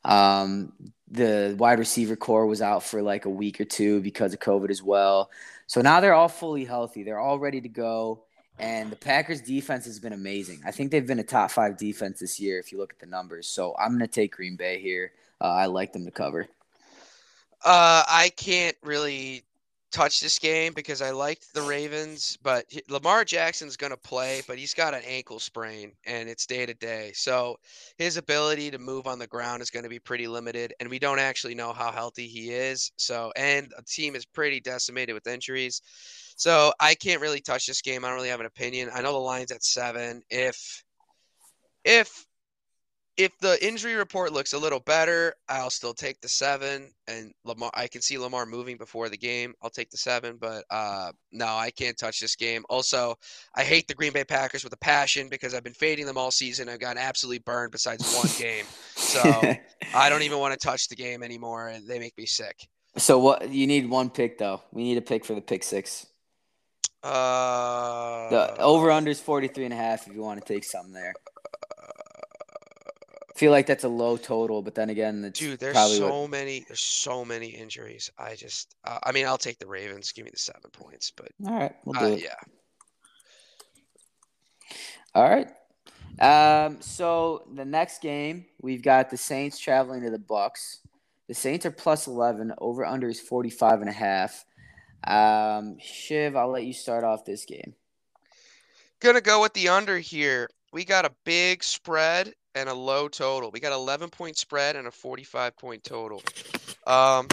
Um, 0.04 0.72
the 1.10 1.54
wide 1.58 1.78
receiver 1.78 2.16
core 2.16 2.46
was 2.46 2.60
out 2.60 2.82
for 2.82 3.00
like 3.00 3.24
a 3.24 3.30
week 3.30 3.60
or 3.60 3.64
two 3.64 4.00
because 4.00 4.34
of 4.34 4.40
COVID 4.40 4.70
as 4.70 4.82
well. 4.82 5.30
So 5.66 5.80
now 5.80 6.00
they're 6.00 6.14
all 6.14 6.28
fully 6.28 6.64
healthy. 6.64 7.02
They're 7.02 7.18
all 7.18 7.38
ready 7.38 7.60
to 7.60 7.68
go. 7.68 8.24
And 8.58 8.90
the 8.90 8.96
Packers 8.96 9.40
defense 9.40 9.84
has 9.86 9.98
been 9.98 10.12
amazing. 10.12 10.60
I 10.64 10.70
think 10.70 10.90
they've 10.90 11.06
been 11.06 11.18
a 11.18 11.24
top 11.24 11.50
five 11.50 11.76
defense 11.76 12.20
this 12.20 12.38
year 12.38 12.58
if 12.58 12.70
you 12.70 12.78
look 12.78 12.92
at 12.92 13.00
the 13.00 13.06
numbers. 13.06 13.48
So 13.48 13.74
I'm 13.78 13.90
going 13.90 14.00
to 14.00 14.06
take 14.06 14.32
Green 14.32 14.56
Bay 14.56 14.80
here. 14.80 15.12
Uh, 15.40 15.48
I 15.48 15.66
like 15.66 15.92
them 15.92 16.04
to 16.04 16.10
cover. 16.10 16.48
Uh, 17.64 18.04
I 18.06 18.30
can't 18.36 18.76
really 18.82 19.44
touch 19.94 20.18
this 20.20 20.40
game 20.40 20.72
because 20.74 21.00
I 21.00 21.12
liked 21.12 21.54
the 21.54 21.62
Ravens, 21.62 22.36
but 22.42 22.66
he- 22.68 22.82
Lamar 22.88 23.24
Jackson's 23.24 23.76
going 23.76 23.92
to 23.92 23.96
play, 23.96 24.42
but 24.48 24.58
he's 24.58 24.74
got 24.74 24.92
an 24.92 25.02
ankle 25.06 25.38
sprain 25.38 25.92
and 26.04 26.28
it's 26.28 26.46
day 26.46 26.66
to 26.66 26.74
day. 26.74 27.12
So 27.14 27.56
his 27.96 28.16
ability 28.16 28.72
to 28.72 28.78
move 28.78 29.06
on 29.06 29.20
the 29.20 29.26
ground 29.28 29.62
is 29.62 29.70
going 29.70 29.84
to 29.84 29.88
be 29.88 30.00
pretty 30.00 30.26
limited, 30.26 30.74
and 30.80 30.90
we 30.90 30.98
don't 30.98 31.20
actually 31.20 31.54
know 31.54 31.72
how 31.72 31.92
healthy 31.92 32.26
he 32.26 32.50
is. 32.50 32.90
So, 32.96 33.32
and 33.36 33.72
the 33.76 33.84
team 33.84 34.16
is 34.16 34.26
pretty 34.26 34.60
decimated 34.60 35.14
with 35.14 35.28
injuries. 35.28 35.80
So 36.36 36.72
I 36.80 36.96
can't 36.96 37.22
really 37.22 37.40
touch 37.40 37.66
this 37.66 37.80
game. 37.80 38.04
I 38.04 38.08
don't 38.08 38.16
really 38.16 38.28
have 38.30 38.40
an 38.40 38.46
opinion. 38.46 38.90
I 38.92 39.00
know 39.00 39.12
the 39.12 39.18
line's 39.18 39.52
at 39.52 39.62
seven. 39.62 40.22
If 40.28 40.82
if 41.84 42.26
if 43.16 43.38
the 43.38 43.64
injury 43.64 43.94
report 43.94 44.32
looks 44.32 44.52
a 44.54 44.58
little 44.58 44.80
better, 44.80 45.34
I'll 45.48 45.70
still 45.70 45.94
take 45.94 46.20
the 46.20 46.28
seven. 46.28 46.90
And 47.06 47.32
Lamar, 47.44 47.70
I 47.74 47.86
can 47.86 48.02
see 48.02 48.18
Lamar 48.18 48.44
moving 48.46 48.76
before 48.76 49.08
the 49.08 49.16
game. 49.16 49.54
I'll 49.62 49.70
take 49.70 49.90
the 49.90 49.96
seven, 49.96 50.36
but 50.40 50.64
uh, 50.70 51.12
no, 51.30 51.46
I 51.46 51.70
can't 51.70 51.96
touch 51.96 52.18
this 52.20 52.34
game. 52.34 52.64
Also, 52.68 53.14
I 53.54 53.62
hate 53.62 53.86
the 53.86 53.94
Green 53.94 54.12
Bay 54.12 54.24
Packers 54.24 54.64
with 54.64 54.72
a 54.72 54.78
passion 54.78 55.28
because 55.28 55.54
I've 55.54 55.62
been 55.64 55.74
fading 55.74 56.06
them 56.06 56.18
all 56.18 56.30
season. 56.30 56.68
I've 56.68 56.80
gotten 56.80 56.98
absolutely 56.98 57.38
burned 57.40 57.70
besides 57.72 58.14
one 58.16 58.28
game, 58.38 58.64
so 58.96 59.20
I 59.94 60.08
don't 60.08 60.22
even 60.22 60.38
want 60.38 60.58
to 60.58 60.66
touch 60.66 60.88
the 60.88 60.96
game 60.96 61.22
anymore, 61.22 61.68
and 61.68 61.86
they 61.86 61.98
make 62.00 62.16
me 62.18 62.26
sick. 62.26 62.66
so 62.96 63.18
what? 63.18 63.48
You 63.50 63.66
need 63.66 63.88
one 63.88 64.10
pick 64.10 64.38
though. 64.38 64.62
We 64.72 64.82
need 64.82 64.98
a 64.98 65.02
pick 65.02 65.24
for 65.24 65.34
the 65.34 65.40
pick 65.40 65.62
six. 65.62 66.06
Uh, 67.02 68.30
The 68.30 68.56
over 68.60 68.90
under 68.90 69.10
is 69.10 69.20
43 69.20 69.66
and 69.66 69.74
a 69.74 69.76
half 69.76 70.08
if 70.08 70.14
you 70.14 70.22
want 70.22 70.44
to 70.44 70.52
take 70.52 70.64
something 70.64 70.92
there. 70.94 71.14
Feel 73.34 73.50
like 73.50 73.66
that's 73.66 73.84
a 73.84 73.88
low 73.88 74.16
total, 74.16 74.62
but 74.62 74.74
then 74.74 74.90
again, 74.90 75.30
Dude, 75.34 75.58
there's 75.58 75.76
so 75.76 76.22
what, 76.22 76.30
many, 76.30 76.64
there's 76.68 76.80
so 76.80 77.24
many 77.24 77.48
injuries. 77.48 78.10
I 78.18 78.36
just, 78.36 78.76
uh, 78.84 78.98
I 79.02 79.12
mean, 79.12 79.26
I'll 79.26 79.38
take 79.38 79.58
the 79.58 79.66
Ravens. 79.66 80.12
Give 80.12 80.24
me 80.24 80.30
the 80.30 80.38
seven 80.38 80.70
points, 80.72 81.10
but 81.10 81.28
all 81.46 81.54
right, 81.54 81.74
we'll 81.84 82.00
do 82.00 82.06
uh, 82.06 82.16
it. 82.16 82.22
yeah. 82.22 82.36
All 85.14 85.28
right. 85.28 85.48
Um, 86.20 86.80
so 86.80 87.48
the 87.54 87.64
next 87.64 88.00
game, 88.02 88.46
we've 88.60 88.82
got 88.82 89.10
the 89.10 89.16
Saints 89.16 89.58
traveling 89.58 90.02
to 90.02 90.10
the 90.10 90.18
Bucks. 90.18 90.80
The 91.28 91.34
Saints 91.34 91.66
are 91.66 91.70
plus 91.70 92.06
11. 92.06 92.52
Over 92.58 92.84
under 92.84 93.08
is 93.08 93.20
45 93.20 93.80
and 93.80 93.90
a 93.90 93.92
half. 93.92 94.44
Um, 95.04 95.76
Shiv, 95.80 96.36
I'll 96.36 96.50
let 96.50 96.64
you 96.64 96.72
start 96.72 97.04
off 97.04 97.24
this 97.24 97.44
game. 97.44 97.74
Gonna 99.00 99.20
go 99.20 99.42
with 99.42 99.52
the 99.54 99.68
under 99.68 99.98
here. 99.98 100.48
We 100.72 100.84
got 100.84 101.04
a 101.04 101.12
big 101.24 101.62
spread 101.62 102.32
and 102.54 102.68
a 102.68 102.74
low 102.74 103.08
total. 103.08 103.50
We 103.50 103.60
got 103.60 103.72
11 103.72 104.10
point 104.10 104.36
spread 104.36 104.76
and 104.76 104.86
a 104.86 104.90
45 104.90 105.56
point 105.56 105.84
total. 105.84 106.22
Um, 106.86 107.26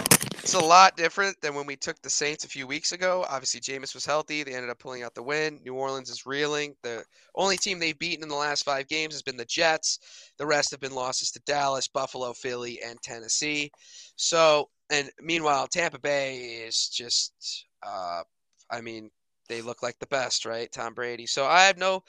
it's 0.43 0.56
a 0.56 0.60
lot 0.60 0.98
different 0.98 1.39
than 1.41 1.53
when 1.53 1.68
we 1.68 1.76
took 1.76 2.02
the 2.02 2.10
Saints 2.10 2.45
a 2.45 2.48
few 2.48 2.65
weeks 2.65 2.93
ago. 2.93 3.26
Obviously, 3.30 3.60
Jameis 3.60 3.93
was 3.93 4.06
healthy. 4.06 4.43
They 4.43 4.56
ended 4.56 4.72
up 4.72 4.80
pulling 4.80 5.03
out 5.03 5.14
the 5.14 5.22
win. 5.22 5.60
New 5.64 5.76
Orleans 5.76 6.10
is 6.10 6.26
reeling. 6.26 6.76
The 6.81 7.03
only 7.35 7.57
team 7.57 7.77
they've 7.77 7.98
beaten 7.98 8.23
in 8.23 8.30
the 8.30 8.35
last 8.35 8.65
five 8.65 8.88
games 8.88 9.14
has 9.14 9.22
been 9.22 9.38
the 9.38 9.45
Jets. 9.45 9.99
The 10.39 10.48
rest 10.48 10.72
have 10.72 10.80
been 10.80 10.95
losses 10.95 11.30
to 11.31 11.41
Dallas, 11.45 11.88
Buffalo, 11.88 12.34
Philly, 12.34 12.80
and 12.84 12.99
Tennessee. 13.03 13.72
So, 14.15 14.69
and 14.89 15.11
meanwhile, 15.22 15.68
Tampa 15.68 15.99
Bay 15.99 16.38
is 16.38 16.89
just, 16.89 17.68
uh, 17.85 18.23
I 18.72 18.81
mean, 18.81 19.11
they 19.51 19.61
look 19.61 19.83
like 19.83 19.99
the 19.99 20.07
best, 20.07 20.45
right? 20.45 20.71
Tom 20.71 20.93
Brady. 20.93 21.25
So 21.25 21.45
I 21.45 21.65
have 21.65 21.77
no 21.77 22.03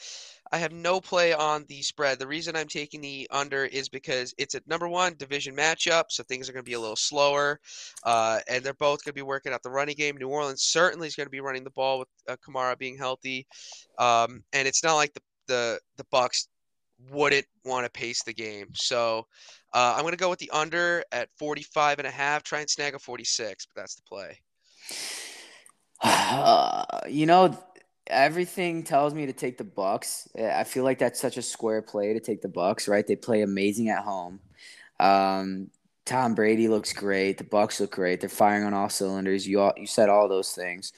I 0.53 0.59
have 0.59 0.73
no 0.73 1.01
play 1.01 1.33
on 1.33 1.65
the 1.69 1.81
spread. 1.81 2.19
The 2.19 2.27
reason 2.27 2.55
I'm 2.55 2.69
taking 2.69 3.01
the 3.01 3.27
under 3.31 3.65
is 3.65 3.89
because 3.89 4.35
it's 4.37 4.55
a 4.55 4.61
number 4.67 4.87
one 4.87 5.15
division 5.17 5.57
matchup, 5.57 6.05
so 6.11 6.23
things 6.23 6.49
are 6.49 6.53
going 6.53 6.65
to 6.65 6.69
be 6.71 6.75
a 6.75 6.81
little 6.81 6.95
slower, 6.95 7.59
uh, 8.05 8.41
and 8.49 8.63
they're 8.63 8.75
both 8.75 9.03
going 9.03 9.13
to 9.13 9.19
be 9.19 9.23
working 9.23 9.53
out 9.53 9.63
the 9.63 9.71
running 9.71 9.97
game. 9.97 10.19
New 10.19 10.29
Orleans 10.29 10.63
certainly 10.63 11.07
is 11.07 11.17
going 11.17 11.27
to 11.27 11.31
be 11.31 11.41
running 11.41 11.65
the 11.65 11.71
ball 11.71 12.01
with 12.01 12.09
uh, 12.29 12.37
Kamara 12.47 12.77
being 12.79 12.99
healthy, 12.99 13.47
um, 13.99 14.45
and 14.53 14.69
it's 14.69 14.85
not 14.85 14.97
like 14.97 15.15
the 15.15 15.23
the 15.47 15.81
the 15.97 16.05
Bucks 16.11 16.49
wouldn't 17.11 17.47
want 17.65 17.85
to 17.85 17.91
pace 17.91 18.23
the 18.23 18.35
game. 18.35 18.69
So 18.75 19.27
uh, 19.73 19.95
I'm 19.97 20.03
going 20.03 20.13
to 20.13 20.19
go 20.19 20.31
with 20.31 20.39
the 20.39 20.51
under 20.51 21.03
at 21.13 21.29
45 21.39 21.99
and 21.99 22.07
a 22.07 22.11
half. 22.11 22.43
Try 22.43 22.61
and 22.61 22.71
snag 22.71 22.95
a 22.95 22.99
46, 22.99 23.67
but 23.67 23.81
that's 23.81 23.97
the 23.97 24.03
play. 24.03 24.39
Uh, 26.03 26.85
you 27.09 27.27
know, 27.27 27.57
everything 28.07 28.83
tells 28.83 29.15
me 29.15 29.27
to 29.27 29.33
take 29.33 29.59
the 29.59 29.65
Bucks. 29.65 30.29
I 30.37 30.65
feel 30.65 30.85
like 30.85 30.99
that's 30.99 31.21
such 31.21 31.37
a 31.37 31.43
square 31.43 31.83
play 31.83 32.13
to 32.15 32.21
take 32.21 32.43
the 32.43 32.49
Bucks, 32.49 32.89
right? 32.89 33.07
They 33.07 33.17
play 33.17 33.43
amazing 33.43 33.89
at 33.89 34.05
home. 34.05 34.41
Um, 35.01 35.71
Tom 36.05 36.35
Brady 36.35 36.69
looks 36.69 36.93
great. 36.93 37.39
The 37.39 37.45
Bucks 37.45 37.81
look 37.81 37.93
great. 37.93 38.21
They're 38.21 38.29
firing 38.29 38.65
on 38.65 38.75
all 38.75 38.89
cylinders. 38.89 39.47
You 39.47 39.61
all, 39.61 39.73
you 39.77 39.87
said 39.87 40.09
all 40.09 40.29
those 40.29 40.53
things. 40.53 40.93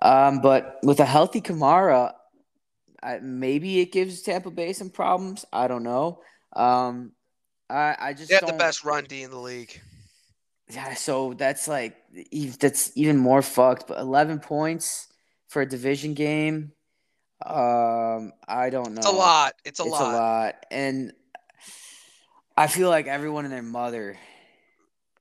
Um, 0.00 0.40
but 0.40 0.78
with 0.82 1.00
a 1.00 1.04
healthy 1.04 1.40
Kamara, 1.40 2.12
I, 3.02 3.18
maybe 3.18 3.80
it 3.80 3.92
gives 3.92 4.22
Tampa 4.22 4.50
Bay 4.50 4.72
some 4.72 4.90
problems. 4.90 5.44
I 5.52 5.68
don't 5.68 5.82
know. 5.82 6.20
Um, 6.54 7.12
I 7.70 7.96
I 7.98 8.12
just 8.12 8.28
They 8.28 8.34
have 8.34 8.46
the 8.46 8.52
best 8.52 8.84
run 8.84 9.04
D 9.04 9.22
in 9.22 9.30
the 9.30 9.38
league. 9.38 9.80
Yeah, 10.70 10.94
so 10.94 11.34
that's 11.34 11.68
like 11.68 11.96
that's 12.58 12.92
even 12.94 13.16
more 13.16 13.42
fucked. 13.42 13.88
But 13.88 13.98
eleven 13.98 14.38
points 14.38 15.08
for 15.48 15.62
a 15.62 15.66
division 15.66 16.14
game, 16.14 16.72
um, 17.44 18.32
I 18.46 18.70
don't 18.70 18.94
know. 18.94 19.00
It's 19.00 19.06
a 19.06 19.10
lot. 19.10 19.54
It's 19.64 19.80
a 19.80 19.84
it's 19.84 19.92
lot. 19.92 20.14
a 20.14 20.16
lot, 20.16 20.54
and 20.70 21.12
I 22.56 22.66
feel 22.66 22.88
like 22.88 23.06
everyone 23.06 23.44
and 23.44 23.52
their 23.52 23.62
mother 23.62 24.16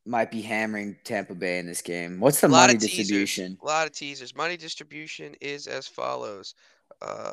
might 0.05 0.31
be 0.31 0.41
hammering 0.41 0.97
Tampa 1.03 1.35
Bay 1.35 1.59
in 1.59 1.65
this 1.65 1.81
game. 1.81 2.19
What's 2.19 2.41
the 2.41 2.47
money 2.47 2.73
teasers. 2.73 2.97
distribution? 2.97 3.57
A 3.61 3.65
lot 3.65 3.87
of 3.87 3.93
teasers. 3.93 4.35
Money 4.35 4.57
distribution 4.57 5.35
is 5.41 5.67
as 5.67 5.87
follows. 5.87 6.55
Uh, 7.01 7.23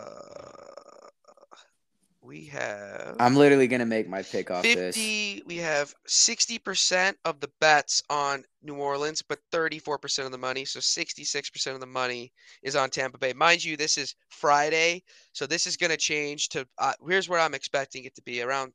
we 2.29 2.45
have 2.45 3.17
I'm 3.19 3.35
literally 3.35 3.67
gonna 3.67 3.87
make 3.87 4.07
my 4.07 4.23
pick 4.23 4.51
off 4.51 4.63
this. 4.63 4.95
50. 4.95 5.45
We 5.47 5.57
have 5.57 5.95
60% 6.07 7.15
of 7.25 7.41
the 7.41 7.51
bets 7.59 8.03
on 8.11 8.45
New 8.63 8.75
Orleans, 8.75 9.23
but 9.23 9.39
34% 9.51 10.27
of 10.27 10.31
the 10.31 10.39
money. 10.39 10.67
So 10.67 10.79
66% 10.79 11.75
of 11.75 11.81
the 11.81 11.87
money 11.87 12.31
is 12.63 12.77
on 12.77 12.91
Tampa 12.91 13.17
Bay. 13.17 13.33
Mind 13.33 13.65
you, 13.65 13.79
this 13.79 13.97
is 13.97 14.15
Friday, 14.29 15.03
so 15.33 15.47
this 15.47 15.67
is 15.67 15.79
going 15.79 15.91
to 15.91 15.97
change 15.97 16.51
to. 16.51 16.69
Uh, 16.77 16.93
here's 17.09 17.31
where 17.31 17.41
I'm 17.41 17.55
expecting 17.55 18.05
it 18.05 18.15
to 18.17 18.23
be 18.23 18.43
around 18.43 18.75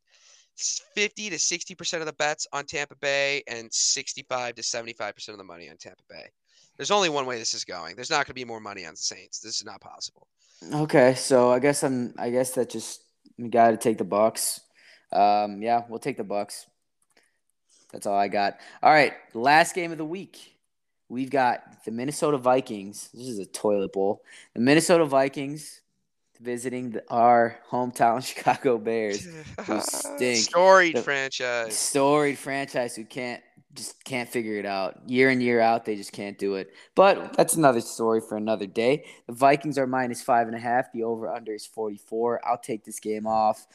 50 0.55 1.29
to 1.29 1.35
60% 1.35 1.99
of 1.99 2.07
the 2.07 2.13
bets 2.13 2.47
on 2.53 2.65
Tampa 2.65 2.95
Bay 2.95 3.43
and 3.47 3.71
65 3.71 4.55
to 4.55 4.61
75% 4.63 5.29
of 5.29 5.37
the 5.37 5.43
money 5.43 5.69
on 5.69 5.77
Tampa 5.77 6.03
Bay. 6.09 6.25
There's 6.77 6.91
only 6.91 7.09
one 7.09 7.27
way 7.27 7.37
this 7.37 7.53
is 7.53 7.65
going. 7.65 7.95
There's 7.95 8.09
not 8.09 8.25
going 8.25 8.25
to 8.27 8.33
be 8.33 8.45
more 8.45 8.59
money 8.59 8.85
on 8.85 8.93
the 8.93 8.97
Saints. 8.97 9.39
This 9.39 9.57
is 9.57 9.65
not 9.65 9.79
possible. 9.79 10.27
Okay, 10.71 11.13
so 11.13 11.51
I 11.51 11.59
guess 11.59 11.83
I'm. 11.83 12.13
I 12.17 12.29
guess 12.29 12.51
that 12.51 12.69
just 12.69 13.02
we 13.37 13.49
got 13.49 13.71
to 13.71 13.77
take 13.77 13.97
the 13.97 14.03
Bucks. 14.03 14.61
Um, 15.11 15.61
yeah, 15.61 15.83
we'll 15.89 15.99
take 15.99 16.17
the 16.17 16.23
Bucks. 16.23 16.65
That's 17.91 18.07
all 18.07 18.15
I 18.17 18.27
got. 18.27 18.57
All 18.81 18.91
right, 18.91 19.13
last 19.33 19.75
game 19.75 19.91
of 19.91 19.97
the 19.97 20.05
week. 20.05 20.55
We've 21.09 21.29
got 21.29 21.83
the 21.85 21.91
Minnesota 21.91 22.37
Vikings. 22.37 23.09
This 23.13 23.27
is 23.27 23.37
a 23.39 23.45
toilet 23.45 23.93
bowl. 23.93 24.23
The 24.55 24.61
Minnesota 24.61 25.05
Vikings 25.05 25.81
visiting 26.41 26.91
the, 26.91 27.03
our 27.09 27.59
hometown 27.69 28.25
Chicago 28.25 28.77
Bears. 28.79 29.27
who 29.65 29.79
stink. 29.81 30.37
Storied 30.39 30.95
The- 30.95 31.03
franchise. 31.03 31.77
Storied 31.77 32.37
franchise 32.39 32.95
who 32.95 33.05
can't 33.05 33.43
just 33.75 34.03
can't 34.03 34.29
figure 34.29 34.57
it 34.57 34.65
out. 34.65 35.01
Year 35.07 35.29
in 35.29 35.41
year 35.41 35.59
out, 35.59 35.85
they 35.85 35.95
just 35.95 36.11
can't 36.11 36.37
do 36.37 36.55
it. 36.55 36.71
But 36.95 37.35
that's 37.37 37.55
another 37.55 37.81
story 37.81 38.21
for 38.21 38.37
another 38.37 38.67
day. 38.67 39.05
The 39.27 39.33
Vikings 39.33 39.77
are 39.77 39.87
minus 39.87 40.21
five 40.21 40.47
and 40.47 40.55
a 40.55 40.59
half. 40.59 40.91
The 40.91 41.03
over 41.03 41.27
under 41.27 41.53
is 41.53 41.65
forty 41.65 41.97
four. 41.97 42.39
I'll 42.47 42.57
take 42.57 42.85
this 42.85 42.99
game 42.99 43.27
off. 43.27 43.65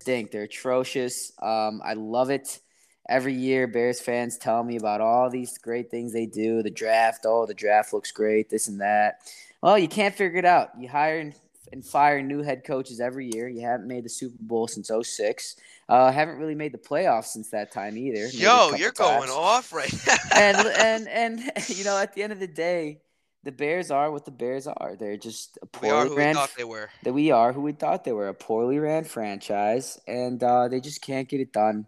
Stink. 0.00 0.30
They're 0.30 0.44
atrocious. 0.44 1.32
Um, 1.40 1.80
I 1.84 1.94
love 1.94 2.30
it. 2.30 2.60
every 3.08 3.34
year 3.34 3.66
Bears 3.66 4.00
fans 4.00 4.38
tell 4.38 4.62
me 4.62 4.76
about 4.76 5.00
all 5.00 5.30
these 5.30 5.58
great 5.58 5.90
things 5.90 6.12
they 6.12 6.26
do. 6.26 6.62
The 6.62 6.70
draft, 6.70 7.24
oh, 7.26 7.46
the 7.46 7.54
draft 7.54 7.92
looks 7.92 8.12
great, 8.12 8.48
this 8.50 8.68
and 8.68 8.80
that. 8.80 9.20
Well, 9.62 9.78
you 9.78 9.88
can't 9.88 10.14
figure 10.14 10.38
it 10.38 10.44
out. 10.44 10.70
You 10.78 10.88
hire 10.88 11.32
and, 11.72 11.84
fire 11.84 12.22
new 12.22 12.42
head 12.42 12.64
coaches 12.64 13.00
every 13.00 13.30
year. 13.32 13.48
You 13.48 13.62
haven't 13.62 13.88
made 13.88 14.04
the 14.04 14.08
Super 14.08 14.36
Bowl 14.40 14.68
since 14.68 14.90
06. 15.02 15.56
Uh, 15.88 16.12
haven't 16.12 16.36
really 16.36 16.54
made 16.54 16.72
the 16.72 16.78
playoffs 16.78 17.26
since 17.26 17.50
that 17.50 17.72
time 17.72 17.96
either. 17.96 18.28
Yo, 18.28 18.72
you're 18.76 18.92
going 18.92 19.30
off 19.30 19.72
right 19.72 19.92
and 20.36 20.56
and 20.78 21.08
and 21.08 21.40
you 21.68 21.84
know, 21.84 21.98
at 21.98 22.14
the 22.14 22.22
end 22.22 22.32
of 22.32 22.40
the 22.40 22.46
day, 22.46 23.00
the 23.44 23.52
Bears 23.52 23.90
are 23.90 24.10
what 24.10 24.24
the 24.24 24.30
Bears 24.30 24.66
are. 24.66 24.96
They're 24.98 25.16
just 25.16 25.58
a 25.62 25.66
poorly 25.66 25.92
we 25.92 25.98
are 25.98 26.06
who 26.06 26.16
ran. 26.16 26.28
we 26.28 26.34
thought 26.34 26.54
they 26.56 26.64
were. 26.64 26.90
That 27.02 27.12
we 27.12 27.30
are 27.30 27.52
who 27.52 27.60
we 27.60 27.72
thought 27.72 28.04
they 28.04 28.12
were. 28.12 28.28
A 28.28 28.34
poorly 28.34 28.78
ran 28.78 29.04
franchise, 29.04 29.98
and 30.06 30.42
uh, 30.42 30.68
they 30.68 30.80
just 30.80 31.02
can't 31.02 31.28
get 31.28 31.40
it 31.40 31.52
done. 31.52 31.86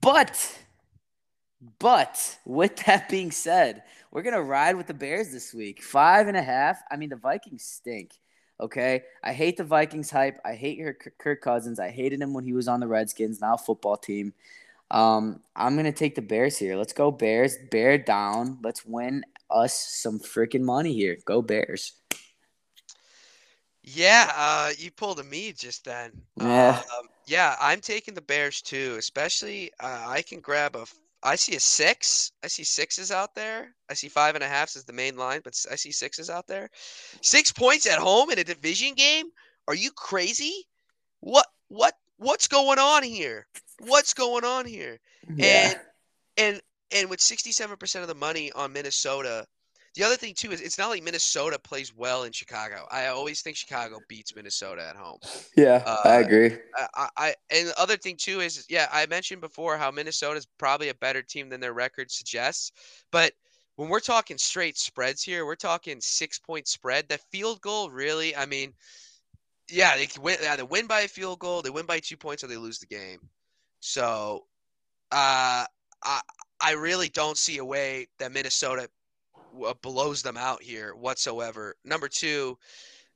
But, 0.00 0.58
but 1.78 2.38
with 2.46 2.76
that 2.86 3.10
being 3.10 3.30
said, 3.30 3.82
we're 4.10 4.22
gonna 4.22 4.42
ride 4.42 4.76
with 4.76 4.86
the 4.86 4.94
Bears 4.94 5.30
this 5.30 5.52
week. 5.52 5.82
Five 5.82 6.28
and 6.28 6.36
a 6.36 6.42
half. 6.42 6.80
I 6.90 6.96
mean, 6.96 7.10
the 7.10 7.16
Vikings 7.16 7.64
stink. 7.64 8.12
Okay, 8.60 9.04
I 9.24 9.32
hate 9.32 9.56
the 9.56 9.64
Vikings 9.64 10.10
hype. 10.10 10.38
I 10.44 10.54
hate 10.54 10.76
your 10.76 10.92
Kirk 10.92 11.40
Cousins. 11.40 11.80
I 11.80 11.88
hated 11.88 12.20
him 12.20 12.34
when 12.34 12.44
he 12.44 12.52
was 12.52 12.68
on 12.68 12.80
the 12.80 12.86
Redskins. 12.86 13.40
Now 13.40 13.56
football 13.56 13.96
team. 13.96 14.34
Um, 14.90 15.40
I'm 15.56 15.76
gonna 15.76 15.92
take 15.92 16.14
the 16.14 16.22
Bears 16.22 16.58
here. 16.58 16.76
Let's 16.76 16.92
go 16.92 17.10
Bears. 17.10 17.56
Bear 17.70 17.96
down. 17.96 18.58
Let's 18.62 18.84
win 18.84 19.24
us 19.50 19.74
some 19.74 20.18
freaking 20.18 20.62
money 20.62 20.92
here. 20.92 21.16
Go 21.24 21.40
Bears. 21.40 21.94
Yeah, 23.82 24.30
uh, 24.36 24.70
you 24.76 24.90
pulled 24.90 25.20
a 25.20 25.24
me 25.24 25.52
just 25.52 25.84
then. 25.84 26.12
Yeah. 26.36 26.82
Um, 26.98 27.08
yeah, 27.26 27.56
I'm 27.60 27.80
taking 27.80 28.14
the 28.14 28.20
Bears 28.20 28.60
too. 28.60 28.96
Especially, 28.98 29.70
uh, 29.80 30.04
I 30.06 30.22
can 30.22 30.40
grab 30.40 30.76
a. 30.76 30.84
I 31.22 31.36
see 31.36 31.54
a 31.54 31.60
six. 31.60 32.32
I 32.42 32.48
see 32.48 32.64
sixes 32.64 33.10
out 33.10 33.34
there. 33.34 33.74
I 33.88 33.94
see 33.94 34.08
five 34.08 34.34
and 34.34 34.44
a 34.44 34.48
half 34.48 34.74
as 34.76 34.84
the 34.84 34.92
main 34.92 35.16
line, 35.16 35.40
but 35.44 35.54
I 35.70 35.76
see 35.76 35.92
sixes 35.92 36.30
out 36.30 36.46
there. 36.46 36.70
Six 37.20 37.52
points 37.52 37.86
at 37.86 37.98
home 37.98 38.30
in 38.30 38.38
a 38.38 38.44
division 38.44 38.94
game? 38.94 39.26
Are 39.68 39.74
you 39.74 39.90
crazy? 39.90 40.66
What? 41.20 41.46
What? 41.68 41.94
What's 42.16 42.48
going 42.48 42.78
on 42.78 43.02
here? 43.02 43.46
What's 43.80 44.14
going 44.14 44.44
on 44.44 44.66
here? 44.66 44.98
Yeah. 45.34 45.72
And 45.72 45.80
and 46.36 46.60
and 46.92 47.10
with 47.10 47.20
67% 47.20 48.02
of 48.02 48.08
the 48.08 48.14
money 48.14 48.50
on 48.52 48.72
Minnesota, 48.72 49.46
the 49.94 50.04
other 50.04 50.16
thing 50.16 50.34
too 50.34 50.52
is 50.52 50.60
it's 50.60 50.78
not 50.78 50.88
like 50.90 51.02
Minnesota 51.02 51.58
plays 51.58 51.94
well 51.94 52.24
in 52.24 52.32
Chicago. 52.32 52.86
I 52.90 53.06
always 53.08 53.42
think 53.42 53.56
Chicago 53.56 54.00
beats 54.08 54.34
Minnesota 54.34 54.86
at 54.88 54.96
home. 54.96 55.18
yeah, 55.56 55.88
I 56.04 56.16
Uh, 56.16 56.20
agree. 56.20 56.58
I, 56.94 57.08
I 57.16 57.34
and 57.50 57.68
the 57.68 57.80
other 57.80 57.96
thing 57.96 58.16
too 58.16 58.40
is 58.40 58.64
yeah, 58.68 58.88
I 58.92 59.06
mentioned 59.06 59.40
before 59.40 59.76
how 59.76 59.90
Minnesota's 59.90 60.46
probably 60.58 60.88
a 60.88 60.94
better 60.94 61.22
team 61.22 61.48
than 61.48 61.60
their 61.60 61.72
record 61.72 62.10
suggests, 62.10 62.72
but 63.10 63.32
when 63.76 63.88
we're 63.88 64.00
talking 64.00 64.36
straight 64.38 64.76
spreads 64.78 65.22
here, 65.22 65.46
we're 65.46 65.56
talking 65.56 66.00
six 66.00 66.38
point 66.38 66.68
spread. 66.68 67.08
The 67.08 67.18
field 67.32 67.60
goal 67.62 67.90
really, 67.90 68.36
I 68.36 68.46
mean, 68.46 68.74
yeah, 69.70 69.96
they 69.96 70.06
can 70.06 70.22
win. 70.22 70.38
They 70.40 70.62
win 70.62 70.86
by 70.86 71.02
a 71.02 71.08
field 71.08 71.38
goal, 71.38 71.62
they 71.62 71.70
win 71.70 71.86
by 71.86 72.00
two 72.00 72.16
points, 72.16 72.42
or 72.44 72.48
they 72.48 72.56
lose 72.56 72.78
the 72.78 72.86
game. 72.86 73.20
So, 73.80 74.46
uh, 75.12 75.64
I 76.04 76.20
I 76.60 76.72
really 76.72 77.08
don't 77.08 77.38
see 77.38 77.58
a 77.58 77.64
way 77.64 78.08
that 78.18 78.32
Minnesota 78.32 78.88
blows 79.82 80.22
them 80.22 80.36
out 80.36 80.62
here 80.62 80.94
whatsoever. 80.94 81.76
Number 81.84 82.08
two, 82.08 82.58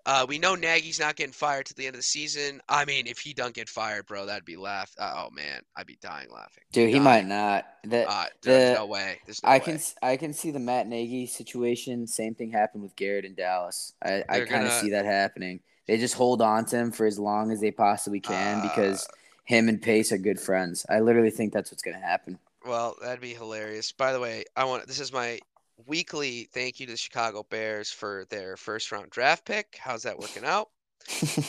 uh, 0.07 0.27
we 0.29 0.39
know 0.39 0.55
Nagy's 0.55 1.01
not 1.01 1.17
getting 1.17 1.33
fired 1.33 1.65
to 1.67 1.75
the 1.75 1.87
end 1.87 1.95
of 1.95 2.01
the 2.01 2.03
season. 2.05 2.61
I 2.69 2.85
mean, 2.85 3.07
if 3.07 3.19
he 3.19 3.33
don't 3.33 3.55
get 3.55 3.71
fired, 3.71 4.05
bro, 4.07 4.27
that'd 4.27 4.45
be 4.45 4.57
laugh. 4.57 4.93
Uh, 4.99 5.25
oh 5.27 5.31
man, 5.31 5.63
I'd 5.77 5.87
be 5.87 5.97
dying 6.03 6.29
laughing. 6.31 6.65
Dude, 6.73 6.91
he 6.91 7.01
might 7.01 7.27
not. 7.27 7.65
The, 7.85 8.07
Uh, 8.09 8.27
there's 8.43 8.75
the- 8.75 8.81
no 8.81 8.87
way. 8.87 9.19
There's 9.25 9.43
no 9.43 9.49
I 9.49 9.55
way. 9.55 9.61
can 9.61 9.81
I 10.03 10.17
can 10.19 10.33
see 10.35 10.51
the 10.51 10.59
Matt 10.59 10.87
Nagy 10.89 11.27
situation. 11.27 12.07
Same 12.07 12.35
thing 12.35 12.51
happened 12.51 12.83
with 12.83 12.95
Garrett 12.97 13.25
in 13.25 13.35
Dallas. 13.35 13.95
I, 14.05 14.23
I 14.29 14.41
kind 14.41 14.67
of 14.67 14.73
see 14.73 14.91
that 14.91 15.07
happening. 15.07 15.61
They 15.87 15.97
just 15.97 16.15
hold 16.15 16.43
on 16.43 16.65
to 16.67 16.77
him 16.77 16.93
for 16.93 17.07
as 17.07 17.19
long 17.19 17.51
as 17.51 17.61
they 17.61 17.71
possibly 17.71 18.21
can 18.21 18.61
because 18.63 19.05
Uh, 19.07 19.13
him 19.45 19.69
and 19.71 19.81
Pace 19.81 20.13
are 20.13 20.19
good 20.19 20.41
friends. 20.41 20.85
I 20.89 21.01
literally 21.01 21.31
think 21.31 21.53
that's 21.55 21.71
what's 21.71 21.83
gonna 21.83 21.99
happen. 22.01 22.39
Well, 22.67 22.97
that'd 23.03 23.21
be 23.21 23.35
hilarious. 23.35 23.93
By 23.93 24.13
the 24.13 24.21
way, 24.21 24.45
I 24.57 24.65
want 24.65 24.87
this 24.87 25.01
is 25.01 25.13
my 25.15 25.39
weekly 25.87 26.49
thank 26.53 26.81
you 26.81 26.87
to 26.87 26.93
the 26.93 26.99
Chicago 26.99 27.45
Bears 27.51 27.91
for 27.91 28.25
their 28.31 28.57
first 28.57 28.93
round 28.93 29.11
draft 29.11 29.45
pick. 29.45 29.79
How's 29.81 30.03
that 30.03 30.19
working 30.19 30.45
out? 30.45 30.69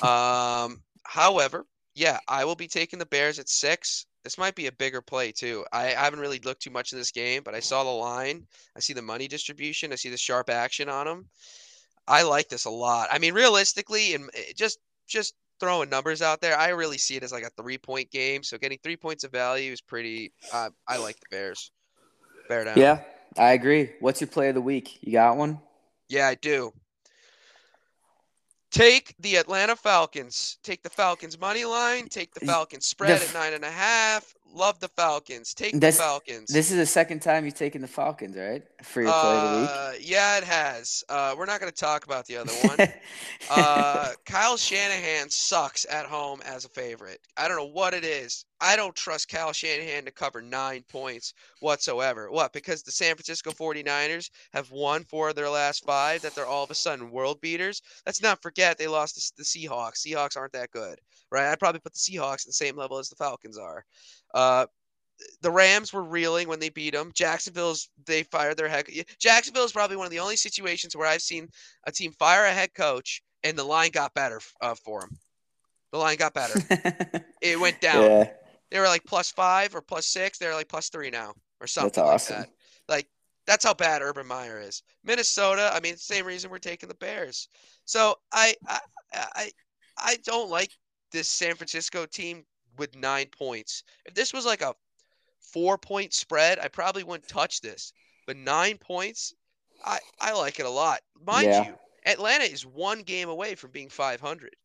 Um, 0.04 0.82
however, 1.04 1.66
yeah, 1.94 2.20
I 2.28 2.44
will 2.44 2.56
be 2.56 2.68
taking 2.68 3.00
the 3.00 3.06
Bears 3.06 3.40
at 3.40 3.48
six. 3.48 4.06
This 4.24 4.38
might 4.38 4.56
be 4.56 4.68
a 4.68 4.72
bigger 4.72 5.02
play 5.02 5.32
too. 5.32 5.66
I, 5.72 5.88
I 5.88 6.04
haven't 6.04 6.20
really 6.20 6.40
looked 6.40 6.62
too 6.62 6.72
much 6.72 6.92
in 6.92 6.98
this 6.98 7.12
game, 7.12 7.42
but 7.44 7.56
I 7.56 7.60
saw 7.60 7.84
the 7.84 7.90
line. 7.90 8.46
I 8.76 8.80
see 8.80 8.94
the 8.94 9.02
money 9.02 9.28
distribution. 9.28 9.94
I 9.94 9.96
see 9.96 10.10
the 10.10 10.18
sharp 10.18 10.50
action 10.50 10.90
on 10.90 11.06
them. 11.06 11.28
I 12.08 12.24
like 12.24 12.50
this 12.50 12.66
a 12.66 12.70
lot. 12.70 13.08
I 13.12 13.20
mean, 13.20 13.34
realistically, 13.34 14.14
and 14.14 14.30
eh, 14.34 14.52
just 14.56 14.80
just 15.08 15.36
throwing 15.60 15.90
numbers 15.90 16.22
out 16.22 16.42
there, 16.42 16.58
I 16.58 16.70
really 16.70 16.98
see 16.98 17.16
it 17.16 17.24
as 17.24 17.32
like 17.32 17.44
a 17.44 17.50
three 17.62 17.78
point 17.78 18.12
game. 18.12 18.44
So 18.44 18.58
getting 18.58 18.80
three 18.84 18.98
points 18.98 19.24
of 19.24 19.32
value 19.32 19.72
is 19.72 19.82
pretty. 19.82 20.34
Uh, 20.52 20.70
I 20.88 20.98
like 20.98 21.16
the 21.20 21.28
Bears. 21.32 21.72
Bear 22.50 22.66
down. 22.66 22.78
yeah, 22.78 23.02
I 23.38 23.54
agree. 23.54 23.92
What's 24.00 24.22
your 24.22 24.28
play 24.28 24.50
of 24.50 24.56
the 24.56 24.62
week? 24.62 25.00
You 25.02 25.12
got 25.14 25.38
one? 25.38 25.60
Yeah, 26.10 26.28
I 26.28 26.36
do. 26.36 26.72
Take 28.72 29.16
the 29.20 29.38
Atlanta 29.38 29.76
Falcons. 29.76 30.58
Take 30.64 30.84
the 30.84 30.90
Falcons 30.90 31.40
money 31.40 31.64
line. 31.66 32.08
Take 32.10 32.34
the 32.34 32.46
Falcons 32.46 32.86
spread 32.86 33.12
f- 33.12 33.30
at 33.30 33.34
nine 33.34 33.54
and 33.54 33.64
a 33.64 33.72
half. 33.72 34.34
Love 34.56 34.80
the 34.80 34.88
Falcons. 34.88 35.54
Take 35.54 35.78
the 35.78 35.92
Falcons. 35.92 36.50
This 36.50 36.72
is 36.72 36.78
the 36.78 36.86
second 36.86 37.20
time 37.20 37.44
you've 37.44 37.56
taken 37.56 37.82
the 37.82 37.90
Falcons, 37.90 38.38
right? 38.38 38.64
For 38.84 39.02
your 39.02 39.12
play 39.12 39.36
of 39.36 39.52
the 39.52 39.62
week. 39.62 39.70
Uh, 39.70 39.92
yeah, 40.00 40.38
it 40.38 40.46
has. 40.46 41.04
Uh, 41.10 41.36
we're 41.38 41.46
not 41.46 41.60
going 41.60 41.72
to 41.72 41.78
talk 41.78 42.06
about 42.06 42.26
the 42.26 42.38
other 42.38 42.54
one. 42.64 42.78
uh, 43.52 44.12
Kyle 44.26 44.56
Shanahan 44.56 45.30
sucks 45.30 45.86
at 45.92 46.06
home 46.06 46.42
as 46.46 46.64
a 46.64 46.70
favorite. 46.70 47.20
I 47.36 47.50
don't 47.50 47.58
know 47.58 47.68
what 47.68 47.94
it 47.94 48.06
is. 48.06 48.46
I 48.62 48.78
don't 48.78 48.96
trust 48.96 49.28
Kyle 49.28 49.52
Shanahan 49.52 50.06
to 50.06 50.12
cover 50.12 50.42
nine 50.42 50.86
points 50.88 51.34
whatsoever. 51.60 52.32
What? 52.32 52.54
Because 52.54 52.82
the 52.82 52.92
San 52.92 53.16
Francisco 53.16 53.52
49ers 53.52 54.30
have 54.54 54.72
won 54.72 55.04
four 55.04 55.30
of 55.30 55.36
their 55.36 55.50
last 55.50 55.84
five, 55.84 56.22
that 56.22 56.34
they're 56.34 56.46
all 56.46 56.64
of 56.64 56.72
a 56.72 56.76
sudden 56.76 57.12
world 57.12 57.42
beaters? 57.42 57.82
Let's 58.06 58.22
not 58.22 58.42
forget 58.42 58.78
they 58.78 58.88
lost 58.88 59.16
to 59.16 59.34
the 59.38 59.44
Seahawks. 59.44 60.08
Seahawks 60.08 60.38
aren't 60.38 60.54
that 60.54 60.72
good, 60.72 61.02
right? 61.30 61.52
I'd 61.52 61.60
probably 61.60 61.82
put 61.82 61.94
the 61.94 62.00
Seahawks 62.00 62.44
at 62.44 62.48
the 62.48 62.54
same 62.54 62.78
level 62.78 62.98
as 62.98 63.10
the 63.10 63.18
Falcons 63.18 63.58
are. 63.58 63.84
Uh, 64.36 64.66
the 65.42 65.50
Rams 65.50 65.94
were 65.94 66.04
reeling 66.04 66.48
when 66.50 66.60
they 66.60 66.70
beat 66.70 66.94
them. 66.94 67.12
Jacksonville's 67.14 67.90
they 68.06 68.24
fired 68.24 68.58
their 68.58 68.68
head. 68.68 68.86
Jacksonville 69.18 69.64
is 69.64 69.72
probably 69.72 69.96
one 69.96 70.06
of 70.06 70.12
the 70.12 70.20
only 70.20 70.36
situations 70.36 70.96
where 70.96 71.08
I've 71.08 71.22
seen 71.22 71.48
a 71.88 71.92
team 71.92 72.12
fire 72.12 72.46
a 72.46 72.52
head 72.52 72.74
coach 72.74 73.24
and 73.44 73.58
the 73.58 73.64
line 73.64 73.92
got 73.92 74.14
better 74.14 74.42
uh, 74.62 74.76
for 74.76 75.02
them. 75.02 75.18
The 75.92 75.98
line 76.00 76.18
got 76.18 76.34
better. 76.34 77.24
It 77.42 77.60
went 77.60 77.80
down. 77.80 78.04
yeah, 78.04 78.30
They 78.72 78.80
were 78.80 78.88
like 78.88 79.06
plus 79.06 79.30
five 79.30 79.76
or 79.76 79.82
plus 79.82 80.08
six. 80.08 80.40
They're 80.40 80.56
like 80.56 80.68
plus 80.68 80.90
three 80.90 81.12
now 81.12 81.34
or 81.62 81.68
something 81.68 81.90
that's 81.90 81.98
awesome. 82.00 82.38
like 82.38 82.46
that. 82.48 82.54
Like 82.90 83.08
that's 83.46 83.64
how 83.64 83.76
bad 83.76 84.02
Urban 84.02 84.26
Meyer 84.26 84.60
is. 84.60 84.82
Minnesota. 85.04 85.70
I 85.72 85.80
mean, 85.80 85.96
same 85.96 86.26
reason 86.26 86.50
we're 86.50 86.58
taking 86.58 86.90
the 86.90 86.96
Bears. 86.96 87.48
So 87.86 88.16
I 88.34 88.56
I 88.68 88.80
I, 89.14 89.52
I 89.98 90.18
don't 90.26 90.50
like 90.50 90.72
this 91.12 91.28
San 91.30 91.56
Francisco 91.56 92.06
team 92.08 92.44
with 92.78 92.96
nine 92.96 93.28
points. 93.28 93.84
If 94.06 94.14
this 94.14 94.34
was 94.34 94.46
like 94.46 94.62
a 94.62 94.74
four 95.40 95.78
point 95.78 96.14
spread, 96.14 96.60
I 96.60 96.68
probably 96.68 97.04
wouldn't 97.04 97.28
touch 97.30 97.62
this. 97.62 97.94
But 98.28 98.38
nine 98.38 98.78
points, 98.78 99.34
I 99.86 100.00
I 100.20 100.34
like 100.34 100.60
it 100.60 100.66
a 100.66 100.70
lot. 100.70 101.02
Mind 101.26 101.46
Yeah. 101.48 101.66
you, 101.68 101.76
Atlanta 102.06 102.46
is 102.46 102.66
one 102.66 103.02
game 103.02 103.30
away 103.30 103.56
from 103.56 103.72
being 103.72 103.90
500. 103.90 104.56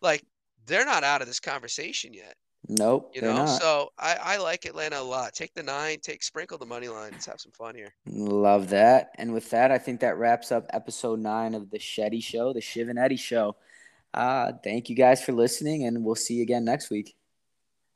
Like 0.00 0.24
they're 0.66 0.84
not 0.86 1.04
out 1.04 1.20
of 1.22 1.28
this 1.28 1.40
conversation 1.40 2.12
yet. 2.14 2.34
Nope, 2.68 3.10
You 3.12 3.22
know, 3.22 3.34
not. 3.34 3.60
so 3.60 3.90
I, 3.98 4.16
I 4.22 4.36
like 4.36 4.66
Atlanta 4.66 5.00
a 5.00 5.02
lot. 5.02 5.32
Take 5.34 5.52
the 5.52 5.64
nine, 5.64 5.98
take 6.00 6.22
sprinkle 6.22 6.58
the 6.58 6.64
money 6.64 6.86
line. 6.86 7.10
Let's 7.10 7.26
have 7.26 7.40
some 7.40 7.50
fun 7.50 7.74
here. 7.74 7.92
Love 8.06 8.68
that. 8.70 9.10
And 9.18 9.32
with 9.34 9.50
that, 9.50 9.72
I 9.72 9.78
think 9.78 9.98
that 10.00 10.16
wraps 10.16 10.52
up 10.52 10.66
episode 10.70 11.18
nine 11.18 11.54
of 11.54 11.70
the 11.70 11.78
Sheddy 11.80 12.22
Show, 12.22 12.52
the 12.52 12.60
Shiv 12.60 12.88
and 12.88 13.00
Eddy 13.00 13.16
Show. 13.16 13.56
Uh, 14.14 14.52
thank 14.62 14.88
you 14.88 14.94
guys 14.94 15.24
for 15.24 15.32
listening, 15.32 15.86
and 15.86 16.04
we'll 16.04 16.14
see 16.14 16.34
you 16.34 16.42
again 16.42 16.64
next 16.64 16.88
week. 16.88 17.16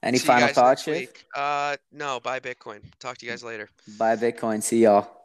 Any 0.06 0.18
See 0.18 0.26
final 0.26 0.48
thoughts, 0.48 0.86
week. 0.86 1.24
Uh, 1.34 1.76
no, 1.92 2.20
buy 2.20 2.38
Bitcoin. 2.40 2.80
Talk 3.00 3.18
to 3.18 3.26
you 3.26 3.32
guys 3.32 3.42
later. 3.42 3.68
Buy 3.98 4.16
Bitcoin. 4.16 4.62
See 4.62 4.82
y'all. 4.84 5.15